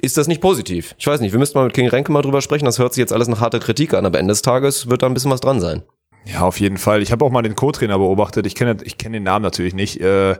ist 0.00 0.16
das 0.16 0.28
nicht 0.28 0.40
positiv. 0.40 0.94
Ich 0.98 1.06
weiß 1.06 1.20
nicht, 1.20 1.32
wir 1.32 1.38
müssten 1.38 1.58
mal 1.58 1.64
mit 1.64 1.74
King 1.74 1.88
Renke 1.88 2.12
mal 2.12 2.22
drüber 2.22 2.40
sprechen, 2.40 2.64
das 2.64 2.78
hört 2.78 2.94
sich 2.94 3.00
jetzt 3.00 3.12
alles 3.12 3.28
nach 3.28 3.40
harter 3.40 3.58
Kritik 3.58 3.92
an, 3.92 4.06
aber 4.06 4.18
Ende 4.18 4.32
des 4.32 4.42
Tages 4.42 4.88
wird 4.88 5.02
da 5.02 5.06
ein 5.06 5.14
bisschen 5.14 5.30
was 5.30 5.40
dran 5.40 5.60
sein. 5.60 5.82
Ja, 6.26 6.40
auf 6.40 6.58
jeden 6.58 6.76
Fall. 6.76 7.02
Ich 7.02 7.12
habe 7.12 7.24
auch 7.24 7.30
mal 7.30 7.42
den 7.42 7.54
Co-Trainer 7.54 7.98
beobachtet. 7.98 8.46
Ich 8.46 8.56
kenne 8.56 8.76
ich 8.82 8.98
kenn 8.98 9.12
den 9.12 9.22
Namen 9.22 9.44
natürlich 9.44 9.74
nicht. 9.74 10.00
Äh, 10.00 10.36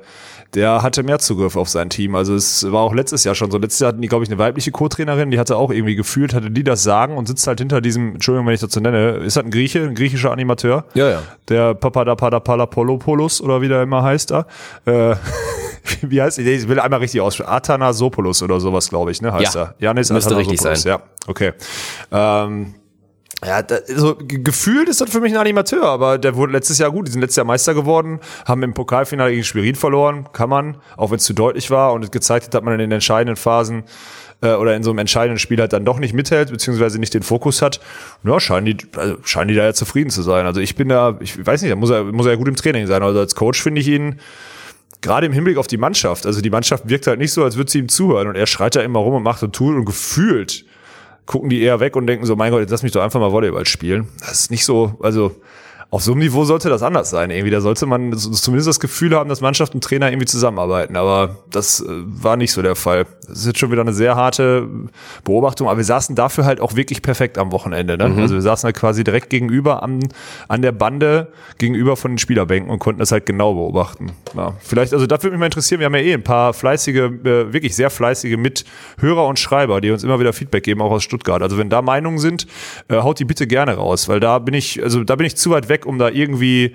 der 0.54 0.82
hatte 0.82 1.02
mehr 1.02 1.18
Zugriff 1.18 1.56
auf 1.56 1.68
sein 1.68 1.90
Team. 1.90 2.14
Also 2.14 2.34
es 2.34 2.70
war 2.70 2.82
auch 2.82 2.94
letztes 2.94 3.24
Jahr 3.24 3.34
schon 3.34 3.50
so. 3.50 3.58
Letztes 3.58 3.80
Jahr 3.80 3.88
hatten 3.88 4.02
die, 4.02 4.08
glaube 4.08 4.24
ich, 4.24 4.30
eine 4.30 4.38
weibliche 4.38 4.72
Co-Trainerin, 4.72 5.30
die 5.30 5.38
hatte 5.38 5.56
auch 5.56 5.70
irgendwie 5.70 5.94
gefühlt, 5.94 6.34
hatte 6.34 6.50
die 6.50 6.64
das 6.64 6.82
Sagen 6.82 7.16
und 7.16 7.28
sitzt 7.28 7.46
halt 7.46 7.60
hinter 7.60 7.80
diesem, 7.80 8.14
Entschuldigung, 8.14 8.46
wenn 8.46 8.54
ich 8.54 8.60
das 8.60 8.72
so 8.72 8.80
nenne, 8.80 9.18
ist 9.18 9.36
halt 9.36 9.46
ein 9.46 9.50
Grieche, 9.50 9.82
ein 9.82 9.94
griechischer 9.94 10.32
Animateur. 10.32 10.84
Ja, 10.94 11.08
ja. 11.08 11.22
Der 11.48 11.74
Papadapalapolopoulos 11.74 13.40
oder 13.40 13.60
wie 13.60 13.68
der 13.68 13.82
immer 13.82 14.02
heißt 14.02 14.30
da. 14.32 14.46
Äh, 14.86 15.14
wie 16.02 16.20
heißt 16.20 16.38
ich? 16.38 16.46
Ich 16.46 16.68
will 16.68 16.80
einmal 16.80 17.00
richtig 17.00 17.20
aussprechen. 17.20 17.50
Athanasopoulos 17.50 18.42
oder 18.42 18.58
sowas, 18.58 18.88
glaube 18.88 19.12
ich, 19.12 19.22
ne? 19.22 19.32
Heißt 19.32 19.54
ja, 19.54 19.62
er. 19.62 19.74
Janis 19.78 20.10
müsste 20.10 20.36
richtig 20.36 20.60
sein. 20.60 20.76
Ja, 20.84 21.00
okay. 21.28 21.52
Ähm, 22.10 22.74
ja, 23.46 23.62
da, 23.62 23.78
so 23.86 24.16
gefühlt 24.18 24.88
ist 24.88 25.00
das 25.00 25.10
für 25.10 25.20
mich 25.20 25.32
ein 25.32 25.38
Animateur, 25.38 25.84
aber 25.84 26.18
der 26.18 26.34
wurde 26.34 26.52
letztes 26.52 26.78
Jahr 26.78 26.90
gut. 26.90 27.06
Die 27.06 27.12
sind 27.12 27.20
letztes 27.20 27.36
Jahr 27.36 27.46
Meister 27.46 27.74
geworden, 27.74 28.18
haben 28.44 28.62
im 28.64 28.74
Pokalfinale 28.74 29.30
gegen 29.30 29.44
Schwerin 29.44 29.76
verloren, 29.76 30.28
kann 30.32 30.50
man, 30.50 30.78
auch 30.96 31.12
wenn 31.12 31.18
es 31.18 31.24
zu 31.24 31.32
deutlich 31.32 31.70
war 31.70 31.92
und 31.92 32.02
es 32.02 32.10
gezeigt 32.10 32.46
hat, 32.46 32.54
dass 32.54 32.62
man 32.62 32.74
in 32.74 32.80
den 32.80 32.90
entscheidenden 32.90 33.36
Phasen 33.36 33.84
äh, 34.42 34.54
oder 34.54 34.74
in 34.74 34.82
so 34.82 34.90
einem 34.90 34.98
entscheidenden 34.98 35.38
Spiel 35.38 35.60
halt 35.60 35.72
dann 35.72 35.84
doch 35.84 36.00
nicht 36.00 36.12
mithält, 36.12 36.50
beziehungsweise 36.50 36.98
nicht 36.98 37.14
den 37.14 37.22
Fokus 37.22 37.62
hat. 37.62 37.78
Ja, 38.24 38.40
scheinen 38.40 38.66
die, 38.66 38.76
also 38.96 39.16
scheinen 39.22 39.48
die 39.48 39.54
da 39.54 39.62
ja 39.62 39.74
zufrieden 39.74 40.10
zu 40.10 40.22
sein. 40.22 40.44
Also 40.44 40.60
ich 40.60 40.74
bin 40.74 40.88
da, 40.88 41.16
ich 41.20 41.46
weiß 41.46 41.62
nicht, 41.62 41.70
da 41.70 41.76
muss 41.76 41.90
er, 41.90 42.02
muss 42.02 42.26
er 42.26 42.32
ja 42.32 42.38
gut 42.38 42.48
im 42.48 42.56
Training 42.56 42.88
sein. 42.88 43.00
Also 43.00 43.20
als 43.20 43.36
Coach 43.36 43.62
finde 43.62 43.80
ich 43.80 43.86
ihn, 43.86 44.18
gerade 45.02 45.26
im 45.26 45.32
Hinblick 45.32 45.56
auf 45.56 45.68
die 45.68 45.76
Mannschaft, 45.76 46.26
also 46.26 46.40
die 46.40 46.50
Mannschaft 46.50 46.88
wirkt 46.88 47.06
halt 47.06 47.20
nicht 47.20 47.32
so, 47.32 47.44
als 47.44 47.56
würde 47.56 47.70
sie 47.70 47.78
ihm 47.78 47.88
zuhören 47.88 48.26
und 48.26 48.34
er 48.34 48.46
schreit 48.48 48.74
da 48.74 48.80
immer 48.80 48.98
rum 48.98 49.14
und 49.14 49.22
macht 49.22 49.40
und 49.44 49.54
tut 49.54 49.76
und 49.76 49.84
gefühlt 49.84 50.64
gucken 51.26 51.50
die 51.50 51.60
eher 51.60 51.80
weg 51.80 51.96
und 51.96 52.06
denken 52.06 52.24
so, 52.24 52.36
mein 52.36 52.52
Gott, 52.52 52.60
jetzt 52.60 52.70
lass 52.70 52.82
mich 52.82 52.92
doch 52.92 53.02
einfach 53.02 53.20
mal 53.20 53.32
Volleyball 53.32 53.66
spielen. 53.66 54.08
Das 54.20 54.40
ist 54.40 54.50
nicht 54.50 54.64
so, 54.64 54.96
also 55.00 55.34
auf 55.90 56.02
so 56.02 56.12
einem 56.12 56.20
Niveau 56.20 56.44
sollte 56.44 56.68
das 56.68 56.82
anders 56.82 57.10
sein. 57.10 57.30
Irgendwie, 57.30 57.50
da 57.50 57.60
sollte 57.60 57.86
man 57.86 58.12
zumindest 58.18 58.68
das 58.68 58.80
Gefühl 58.80 59.14
haben, 59.14 59.28
dass 59.28 59.40
Mannschaft 59.40 59.72
und 59.74 59.84
Trainer 59.84 60.10
irgendwie 60.10 60.26
zusammenarbeiten. 60.26 60.96
Aber 60.96 61.36
das 61.50 61.80
äh, 61.80 61.86
war 61.88 62.36
nicht 62.36 62.52
so 62.52 62.60
der 62.60 62.74
Fall. 62.74 63.06
Das 63.28 63.38
ist 63.38 63.46
jetzt 63.46 63.58
schon 63.60 63.70
wieder 63.70 63.82
eine 63.82 63.92
sehr 63.92 64.16
harte 64.16 64.68
Beobachtung. 65.22 65.68
Aber 65.68 65.76
wir 65.76 65.84
saßen 65.84 66.16
dafür 66.16 66.44
halt 66.44 66.60
auch 66.60 66.74
wirklich 66.74 67.02
perfekt 67.02 67.38
am 67.38 67.52
Wochenende. 67.52 67.96
Ne? 67.96 68.08
Mhm. 68.08 68.18
Also 68.18 68.34
wir 68.34 68.42
saßen 68.42 68.66
halt 68.66 68.76
quasi 68.76 69.04
direkt 69.04 69.30
gegenüber 69.30 69.84
an, 69.84 70.00
an 70.48 70.60
der 70.60 70.72
Bande, 70.72 71.28
gegenüber 71.58 71.96
von 71.96 72.12
den 72.12 72.18
Spielerbänken 72.18 72.68
und 72.70 72.80
konnten 72.80 72.98
das 72.98 73.12
halt 73.12 73.24
genau 73.24 73.54
beobachten. 73.54 74.10
Ja, 74.34 74.54
vielleicht, 74.58 74.92
also 74.92 75.06
das 75.06 75.22
würde 75.22 75.36
mich 75.36 75.40
mal 75.40 75.46
interessieren. 75.46 75.78
Wir 75.78 75.86
haben 75.86 75.94
ja 75.94 76.00
eh 76.00 76.14
ein 76.14 76.24
paar 76.24 76.52
fleißige, 76.52 76.96
äh, 76.96 77.52
wirklich 77.52 77.76
sehr 77.76 77.90
fleißige 77.90 78.36
Mithörer 78.36 79.26
und 79.26 79.38
Schreiber, 79.38 79.80
die 79.80 79.92
uns 79.92 80.02
immer 80.02 80.18
wieder 80.18 80.32
Feedback 80.32 80.64
geben, 80.64 80.82
auch 80.82 80.90
aus 80.90 81.04
Stuttgart. 81.04 81.42
Also 81.42 81.58
wenn 81.58 81.70
da 81.70 81.80
Meinungen 81.80 82.18
sind, 82.18 82.48
äh, 82.88 82.96
haut 82.96 83.20
die 83.20 83.24
bitte 83.24 83.46
gerne 83.46 83.74
raus, 83.74 84.08
weil 84.08 84.18
da 84.18 84.40
bin 84.40 84.54
ich, 84.54 84.82
also 84.82 85.04
da 85.04 85.14
bin 85.14 85.26
ich 85.26 85.36
zu 85.36 85.50
weit 85.50 85.68
weg 85.68 85.75
weg, 85.76 85.86
um 85.86 85.98
da 85.98 86.08
irgendwie, 86.08 86.72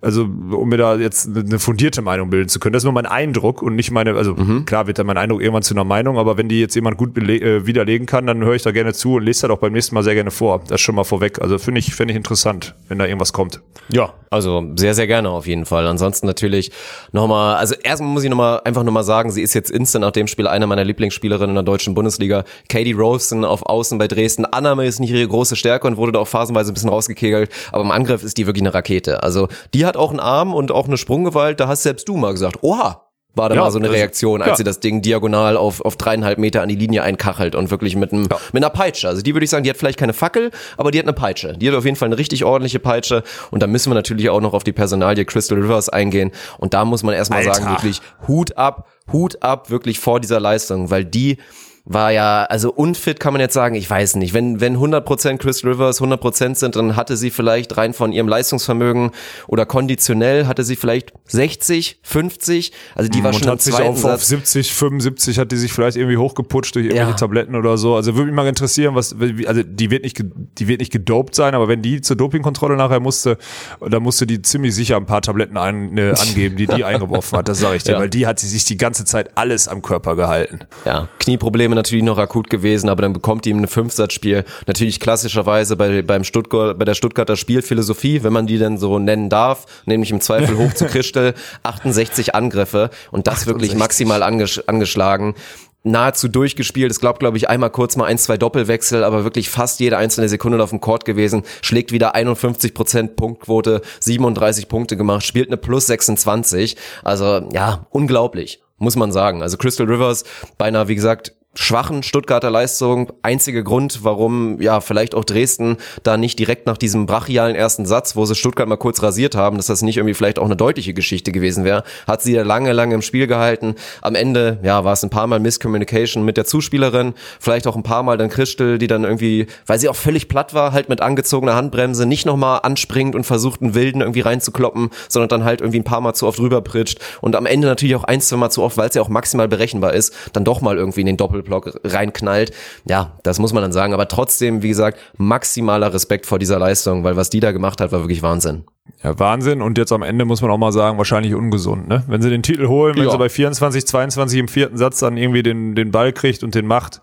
also 0.00 0.22
um 0.22 0.68
mir 0.68 0.76
da 0.76 0.96
jetzt 0.96 1.28
eine 1.28 1.58
fundierte 1.58 2.02
Meinung 2.02 2.30
bilden 2.30 2.48
zu 2.48 2.58
können. 2.58 2.72
Das 2.72 2.82
ist 2.82 2.84
nur 2.84 2.92
mein 2.92 3.06
Eindruck 3.06 3.62
und 3.62 3.76
nicht 3.76 3.90
meine, 3.90 4.14
also 4.14 4.34
mhm. 4.34 4.64
klar 4.64 4.86
wird 4.86 4.98
dann 4.98 5.06
mein 5.06 5.16
Eindruck 5.16 5.40
irgendwann 5.40 5.62
zu 5.62 5.74
einer 5.74 5.84
Meinung, 5.84 6.18
aber 6.18 6.36
wenn 6.36 6.48
die 6.48 6.60
jetzt 6.60 6.74
jemand 6.74 6.96
gut 6.96 7.16
äh, 7.16 7.66
widerlegen 7.66 8.06
kann, 8.06 8.26
dann 8.26 8.44
höre 8.44 8.54
ich 8.54 8.62
da 8.62 8.70
gerne 8.70 8.92
zu 8.92 9.14
und 9.14 9.24
lese 9.24 9.42
das 9.46 9.50
auch 9.50 9.60
beim 9.60 9.72
nächsten 9.72 9.94
Mal 9.94 10.02
sehr 10.02 10.14
gerne 10.14 10.30
vor. 10.30 10.62
Das 10.68 10.80
schon 10.80 10.94
mal 10.94 11.04
vorweg. 11.04 11.40
Also 11.40 11.58
finde 11.58 11.78
ich, 11.78 11.94
finde 11.94 12.12
ich 12.12 12.16
interessant, 12.16 12.74
wenn 12.88 12.98
da 12.98 13.06
irgendwas 13.06 13.32
kommt. 13.32 13.60
Ja, 13.92 14.14
also 14.30 14.64
sehr, 14.76 14.94
sehr 14.94 15.06
gerne 15.06 15.30
auf 15.30 15.46
jeden 15.46 15.66
Fall. 15.66 15.86
Ansonsten 15.86 16.26
natürlich 16.26 16.70
nochmal, 17.12 17.56
also 17.56 17.74
erstmal 17.82 18.10
muss 18.10 18.22
ich 18.22 18.30
nochmal 18.30 18.60
einfach 18.64 18.84
nochmal 18.84 19.02
sagen, 19.02 19.30
sie 19.30 19.42
ist 19.42 19.54
jetzt 19.54 19.70
instant 19.70 20.04
nach 20.04 20.12
dem 20.12 20.28
Spiel 20.28 20.46
eine 20.46 20.66
meiner 20.66 20.84
Lieblingsspielerinnen 20.84 21.50
in 21.50 21.54
der 21.56 21.64
deutschen 21.64 21.94
Bundesliga. 21.94 22.44
Katie 22.68 22.92
Rosen 22.92 23.44
auf 23.44 23.66
Außen 23.66 23.98
bei 23.98 24.06
Dresden. 24.06 24.44
Annahme 24.44 24.86
ist 24.86 25.00
nicht 25.00 25.10
ihre 25.10 25.26
große 25.26 25.56
Stärke 25.56 25.86
und 25.86 25.96
wurde 25.96 26.12
da 26.12 26.20
auch 26.20 26.28
phasenweise 26.28 26.70
ein 26.70 26.74
bisschen 26.74 26.90
rausgekegelt, 26.90 27.50
aber 27.72 27.82
im 27.82 27.90
Angriff 27.90 28.22
ist 28.22 28.38
die 28.38 28.39
wirklich 28.46 28.62
eine 28.62 28.74
Rakete. 28.74 29.22
Also 29.22 29.48
die 29.74 29.86
hat 29.86 29.96
auch 29.96 30.10
einen 30.10 30.20
Arm 30.20 30.54
und 30.54 30.72
auch 30.72 30.86
eine 30.86 30.96
Sprunggewalt. 30.96 31.60
Da 31.60 31.68
hast 31.68 31.82
selbst 31.82 32.08
du 32.08 32.16
mal 32.16 32.32
gesagt, 32.32 32.58
oha, 32.62 33.10
war 33.34 33.48
da 33.48 33.54
ja, 33.54 33.60
mal 33.60 33.70
so 33.70 33.78
eine 33.78 33.90
Reaktion, 33.90 34.42
als 34.42 34.50
ja. 34.50 34.56
sie 34.56 34.64
das 34.64 34.80
Ding 34.80 35.02
diagonal 35.02 35.56
auf, 35.56 35.80
auf 35.82 35.96
dreieinhalb 35.96 36.38
Meter 36.38 36.62
an 36.62 36.68
die 36.68 36.74
Linie 36.74 37.02
einkachelt 37.02 37.54
und 37.54 37.70
wirklich 37.70 37.94
mit, 37.94 38.12
einem, 38.12 38.26
ja. 38.30 38.38
mit 38.52 38.62
einer 38.62 38.70
Peitsche. 38.70 39.08
Also 39.08 39.22
die 39.22 39.34
würde 39.34 39.44
ich 39.44 39.50
sagen, 39.50 39.62
die 39.62 39.70
hat 39.70 39.76
vielleicht 39.76 39.98
keine 39.98 40.12
Fackel, 40.12 40.50
aber 40.76 40.90
die 40.90 40.98
hat 40.98 41.06
eine 41.06 41.12
Peitsche. 41.12 41.56
Die 41.56 41.68
hat 41.68 41.76
auf 41.76 41.84
jeden 41.84 41.96
Fall 41.96 42.06
eine 42.06 42.18
richtig 42.18 42.44
ordentliche 42.44 42.80
Peitsche. 42.80 43.22
Und 43.50 43.62
da 43.62 43.66
müssen 43.66 43.90
wir 43.90 43.94
natürlich 43.94 44.30
auch 44.30 44.40
noch 44.40 44.52
auf 44.52 44.64
die 44.64 44.72
Personalie 44.72 45.24
Crystal 45.24 45.58
Rivers 45.58 45.88
eingehen. 45.88 46.32
Und 46.58 46.74
da 46.74 46.84
muss 46.84 47.02
man 47.02 47.14
erstmal 47.14 47.44
sagen, 47.44 47.66
wirklich 47.66 48.00
Hut 48.26 48.56
ab, 48.56 48.88
Hut 49.12 49.42
ab, 49.42 49.70
wirklich 49.70 50.00
vor 50.00 50.18
dieser 50.18 50.40
Leistung, 50.40 50.90
weil 50.90 51.04
die 51.04 51.38
war 51.84 52.12
ja, 52.12 52.44
also 52.44 52.72
unfit 52.72 53.20
kann 53.20 53.32
man 53.32 53.40
jetzt 53.40 53.54
sagen, 53.54 53.74
ich 53.74 53.88
weiß 53.88 54.16
nicht. 54.16 54.34
Wenn, 54.34 54.60
wenn 54.60 54.76
100% 54.76 55.38
Chris 55.38 55.64
Rivers 55.64 56.00
100% 56.00 56.54
sind, 56.54 56.76
dann 56.76 56.96
hatte 56.96 57.16
sie 57.16 57.30
vielleicht 57.30 57.76
rein 57.76 57.94
von 57.94 58.12
ihrem 58.12 58.28
Leistungsvermögen 58.28 59.10
oder 59.48 59.66
konditionell 59.66 60.46
hatte 60.46 60.62
sie 60.62 60.76
vielleicht 60.76 61.12
60, 61.26 62.00
50. 62.02 62.72
Also 62.94 63.10
die 63.10 63.22
war 63.24 63.32
und 63.32 63.40
schon 63.40 63.50
hat 63.50 63.62
sich 63.62 63.74
auf, 63.74 64.04
auf 64.04 64.24
70, 64.24 64.72
75 64.72 65.38
hat 65.38 65.52
die 65.52 65.56
sich 65.56 65.72
vielleicht 65.72 65.96
irgendwie 65.96 66.16
hochgeputscht 66.16 66.74
durch 66.74 66.86
irgendwelche 66.86 67.10
ja. 67.10 67.16
Tabletten 67.16 67.56
oder 67.56 67.78
so. 67.78 67.94
Also 67.94 68.14
würde 68.14 68.26
mich 68.26 68.36
mal 68.36 68.46
interessieren, 68.46 68.94
was, 68.94 69.16
also 69.46 69.62
die 69.62 69.90
wird 69.90 70.04
nicht, 70.04 70.22
die 70.58 70.68
wird 70.68 70.80
nicht 70.80 70.92
gedopt 70.92 71.34
sein, 71.34 71.54
aber 71.54 71.68
wenn 71.68 71.82
die 71.82 72.00
zur 72.00 72.16
Dopingkontrolle 72.16 72.76
nachher 72.76 73.00
musste, 73.00 73.38
dann 73.80 74.02
musste 74.02 74.26
die 74.26 74.42
ziemlich 74.42 74.74
sicher 74.74 74.96
ein 74.96 75.06
paar 75.06 75.22
Tabletten 75.22 75.56
ein, 75.56 75.96
äh, 75.96 76.14
angeben, 76.20 76.56
die 76.56 76.66
die 76.66 76.84
eingeworfen 76.84 77.38
hat. 77.38 77.48
Das 77.48 77.58
sage 77.58 77.76
ich 77.76 77.82
dir, 77.82 77.92
ja. 77.92 77.98
weil 77.98 78.10
die 78.10 78.26
hat 78.26 78.38
sie 78.38 78.48
sich 78.48 78.64
die 78.64 78.76
ganze 78.76 79.04
Zeit 79.04 79.36
alles 79.36 79.66
am 79.66 79.82
Körper 79.82 80.14
gehalten. 80.14 80.60
Ja, 80.84 81.08
Knieprobleme 81.18 81.69
Probleme 81.70 81.76
natürlich 81.76 82.04
noch 82.04 82.18
akut 82.18 82.50
gewesen, 82.50 82.88
aber 82.88 83.02
dann 83.02 83.12
bekommt 83.12 83.44
die 83.44 83.50
ihm 83.50 83.62
ein 83.62 83.68
Fünfsatzspiel. 83.68 84.44
Natürlich 84.66 84.98
klassischerweise 84.98 85.76
bei, 85.76 86.02
beim 86.02 86.24
Stuttgart, 86.24 86.76
bei 86.78 86.84
der 86.84 86.94
Stuttgarter 86.94 87.36
Spielphilosophie, 87.36 88.22
wenn 88.24 88.32
man 88.32 88.46
die 88.46 88.58
denn 88.58 88.76
so 88.76 88.98
nennen 88.98 89.28
darf, 89.28 89.66
nämlich 89.86 90.10
im 90.10 90.20
Zweifel 90.20 90.56
hoch 90.58 90.74
zu 90.74 90.86
Christel, 90.86 91.34
68 91.62 92.34
Angriffe 92.34 92.90
und 93.12 93.26
das 93.26 93.42
68. 93.42 93.48
wirklich 93.48 93.78
maximal 93.78 94.22
anges 94.22 94.66
angeschlagen 94.68 95.34
nahezu 95.82 96.28
durchgespielt. 96.28 96.90
Es 96.90 97.00
glaubt, 97.00 97.20
glaube 97.20 97.38
ich, 97.38 97.48
einmal 97.48 97.70
kurz 97.70 97.96
mal 97.96 98.04
ein, 98.04 98.18
zwei 98.18 98.36
Doppelwechsel, 98.36 99.02
aber 99.02 99.24
wirklich 99.24 99.48
fast 99.48 99.80
jede 99.80 99.96
einzelne 99.96 100.28
Sekunde 100.28 100.62
auf 100.62 100.68
dem 100.68 100.82
Court 100.82 101.06
gewesen. 101.06 101.42
Schlägt 101.62 101.90
wieder 101.90 102.14
51 102.14 102.74
Prozent 102.74 103.16
Punktquote, 103.16 103.80
37 104.00 104.68
Punkte 104.68 104.98
gemacht, 104.98 105.24
spielt 105.24 105.48
eine 105.48 105.56
Plus 105.56 105.86
26. 105.86 106.76
Also 107.02 107.48
ja, 107.54 107.86
unglaublich, 107.88 108.60
muss 108.76 108.94
man 108.94 109.10
sagen. 109.10 109.40
Also 109.40 109.56
Crystal 109.56 109.86
Rivers 109.86 110.24
beinahe, 110.58 110.88
wie 110.88 110.96
gesagt, 110.96 111.32
schwachen 111.54 112.04
Stuttgarter 112.04 112.50
Leistung. 112.50 113.12
Einziger 113.22 113.62
Grund, 113.62 114.04
warum 114.04 114.60
ja 114.60 114.80
vielleicht 114.80 115.16
auch 115.16 115.24
Dresden 115.24 115.78
da 116.04 116.16
nicht 116.16 116.38
direkt 116.38 116.66
nach 116.66 116.76
diesem 116.76 117.06
brachialen 117.06 117.56
ersten 117.56 117.86
Satz, 117.86 118.14
wo 118.14 118.24
sie 118.24 118.36
Stuttgart 118.36 118.68
mal 118.68 118.76
kurz 118.76 119.02
rasiert 119.02 119.34
haben, 119.34 119.56
dass 119.56 119.66
das 119.66 119.82
nicht 119.82 119.96
irgendwie 119.96 120.14
vielleicht 120.14 120.38
auch 120.38 120.44
eine 120.44 120.54
deutliche 120.54 120.94
Geschichte 120.94 121.32
gewesen 121.32 121.64
wäre, 121.64 121.82
hat 122.06 122.22
sie 122.22 122.34
ja 122.34 122.44
lange, 122.44 122.72
lange 122.72 122.94
im 122.94 123.02
Spiel 123.02 123.26
gehalten. 123.26 123.74
Am 124.00 124.14
Ende, 124.14 124.60
ja, 124.62 124.84
war 124.84 124.92
es 124.92 125.02
ein 125.02 125.10
paar 125.10 125.26
Mal 125.26 125.40
Misscommunication 125.40 126.24
mit 126.24 126.36
der 126.36 126.44
Zuspielerin, 126.44 127.14
vielleicht 127.40 127.66
auch 127.66 127.74
ein 127.74 127.82
paar 127.82 128.04
Mal 128.04 128.16
dann 128.16 128.30
Christel, 128.30 128.78
die 128.78 128.86
dann 128.86 129.02
irgendwie, 129.02 129.46
weil 129.66 129.80
sie 129.80 129.88
auch 129.88 129.96
völlig 129.96 130.28
platt 130.28 130.54
war, 130.54 130.72
halt 130.72 130.88
mit 130.88 131.00
angezogener 131.00 131.56
Handbremse 131.56 132.06
nicht 132.06 132.26
nochmal 132.26 132.60
anspringt 132.62 133.16
und 133.16 133.24
versucht, 133.24 133.60
einen 133.60 133.74
Wilden 133.74 134.02
irgendwie 134.02 134.20
reinzukloppen, 134.20 134.90
sondern 135.08 135.28
dann 135.28 135.44
halt 135.44 135.60
irgendwie 135.60 135.80
ein 135.80 135.84
paar 135.84 136.00
Mal 136.00 136.14
zu 136.14 136.28
oft 136.28 136.38
rüberpritscht 136.38 137.00
und 137.20 137.34
am 137.34 137.46
Ende 137.46 137.66
natürlich 137.66 137.96
auch 137.96 138.04
ein, 138.04 138.20
zwei 138.20 138.36
Mal 138.36 138.50
zu 138.50 138.62
oft, 138.62 138.76
weil 138.76 138.88
es 138.88 138.94
ja 138.94 139.02
auch 139.02 139.08
maximal 139.08 139.48
berechenbar 139.48 139.94
ist, 139.94 140.14
dann 140.32 140.44
doch 140.44 140.60
mal 140.60 140.76
irgendwie 140.76 141.00
in 141.00 141.06
den 141.06 141.16
Doppel 141.16 141.39
Doppelblock 141.40 141.80
reinknallt. 141.84 142.52
Ja, 142.84 143.18
das 143.22 143.38
muss 143.38 143.52
man 143.52 143.62
dann 143.62 143.72
sagen. 143.72 143.94
Aber 143.94 144.08
trotzdem, 144.08 144.62
wie 144.62 144.68
gesagt, 144.68 144.98
maximaler 145.16 145.92
Respekt 145.92 146.26
vor 146.26 146.38
dieser 146.38 146.58
Leistung, 146.58 147.04
weil 147.04 147.16
was 147.16 147.30
die 147.30 147.40
da 147.40 147.52
gemacht 147.52 147.80
hat, 147.80 147.92
war 147.92 148.00
wirklich 148.00 148.22
Wahnsinn. 148.22 148.64
Ja, 149.02 149.18
Wahnsinn. 149.18 149.62
Und 149.62 149.78
jetzt 149.78 149.92
am 149.92 150.02
Ende 150.02 150.24
muss 150.24 150.42
man 150.42 150.50
auch 150.50 150.58
mal 150.58 150.72
sagen, 150.72 150.98
wahrscheinlich 150.98 151.34
ungesund, 151.34 151.88
ne? 151.88 152.04
Wenn 152.08 152.22
sie 152.22 152.30
den 152.30 152.42
Titel 152.42 152.66
holen, 152.68 152.96
wenn 152.96 153.04
ja. 153.04 153.10
sie 153.10 153.18
bei 153.18 153.28
24, 153.28 153.86
22 153.86 154.38
im 154.38 154.48
vierten 154.48 154.76
Satz 154.76 154.98
dann 154.98 155.16
irgendwie 155.16 155.42
den, 155.42 155.74
den 155.74 155.90
Ball 155.90 156.12
kriegt 156.12 156.42
und 156.42 156.54
den 156.54 156.66
macht, 156.66 157.00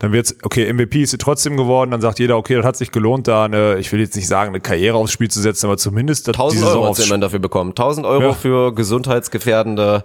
dann 0.00 0.12
wird's, 0.12 0.36
okay, 0.42 0.70
MVP 0.72 1.02
ist 1.02 1.12
sie 1.12 1.18
trotzdem 1.18 1.56
geworden, 1.56 1.92
dann 1.92 2.00
sagt 2.00 2.18
jeder, 2.18 2.36
okay, 2.36 2.56
das 2.56 2.64
hat 2.64 2.76
sich 2.76 2.90
gelohnt, 2.90 3.26
da 3.26 3.44
eine, 3.44 3.78
ich 3.78 3.90
will 3.92 4.00
jetzt 4.00 4.16
nicht 4.16 4.26
sagen, 4.26 4.50
eine 4.50 4.60
Karriere 4.60 4.96
aufs 4.96 5.12
Spiel 5.12 5.30
zu 5.30 5.40
setzen, 5.40 5.66
aber 5.66 5.76
zumindest 5.76 6.28
1000 6.28 6.64
Euro 6.64 6.88
hat 6.88 6.98
immerhin 6.98 7.20
dafür 7.20 7.38
bekommen. 7.38 7.70
1000 7.70 8.06
Euro 8.06 8.22
ja. 8.22 8.32
für 8.32 8.74
gesundheitsgefährdende 8.74 10.04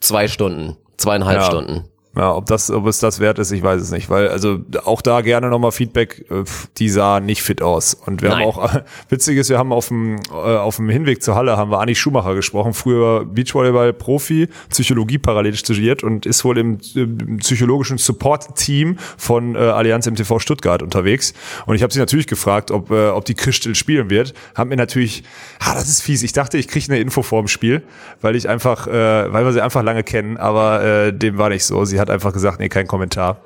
zwei 0.00 0.28
Stunden, 0.28 0.76
zweieinhalb 0.98 1.40
ja. 1.40 1.46
Stunden. 1.46 1.84
Ja, 2.16 2.34
ob 2.34 2.46
das, 2.46 2.72
ob 2.72 2.86
es 2.86 2.98
das 2.98 3.20
wert 3.20 3.38
ist, 3.38 3.52
ich 3.52 3.62
weiß 3.62 3.80
es 3.80 3.92
nicht, 3.92 4.10
weil 4.10 4.28
also 4.28 4.58
auch 4.84 5.00
da 5.00 5.20
gerne 5.20 5.48
nochmal 5.48 5.70
Feedback. 5.70 6.26
Äh, 6.28 6.42
die 6.78 6.88
sah 6.88 7.20
nicht 7.20 7.42
fit 7.42 7.62
aus 7.62 7.94
und 7.94 8.20
wir 8.20 8.30
Nein. 8.30 8.40
haben 8.40 8.46
auch 8.48 8.74
witzig 9.08 9.38
ist, 9.38 9.48
wir 9.48 9.58
haben 9.58 9.72
auf 9.72 9.88
dem 9.88 10.16
äh, 10.30 10.34
auf 10.34 10.76
dem 10.76 10.88
Hinweg 10.88 11.22
zur 11.22 11.36
Halle 11.36 11.56
haben 11.56 11.70
wir 11.70 11.78
Anni 11.78 11.94
Schumacher 11.94 12.34
gesprochen, 12.34 12.74
früher 12.74 13.24
Beachvolleyball 13.24 13.92
Profi, 13.92 14.48
Psychologie 14.70 15.18
parallel 15.18 15.54
studiert 15.54 16.02
und 16.02 16.26
ist 16.26 16.44
wohl 16.44 16.58
im, 16.58 16.78
im 16.96 17.36
psychologischen 17.38 17.98
Support 17.98 18.56
Team 18.56 18.98
von 19.16 19.54
äh, 19.54 19.58
Allianz 19.58 20.10
MTV 20.10 20.40
Stuttgart 20.40 20.82
unterwegs 20.82 21.32
und 21.66 21.76
ich 21.76 21.82
habe 21.82 21.92
sie 21.92 22.00
natürlich 22.00 22.26
gefragt, 22.26 22.72
ob 22.72 22.90
äh, 22.90 23.10
ob 23.10 23.24
die 23.24 23.34
Christel 23.34 23.74
spielen 23.74 24.10
wird. 24.10 24.34
Haben 24.54 24.70
mir 24.70 24.76
natürlich, 24.76 25.22
ah, 25.60 25.74
das 25.74 25.88
ist 25.88 26.02
fies. 26.02 26.22
Ich 26.22 26.32
dachte, 26.32 26.58
ich 26.58 26.68
kriege 26.68 26.86
eine 26.88 27.00
Info 27.00 27.22
vor 27.22 27.42
dem 27.42 27.48
Spiel, 27.48 27.82
weil 28.20 28.34
ich 28.34 28.48
einfach, 28.48 28.86
äh, 28.86 29.32
weil 29.32 29.44
wir 29.44 29.52
sie 29.52 29.60
einfach 29.60 29.82
lange 29.82 30.02
kennen, 30.02 30.36
aber 30.36 30.82
äh, 30.82 31.12
dem 31.12 31.38
war 31.38 31.50
nicht 31.50 31.64
so. 31.64 31.84
Sie 31.84 31.99
hat 32.00 32.10
einfach 32.10 32.32
gesagt, 32.32 32.58
nee, 32.60 32.68
kein 32.68 32.86
Kommentar. 32.86 33.38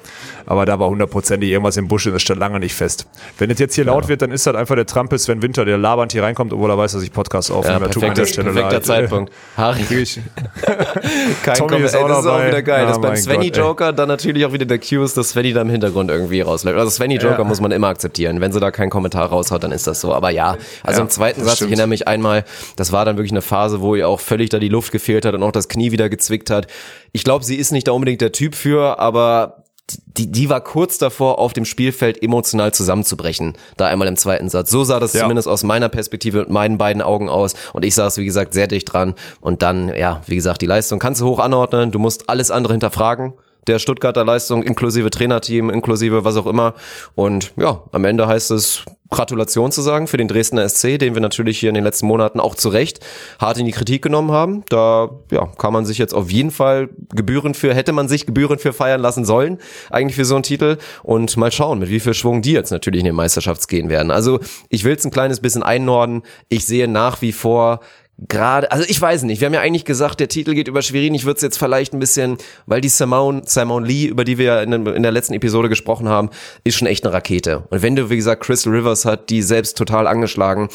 Aber 0.46 0.64
da 0.66 0.78
war 0.78 0.88
hundertprozentig 0.88 1.50
irgendwas 1.50 1.76
im 1.76 1.88
Busch 1.88 2.06
und 2.06 2.12
das 2.12 2.22
stand 2.22 2.40
lange 2.40 2.60
nicht 2.60 2.74
fest. 2.74 3.06
Wenn 3.38 3.50
es 3.50 3.58
jetzt 3.58 3.74
hier 3.74 3.84
ja. 3.84 3.92
laut 3.92 4.08
wird, 4.08 4.22
dann 4.22 4.30
ist 4.30 4.46
das 4.46 4.54
einfach 4.54 4.74
der 4.74 4.86
Trampel 4.86 5.18
Sven 5.18 5.42
Winter, 5.42 5.64
der 5.64 5.78
labernd 5.78 6.12
hier 6.12 6.22
reinkommt, 6.22 6.52
obwohl 6.52 6.70
er 6.70 6.78
weiß, 6.78 6.92
dass 6.92 7.02
ich 7.02 7.12
Podcast 7.12 7.50
aufnehme. 7.50 7.86
Ja, 7.86 7.88
perfekter, 7.88 8.22
perfekter 8.22 8.70
leid. 8.70 8.86
Zeitpunkt. 8.86 9.32
Harry. 9.56 9.84
kein 11.44 11.54
Tommy 11.54 11.76
ist, 11.78 11.96
auch, 11.96 12.08
das 12.08 12.20
ist 12.20 12.26
auch 12.26 12.46
wieder 12.46 12.62
geil. 12.62 12.84
Oh, 12.84 12.88
das 12.88 13.00
beim 13.00 13.16
Svenny 13.16 13.48
Joker 13.48 13.92
dann 13.92 14.08
natürlich 14.08 14.44
auch 14.46 14.52
wieder 14.52 14.66
der 14.66 14.78
Cue 14.78 15.04
ist, 15.04 15.16
dass 15.16 15.30
Svenny 15.30 15.52
da 15.52 15.62
im 15.62 15.70
Hintergrund 15.70 16.10
irgendwie 16.10 16.40
rausläuft. 16.40 16.78
Also 16.78 16.90
Svenny 16.90 17.16
Joker 17.16 17.38
ja. 17.38 17.44
muss 17.44 17.60
man 17.60 17.72
immer 17.72 17.88
akzeptieren. 17.88 18.40
Wenn 18.40 18.52
sie 18.52 18.60
da 18.60 18.70
keinen 18.70 18.90
Kommentar 18.90 19.26
raushaut, 19.26 19.62
dann 19.62 19.72
ist 19.72 19.86
das 19.86 20.00
so. 20.00 20.14
Aber 20.14 20.30
ja, 20.30 20.56
also 20.82 21.02
im 21.02 21.08
zweiten 21.10 21.44
Satz, 21.44 21.56
stimmt. 21.56 21.70
ich 21.70 21.72
erinnere 21.72 21.88
mich 21.88 22.08
einmal, 22.08 22.44
das 22.76 22.92
war 22.92 23.04
dann 23.04 23.16
wirklich 23.16 23.32
eine 23.32 23.42
Phase, 23.42 23.80
wo 23.80 23.94
ihr 23.94 24.08
auch 24.08 24.20
völlig 24.20 24.50
da 24.50 24.58
die 24.58 24.68
Luft 24.68 24.92
gefehlt 24.92 25.24
hat 25.24 25.34
und 25.34 25.42
auch 25.42 25.52
das 25.52 25.68
Knie 25.68 25.92
wieder 25.92 26.08
gezwickt 26.08 26.50
hat. 26.50 26.66
Ich 27.12 27.24
glaube, 27.24 27.44
sie 27.44 27.56
ist 27.56 27.70
nicht 27.70 27.88
da 27.88 27.92
unbedingt 27.92 28.20
der 28.20 28.32
Typ 28.32 28.43
für, 28.52 28.98
aber 28.98 29.64
die, 30.16 30.30
die 30.30 30.48
war 30.48 30.62
kurz 30.62 30.96
davor, 30.98 31.38
auf 31.38 31.52
dem 31.52 31.64
Spielfeld 31.64 32.22
emotional 32.22 32.72
zusammenzubrechen. 32.72 33.54
Da 33.76 33.86
einmal 33.86 34.08
im 34.08 34.16
zweiten 34.16 34.48
Satz. 34.48 34.70
So 34.70 34.84
sah 34.84 34.98
das 34.98 35.12
ja. 35.12 35.20
zumindest 35.20 35.46
aus 35.46 35.62
meiner 35.62 35.88
Perspektive 35.88 36.38
mit 36.38 36.50
meinen 36.50 36.78
beiden 36.78 37.02
Augen 37.02 37.28
aus. 37.28 37.54
Und 37.72 37.84
ich 37.84 37.94
saß, 37.94 38.16
wie 38.16 38.24
gesagt, 38.24 38.54
sehr 38.54 38.66
dicht 38.66 38.90
dran. 38.92 39.14
Und 39.40 39.62
dann, 39.62 39.94
ja, 39.94 40.22
wie 40.26 40.36
gesagt, 40.36 40.62
die 40.62 40.66
Leistung 40.66 40.98
kannst 40.98 41.20
du 41.20 41.26
hoch 41.26 41.38
anordnen. 41.38 41.90
Du 41.90 41.98
musst 41.98 42.30
alles 42.30 42.50
andere 42.50 42.72
hinterfragen 42.72 43.34
der 43.66 43.78
Stuttgarter 43.78 44.24
Leistung, 44.24 44.62
inklusive 44.62 45.10
Trainerteam, 45.10 45.70
inklusive 45.70 46.24
was 46.24 46.36
auch 46.36 46.46
immer. 46.46 46.74
Und 47.14 47.52
ja, 47.56 47.82
am 47.92 48.04
Ende 48.04 48.26
heißt 48.26 48.50
es 48.50 48.84
Gratulation 49.10 49.70
zu 49.70 49.80
sagen 49.80 50.06
für 50.06 50.16
den 50.16 50.28
Dresdner 50.28 50.68
SC, 50.68 50.98
den 50.98 51.14
wir 51.14 51.20
natürlich 51.20 51.58
hier 51.58 51.68
in 51.68 51.74
den 51.74 51.84
letzten 51.84 52.06
Monaten 52.06 52.40
auch 52.40 52.54
zu 52.54 52.68
Recht 52.68 53.00
hart 53.38 53.58
in 53.58 53.66
die 53.66 53.72
Kritik 53.72 54.02
genommen 54.02 54.32
haben. 54.32 54.64
Da 54.68 55.10
ja, 55.30 55.46
kann 55.58 55.72
man 55.72 55.86
sich 55.86 55.98
jetzt 55.98 56.14
auf 56.14 56.30
jeden 56.30 56.50
Fall 56.50 56.88
Gebühren 57.14 57.54
für, 57.54 57.74
hätte 57.74 57.92
man 57.92 58.08
sich 58.08 58.26
Gebühren 58.26 58.58
für 58.58 58.72
feiern 58.72 59.00
lassen 59.00 59.24
sollen, 59.24 59.58
eigentlich 59.90 60.16
für 60.16 60.24
so 60.24 60.34
einen 60.34 60.42
Titel. 60.42 60.78
Und 61.02 61.36
mal 61.36 61.52
schauen, 61.52 61.78
mit 61.78 61.90
wie 61.90 62.00
viel 62.00 62.14
Schwung 62.14 62.42
die 62.42 62.52
jetzt 62.52 62.70
natürlich 62.70 63.00
in 63.00 63.06
den 63.06 63.14
Meisterschafts 63.14 63.68
gehen 63.68 63.88
werden. 63.88 64.10
Also 64.10 64.40
ich 64.68 64.84
will 64.84 64.94
es 64.94 65.04
ein 65.04 65.12
kleines 65.12 65.40
bisschen 65.40 65.62
einnorden. 65.62 66.22
Ich 66.48 66.66
sehe 66.66 66.88
nach 66.88 67.22
wie 67.22 67.32
vor 67.32 67.80
gerade, 68.18 68.70
also 68.70 68.84
ich 68.88 69.00
weiß 69.00 69.24
nicht, 69.24 69.40
wir 69.40 69.46
haben 69.46 69.54
ja 69.54 69.60
eigentlich 69.60 69.84
gesagt, 69.84 70.20
der 70.20 70.28
Titel 70.28 70.54
geht 70.54 70.68
über 70.68 70.82
Schwerin, 70.82 71.14
ich 71.14 71.24
würde 71.24 71.36
es 71.36 71.42
jetzt 71.42 71.58
vielleicht 71.58 71.92
ein 71.92 71.98
bisschen, 71.98 72.38
weil 72.66 72.80
die 72.80 72.88
Simone, 72.88 73.42
Simone 73.44 73.86
Lee, 73.86 74.06
über 74.06 74.24
die 74.24 74.38
wir 74.38 74.62
in, 74.62 74.72
in, 74.72 75.02
der 75.02 75.12
letzten 75.12 75.34
Episode 75.34 75.68
gesprochen 75.68 76.08
haben, 76.08 76.30
ist 76.62 76.76
schon 76.76 76.86
echt 76.86 77.04
eine 77.04 77.12
Rakete. 77.12 77.64
Und 77.70 77.82
wenn 77.82 77.96
du, 77.96 78.10
wie 78.10 78.16
gesagt, 78.16 78.44
Crystal 78.44 78.72
Rivers 78.72 79.04
hat 79.04 79.30
die 79.30 79.42
selbst 79.42 79.76
total 79.76 80.06
angeschlagen 80.06 80.68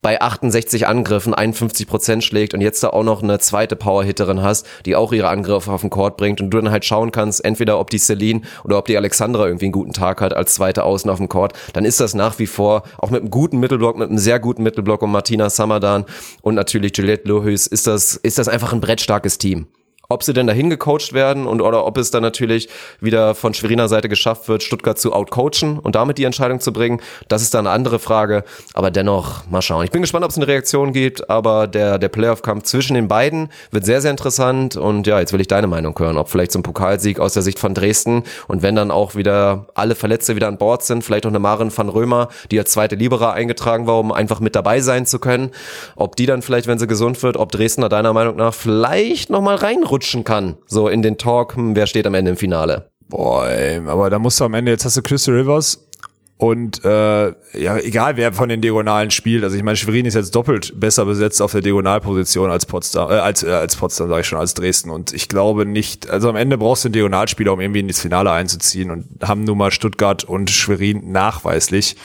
bei 0.00 0.20
68 0.20 0.86
Angriffen 0.86 1.34
51 1.34 1.88
Prozent 1.88 2.22
schlägt 2.22 2.54
und 2.54 2.60
jetzt 2.60 2.82
da 2.82 2.90
auch 2.90 3.02
noch 3.02 3.22
eine 3.22 3.38
zweite 3.40 3.74
Powerhitterin 3.74 4.42
hast, 4.42 4.66
die 4.86 4.94
auch 4.94 5.12
ihre 5.12 5.28
Angriffe 5.28 5.72
auf 5.72 5.80
den 5.80 5.90
Court 5.90 6.16
bringt 6.16 6.40
und 6.40 6.50
du 6.50 6.60
dann 6.60 6.70
halt 6.70 6.84
schauen 6.84 7.10
kannst, 7.10 7.44
entweder 7.44 7.80
ob 7.80 7.90
die 7.90 7.98
Celine 7.98 8.42
oder 8.62 8.78
ob 8.78 8.86
die 8.86 8.96
Alexandra 8.96 9.46
irgendwie 9.46 9.66
einen 9.66 9.72
guten 9.72 9.92
Tag 9.92 10.20
hat 10.20 10.34
als 10.34 10.54
zweite 10.54 10.84
Außen 10.84 11.10
auf 11.10 11.18
dem 11.18 11.28
Court, 11.28 11.52
dann 11.72 11.84
ist 11.84 11.98
das 11.98 12.14
nach 12.14 12.38
wie 12.38 12.46
vor 12.46 12.84
auch 12.98 13.10
mit 13.10 13.22
einem 13.22 13.30
guten 13.30 13.58
Mittelblock, 13.58 13.98
mit 13.98 14.08
einem 14.08 14.18
sehr 14.18 14.38
guten 14.38 14.62
Mittelblock 14.62 15.02
und 15.02 15.10
Martina 15.10 15.50
Samadan 15.50 16.04
und 16.42 16.54
natürlich 16.54 16.96
Juliette 16.96 17.28
Lohus 17.28 17.66
ist 17.66 17.86
das, 17.86 18.16
ist 18.16 18.38
das 18.38 18.48
einfach 18.48 18.72
ein 18.72 18.80
brettstarkes 18.80 19.38
Team. 19.38 19.66
Ob 20.10 20.22
sie 20.22 20.32
denn 20.32 20.46
dahin 20.46 20.70
gecoacht 20.70 21.12
werden 21.12 21.46
und 21.46 21.60
oder 21.60 21.84
ob 21.84 21.98
es 21.98 22.10
dann 22.10 22.22
natürlich 22.22 22.70
wieder 22.98 23.34
von 23.34 23.52
Schweriner 23.52 23.88
Seite 23.88 24.08
geschafft 24.08 24.48
wird, 24.48 24.62
Stuttgart 24.62 24.98
zu 24.98 25.12
outcoachen 25.12 25.78
und 25.78 25.96
damit 25.96 26.16
die 26.16 26.24
Entscheidung 26.24 26.60
zu 26.60 26.72
bringen, 26.72 27.02
das 27.28 27.42
ist 27.42 27.52
dann 27.52 27.66
eine 27.66 27.74
andere 27.74 27.98
Frage. 27.98 28.42
Aber 28.72 28.90
dennoch, 28.90 29.46
mal 29.50 29.60
schauen. 29.60 29.84
Ich 29.84 29.90
bin 29.90 30.00
gespannt, 30.00 30.24
ob 30.24 30.30
es 30.30 30.38
eine 30.38 30.46
Reaktion 30.46 30.94
gibt, 30.94 31.28
aber 31.28 31.66
der, 31.66 31.98
der 31.98 32.08
Playoff-Kampf 32.08 32.62
zwischen 32.62 32.94
den 32.94 33.06
beiden 33.06 33.50
wird 33.70 33.84
sehr, 33.84 34.00
sehr 34.00 34.10
interessant. 34.10 34.78
Und 34.78 35.06
ja, 35.06 35.20
jetzt 35.20 35.34
will 35.34 35.42
ich 35.42 35.46
deine 35.46 35.66
Meinung 35.66 35.94
hören, 35.98 36.16
ob 36.16 36.30
vielleicht 36.30 36.52
zum 36.52 36.62
Pokalsieg 36.62 37.20
aus 37.20 37.34
der 37.34 37.42
Sicht 37.42 37.58
von 37.58 37.74
Dresden 37.74 38.22
und 38.46 38.62
wenn 38.62 38.76
dann 38.76 38.90
auch 38.90 39.14
wieder 39.14 39.66
alle 39.74 39.94
Verletzte 39.94 40.36
wieder 40.36 40.48
an 40.48 40.56
Bord 40.56 40.84
sind, 40.84 41.04
vielleicht 41.04 41.26
auch 41.26 41.30
eine 41.30 41.38
Maren 41.38 41.70
van 41.76 41.90
Römer, 41.90 42.28
die 42.50 42.58
als 42.58 42.70
zweite 42.70 42.94
Libera 42.94 43.32
eingetragen 43.32 43.86
war, 43.86 43.98
um 43.98 44.10
einfach 44.10 44.40
mit 44.40 44.56
dabei 44.56 44.80
sein 44.80 45.04
zu 45.04 45.18
können, 45.18 45.50
ob 45.96 46.16
die 46.16 46.24
dann 46.24 46.40
vielleicht, 46.40 46.66
wenn 46.66 46.78
sie 46.78 46.86
gesund 46.86 47.22
wird, 47.22 47.36
ob 47.36 47.52
Dresdner 47.52 47.90
deiner 47.90 48.14
Meinung 48.14 48.36
nach 48.36 48.54
vielleicht 48.54 49.28
nochmal 49.28 49.56
reinrutschen 49.56 49.97
rutschen 49.98 50.24
kann, 50.24 50.56
so 50.66 50.88
in 50.88 51.02
den 51.02 51.18
Talk, 51.18 51.56
hm, 51.56 51.74
wer 51.74 51.86
steht 51.86 52.06
am 52.06 52.14
Ende 52.14 52.30
im 52.30 52.36
Finale. 52.36 52.90
Boah, 53.08 53.48
ey, 53.48 53.80
aber 53.86 54.10
da 54.10 54.18
musst 54.18 54.38
du 54.38 54.44
am 54.44 54.54
Ende, 54.54 54.70
jetzt 54.70 54.84
hast 54.84 54.96
du 54.96 55.02
Crystal 55.02 55.34
Rivers 55.34 55.88
und 56.36 56.84
äh, 56.84 57.28
ja, 57.28 57.78
egal 57.78 58.16
wer 58.16 58.32
von 58.32 58.48
den 58.48 58.60
Diagonalen 58.60 59.10
spielt, 59.10 59.42
also 59.42 59.56
ich 59.56 59.64
meine, 59.64 59.76
Schwerin 59.76 60.06
ist 60.06 60.14
jetzt 60.14 60.36
doppelt 60.36 60.78
besser 60.78 61.04
besetzt 61.04 61.42
auf 61.42 61.50
der 61.50 61.62
Diagonalposition 61.62 62.48
als 62.48 62.64
Potsdam, 62.64 63.10
äh, 63.10 63.14
als, 63.14 63.42
äh, 63.42 63.50
als 63.50 63.74
Potsdam, 63.74 64.08
sage 64.08 64.20
ich 64.20 64.26
schon, 64.28 64.38
als 64.38 64.54
Dresden. 64.54 64.90
Und 64.90 65.12
ich 65.12 65.28
glaube 65.28 65.66
nicht, 65.66 66.08
also 66.08 66.28
am 66.28 66.36
Ende 66.36 66.56
brauchst 66.56 66.84
du 66.84 66.88
einen 66.88 66.92
Diagonalspieler, 66.92 67.52
um 67.52 67.60
irgendwie 67.60 67.80
in 67.80 67.88
das 67.88 67.98
Finale 67.98 68.30
einzuziehen 68.30 68.92
und 68.92 69.06
haben 69.20 69.42
nun 69.42 69.58
mal 69.58 69.72
Stuttgart 69.72 70.22
und 70.22 70.50
Schwerin 70.50 71.10
nachweislich. 71.10 71.96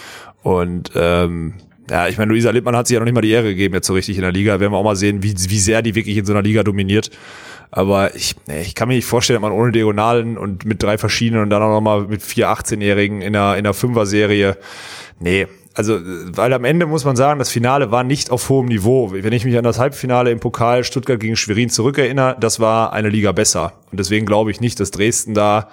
Und 0.41 0.89
ähm, 0.95 1.53
ja, 1.89 2.07
ich 2.07 2.17
meine, 2.17 2.31
Luisa 2.31 2.49
Lippmann 2.49 2.75
hat 2.75 2.87
sich 2.87 2.95
ja 2.95 2.99
noch 2.99 3.05
nicht 3.05 3.13
mal 3.13 3.21
die 3.21 3.29
Ehre 3.29 3.49
gegeben, 3.49 3.75
jetzt 3.75 3.85
so 3.85 3.93
richtig 3.93 4.15
in 4.15 4.23
der 4.23 4.31
Liga. 4.31 4.59
Werden 4.59 4.73
wir 4.73 4.77
auch 4.77 4.83
mal 4.83 4.95
sehen, 4.95 5.21
wie, 5.21 5.35
wie 5.35 5.59
sehr 5.59 5.83
die 5.83 5.93
wirklich 5.93 6.17
in 6.17 6.25
so 6.25 6.33
einer 6.33 6.41
Liga 6.41 6.63
dominiert. 6.63 7.11
Aber 7.75 8.15
ich, 8.15 8.35
ich 8.47 8.75
kann 8.75 8.87
mir 8.87 8.93
nicht 8.93 9.07
vorstellen, 9.07 9.41
dass 9.41 9.49
man 9.49 9.57
ohne 9.57 9.71
Diagonalen 9.71 10.37
und 10.37 10.63
mit 10.63 10.83
drei 10.83 10.99
verschiedenen 10.99 11.41
und 11.41 11.49
dann 11.49 11.63
auch 11.63 11.69
nochmal 11.69 12.01
mit 12.03 12.21
vier 12.21 12.49
18-Jährigen 12.49 13.21
in 13.21 13.35
einer, 13.35 13.53
in 13.53 13.65
einer 13.65 13.73
Fünfer-Serie. 13.73 14.59
Nee, 15.19 15.47
also, 15.73 15.99
weil 16.03 16.53
am 16.53 16.65
Ende 16.65 16.85
muss 16.85 17.03
man 17.03 17.15
sagen, 17.15 17.39
das 17.39 17.49
Finale 17.49 17.89
war 17.89 18.03
nicht 18.03 18.29
auf 18.29 18.47
hohem 18.49 18.67
Niveau. 18.67 19.11
Wenn 19.11 19.33
ich 19.33 19.43
mich 19.43 19.57
an 19.57 19.63
das 19.63 19.79
Halbfinale 19.79 20.29
im 20.29 20.39
Pokal 20.39 20.83
Stuttgart 20.83 21.19
gegen 21.19 21.35
Schwerin 21.35 21.71
zurückerinnere, 21.71 22.37
das 22.39 22.59
war 22.59 22.93
eine 22.93 23.09
Liga 23.09 23.31
besser. 23.31 23.73
Und 23.89 23.99
deswegen 23.99 24.27
glaube 24.27 24.51
ich 24.51 24.61
nicht, 24.61 24.79
dass 24.79 24.91
Dresden 24.91 25.33
da, 25.33 25.69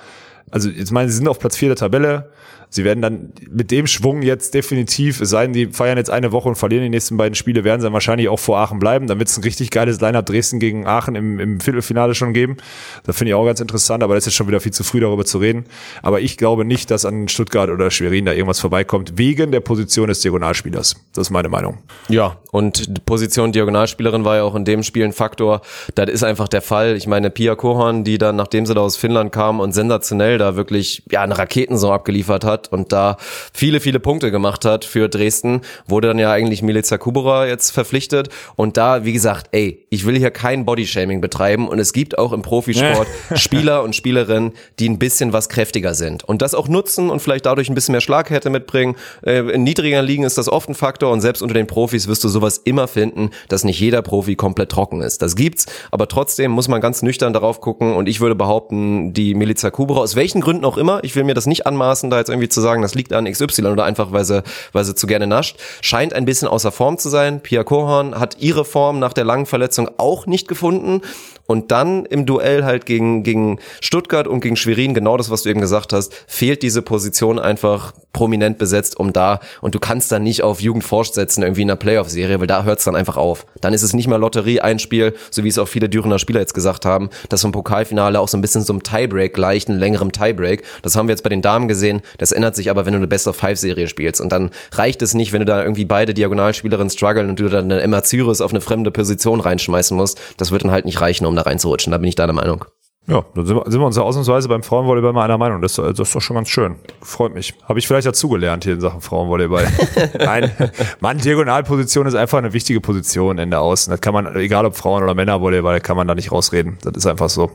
also 0.50 0.70
jetzt 0.70 0.92
meine, 0.92 1.10
sie 1.10 1.16
sind 1.18 1.28
auf 1.28 1.38
Platz 1.38 1.58
vier 1.58 1.68
der 1.68 1.76
Tabelle, 1.76 2.30
sie 2.70 2.84
werden 2.84 3.02
dann 3.02 3.32
mit 3.50 3.70
dem 3.70 3.86
Schwung 3.86 4.22
jetzt 4.22 4.54
definitiv, 4.54 5.20
es 5.20 5.30
sei 5.30 5.44
denn, 5.44 5.52
die 5.52 5.66
feiern 5.66 5.98
jetzt 5.98 6.10
eine 6.10 6.32
Woche 6.32 6.48
und 6.48 6.54
verlieren 6.54 6.84
die 6.84 6.88
nächsten 6.88 7.16
beiden 7.16 7.34
Spiele, 7.34 7.64
werden 7.64 7.80
sie 7.80 7.86
dann 7.86 7.92
wahrscheinlich 7.92 8.28
auch 8.28 8.38
vor 8.38 8.58
Aachen 8.58 8.78
bleiben. 8.78 9.06
Dann 9.06 9.18
wird 9.18 9.28
es 9.28 9.36
ein 9.36 9.42
richtig 9.42 9.70
geiles 9.70 10.00
Line-Up 10.00 10.24
Dresden 10.26 10.60
gegen 10.60 10.86
Aachen 10.86 11.16
im, 11.16 11.38
im 11.38 11.60
Viertelfinale 11.60 12.14
schon 12.14 12.32
geben. 12.32 12.56
Das 13.04 13.16
finde 13.16 13.30
ich 13.30 13.34
auch 13.34 13.44
ganz 13.44 13.60
interessant, 13.60 14.02
aber 14.02 14.14
das 14.14 14.22
ist 14.22 14.26
jetzt 14.26 14.36
schon 14.36 14.48
wieder 14.48 14.60
viel 14.60 14.72
zu 14.72 14.84
früh 14.84 15.00
darüber 15.00 15.24
zu 15.24 15.38
reden. 15.38 15.64
Aber 16.02 16.20
ich 16.20 16.36
glaube 16.36 16.64
nicht, 16.64 16.90
dass 16.90 17.04
an 17.04 17.28
Stuttgart 17.28 17.70
oder 17.70 17.90
Schwerin 17.90 18.24
da 18.24 18.32
irgendwas 18.32 18.60
vorbeikommt, 18.60 19.18
wegen 19.18 19.52
der 19.52 19.60
Position 19.60 20.08
des 20.08 20.20
Diagonalspielers. 20.20 20.96
Das 21.12 21.26
ist 21.26 21.30
meine 21.30 21.48
Meinung. 21.48 21.78
Ja, 22.08 22.38
und 22.52 23.04
Position 23.06 23.52
Diagonalspielerin 23.52 24.24
war 24.24 24.36
ja 24.36 24.42
auch 24.42 24.54
in 24.54 24.64
dem 24.64 24.82
Spiel 24.82 25.04
ein 25.04 25.12
Faktor. 25.12 25.62
Das 25.94 26.08
ist 26.08 26.22
einfach 26.22 26.48
der 26.48 26.62
Fall. 26.62 26.96
Ich 26.96 27.06
meine, 27.06 27.30
Pia 27.30 27.54
Kohorn, 27.54 28.04
die 28.04 28.18
dann, 28.18 28.36
nachdem 28.36 28.66
sie 28.66 28.74
da 28.74 28.80
aus 28.80 28.96
Finnland 28.96 29.32
kam 29.32 29.60
und 29.60 29.72
sensationell 29.72 30.38
da 30.38 30.56
wirklich 30.56 31.02
ja 31.10 31.22
eine 31.22 31.38
Raketensaison 31.38 31.92
abgeliefert 31.92 32.44
hat, 32.44 32.59
hat 32.60 32.72
und 32.72 32.92
da 32.92 33.16
viele, 33.52 33.80
viele 33.80 34.00
Punkte 34.00 34.30
gemacht 34.30 34.64
hat 34.64 34.84
für 34.84 35.08
Dresden, 35.08 35.62
wurde 35.86 36.08
dann 36.08 36.18
ja 36.18 36.30
eigentlich 36.32 36.62
Milica 36.62 36.98
Kubera 36.98 37.46
jetzt 37.46 37.70
verpflichtet. 37.70 38.28
Und 38.56 38.76
da, 38.76 39.04
wie 39.04 39.12
gesagt, 39.12 39.48
ey, 39.52 39.86
ich 39.90 40.06
will 40.06 40.16
hier 40.16 40.30
kein 40.30 40.64
Bodyshaming 40.64 41.20
betreiben. 41.20 41.68
Und 41.68 41.78
es 41.78 41.92
gibt 41.92 42.18
auch 42.18 42.32
im 42.32 42.42
Profisport 42.42 43.06
Spieler 43.34 43.82
und 43.82 43.94
Spielerinnen, 43.96 44.52
die 44.78 44.88
ein 44.88 44.98
bisschen 44.98 45.32
was 45.32 45.48
kräftiger 45.48 45.94
sind. 45.94 46.24
Und 46.24 46.42
das 46.42 46.54
auch 46.54 46.68
nutzen 46.68 47.10
und 47.10 47.20
vielleicht 47.20 47.46
dadurch 47.46 47.68
ein 47.68 47.74
bisschen 47.74 47.92
mehr 47.92 48.00
Schlaghärte 48.00 48.50
mitbringen. 48.50 48.96
Äh, 49.22 49.40
in 49.50 49.64
niedrigeren 49.64 50.06
Ligen 50.06 50.24
ist 50.24 50.38
das 50.38 50.48
oft 50.48 50.68
ein 50.68 50.74
Faktor. 50.74 51.12
Und 51.12 51.20
selbst 51.20 51.42
unter 51.42 51.54
den 51.54 51.66
Profis 51.66 52.08
wirst 52.08 52.24
du 52.24 52.28
sowas 52.28 52.58
immer 52.58 52.88
finden, 52.88 53.30
dass 53.48 53.64
nicht 53.64 53.80
jeder 53.80 54.02
Profi 54.02 54.36
komplett 54.36 54.70
trocken 54.70 55.00
ist. 55.02 55.22
Das 55.22 55.36
gibt's, 55.36 55.66
aber 55.90 56.08
trotzdem 56.08 56.50
muss 56.50 56.68
man 56.68 56.80
ganz 56.80 57.02
nüchtern 57.02 57.32
darauf 57.32 57.60
gucken. 57.60 57.94
Und 57.94 58.08
ich 58.08 58.20
würde 58.20 58.34
behaupten, 58.34 59.12
die 59.12 59.34
Milica 59.34 59.70
Kubera, 59.70 60.00
aus 60.00 60.16
welchen 60.16 60.40
Gründen 60.40 60.64
auch 60.64 60.76
immer, 60.76 61.02
ich 61.02 61.16
will 61.16 61.24
mir 61.24 61.34
das 61.34 61.46
nicht 61.46 61.66
anmaßen, 61.66 62.10
da 62.10 62.18
jetzt 62.18 62.28
irgendwie 62.28 62.48
zu 62.52 62.60
sagen, 62.60 62.82
das 62.82 62.94
liegt 62.94 63.12
an 63.12 63.30
XY 63.30 63.66
oder 63.66 63.84
einfach, 63.84 64.12
weil 64.12 64.24
sie, 64.24 64.42
weil 64.72 64.84
sie 64.84 64.94
zu 64.94 65.06
gerne 65.06 65.26
nascht, 65.26 65.56
scheint 65.80 66.12
ein 66.12 66.24
bisschen 66.24 66.48
außer 66.48 66.72
Form 66.72 66.98
zu 66.98 67.08
sein. 67.08 67.40
Pia 67.40 67.64
Kohorn 67.64 68.18
hat 68.18 68.36
ihre 68.38 68.64
Form 68.64 68.98
nach 68.98 69.12
der 69.12 69.24
langen 69.24 69.46
Verletzung 69.46 69.90
auch 69.98 70.26
nicht 70.26 70.48
gefunden 70.48 71.02
Und 71.50 71.72
dann 71.72 72.06
im 72.06 72.26
Duell 72.26 72.64
halt 72.64 72.86
gegen, 72.86 73.24
gegen 73.24 73.58
Stuttgart 73.80 74.28
und 74.28 74.38
gegen 74.38 74.54
Schwerin, 74.54 74.94
genau 74.94 75.16
das, 75.16 75.30
was 75.30 75.42
du 75.42 75.48
eben 75.48 75.60
gesagt 75.60 75.92
hast, 75.92 76.14
fehlt 76.28 76.62
diese 76.62 76.80
Position 76.80 77.40
einfach 77.40 77.92
prominent 78.12 78.56
besetzt, 78.56 79.00
um 79.00 79.12
da, 79.12 79.40
und 79.60 79.74
du 79.74 79.80
kannst 79.80 80.12
dann 80.12 80.22
nicht 80.22 80.44
auf 80.44 80.60
Jugend 80.60 80.84
setzen, 81.12 81.42
irgendwie 81.42 81.62
in 81.62 81.70
einer 81.70 81.76
Playoff-Serie, 81.76 82.38
weil 82.38 82.46
da 82.46 82.62
hört 82.62 82.78
es 82.78 82.84
dann 82.84 82.94
einfach 82.94 83.16
auf. 83.16 83.46
Dann 83.60 83.72
ist 83.72 83.82
es 83.82 83.94
nicht 83.94 84.06
mehr 84.06 84.18
Lotterie, 84.18 84.60
ein 84.60 84.78
Spiel, 84.78 85.14
so 85.32 85.42
wie 85.42 85.48
es 85.48 85.58
auch 85.58 85.66
viele 85.66 85.88
Dürener 85.88 86.20
Spieler 86.20 86.38
jetzt 86.38 86.54
gesagt 86.54 86.84
haben, 86.84 87.10
dass 87.28 87.42
vom 87.42 87.50
Pokalfinale 87.50 88.20
auch 88.20 88.28
so 88.28 88.36
ein 88.36 88.42
bisschen 88.42 88.62
so 88.62 88.72
ein 88.72 88.84
Tiebreak 88.84 89.34
gleicht, 89.34 89.68
einen 89.68 89.80
längeren 89.80 90.12
Tiebreak. 90.12 90.62
Das 90.82 90.94
haben 90.94 91.08
wir 91.08 91.14
jetzt 91.14 91.22
bei 91.22 91.30
den 91.30 91.42
Damen 91.42 91.66
gesehen. 91.66 92.00
Das 92.18 92.30
ändert 92.30 92.54
sich 92.54 92.70
aber, 92.70 92.86
wenn 92.86 92.92
du 92.92 92.98
eine 92.98 93.08
Best-of-Five-Serie 93.08 93.88
spielst. 93.88 94.20
Und 94.20 94.30
dann 94.30 94.50
reicht 94.72 95.02
es 95.02 95.14
nicht, 95.14 95.32
wenn 95.32 95.40
du 95.40 95.46
da 95.46 95.62
irgendwie 95.62 95.84
beide 95.84 96.14
Diagonalspielerinnen 96.14 96.90
strugglen 96.90 97.28
und 97.28 97.40
du 97.40 97.48
dann 97.48 97.64
eine 97.64 97.80
Emma 97.80 98.04
Cyrus 98.04 98.40
auf 98.40 98.52
eine 98.52 98.60
fremde 98.60 98.92
Position 98.92 99.40
reinschmeißen 99.40 99.96
musst. 99.96 100.20
Das 100.36 100.52
wird 100.52 100.62
dann 100.62 100.70
halt 100.70 100.84
nicht 100.84 101.00
reichen, 101.00 101.26
um 101.26 101.39
da 101.40 101.48
reinzurutschen. 101.48 101.90
Da 101.90 101.98
bin 101.98 102.08
ich 102.08 102.14
deiner 102.14 102.32
Meinung. 102.32 102.64
Ja, 103.06 103.24
dann 103.34 103.46
sind 103.46 103.56
wir, 103.56 103.64
sind 103.68 103.80
wir 103.80 103.86
uns 103.86 103.96
ja 103.96 104.02
ausnahmsweise 104.02 104.48
beim 104.48 104.62
Frauenvolleyball 104.62 105.12
mal 105.12 105.24
einer 105.24 105.38
Meinung. 105.38 105.62
Das, 105.62 105.74
das 105.74 105.98
ist 105.98 106.14
doch 106.14 106.20
schon 106.20 106.36
ganz 106.36 106.48
schön. 106.48 106.76
Freut 107.02 107.34
mich. 107.34 107.54
Habe 107.64 107.78
ich 107.78 107.88
vielleicht 107.88 108.06
dazugelernt 108.06 108.62
hier 108.64 108.74
in 108.74 108.80
Sachen 108.80 109.00
Frauenvolleyball. 109.00 109.66
Nein, 110.18 110.52
Mann, 111.00 111.18
Diagonalposition 111.18 112.06
ist 112.06 112.14
einfach 112.14 112.38
eine 112.38 112.52
wichtige 112.52 112.80
Position 112.80 113.38
in 113.38 113.50
der 113.50 113.62
Außen. 113.62 113.90
Das 113.90 114.00
kann 114.00 114.14
man, 114.14 114.36
egal 114.36 114.66
ob 114.66 114.76
Frauen- 114.76 115.02
oder 115.02 115.14
Männervolleyball, 115.14 115.80
kann 115.80 115.96
man 115.96 116.06
da 116.06 116.14
nicht 116.14 116.30
rausreden. 116.30 116.78
Das 116.82 116.92
ist 116.94 117.06
einfach 117.06 117.30
so. 117.30 117.50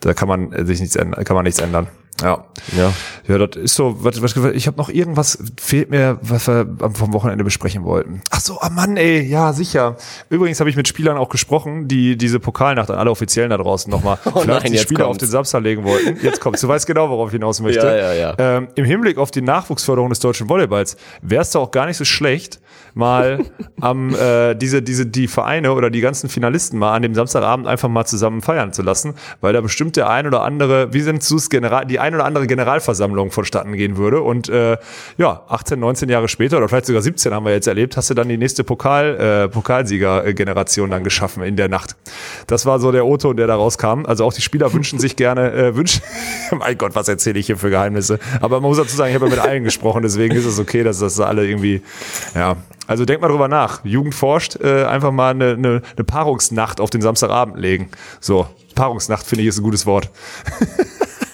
Da 0.00 0.14
kann 0.14 0.26
man 0.26 0.66
sich 0.66 0.80
nichts 0.80 0.96
ändern, 0.96 1.22
kann 1.24 1.36
man 1.36 1.44
nichts 1.44 1.60
ändern. 1.60 1.86
Ja. 2.20 2.44
Ja. 2.76 2.92
Ja, 3.28 3.38
das 3.38 3.56
ist 3.56 3.74
so, 3.74 4.04
was, 4.04 4.20
was, 4.20 4.36
ich 4.54 4.66
habe 4.66 4.76
noch 4.76 4.88
irgendwas, 4.88 5.38
fehlt 5.60 5.90
mir, 5.90 6.18
was 6.22 6.48
wir 6.48 6.66
vom 6.92 7.12
Wochenende 7.12 7.44
besprechen 7.44 7.84
wollten. 7.84 8.20
Ach 8.30 8.40
so, 8.40 8.60
ah 8.60 8.68
Mann, 8.68 8.96
ey, 8.96 9.22
ja, 9.22 9.52
sicher. 9.52 9.96
Übrigens 10.28 10.60
habe 10.60 10.70
ich 10.70 10.76
mit 10.76 10.88
Spielern 10.88 11.16
auch 11.16 11.28
gesprochen, 11.28 11.88
die 11.88 12.16
diese 12.16 12.40
Pokalnacht 12.40 12.90
an 12.90 12.98
alle 12.98 13.10
Offiziellen 13.10 13.50
da 13.50 13.56
draußen 13.56 13.90
nochmal 13.90 14.18
oh 14.24 14.40
vielleicht 14.40 14.64
nein, 14.64 14.72
die 14.72 14.78
Spieler 14.78 15.04
kommt's. 15.04 15.22
auf 15.22 15.28
den 15.28 15.30
Samstag 15.30 15.62
legen 15.62 15.84
wollten. 15.84 16.18
Jetzt 16.24 16.40
kommst 16.40 16.62
du 16.62 16.68
weißt 16.68 16.86
genau, 16.86 17.08
worauf 17.08 17.28
ich 17.28 17.34
hinaus 17.34 17.60
möchte. 17.60 17.86
Ja, 17.86 17.94
ja, 17.94 18.12
ja. 18.12 18.34
Ähm, 18.38 18.68
Im 18.74 18.84
Hinblick 18.84 19.18
auf 19.18 19.30
die 19.30 19.42
Nachwuchsförderung 19.42 20.10
des 20.10 20.20
deutschen 20.20 20.48
Volleyballs 20.48 20.96
wäre 21.22 21.42
es 21.42 21.50
doch 21.50 21.62
auch 21.62 21.70
gar 21.70 21.86
nicht 21.86 21.96
so 21.96 22.04
schlecht, 22.04 22.60
mal 22.94 23.44
am 23.80 24.14
äh, 24.14 24.54
diese 24.54 24.82
diese 24.82 25.06
die 25.06 25.28
Vereine 25.28 25.72
oder 25.72 25.90
die 25.90 26.00
ganzen 26.00 26.28
Finalisten 26.28 26.78
mal 26.78 26.94
an 26.94 27.02
dem 27.02 27.14
Samstagabend 27.14 27.66
einfach 27.66 27.88
mal 27.88 28.04
zusammen 28.04 28.42
feiern 28.42 28.72
zu 28.72 28.82
lassen, 28.82 29.14
weil 29.40 29.52
da 29.52 29.60
bestimmt 29.60 29.96
der 29.96 30.10
ein 30.10 30.26
oder 30.26 30.42
andere, 30.42 30.92
wie 30.92 31.00
sind 31.00 31.22
es 31.22 31.50
General 31.50 31.86
die 31.86 31.98
ein 31.98 32.14
oder 32.14 32.24
andere 32.24 32.46
Generalversammlung 32.46 33.30
vonstatten 33.30 33.72
gehen 33.72 33.96
würde 33.96 34.20
und 34.22 34.48
äh, 34.48 34.76
ja 35.16 35.42
18 35.48 35.78
19 35.78 36.08
Jahre 36.08 36.28
später 36.28 36.58
oder 36.58 36.68
vielleicht 36.68 36.86
sogar 36.86 37.02
17 37.02 37.32
haben 37.32 37.44
wir 37.44 37.52
jetzt 37.52 37.66
erlebt, 37.66 37.96
hast 37.96 38.10
du 38.10 38.14
dann 38.14 38.28
die 38.28 38.38
nächste 38.38 38.64
Pokal 38.64 39.16
äh, 39.16 39.48
Pokalsieger 39.48 40.32
Generation 40.32 40.90
dann 40.90 41.04
geschaffen 41.04 41.42
in 41.42 41.56
der 41.56 41.68
Nacht. 41.68 41.96
Das 42.46 42.66
war 42.66 42.78
so 42.78 42.92
der 42.92 43.06
Otto, 43.06 43.32
der 43.32 43.46
da 43.46 43.56
rauskam. 43.56 44.04
Also 44.06 44.24
auch 44.24 44.32
die 44.32 44.42
Spieler 44.42 44.72
wünschen 44.72 44.98
sich 44.98 45.16
gerne 45.16 45.52
äh, 45.52 45.76
wünschen 45.76 46.02
mein 46.58 46.78
Gott, 46.78 46.94
was 46.94 47.08
erzähle 47.08 47.38
ich 47.38 47.46
hier 47.46 47.56
für 47.56 47.70
Geheimnisse? 47.70 48.18
Aber 48.40 48.60
man 48.60 48.68
muss 48.68 48.78
dazu 48.78 48.96
sagen, 48.96 49.10
ich 49.10 49.14
habe 49.14 49.26
ja 49.26 49.30
mit 49.30 49.40
allen 49.40 49.64
gesprochen, 49.64 50.02
deswegen 50.02 50.34
ist 50.34 50.44
es 50.44 50.58
okay, 50.58 50.82
dass 50.82 50.98
das 50.98 51.18
alle 51.20 51.46
irgendwie 51.46 51.82
ja, 52.34 52.56
also 52.86 53.04
denk 53.04 53.20
mal 53.20 53.28
drüber 53.28 53.48
nach. 53.48 53.84
Jugend 53.84 54.14
forscht, 54.14 54.56
äh, 54.56 54.84
einfach 54.84 55.12
mal 55.12 55.30
eine, 55.30 55.52
eine, 55.52 55.82
eine 55.96 56.04
Paarungsnacht 56.04 56.80
auf 56.80 56.90
den 56.90 57.00
Samstagabend 57.00 57.56
legen. 57.56 57.90
So, 58.20 58.46
Paarungsnacht 58.74 59.26
finde 59.26 59.42
ich 59.42 59.48
ist 59.48 59.58
ein 59.58 59.62
gutes 59.62 59.86
Wort. 59.86 60.10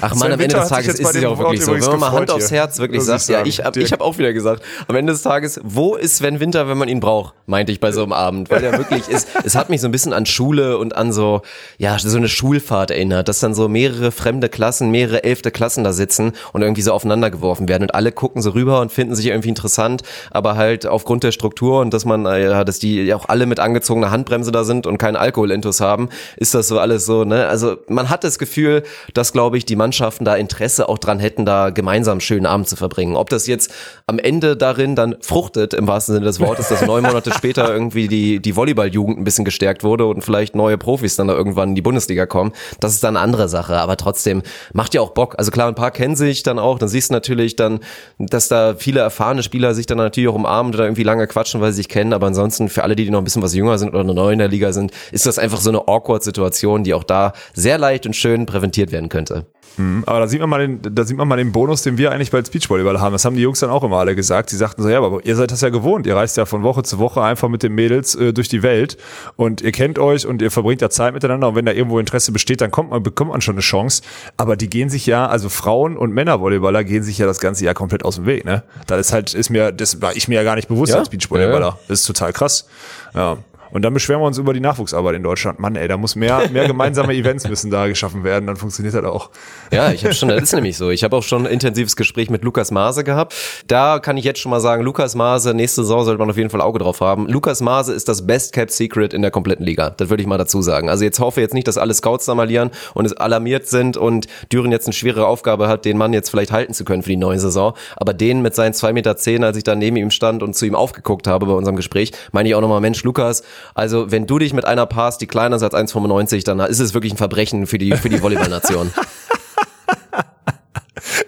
Ach 0.00 0.14
man, 0.14 0.32
am 0.32 0.40
Ende 0.40 0.56
des 0.56 0.68
Tages 0.68 0.98
ist 0.98 1.14
es 1.14 1.22
ja 1.22 1.28
auch 1.28 1.38
wirklich 1.38 1.64
so. 1.64 1.72
Wenn 1.72 1.80
man 1.80 2.00
mal 2.00 2.12
Hand 2.12 2.30
aufs 2.30 2.50
Herz 2.50 2.78
wirklich 2.78 3.02
sagt, 3.02 3.28
ja, 3.28 3.44
ich 3.44 3.64
habe 3.64 3.80
ich 3.80 3.92
hab 3.92 4.00
auch 4.00 4.18
wieder 4.18 4.32
gesagt, 4.32 4.62
am 4.88 4.96
Ende 4.96 5.12
des 5.12 5.22
Tages, 5.22 5.60
wo 5.62 5.94
ist 5.96 6.16
Sven 6.16 6.40
Winter, 6.40 6.68
wenn 6.68 6.78
man 6.78 6.88
ihn 6.88 7.00
braucht, 7.00 7.34
meinte 7.46 7.72
ich 7.72 7.80
bei 7.80 7.92
so 7.92 8.02
einem 8.02 8.12
Abend, 8.12 8.50
weil 8.50 8.60
der 8.60 8.78
wirklich 8.78 9.08
ist, 9.08 9.28
es 9.44 9.54
hat 9.54 9.70
mich 9.70 9.80
so 9.80 9.88
ein 9.88 9.92
bisschen 9.92 10.12
an 10.12 10.26
Schule 10.26 10.78
und 10.78 10.96
an 10.96 11.12
so, 11.12 11.42
ja, 11.78 11.98
so 11.98 12.16
eine 12.16 12.28
Schulfahrt 12.28 12.90
erinnert, 12.90 13.28
dass 13.28 13.40
dann 13.40 13.54
so 13.54 13.68
mehrere 13.68 14.12
fremde 14.12 14.48
Klassen, 14.48 14.90
mehrere 14.90 15.24
elfte 15.24 15.50
Klassen 15.50 15.84
da 15.84 15.92
sitzen 15.92 16.32
und 16.52 16.62
irgendwie 16.62 16.82
so 16.82 16.92
aufeinander 16.92 17.30
geworfen 17.30 17.68
werden 17.68 17.84
und 17.84 17.94
alle 17.94 18.12
gucken 18.12 18.42
so 18.42 18.50
rüber 18.50 18.80
und 18.80 18.92
finden 18.92 19.14
sich 19.14 19.26
irgendwie 19.26 19.48
interessant, 19.48 20.02
aber 20.30 20.56
halt 20.56 20.86
aufgrund 20.86 21.24
der 21.24 21.32
Struktur 21.32 21.80
und 21.80 21.92
dass 21.92 22.04
man, 22.04 22.26
äh, 22.26 22.44
ja, 22.44 22.64
dass 22.64 22.78
die 22.78 23.02
ja 23.02 23.16
auch 23.16 23.28
alle 23.28 23.46
mit 23.46 23.60
angezogener 23.60 24.10
Handbremse 24.10 24.52
da 24.52 24.64
sind 24.64 24.86
und 24.86 24.98
keinen 24.98 25.16
Alkoholintus 25.16 25.80
haben, 25.80 26.08
ist 26.36 26.54
das 26.54 26.68
so 26.68 26.78
alles 26.78 27.06
so, 27.06 27.24
ne? 27.24 27.46
Also 27.46 27.76
man 27.88 28.10
hat 28.10 28.24
das 28.24 28.38
Gefühl, 28.38 28.82
dass, 29.14 29.32
glaube 29.32 29.58
ich, 29.58 29.64
die 29.64 29.76
Mann 29.76 29.89
Mannschaften 29.90 30.24
da 30.24 30.36
Interesse 30.36 30.88
auch 30.88 30.98
dran 30.98 31.18
hätten, 31.18 31.44
da 31.44 31.70
gemeinsam 31.70 32.12
einen 32.12 32.20
schönen 32.20 32.46
Abend 32.46 32.68
zu 32.68 32.76
verbringen. 32.76 33.16
Ob 33.16 33.28
das 33.28 33.48
jetzt 33.48 33.72
am 34.06 34.20
Ende 34.20 34.56
darin 34.56 34.94
dann 34.94 35.16
fruchtet, 35.20 35.74
im 35.74 35.88
wahrsten 35.88 36.14
Sinne 36.14 36.26
des 36.26 36.38
Wortes, 36.38 36.68
dass 36.68 36.86
neun 36.86 37.02
Monate 37.02 37.32
später 37.32 37.68
irgendwie 37.72 38.06
die, 38.06 38.40
die 38.40 38.54
Volleyball-Jugend 38.54 39.18
ein 39.18 39.24
bisschen 39.24 39.44
gestärkt 39.44 39.82
wurde 39.82 40.06
und 40.06 40.22
vielleicht 40.22 40.54
neue 40.54 40.78
Profis 40.78 41.16
dann 41.16 41.26
da 41.26 41.34
irgendwann 41.34 41.70
in 41.70 41.74
die 41.74 41.82
Bundesliga 41.82 42.26
kommen, 42.26 42.52
das 42.78 42.94
ist 42.94 43.02
dann 43.02 43.16
eine 43.16 43.24
andere 43.24 43.48
Sache. 43.48 43.78
Aber 43.78 43.96
trotzdem 43.96 44.42
macht 44.72 44.94
ja 44.94 45.00
auch 45.00 45.10
Bock. 45.10 45.34
Also 45.38 45.50
klar, 45.50 45.66
ein 45.66 45.74
paar 45.74 45.90
kennen 45.90 46.14
sich 46.14 46.44
dann 46.44 46.60
auch. 46.60 46.78
Dann 46.78 46.88
siehst 46.88 47.10
du 47.10 47.14
natürlich 47.14 47.56
dann, 47.56 47.80
dass 48.20 48.46
da 48.46 48.76
viele 48.76 49.00
erfahrene 49.00 49.42
Spieler 49.42 49.74
sich 49.74 49.86
dann 49.86 49.98
natürlich 49.98 50.28
auch 50.28 50.36
umarmen 50.36 50.72
oder 50.72 50.84
irgendwie 50.84 51.02
lange 51.02 51.26
quatschen, 51.26 51.60
weil 51.60 51.72
sie 51.72 51.78
sich 51.78 51.88
kennen. 51.88 52.12
Aber 52.12 52.28
ansonsten 52.28 52.68
für 52.68 52.84
alle, 52.84 52.94
die 52.94 53.10
noch 53.10 53.18
ein 53.18 53.24
bisschen 53.24 53.42
was 53.42 53.54
jünger 53.54 53.76
sind 53.76 53.92
oder 53.92 54.04
neu 54.04 54.30
in 54.30 54.38
der 54.38 54.46
Liga 54.46 54.72
sind, 54.72 54.92
ist 55.10 55.26
das 55.26 55.40
einfach 55.40 55.58
so 55.58 55.70
eine 55.70 55.88
awkward 55.88 56.22
Situation, 56.22 56.84
die 56.84 56.94
auch 56.94 57.02
da 57.02 57.32
sehr 57.54 57.76
leicht 57.76 58.06
und 58.06 58.14
schön 58.14 58.46
präventiert 58.46 58.92
werden 58.92 59.08
könnte. 59.08 59.46
Mhm, 59.76 60.04
aber 60.06 60.20
da 60.20 60.28
sieht 60.28 60.40
man 60.40 60.50
mal 60.50 60.60
den, 60.60 60.80
da 60.82 61.04
sieht 61.04 61.16
man 61.16 61.28
mal 61.28 61.36
den 61.36 61.52
Bonus, 61.52 61.82
den 61.82 61.98
wir 61.98 62.12
eigentlich 62.12 62.30
bei 62.30 62.42
Beachvolleyball 62.42 63.00
haben. 63.00 63.12
Das 63.12 63.24
haben 63.24 63.36
die 63.36 63.42
Jungs 63.42 63.60
dann 63.60 63.70
auch 63.70 63.82
immer 63.84 63.98
alle 63.98 64.14
gesagt. 64.14 64.50
Sie 64.50 64.56
sagten 64.56 64.82
so, 64.82 64.88
ja, 64.88 64.98
aber 64.98 65.24
ihr 65.24 65.36
seid 65.36 65.50
das 65.50 65.60
ja 65.60 65.68
gewohnt. 65.68 66.06
Ihr 66.06 66.16
reist 66.16 66.36
ja 66.36 66.46
von 66.46 66.62
Woche 66.62 66.82
zu 66.82 66.98
Woche 66.98 67.22
einfach 67.22 67.48
mit 67.48 67.62
den 67.62 67.74
Mädels 67.74 68.14
äh, 68.14 68.32
durch 68.32 68.48
die 68.48 68.62
Welt 68.62 68.96
und 69.36 69.60
ihr 69.60 69.72
kennt 69.72 69.98
euch 69.98 70.26
und 70.26 70.42
ihr 70.42 70.50
verbringt 70.50 70.82
ja 70.82 70.90
Zeit 70.90 71.14
miteinander. 71.14 71.48
Und 71.48 71.54
wenn 71.54 71.66
da 71.66 71.72
irgendwo 71.72 71.98
Interesse 71.98 72.32
besteht, 72.32 72.60
dann 72.60 72.70
kommt 72.70 72.90
man, 72.90 73.02
bekommt 73.02 73.30
man 73.30 73.40
schon 73.40 73.54
eine 73.54 73.62
Chance. 73.62 74.02
Aber 74.36 74.56
die 74.56 74.68
gehen 74.68 74.90
sich 74.90 75.06
ja, 75.06 75.26
also 75.26 75.48
Frauen 75.48 75.96
und 75.96 76.12
Männervolleyballer 76.12 76.84
gehen 76.84 77.02
sich 77.02 77.18
ja 77.18 77.26
das 77.26 77.40
ganze 77.40 77.64
Jahr 77.64 77.74
komplett 77.74 78.04
aus 78.04 78.16
dem 78.16 78.26
Weg, 78.26 78.44
ne? 78.44 78.62
Das 78.86 79.00
ist 79.00 79.12
halt, 79.12 79.34
ist 79.34 79.50
mir, 79.50 79.72
das 79.72 80.02
war 80.02 80.16
ich 80.16 80.28
mir 80.28 80.34
ja 80.34 80.42
gar 80.42 80.56
nicht 80.56 80.68
bewusst 80.68 80.92
ja? 80.92 80.98
als 80.98 81.08
Beachvolleyballer. 81.08 81.66
Ja. 81.66 81.78
Das 81.88 82.00
ist 82.00 82.06
total 82.06 82.32
krass. 82.32 82.66
Ja. 83.14 83.38
Und 83.72 83.82
dann 83.82 83.94
beschweren 83.94 84.20
wir 84.20 84.26
uns 84.26 84.38
über 84.38 84.52
die 84.52 84.60
Nachwuchsarbeit 84.60 85.14
in 85.14 85.22
Deutschland. 85.22 85.58
Mann, 85.58 85.76
ey, 85.76 85.88
da 85.88 85.96
muss 85.96 86.16
mehr, 86.16 86.48
mehr 86.50 86.66
gemeinsame 86.66 87.14
Events 87.20 87.48
müssen 87.48 87.70
da 87.70 87.86
geschaffen 87.86 88.24
werden, 88.24 88.46
dann 88.46 88.56
funktioniert 88.56 88.94
das 88.94 89.04
auch. 89.04 89.30
Ja, 89.72 89.90
ich 89.92 90.04
habe 90.04 90.14
schon, 90.14 90.28
das 90.28 90.42
ist 90.42 90.52
nämlich 90.52 90.76
so. 90.76 90.90
Ich 90.90 91.04
habe 91.04 91.16
auch 91.16 91.22
schon 91.22 91.46
ein 91.46 91.52
intensives 91.52 91.96
Gespräch 91.96 92.30
mit 92.30 92.42
Lukas 92.42 92.70
Maase 92.70 93.04
gehabt. 93.04 93.34
Da 93.66 93.98
kann 93.98 94.16
ich 94.16 94.24
jetzt 94.24 94.40
schon 94.40 94.50
mal 94.50 94.60
sagen, 94.60 94.82
Lukas 94.82 95.14
Maase, 95.14 95.54
nächste 95.54 95.82
Saison 95.82 96.04
sollte 96.04 96.18
man 96.18 96.30
auf 96.30 96.36
jeden 96.36 96.50
Fall 96.50 96.60
Auge 96.60 96.78
drauf 96.78 97.00
haben. 97.00 97.26
Lukas 97.26 97.60
Maase 97.60 97.92
ist 97.92 98.08
das 98.08 98.26
Best 98.26 98.52
Kept 98.52 98.72
Secret 98.72 99.14
in 99.14 99.22
der 99.22 99.30
kompletten 99.30 99.64
Liga. 99.64 99.90
Das 99.90 100.10
würde 100.10 100.22
ich 100.22 100.26
mal 100.26 100.38
dazu 100.38 100.62
sagen. 100.62 100.88
Also 100.88 101.04
jetzt 101.04 101.20
hoffe 101.20 101.40
jetzt 101.40 101.54
nicht, 101.54 101.68
dass 101.68 101.78
alle 101.78 101.94
Scouts 101.94 102.26
da 102.26 102.34
malieren 102.34 102.70
und 102.94 103.04
es 103.04 103.12
alarmiert 103.12 103.66
sind 103.66 103.96
und 103.96 104.26
Düren 104.52 104.72
jetzt 104.72 104.86
eine 104.86 104.92
schwere 104.92 105.26
Aufgabe 105.26 105.68
hat, 105.68 105.84
den 105.84 105.96
Mann 105.96 106.12
jetzt 106.12 106.30
vielleicht 106.30 106.52
halten 106.52 106.74
zu 106.74 106.84
können 106.84 107.02
für 107.02 107.10
die 107.10 107.16
neue 107.16 107.38
Saison. 107.38 107.74
Aber 107.96 108.14
den 108.14 108.42
mit 108.42 108.54
seinen 108.54 108.74
zwei 108.74 108.92
Meter, 108.92 109.16
zehn, 109.16 109.44
als 109.44 109.56
ich 109.56 109.64
da 109.64 109.74
neben 109.74 109.96
ihm 109.96 110.10
stand 110.10 110.42
und 110.42 110.54
zu 110.54 110.66
ihm 110.66 110.74
aufgeguckt 110.74 111.26
habe 111.26 111.46
bei 111.46 111.52
unserem 111.52 111.76
Gespräch, 111.76 112.12
meine 112.32 112.48
ich 112.48 112.54
auch 112.54 112.60
nochmal, 112.60 112.80
Mensch, 112.80 113.02
Lukas, 113.04 113.42
also 113.74 114.10
wenn 114.10 114.26
du 114.26 114.38
dich 114.38 114.52
mit 114.52 114.64
einer 114.64 114.86
passt, 114.86 115.20
die 115.20 115.26
kleiner 115.26 115.56
ist 115.56 115.62
als 115.62 115.74
1,95, 115.74 116.44
dann 116.44 116.60
ist 116.60 116.80
es 116.80 116.94
wirklich 116.94 117.12
ein 117.12 117.18
Verbrechen 117.18 117.66
für 117.66 117.78
die, 117.78 117.92
für 117.96 118.08
die 118.08 118.22
Volleyballnation. 118.22 118.92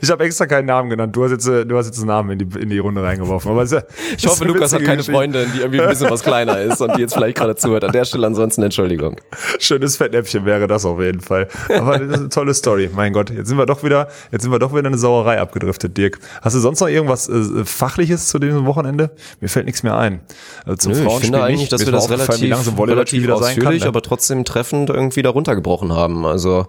Ich 0.00 0.10
habe 0.10 0.24
extra 0.24 0.46
keinen 0.46 0.66
Namen 0.66 0.90
genannt. 0.90 1.14
Du 1.14 1.24
hast 1.24 1.30
jetzt, 1.30 1.46
äh, 1.46 1.64
du 1.64 1.76
hast 1.76 1.86
jetzt 1.86 1.98
einen 1.98 2.08
Namen 2.08 2.30
in 2.30 2.38
die, 2.38 2.58
in 2.60 2.70
die 2.70 2.78
Runde 2.78 3.02
reingeworfen. 3.02 3.50
Aber 3.50 3.64
ja, 3.64 3.82
ich 4.16 4.26
hoffe, 4.26 4.44
Lukas 4.44 4.72
hat 4.72 4.82
keine. 4.82 5.02
Freundin, 5.02 5.50
die 5.54 5.60
irgendwie 5.60 5.80
ein 5.80 5.88
bisschen 5.88 6.10
was 6.10 6.22
kleiner 6.22 6.60
ist 6.60 6.80
und 6.80 6.96
die 6.96 7.00
jetzt 7.00 7.14
vielleicht 7.14 7.36
gerade 7.36 7.56
zuhört. 7.56 7.84
An 7.84 7.92
der 7.92 8.04
Stelle 8.04 8.26
ansonsten 8.26 8.62
Entschuldigung. 8.62 9.16
Schönes 9.58 9.96
Fettnäpfchen 9.96 10.44
wäre 10.44 10.66
das 10.66 10.84
auf 10.84 11.00
jeden 11.00 11.20
Fall. 11.20 11.48
Aber 11.76 11.98
das 11.98 12.08
ist 12.08 12.18
eine 12.18 12.28
tolle 12.28 12.54
Story. 12.54 12.90
Mein 12.94 13.12
Gott, 13.12 13.30
jetzt 13.30 13.48
sind 13.48 13.58
wir 13.58 13.66
doch 13.66 13.82
wieder, 13.82 14.08
jetzt 14.30 14.42
sind 14.42 14.52
wir 14.52 14.58
doch 14.58 14.74
wieder 14.74 14.86
eine 14.86 14.98
Sauerei 14.98 15.40
abgedriftet, 15.40 15.96
Dirk. 15.96 16.18
Hast 16.40 16.54
du 16.54 16.60
sonst 16.60 16.80
noch 16.80 16.88
irgendwas 16.88 17.28
äh, 17.28 17.64
Fachliches 17.64 18.28
zu 18.28 18.38
diesem 18.38 18.66
Wochenende? 18.66 19.10
Mir 19.40 19.48
fällt 19.48 19.66
nichts 19.66 19.82
mehr 19.82 19.96
ein. 19.96 20.20
Also 20.64 20.76
zum 20.76 20.92
Nö, 20.92 21.06
ich 21.06 21.14
finde 21.18 21.42
eigentlich, 21.42 21.60
nicht. 21.60 21.72
dass 21.72 21.80
Mir 21.80 21.86
wir 21.88 21.92
das 21.92 22.10
relativ, 22.10 22.78
relativ 22.78 23.30
ausführlich, 23.30 23.62
kann, 23.62 23.76
ne? 23.78 23.86
aber 23.86 24.02
trotzdem 24.02 24.44
treffend 24.44 24.90
irgendwie 24.90 25.22
da 25.22 25.30
runtergebrochen 25.30 25.92
haben. 25.92 26.24
Also 26.26 26.66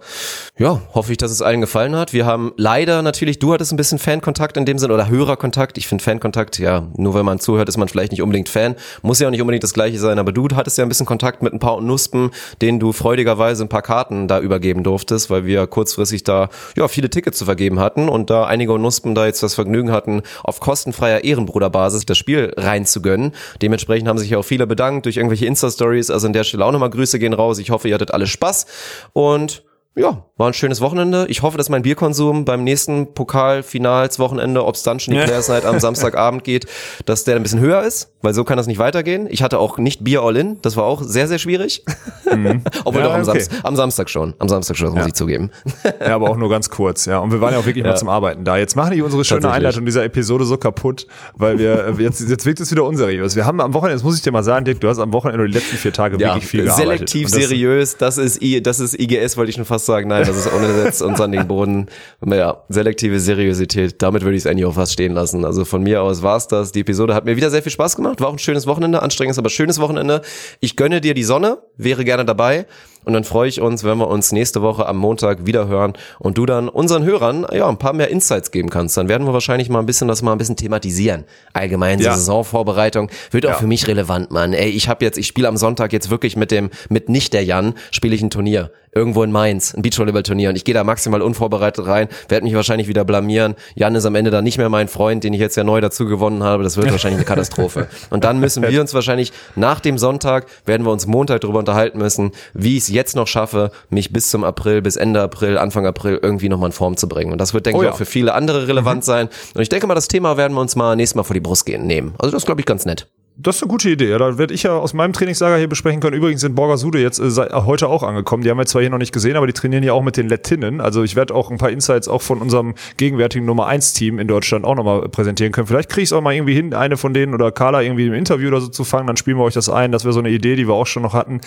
ja, 0.57 0.81
hoffe 0.93 1.11
ich, 1.11 1.17
dass 1.17 1.31
es 1.31 1.41
allen 1.41 1.61
gefallen 1.61 1.95
hat. 1.95 2.13
Wir 2.13 2.25
haben 2.25 2.53
leider 2.57 2.92
natürlich, 3.01 3.39
du 3.39 3.53
hattest 3.53 3.73
ein 3.73 3.77
bisschen 3.77 3.99
Fankontakt 3.99 4.57
in 4.57 4.65
dem 4.65 4.77
Sinn 4.77 4.91
oder 4.91 5.09
Hörerkontakt. 5.09 5.77
Ich 5.77 5.87
finde 5.87 6.03
Fankontakt, 6.03 6.59
ja, 6.59 6.87
nur 6.95 7.13
wenn 7.13 7.25
man 7.25 7.39
zuhört, 7.39 7.69
ist 7.69 7.77
man 7.77 7.87
vielleicht 7.87 8.11
nicht 8.11 8.21
unbedingt 8.21 8.49
Fan. 8.49 8.75
Muss 9.01 9.19
ja 9.19 9.27
auch 9.27 9.31
nicht 9.31 9.41
unbedingt 9.41 9.63
das 9.63 9.73
gleiche 9.73 9.97
sein, 9.99 10.19
aber 10.19 10.31
du 10.31 10.47
hattest 10.53 10.77
ja 10.77 10.85
ein 10.85 10.89
bisschen 10.89 11.05
Kontakt 11.05 11.41
mit 11.41 11.53
ein 11.53 11.59
paar 11.59 11.81
Nuspen, 11.81 12.31
denen 12.61 12.79
du 12.79 12.91
freudigerweise 12.93 13.63
ein 13.63 13.69
paar 13.69 13.81
Karten 13.81 14.27
da 14.27 14.39
übergeben 14.39 14.83
durftest, 14.83 15.29
weil 15.29 15.45
wir 15.45 15.65
kurzfristig 15.67 16.23
da 16.23 16.49
ja 16.75 16.87
viele 16.87 17.09
Tickets 17.09 17.37
zu 17.37 17.45
vergeben 17.45 17.79
hatten 17.79 18.09
und 18.09 18.29
da 18.29 18.45
einige 18.45 18.77
Nuspen 18.77 19.15
da 19.15 19.25
jetzt 19.25 19.41
das 19.41 19.55
Vergnügen 19.55 19.91
hatten, 19.91 20.21
auf 20.43 20.59
kostenfreier 20.59 21.23
Ehrenbruderbasis 21.23 22.05
das 22.05 22.17
Spiel 22.17 22.53
reinzugönnen. 22.57 23.31
Dementsprechend 23.61 24.07
haben 24.07 24.17
sich 24.17 24.29
ja 24.29 24.37
auch 24.37 24.43
viele 24.43 24.67
bedankt 24.67 25.05
durch 25.05 25.17
irgendwelche 25.17 25.45
Insta-Stories. 25.45 26.11
Also 26.11 26.27
an 26.27 26.33
der 26.33 26.43
Stelle 26.43 26.65
auch 26.65 26.71
nochmal 26.71 26.89
Grüße 26.89 27.19
gehen 27.19 27.33
raus. 27.33 27.57
Ich 27.59 27.71
hoffe, 27.71 27.87
ihr 27.87 27.95
hattet 27.95 28.11
alle 28.11 28.27
Spaß 28.27 28.65
und 29.13 29.63
ja, 29.95 30.25
war 30.37 30.47
ein 30.47 30.53
schönes 30.53 30.81
Wochenende. 30.81 31.27
Ich 31.29 31.43
hoffe, 31.43 31.57
dass 31.57 31.69
mein 31.69 31.83
Bierkonsum 31.83 32.45
beim 32.45 32.63
nächsten 32.63 33.13
Pokalfinalswochenende, 33.13 34.65
ob 34.65 34.73
es 34.73 34.81
dann 34.81 34.99
schon 34.99 35.13
die 35.13 35.19
Players 35.19 35.49
Night 35.49 35.65
am 35.65 35.79
Samstagabend 35.79 36.43
geht, 36.43 36.65
dass 37.05 37.23
der 37.25 37.35
ein 37.35 37.43
bisschen 37.43 37.59
höher 37.59 37.83
ist, 37.83 38.11
weil 38.23 38.33
so 38.33 38.43
kann 38.43 38.57
das 38.57 38.65
nicht 38.65 38.79
weitergehen. 38.79 39.27
Ich 39.29 39.43
hatte 39.43 39.59
auch 39.59 39.77
nicht 39.77 40.03
Bier 40.03 40.23
all 40.23 40.35
in, 40.35 40.59
das 40.63 40.75
war 40.77 40.85
auch 40.85 41.03
sehr, 41.03 41.27
sehr 41.27 41.37
schwierig. 41.37 41.85
Mhm. 42.33 42.63
Obwohl 42.85 43.01
ja, 43.01 43.07
doch 43.07 43.13
am, 43.13 43.21
okay. 43.21 43.39
Samstag, 43.41 43.59
am, 43.63 43.75
Samstag 43.75 44.09
schon, 44.09 44.33
am 44.39 44.49
Samstag 44.49 44.77
schon, 44.77 44.87
das 44.87 44.95
ja. 44.95 45.01
muss 45.01 45.07
ich 45.09 45.13
zugeben. 45.13 45.51
ja, 45.99 46.15
aber 46.15 46.31
auch 46.31 46.37
nur 46.37 46.49
ganz 46.49 46.71
kurz, 46.71 47.05
ja. 47.05 47.19
Und 47.19 47.31
wir 47.31 47.39
waren 47.39 47.53
ja 47.53 47.59
auch 47.59 47.65
wirklich 47.65 47.85
ja. 47.85 47.91
mal 47.91 47.97
zum 47.97 48.09
Arbeiten 48.09 48.43
da. 48.43 48.57
Jetzt 48.57 48.75
machen 48.75 48.95
die 48.95 49.03
unsere 49.03 49.23
schöne 49.23 49.51
Einleitung 49.51 49.85
dieser 49.85 50.03
Episode 50.03 50.45
so 50.45 50.57
kaputt, 50.57 51.05
weil 51.35 51.59
wir, 51.59 51.93
jetzt, 51.99 52.27
jetzt 52.27 52.45
wirkt 52.47 52.59
es 52.59 52.71
wieder 52.71 52.85
unseriös. 52.85 53.35
Wir 53.35 53.45
haben 53.45 53.61
am 53.61 53.75
Wochenende, 53.75 53.97
das 53.97 54.03
muss 54.03 54.17
ich 54.17 54.23
dir 54.23 54.31
mal 54.31 54.43
sagen, 54.43 54.65
Dirk, 54.65 54.81
du 54.81 54.89
hast 54.89 54.97
am 54.97 55.13
Wochenende 55.13 55.45
die 55.45 55.53
letzten 55.53 55.77
vier 55.77 55.93
Tage 55.93 56.19
wirklich 56.19 56.47
viel 56.47 56.63
gearbeitet. 56.63 57.09
Selektiv 57.09 57.29
seriös, 57.29 57.97
das 57.97 58.17
ist, 58.17 58.41
das 58.63 58.79
ist 58.79 58.99
IGS, 58.99 59.37
wollte 59.37 59.51
ich 59.51 59.55
schon 59.55 59.65
fast 59.65 59.82
sagen. 59.85 60.09
Nein, 60.09 60.25
das 60.25 60.37
ist 60.37 60.51
ohne 60.51 60.67
Netz 60.67 61.01
und 61.01 61.17
sandigen 61.17 61.47
Boden. 61.47 61.87
Ja, 62.25 62.63
selektive 62.69 63.19
Seriosität, 63.19 64.01
damit 64.01 64.23
würde 64.23 64.35
ich 64.35 64.43
es 64.43 64.47
eigentlich 64.47 64.65
auch 64.65 64.75
fast 64.75 64.93
stehen 64.93 65.13
lassen. 65.13 65.45
Also 65.45 65.65
von 65.65 65.83
mir 65.83 66.01
aus 66.01 66.21
war's 66.21 66.47
das. 66.47 66.71
Die 66.71 66.81
Episode 66.81 67.13
hat 67.13 67.25
mir 67.25 67.35
wieder 67.35 67.49
sehr 67.49 67.63
viel 67.63 67.71
Spaß 67.71 67.95
gemacht. 67.95 68.21
War 68.21 68.29
auch 68.29 68.33
ein 68.33 68.39
schönes 68.39 68.67
Wochenende, 68.67 69.01
anstrengendes, 69.01 69.37
aber 69.37 69.49
schönes 69.49 69.79
Wochenende. 69.79 70.21
Ich 70.59 70.75
gönne 70.75 71.01
dir 71.01 71.13
die 71.13 71.23
Sonne, 71.23 71.59
wäre 71.77 72.05
gerne 72.05 72.25
dabei. 72.25 72.65
Und 73.05 73.13
dann 73.13 73.23
freue 73.23 73.49
ich 73.49 73.61
uns, 73.61 73.83
wenn 73.83 73.97
wir 73.97 74.07
uns 74.07 74.31
nächste 74.31 74.61
Woche 74.61 74.85
am 74.85 74.97
Montag 74.97 75.45
wieder 75.45 75.67
hören 75.67 75.93
und 76.19 76.37
du 76.37 76.45
dann 76.45 76.69
unseren 76.69 77.03
Hörern 77.03 77.45
ja 77.51 77.67
ein 77.67 77.77
paar 77.77 77.93
mehr 77.93 78.09
Insights 78.09 78.51
geben 78.51 78.69
kannst. 78.69 78.97
Dann 78.97 79.09
werden 79.09 79.27
wir 79.27 79.33
wahrscheinlich 79.33 79.69
mal 79.69 79.79
ein 79.79 79.85
bisschen 79.85 80.07
das 80.07 80.21
mal 80.21 80.31
ein 80.31 80.37
bisschen 80.37 80.55
thematisieren. 80.55 81.25
Allgemein 81.53 81.99
ja. 81.99 82.13
Saisonvorbereitung 82.13 83.09
wird 83.31 83.45
auch 83.45 83.51
ja. 83.51 83.55
für 83.55 83.67
mich 83.67 83.87
relevant, 83.87 84.31
Mann. 84.31 84.53
Ey, 84.53 84.69
ich 84.69 84.87
habe 84.87 85.03
jetzt, 85.05 85.17
ich 85.17 85.27
spiele 85.27 85.47
am 85.47 85.57
Sonntag 85.57 85.93
jetzt 85.93 86.09
wirklich 86.09 86.35
mit 86.35 86.51
dem 86.51 86.69
mit 86.89 87.09
nicht 87.09 87.33
der 87.33 87.43
Jan 87.43 87.73
spiele 87.91 88.15
ich 88.15 88.21
ein 88.21 88.29
Turnier 88.29 88.71
irgendwo 88.95 89.23
in 89.23 89.31
Mainz, 89.31 89.73
ein 89.73 89.81
Beachvolleyball-Turnier 89.81 90.49
und 90.49 90.55
ich 90.55 90.63
gehe 90.63 90.73
da 90.73 90.83
maximal 90.83 91.21
unvorbereitet 91.21 91.85
rein, 91.85 92.07
werde 92.29 92.45
mich 92.45 92.55
wahrscheinlich 92.55 92.87
wieder 92.87 93.03
blamieren. 93.05 93.55
Jan 93.75 93.95
ist 93.95 94.05
am 94.05 94.15
Ende 94.15 94.31
dann 94.31 94.43
nicht 94.43 94.57
mehr 94.57 94.69
mein 94.69 94.87
Freund, 94.87 95.23
den 95.23 95.33
ich 95.33 95.39
jetzt 95.39 95.57
ja 95.57 95.63
neu 95.63 95.81
dazu 95.81 96.05
gewonnen 96.05 96.43
habe. 96.43 96.63
Das 96.63 96.77
wird 96.77 96.91
wahrscheinlich 96.91 97.17
eine 97.17 97.25
Katastrophe. 97.25 97.87
Und 98.09 98.23
dann 98.23 98.39
müssen 98.39 98.63
wir 98.63 98.81
uns 98.81 98.93
wahrscheinlich 98.93 99.33
nach 99.55 99.79
dem 99.79 99.97
Sonntag, 99.97 100.45
werden 100.65 100.85
wir 100.85 100.91
uns 100.91 101.07
Montag 101.07 101.41
darüber 101.41 101.59
unterhalten 101.59 101.97
müssen, 101.97 102.31
wie 102.53 102.77
ich 102.77 102.83
es 102.83 102.89
jetzt 102.93 103.15
noch 103.15 103.27
schaffe, 103.27 103.71
mich 103.89 104.13
bis 104.13 104.29
zum 104.29 104.43
April, 104.43 104.81
bis 104.81 104.95
Ende 104.95 105.21
April, 105.21 105.57
Anfang 105.57 105.85
April 105.85 106.19
irgendwie 106.21 106.49
nochmal 106.49 106.69
in 106.69 106.73
Form 106.73 106.97
zu 106.97 107.07
bringen. 107.07 107.31
Und 107.31 107.39
das 107.39 107.53
wird, 107.53 107.65
denke 107.65 107.79
oh 107.79 107.83
ja. 107.83 107.89
ich, 107.89 107.93
auch 107.93 107.97
für 107.97 108.05
viele 108.05 108.33
andere 108.33 108.67
relevant 108.67 109.01
mhm. 109.01 109.05
sein. 109.05 109.29
Und 109.53 109.61
ich 109.61 109.69
denke 109.69 109.87
mal, 109.87 109.95
das 109.95 110.07
Thema 110.07 110.37
werden 110.37 110.53
wir 110.53 110.61
uns 110.61 110.75
mal 110.75 110.95
nächstes 110.95 111.15
Mal 111.15 111.23
vor 111.23 111.33
die 111.33 111.39
Brust 111.39 111.65
gehen 111.65 111.85
nehmen. 111.85 112.15
Also 112.19 112.31
das 112.31 112.45
glaube 112.45 112.61
ich 112.61 112.65
ganz 112.65 112.85
nett. 112.85 113.07
Das 113.35 113.55
ist 113.55 113.63
eine 113.63 113.69
gute 113.71 113.89
Idee. 113.89 114.11
Ja, 114.11 114.19
da 114.19 114.37
werde 114.37 114.53
ich 114.53 114.61
ja 114.61 114.77
aus 114.77 114.93
meinem 114.93 115.11
Trainingslager 115.11 115.57
hier 115.57 115.67
besprechen 115.67 115.99
können. 116.01 116.15
Übrigens 116.15 116.41
sind 116.41 116.53
Borgasude 116.53 117.01
jetzt 117.01 117.17
äh, 117.19 117.49
heute 117.51 117.87
auch 117.87 118.03
angekommen. 118.03 118.43
Die 118.43 118.49
haben 118.51 118.59
wir 118.59 118.67
zwar 118.67 118.83
hier 118.83 118.91
noch 118.91 118.99
nicht 118.99 119.11
gesehen, 119.11 119.35
aber 119.35 119.47
die 119.47 119.53
trainieren 119.53 119.81
ja 119.81 119.93
auch 119.93 120.03
mit 120.03 120.17
den 120.17 120.29
Lettinnen. 120.29 120.79
Also 120.79 121.01
ich 121.01 121.15
werde 121.15 121.33
auch 121.33 121.49
ein 121.49 121.57
paar 121.57 121.71
Insights 121.71 122.07
auch 122.07 122.21
von 122.21 122.39
unserem 122.39 122.75
gegenwärtigen 122.97 123.47
Nummer 123.47 123.65
1 123.65 123.93
Team 123.93 124.19
in 124.19 124.27
Deutschland 124.27 124.65
auch 124.65 124.75
nochmal 124.75 125.09
präsentieren 125.09 125.51
können. 125.51 125.65
Vielleicht 125.65 125.89
kriege 125.89 126.03
ich 126.03 126.09
es 126.09 126.13
auch 126.13 126.21
mal 126.21 126.35
irgendwie 126.35 126.53
hin, 126.53 126.75
eine 126.75 126.95
von 126.95 127.15
denen 127.15 127.33
oder 127.33 127.51
Carla 127.51 127.81
irgendwie 127.81 128.05
im 128.05 128.13
Interview 128.13 128.49
oder 128.49 128.61
so 128.61 128.67
zu 128.67 128.83
fangen. 128.83 129.07
Dann 129.07 129.17
spielen 129.17 129.37
wir 129.37 129.43
euch 129.45 129.55
das 129.55 129.67
ein. 129.67 129.91
Das 129.91 130.03
wäre 130.03 130.13
so 130.13 130.19
eine 130.19 130.29
Idee, 130.29 130.55
die 130.55 130.67
wir 130.67 130.75
auch 130.75 130.85
schon 130.85 131.01
noch 131.01 131.15
hatten. 131.15 131.41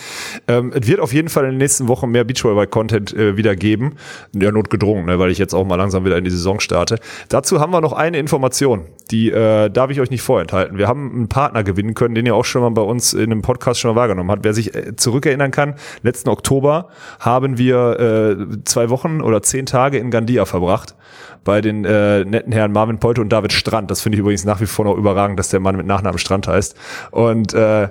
Ähm, 0.49 0.73
es 0.75 0.85
wird 0.87 0.99
auf 0.99 1.13
jeden 1.13 1.29
Fall 1.29 1.45
in 1.45 1.51
den 1.51 1.57
nächsten 1.57 1.87
Wochen 1.87 2.09
mehr 2.09 2.25
Beachvolleyball-Content 2.25 3.13
äh, 3.13 3.37
wieder 3.37 3.55
geben. 3.55 3.93
Ja, 4.33 4.51
notgedrungen, 4.51 5.05
ne, 5.05 5.19
weil 5.19 5.31
ich 5.31 5.37
jetzt 5.37 5.53
auch 5.53 5.65
mal 5.65 5.77
langsam 5.77 6.03
wieder 6.03 6.17
in 6.17 6.25
die 6.25 6.31
Saison 6.31 6.59
starte. 6.59 6.99
Dazu 7.29 7.61
haben 7.61 7.71
wir 7.71 7.79
noch 7.79 7.93
eine 7.93 8.17
Information. 8.17 8.81
Die 9.09 9.31
äh, 9.31 9.69
darf 9.69 9.89
ich 9.89 10.01
euch 10.01 10.09
nicht 10.09 10.21
vorenthalten. 10.21 10.77
Wir 10.77 10.89
haben 10.89 11.11
einen 11.13 11.29
Partner 11.29 11.63
gewinnen 11.77 11.93
können, 11.93 12.15
den 12.15 12.25
ihr 12.25 12.35
auch 12.35 12.45
schon 12.45 12.61
mal 12.61 12.71
bei 12.71 12.81
uns 12.81 13.13
in 13.13 13.31
einem 13.31 13.41
Podcast 13.41 13.79
schon 13.79 13.93
mal 13.93 14.01
wahrgenommen 14.01 14.31
hat. 14.31 14.39
Wer 14.41 14.53
sich 14.53 14.75
äh, 14.75 14.95
zurückerinnern 14.95 15.51
kann, 15.51 15.75
letzten 16.01 16.29
Oktober 16.29 16.89
haben 17.19 17.57
wir 17.57 17.99
äh, 17.99 18.63
zwei 18.65 18.89
Wochen 18.89 19.21
oder 19.21 19.41
zehn 19.41 19.65
Tage 19.65 19.97
in 19.97 20.11
Gandia 20.11 20.45
verbracht 20.45 20.95
bei 21.43 21.61
den 21.61 21.85
äh, 21.85 22.25
netten 22.25 22.51
Herren 22.51 22.73
Marvin 22.73 22.99
Polte 22.99 23.21
und 23.21 23.29
David 23.29 23.53
Strand. 23.53 23.89
Das 23.89 24.01
finde 24.01 24.17
ich 24.17 24.19
übrigens 24.19 24.43
nach 24.43 24.59
wie 24.59 24.65
vor 24.65 24.83
noch 24.83 24.97
überragend, 24.97 25.39
dass 25.39 25.47
der 25.47 25.61
Mann 25.61 25.77
mit 25.77 25.85
Nachnamen 25.85 26.19
Strand 26.19 26.45
heißt. 26.45 26.75
Und 27.11 27.53
äh, 27.53 27.87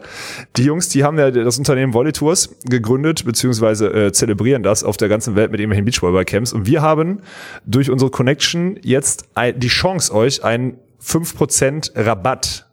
die 0.56 0.64
Jungs, 0.64 0.90
die 0.90 1.04
haben 1.04 1.18
ja 1.18 1.30
das 1.30 1.56
Unternehmen 1.56 1.94
Volley 1.94 2.12
Tours 2.12 2.54
gegründet, 2.64 3.24
beziehungsweise 3.24 3.86
äh, 3.86 4.12
zelebrieren 4.12 4.62
das 4.62 4.84
auf 4.84 4.98
der 4.98 5.08
ganzen 5.08 5.36
Welt 5.36 5.52
mit 5.52 5.60
irgendwelchen 5.60 5.86
Beachvolleyball-Camps. 5.86 6.52
Und 6.52 6.66
wir 6.66 6.82
haben 6.82 7.20
durch 7.64 7.90
unsere 7.90 8.10
Connection 8.10 8.78
jetzt 8.82 9.26
die 9.56 9.68
Chance, 9.68 10.14
euch 10.14 10.44
einen 10.44 10.76
5% 11.02 11.92
Rabatt 11.96 12.65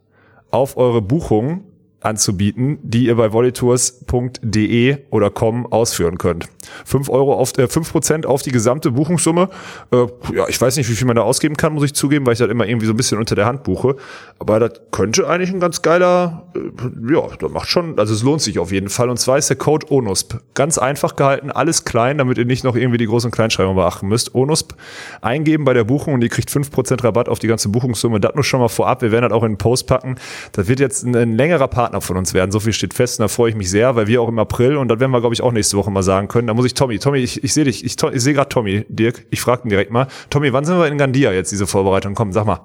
auf 0.53 0.77
eure 0.77 1.01
Buchung 1.01 1.63
anzubieten, 1.99 2.77
die 2.83 3.05
ihr 3.05 3.15
bei 3.15 3.31
volleytours.de 3.31 4.97
oder 5.09 5.29
com 5.29 5.65
ausführen 5.65 6.17
könnt. 6.17 6.47
Fünf 6.85 7.09
Euro 7.09 7.33
auf, 7.33 7.57
äh, 7.57 7.67
fünf 7.67 7.91
Prozent 7.91 8.25
auf 8.25 8.41
die 8.41 8.51
gesamte 8.51 8.91
Buchungssumme. 8.91 9.49
Äh, 9.91 10.05
ja, 10.35 10.47
ich 10.47 10.59
weiß 10.59 10.77
nicht, 10.77 10.89
wie 10.89 10.93
viel 10.93 11.07
man 11.07 11.15
da 11.15 11.23
ausgeben 11.23 11.57
kann, 11.57 11.73
muss 11.73 11.83
ich 11.83 11.93
zugeben, 11.93 12.25
weil 12.25 12.33
ich 12.33 12.39
das 12.39 12.49
immer 12.49 12.67
irgendwie 12.67 12.85
so 12.85 12.93
ein 12.93 12.97
bisschen 12.97 13.17
unter 13.17 13.35
der 13.35 13.45
Hand 13.45 13.63
buche. 13.63 13.95
Aber 14.39 14.59
das 14.59 14.81
könnte 14.91 15.27
eigentlich 15.27 15.51
ein 15.51 15.59
ganz 15.59 15.81
geiler, 15.81 16.47
äh, 16.55 17.13
ja, 17.13 17.23
das 17.39 17.51
macht 17.51 17.67
schon, 17.67 17.97
also 17.97 18.13
es 18.13 18.23
lohnt 18.23 18.41
sich 18.41 18.59
auf 18.59 18.71
jeden 18.71 18.89
Fall. 18.89 19.09
Und 19.09 19.17
zwar 19.17 19.37
ist 19.37 19.49
der 19.49 19.57
Code 19.57 19.87
ONUSP. 19.89 20.35
Ganz 20.53 20.77
einfach 20.77 21.15
gehalten, 21.15 21.51
alles 21.51 21.85
klein, 21.85 22.17
damit 22.17 22.37
ihr 22.37 22.45
nicht 22.45 22.63
noch 22.63 22.75
irgendwie 22.75 22.97
die 22.97 23.07
großen 23.07 23.31
Kleinschreibungen 23.31 23.77
beachten 23.77 24.07
müsst. 24.07 24.35
ONUSP 24.35 24.73
eingeben 25.21 25.65
bei 25.65 25.73
der 25.73 25.83
Buchung 25.83 26.13
und 26.13 26.23
ihr 26.23 26.29
kriegt 26.29 26.51
fünf 26.51 26.71
Prozent 26.71 27.03
Rabatt 27.03 27.29
auf 27.29 27.39
die 27.39 27.47
ganze 27.47 27.69
Buchungssumme. 27.69 28.19
Das 28.19 28.35
nur 28.35 28.43
schon 28.43 28.59
mal 28.59 28.67
vorab. 28.67 29.01
Wir 29.01 29.11
werden 29.11 29.29
das 29.29 29.31
auch 29.31 29.43
in 29.43 29.53
den 29.53 29.57
Post 29.57 29.87
packen. 29.87 30.15
Das 30.51 30.67
wird 30.67 30.79
jetzt 30.79 31.03
ein, 31.03 31.15
ein 31.15 31.35
längerer 31.35 31.67
Partner 31.67 32.01
von 32.01 32.17
uns 32.17 32.33
werden. 32.33 32.51
So 32.51 32.59
viel 32.59 32.73
steht 32.73 32.93
fest 32.93 33.19
und 33.19 33.23
da 33.23 33.27
freue 33.27 33.49
ich 33.49 33.55
mich 33.55 33.69
sehr, 33.69 33.95
weil 33.95 34.07
wir 34.07 34.21
auch 34.21 34.27
im 34.27 34.39
April 34.39 34.77
und 34.77 34.87
das 34.89 34.99
werden 34.99 35.11
wir, 35.11 35.19
glaube 35.19 35.33
ich, 35.33 35.41
auch 35.41 35.51
nächste 35.51 35.77
Woche 35.77 35.91
mal 35.91 36.03
sagen 36.03 36.27
können. 36.27 36.47
Da 36.47 36.53
muss 36.53 36.62
ich 36.65 36.73
Tommy, 36.73 36.99
Tommy, 36.99 37.19
ich, 37.19 37.43
ich 37.43 37.53
sehe 37.53 37.65
dich, 37.65 37.83
ich, 37.83 37.95
ich 38.01 38.21
sehe 38.21 38.33
gerade 38.33 38.49
Tommy, 38.49 38.85
Dirk, 38.89 39.25
ich 39.29 39.41
frage 39.41 39.63
ihn 39.63 39.69
direkt 39.69 39.91
mal. 39.91 40.07
Tommy, 40.29 40.53
wann 40.53 40.65
sind 40.65 40.77
wir 40.77 40.87
in 40.87 40.97
Gandia 40.97 41.31
jetzt, 41.31 41.51
diese 41.51 41.67
Vorbereitung? 41.67 42.15
Komm, 42.15 42.31
sag 42.31 42.45
mal. 42.45 42.61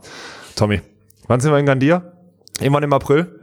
Tommy, 0.57 0.81
wann 1.27 1.41
sind 1.41 1.53
wir 1.53 1.59
in 1.59 1.67
Gandia? 1.67 2.13
Irgendwann 2.61 2.83
im 2.83 2.93
April? 2.93 3.39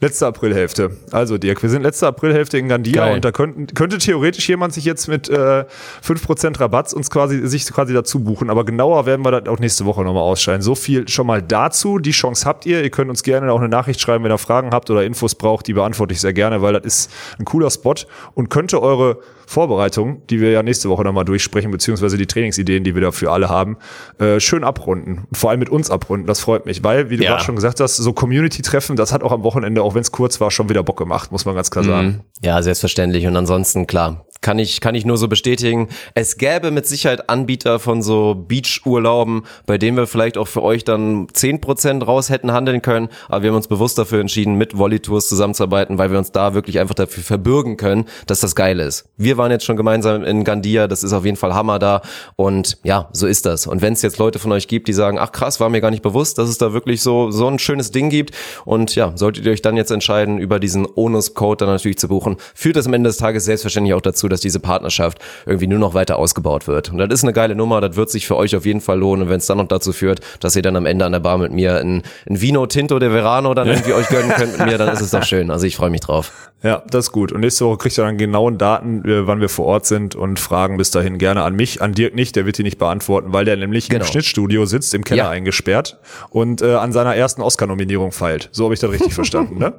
Letzte 0.00 0.26
Aprilhälfte. 0.26 0.90
Also 1.12 1.38
Dirk, 1.38 1.62
wir 1.62 1.70
sind 1.70 1.82
letzte 1.82 2.06
Aprilhälfte 2.06 2.58
in 2.58 2.68
Gandia 2.68 3.06
Geil. 3.06 3.14
und 3.14 3.24
da 3.24 3.32
könnten, 3.32 3.68
könnte 3.68 3.96
theoretisch 3.96 4.46
jemand 4.48 4.74
sich 4.74 4.84
jetzt 4.84 5.08
mit 5.08 5.30
äh, 5.30 5.64
5% 6.04 6.60
Rabatts 6.60 6.92
uns 6.92 7.10
quasi 7.10 7.46
sich 7.46 7.64
quasi 7.72 7.94
dazu 7.94 8.20
buchen, 8.22 8.50
aber 8.50 8.64
genauer 8.64 9.06
werden 9.06 9.24
wir 9.24 9.30
das 9.30 9.48
auch 9.48 9.60
nächste 9.60 9.86
Woche 9.86 10.02
nochmal 10.02 10.24
ausscheiden. 10.24 10.60
So 10.60 10.74
viel 10.74 11.08
schon 11.08 11.26
mal 11.26 11.40
dazu. 11.40 11.98
Die 12.00 12.10
Chance 12.10 12.44
habt 12.44 12.66
ihr. 12.66 12.82
Ihr 12.82 12.90
könnt 12.90 13.08
uns 13.08 13.22
gerne 13.22 13.50
auch 13.50 13.60
eine 13.60 13.70
Nachricht 13.70 13.98
schreiben, 13.98 14.24
wenn 14.24 14.32
ihr 14.32 14.36
Fragen 14.36 14.72
habt 14.72 14.90
oder 14.90 15.04
Infos 15.04 15.36
braucht, 15.36 15.68
die 15.68 15.72
beantworte 15.72 16.12
ich 16.12 16.20
sehr 16.20 16.34
gerne, 16.34 16.60
weil 16.60 16.74
das 16.74 16.84
ist 16.84 17.10
ein 17.38 17.46
cooler 17.46 17.70
Spot 17.70 17.94
und 18.34 18.50
könnte 18.50 18.82
eure 18.82 19.20
Vorbereitung, 19.46 20.22
die 20.28 20.40
wir 20.40 20.50
ja 20.50 20.62
nächste 20.62 20.88
Woche 20.88 21.04
nochmal 21.04 21.24
durchsprechen, 21.24 21.70
beziehungsweise 21.70 22.16
die 22.16 22.26
Trainingsideen, 22.26 22.84
die 22.84 22.94
wir 22.94 23.02
dafür 23.02 23.32
alle 23.32 23.48
haben, 23.48 23.76
äh, 24.18 24.40
schön 24.40 24.64
abrunden. 24.64 25.26
Und 25.30 25.36
vor 25.36 25.50
allem 25.50 25.60
mit 25.60 25.70
uns 25.70 25.90
abrunden. 25.90 26.26
Das 26.26 26.40
freut 26.40 26.66
mich, 26.66 26.82
weil, 26.84 27.10
wie 27.10 27.16
du 27.16 27.24
ja. 27.24 27.32
gerade 27.32 27.44
schon 27.44 27.56
gesagt 27.56 27.80
hast, 27.80 27.96
so 27.96 28.12
Community-Treffen, 28.12 28.96
das 28.96 29.12
hat 29.12 29.22
auch 29.22 29.32
am 29.32 29.42
Wochenende, 29.42 29.82
auch 29.82 29.94
wenn 29.94 30.02
es 30.02 30.12
kurz 30.12 30.40
war, 30.40 30.50
schon 30.50 30.68
wieder 30.68 30.82
Bock 30.82 30.98
gemacht, 30.98 31.32
muss 31.32 31.44
man 31.44 31.54
ganz 31.54 31.70
klar 31.70 31.84
sagen. 31.84 32.06
Mhm. 32.06 32.20
Ja, 32.42 32.62
selbstverständlich. 32.62 33.26
Und 33.26 33.36
ansonsten, 33.36 33.86
klar, 33.86 34.26
kann 34.44 34.58
ich, 34.58 34.82
kann 34.82 34.94
ich 34.94 35.06
nur 35.06 35.16
so 35.16 35.26
bestätigen. 35.26 35.88
Es 36.14 36.36
gäbe 36.36 36.70
mit 36.70 36.86
Sicherheit 36.86 37.30
Anbieter 37.30 37.78
von 37.78 38.02
so 38.02 38.34
Beach-Urlauben, 38.34 39.44
bei 39.64 39.78
denen 39.78 39.96
wir 39.96 40.06
vielleicht 40.06 40.36
auch 40.36 40.46
für 40.46 40.62
euch 40.62 40.84
dann 40.84 41.28
zehn 41.32 41.62
Prozent 41.62 42.06
raus 42.06 42.28
hätten 42.28 42.52
handeln 42.52 42.82
können. 42.82 43.08
Aber 43.28 43.42
wir 43.42 43.50
haben 43.50 43.56
uns 43.56 43.68
bewusst 43.68 43.96
dafür 43.96 44.20
entschieden, 44.20 44.56
mit 44.56 44.76
Volley 44.76 45.00
Tours 45.00 45.30
zusammenzuarbeiten, 45.30 45.96
weil 45.96 46.10
wir 46.10 46.18
uns 46.18 46.30
da 46.30 46.52
wirklich 46.52 46.78
einfach 46.78 46.94
dafür 46.94 47.22
verbürgen 47.22 47.78
können, 47.78 48.04
dass 48.26 48.40
das 48.40 48.54
geil 48.54 48.80
ist. 48.80 49.06
Wir 49.16 49.38
waren 49.38 49.50
jetzt 49.50 49.64
schon 49.64 49.78
gemeinsam 49.78 50.22
in 50.24 50.44
Gandia, 50.44 50.88
das 50.88 51.02
ist 51.02 51.14
auf 51.14 51.24
jeden 51.24 51.38
Fall 51.38 51.54
Hammer 51.54 51.78
da. 51.78 52.02
Und 52.36 52.76
ja, 52.84 53.08
so 53.12 53.26
ist 53.26 53.46
das. 53.46 53.66
Und 53.66 53.80
wenn 53.80 53.94
es 53.94 54.02
jetzt 54.02 54.18
Leute 54.18 54.38
von 54.38 54.52
euch 54.52 54.68
gibt, 54.68 54.88
die 54.88 54.92
sagen, 54.92 55.18
ach 55.18 55.32
krass, 55.32 55.58
war 55.58 55.70
mir 55.70 55.80
gar 55.80 55.90
nicht 55.90 56.02
bewusst, 56.02 56.36
dass 56.36 56.50
es 56.50 56.58
da 56.58 56.74
wirklich 56.74 57.00
so, 57.00 57.30
so 57.30 57.48
ein 57.48 57.58
schönes 57.58 57.92
Ding 57.92 58.10
gibt. 58.10 58.34
Und 58.66 58.94
ja, 58.94 59.12
solltet 59.16 59.46
ihr 59.46 59.52
euch 59.52 59.62
dann 59.62 59.78
jetzt 59.78 59.90
entscheiden, 59.90 60.38
über 60.38 60.60
diesen 60.60 60.86
Onus-Code 60.94 61.64
dann 61.64 61.72
natürlich 61.72 61.96
zu 61.96 62.08
buchen, 62.08 62.36
führt 62.54 62.76
das 62.76 62.86
am 62.86 62.92
Ende 62.92 63.08
des 63.08 63.16
Tages 63.16 63.46
selbstverständlich 63.46 63.94
auch 63.94 64.02
dazu, 64.02 64.28
dass 64.34 64.40
diese 64.40 64.60
Partnerschaft 64.60 65.18
irgendwie 65.46 65.66
nur 65.66 65.78
noch 65.78 65.94
weiter 65.94 66.18
ausgebaut 66.18 66.66
wird. 66.66 66.90
Und 66.90 66.98
das 66.98 67.08
ist 67.10 67.22
eine 67.24 67.32
geile 67.32 67.54
Nummer, 67.54 67.80
das 67.80 67.96
wird 67.96 68.10
sich 68.10 68.26
für 68.26 68.36
euch 68.36 68.54
auf 68.56 68.66
jeden 68.66 68.80
Fall 68.80 68.98
lohnen. 68.98 69.22
Und 69.22 69.28
wenn 69.30 69.38
es 69.38 69.46
dann 69.46 69.58
noch 69.58 69.68
dazu 69.68 69.92
führt, 69.92 70.20
dass 70.40 70.56
ihr 70.56 70.62
dann 70.62 70.76
am 70.76 70.86
Ende 70.86 71.04
an 71.04 71.12
der 71.12 71.20
Bar 71.20 71.38
mit 71.38 71.52
mir 71.52 71.78
ein, 71.78 72.02
ein 72.28 72.40
Vino 72.40 72.66
Tinto 72.66 72.98
de 72.98 73.10
Verano 73.10 73.54
dann 73.54 73.68
irgendwie 73.68 73.92
euch 73.92 74.08
gönnen 74.08 74.30
könnt 74.36 74.58
mit 74.58 74.66
mir, 74.66 74.78
dann 74.78 74.92
ist 74.92 75.00
es 75.00 75.10
doch 75.10 75.22
schön. 75.24 75.50
Also 75.50 75.66
ich 75.66 75.76
freue 75.76 75.90
mich 75.90 76.00
drauf. 76.00 76.32
Ja, 76.62 76.82
das 76.88 77.06
ist 77.06 77.12
gut. 77.12 77.30
Und 77.30 77.40
nächste 77.40 77.66
Woche 77.66 77.76
kriegt 77.76 77.98
ihr 77.98 78.04
dann 78.04 78.16
genauen 78.16 78.56
Daten, 78.56 79.04
äh, 79.04 79.26
wann 79.26 79.40
wir 79.40 79.50
vor 79.50 79.66
Ort 79.66 79.84
sind 79.84 80.14
und 80.14 80.40
Fragen 80.40 80.78
bis 80.78 80.90
dahin 80.90 81.18
gerne 81.18 81.42
an 81.42 81.54
mich, 81.54 81.82
an 81.82 81.92
Dirk 81.92 82.14
nicht, 82.14 82.36
der 82.36 82.46
wird 82.46 82.56
die 82.56 82.62
nicht 82.62 82.78
beantworten, 82.78 83.34
weil 83.34 83.44
der 83.44 83.58
nämlich 83.58 83.90
genau. 83.90 84.02
im 84.02 84.10
Schnittstudio 84.10 84.64
sitzt, 84.64 84.94
im 84.94 85.04
Keller 85.04 85.24
ja. 85.24 85.30
eingesperrt 85.30 85.98
und 86.30 86.62
äh, 86.62 86.74
an 86.74 86.92
seiner 86.92 87.14
ersten 87.14 87.42
Oscar-Nominierung 87.42 88.12
feilt. 88.12 88.48
So 88.52 88.64
habe 88.64 88.74
ich 88.74 88.80
das 88.80 88.90
richtig 88.90 89.12
verstanden, 89.14 89.58
ne? 89.58 89.74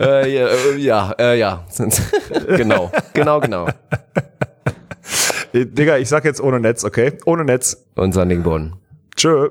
äh, 0.00 0.34
ja, 0.34 0.48
äh, 0.48 0.76
ja, 0.76 1.14
äh, 1.20 1.38
ja. 1.38 1.66
genau, 2.48 2.90
genau, 3.12 3.40
genau. 3.40 3.68
Digga, 5.52 5.98
ich 5.98 6.08
sag 6.08 6.24
jetzt 6.24 6.40
ohne 6.40 6.58
Netz, 6.58 6.82
okay? 6.82 7.12
Ohne 7.26 7.44
Netz. 7.44 7.84
Und 7.94 8.12
Sandingborn. 8.12 8.74
Tschö. 9.16 9.50